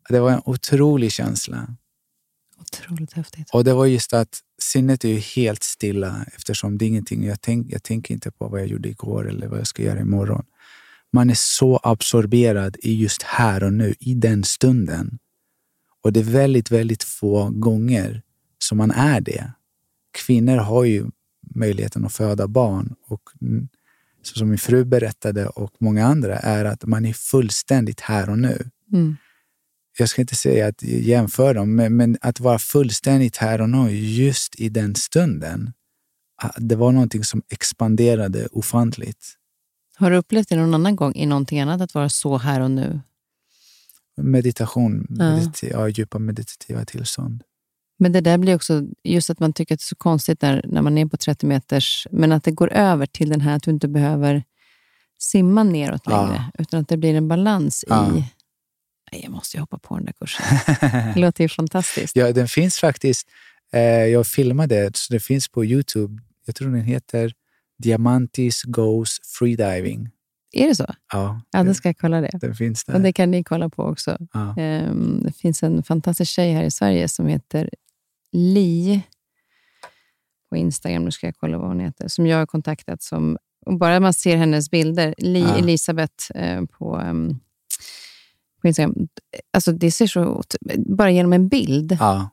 Det 0.09 0.21
var 0.21 0.31
en 0.31 0.41
otrolig 0.45 1.13
känsla. 1.13 1.77
Otroligt 2.61 3.13
häftigt. 3.13 3.51
Och 3.53 3.65
det 3.65 3.75
var 3.75 3.87
just 3.87 4.13
att 4.13 4.41
sinnet 4.63 5.05
är 5.05 5.09
ju 5.09 5.19
helt 5.19 5.63
stilla 5.63 6.27
eftersom 6.37 6.79
det 6.79 6.85
är 6.85 6.87
ingenting. 6.87 7.25
Jag, 7.25 7.41
tänk, 7.41 7.73
jag 7.73 7.83
tänker 7.83 8.15
inte 8.15 8.31
på 8.31 8.49
vad 8.49 8.61
jag 8.61 8.67
gjorde 8.67 8.89
igår 8.89 9.29
eller 9.29 9.49
vad 9.49 9.59
jag 9.59 9.67
ska 9.67 9.83
göra 9.83 10.01
imorgon. 10.01 10.45
Man 11.13 11.31
är 11.31 11.37
så 11.37 11.81
absorberad 11.83 12.77
i 12.83 12.95
just 13.03 13.23
här 13.23 13.65
och 13.65 13.73
nu, 13.73 13.95
i 14.01 14.15
den 14.15 14.45
stunden. 14.45 15.19
Och 16.03 16.13
det 16.13 16.21
är 16.21 16.25
väldigt, 16.25 16.71
väldigt 16.71 17.03
få 17.03 17.51
gånger 17.51 18.23
som 18.59 18.79
man 18.79 18.91
är 18.91 19.21
det. 19.21 19.53
Kvinnor 20.13 20.57
har 20.57 20.85
ju 20.85 21.07
möjligheten 21.57 22.05
att 22.05 22.13
föda 22.13 22.49
barn 22.49 22.95
och 23.07 23.23
som 24.23 24.49
min 24.49 24.59
fru 24.59 24.85
berättade 24.85 25.47
och 25.47 25.73
många 25.79 26.07
andra 26.07 26.39
är 26.39 26.65
att 26.65 26.85
man 26.85 27.07
är 27.07 27.13
fullständigt 27.13 28.01
här 28.01 28.31
och 28.31 28.39
nu. 28.39 28.71
Mm. 28.93 29.17
Jag 29.99 30.09
ska 30.09 30.21
inte 30.21 30.37
säga 30.37 30.67
att 30.67 30.83
jämföra 30.83 31.53
dem, 31.53 31.75
men, 31.75 31.97
men, 31.97 32.19
att 32.21 32.41
vara 32.41 32.59
fullständigt 32.59 33.37
här 33.37 33.61
och 33.61 33.69
nu 33.69 33.91
just 33.91 34.61
i 34.61 34.69
den 34.69 34.95
stunden. 34.95 35.73
Det 36.57 36.77
var 36.77 36.93
någonting 36.93 37.25
som 37.25 37.43
expanderade 37.49 38.47
ofantligt. 38.47 39.37
Har 39.97 40.11
du 40.11 40.17
upplevt 40.17 40.49
det 40.49 40.57
någon 40.57 40.75
annan 40.75 40.97
gång 40.97 41.15
i 41.15 41.27
någonting 41.27 41.61
annat, 41.61 41.81
att 41.81 41.95
vara 41.95 42.09
så 42.09 42.39
här 42.39 42.61
och 42.61 42.71
nu? 42.71 43.01
Meditation, 44.17 45.07
ja. 45.09 45.37
Medita 45.37 45.67
ja, 45.67 45.89
djupa 45.89 46.19
meditativa 46.19 46.85
tillstånd. 46.85 47.43
Men 47.99 48.13
det 48.13 48.21
där 48.21 48.39
blir 48.39 48.55
också, 48.55 48.83
just 49.05 49.31
att 49.31 49.41
man 49.41 49.53
tycker 49.53 49.75
att 49.75 49.81
det 49.81 49.85
är 49.85 49.87
så 49.87 49.97
konstigt 49.97 50.43
när, 50.43 50.65
när 50.69 50.83
man 50.83 50.99
är 50.99 51.07
på 51.07 51.17
30 51.17 51.47
meters, 51.47 52.07
men 52.11 52.33
att 52.33 52.45
det 52.45 52.51
går 52.51 52.73
över 52.73 53.07
till 53.07 53.29
den 53.29 53.41
här 53.41 53.57
att 53.57 53.63
du 53.63 53.71
inte 53.71 53.89
behöver 53.89 54.45
simma 55.19 55.63
neråt 55.63 56.07
längre, 56.07 56.45
ja. 56.55 56.63
utan 56.63 56.81
att 56.81 56.89
det 56.89 56.97
blir 56.97 57.15
en 57.15 57.29
balans 57.29 57.85
ja. 57.89 58.09
i... 58.09 58.25
Nej, 59.13 59.21
jag 59.23 59.33
måste 59.33 59.57
ju 59.57 59.61
hoppa 59.61 59.79
på 59.79 59.97
den 59.97 60.05
där 60.05 60.13
kursen. 60.13 60.47
det 61.15 61.21
låter 61.21 61.45
ju 61.45 61.49
fantastiskt. 61.49 62.17
Ja, 62.17 62.33
den 62.33 62.49
finns 62.49 62.79
faktiskt. 62.79 63.29
Eh, 63.73 63.81
jag 63.81 64.27
filmade, 64.27 64.91
så 64.95 65.13
det 65.13 65.21
finns 65.21 65.49
på 65.49 65.65
Youtube. 65.65 66.23
Jag 66.47 66.55
tror 66.55 66.71
den 66.71 66.83
heter 66.83 67.33
Diamantis 67.79 68.63
Goes 68.63 69.21
Freediving. 69.39 70.11
Är 70.53 70.69
det 70.69 70.75
så? 70.75 70.95
Ja. 71.13 71.41
Ja, 71.51 71.65
då 71.65 71.75
ska 71.75 71.89
jag 71.89 71.99
kolla 71.99 72.21
det. 72.21 72.31
Den 72.33 72.55
finns 72.55 72.85
där. 72.85 72.95
Och 72.95 73.01
det 73.01 73.13
kan 73.13 73.31
ni 73.31 73.45
kolla 73.45 73.69
på 73.69 73.83
också. 73.83 74.19
Ja. 74.33 74.55
Um, 74.59 75.23
det 75.23 75.33
finns 75.33 75.63
en 75.63 75.83
fantastisk 75.83 76.33
tjej 76.33 76.53
här 76.53 76.65
i 76.65 76.71
Sverige 76.71 77.09
som 77.09 77.27
heter 77.27 77.71
Li 78.37 79.03
på 80.51 80.57
Instagram. 80.57 81.05
Nu 81.05 81.11
ska 81.11 81.27
jag 81.27 81.37
kolla 81.37 81.59
vad 81.59 81.69
hon 81.69 81.81
heter. 81.81 82.09
Som 82.09 82.27
jag 82.27 82.39
har 82.39 82.47
kontaktat. 82.47 83.03
Som, 83.03 83.39
och 83.67 83.79
bara 83.79 84.01
man 84.01 84.15
ser 84.15 84.37
hennes 84.37 84.71
bilder. 84.71 85.15
Li 85.19 85.41
ja. 85.41 85.57
Elisabeth 85.57 86.31
eh, 86.35 86.65
på, 86.65 86.97
um, 86.97 87.41
på 88.61 88.69
Instagram. 88.69 89.09
Alltså 89.53 89.73
det 89.73 89.91
ser 89.91 90.07
så... 90.07 90.43
Bara 90.77 91.11
genom 91.11 91.33
en 91.33 91.49
bild 91.49 91.97
ja 92.01 92.31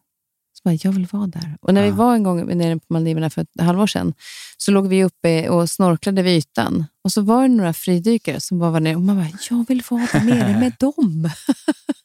bara, 0.64 0.78
jag 0.84 0.92
vill 0.92 1.08
vara 1.12 1.28
där. 1.28 1.58
Och 1.62 1.74
när 1.74 1.82
ja. 1.82 1.86
vi 1.86 1.98
var 1.98 2.16
en 2.16 2.24
gång 2.24 2.58
nere 2.58 2.80
på 2.80 2.86
Maldiverna 2.94 3.30
för 3.30 3.42
ett 3.42 3.62
halvår 3.62 3.88
sedan, 3.88 4.14
så 4.58 4.72
låg 4.72 4.88
vi 4.88 5.04
uppe 5.04 5.50
och 5.50 5.70
snorklade 5.70 6.22
vid 6.22 6.38
ytan. 6.38 6.86
Och 7.04 7.12
så 7.12 7.22
var 7.22 7.42
det 7.42 7.48
några 7.48 7.74
fridykare 7.74 8.40
som 8.40 8.60
var 8.60 8.80
nere 8.80 8.96
och 8.96 9.02
man 9.02 9.16
bara, 9.16 9.30
jag 9.50 9.68
vill 9.68 9.84
vara 9.90 10.08
där 10.14 10.24
nere 10.24 10.60
med 10.60 10.74
dem. 10.80 11.30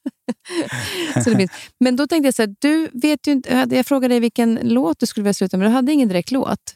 så 1.24 1.30
det 1.30 1.36
finns. 1.36 1.50
Men 1.80 1.96
då 1.96 2.06
tänkte 2.06 2.26
jag 2.26 2.34
så 2.34 2.42
här, 2.42 2.54
du 2.58 2.90
vet 2.92 3.26
ju 3.26 3.32
inte, 3.32 3.66
jag 3.70 3.86
frågade 3.86 4.14
dig 4.14 4.20
vilken 4.20 4.58
låt 4.62 5.00
du 5.00 5.06
skulle 5.06 5.24
vilja 5.24 5.34
sluta 5.34 5.56
med, 5.56 5.66
du 5.66 5.72
hade 5.72 5.92
ingen 5.92 6.08
direkt 6.08 6.30
låt. 6.30 6.74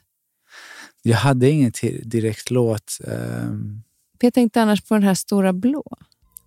Jag 1.03 1.16
hade 1.16 1.51
ingen 1.51 1.73
direkt 2.03 2.51
låt. 2.51 2.99
Um... 3.05 3.83
Jag 4.20 4.35
tänkte 4.35 4.62
annars 4.62 4.81
på 4.81 4.95
den 4.95 5.03
här 5.03 5.15
Stora 5.15 5.53
blå. 5.53 5.85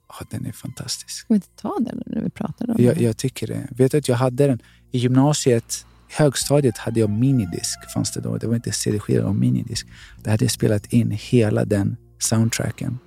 Oh, 0.07 0.27
den 0.29 0.45
är 0.45 0.51
fantastisk. 0.51 1.09
Ska 1.09 1.25
vi 1.33 1.35
inte 1.35 1.47
ta 1.55 1.77
den 1.79 2.03
när 2.05 2.21
vi 2.21 2.29
pratar 2.29 2.69
om 2.69 2.75
jag, 2.83 3.01
Jag 3.01 3.17
tycker 3.17 3.47
det. 3.47 3.67
Vet 3.71 3.91
du 3.91 3.97
att 3.97 4.07
jag 4.07 4.15
hade 4.15 4.47
den 4.47 4.59
i 4.91 4.97
gymnasiet, 4.97 5.85
högstadiet 6.09 6.77
hade 6.77 6.99
jag 6.99 7.09
minidisk. 7.09 7.91
Fanns 7.93 8.11
det 8.11 8.21
då. 8.21 8.37
Det 8.37 8.47
var 8.47 8.55
inte 8.55 8.71
CD-skiva, 8.71 9.19
det 9.19 9.25
var 9.25 9.33
minidisk. 9.33 9.87
Där 10.23 10.31
hade 10.31 10.45
jag 10.45 10.51
spelat 10.51 10.93
in 10.93 11.11
hela 11.11 11.65
den 11.65 11.97
soundtracken. 12.19 12.97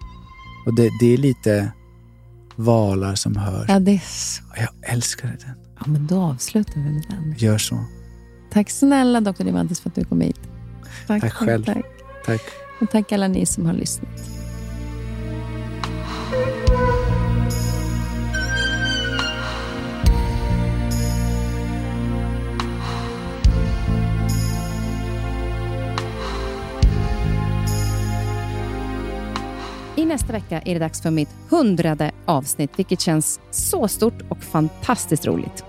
Och 0.67 0.75
det, 0.75 0.91
det 1.01 1.07
är 1.07 1.17
lite 1.17 1.73
valar 2.59 3.15
som 3.15 3.37
hörs. 3.37 3.69
Ja, 3.69 3.79
det 3.79 3.95
är 3.95 3.99
så. 3.99 4.43
Jag 4.57 4.93
älskade 4.93 5.37
den. 5.47 5.55
Ja, 5.81 5.85
men 5.87 6.07
då 6.07 6.21
avslutar 6.21 6.75
vi 6.75 6.81
med 6.81 7.05
den. 7.09 7.35
Gör 7.39 7.59
så. 7.59 7.85
Tack 8.53 8.71
snälla 8.71 9.21
Dr. 9.21 9.45
Divantis 9.45 9.81
för 9.81 9.89
att 9.91 9.95
du 9.95 10.05
kom 10.05 10.21
hit. 10.21 10.41
Tack, 11.07 11.21
tack 11.21 11.33
själv. 11.33 11.65
Tack. 11.65 11.85
tack. 12.27 12.43
Och 12.81 12.91
tack 12.91 13.13
alla 13.13 13.29
ni 13.29 13.47
som 13.47 13.67
har 13.67 13.73
lyssnat. 13.73 14.38
Nästa 30.09 30.33
vecka 30.33 30.61
är 30.65 30.75
det 30.75 30.81
dags 30.81 31.03
för 31.03 31.11
mitt 31.11 31.29
hundrade 31.51 32.11
avsnitt, 32.25 32.71
vilket 32.77 33.01
känns 33.01 33.41
så 33.51 33.89
stort 33.89 34.23
och 34.29 34.43
fantastiskt 34.43 35.27
roligt. 35.27 35.65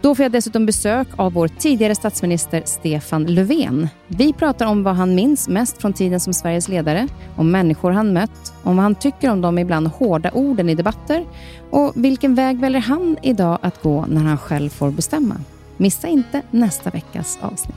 Då 0.00 0.14
får 0.14 0.22
jag 0.22 0.32
dessutom 0.32 0.66
besök 0.66 1.08
av 1.16 1.32
vår 1.32 1.48
tidigare 1.48 1.94
statsminister 1.94 2.62
Stefan 2.64 3.24
Löfven. 3.24 3.88
Vi 4.06 4.32
pratar 4.32 4.66
om 4.66 4.82
vad 4.82 4.94
han 4.94 5.14
minns 5.14 5.48
mest 5.48 5.80
från 5.80 5.92
tiden 5.92 6.20
som 6.20 6.34
Sveriges 6.34 6.68
ledare, 6.68 7.08
om 7.36 7.50
människor 7.50 7.90
han 7.90 8.12
mött, 8.12 8.52
om 8.62 8.76
vad 8.76 8.82
han 8.82 8.94
tycker 8.94 9.30
om 9.30 9.40
de 9.40 9.58
ibland 9.58 9.86
hårda 9.86 10.30
orden 10.30 10.68
i 10.68 10.74
debatter 10.74 11.24
och 11.70 11.92
vilken 11.94 12.34
väg 12.34 12.60
väljer 12.60 12.80
han 12.80 13.16
idag 13.22 13.58
att 13.62 13.82
gå 13.82 14.06
när 14.06 14.22
han 14.22 14.38
själv 14.38 14.70
får 14.70 14.90
bestämma. 14.90 15.36
Missa 15.76 16.08
inte 16.08 16.42
nästa 16.50 16.90
veckas 16.90 17.38
avsnitt. 17.40 17.76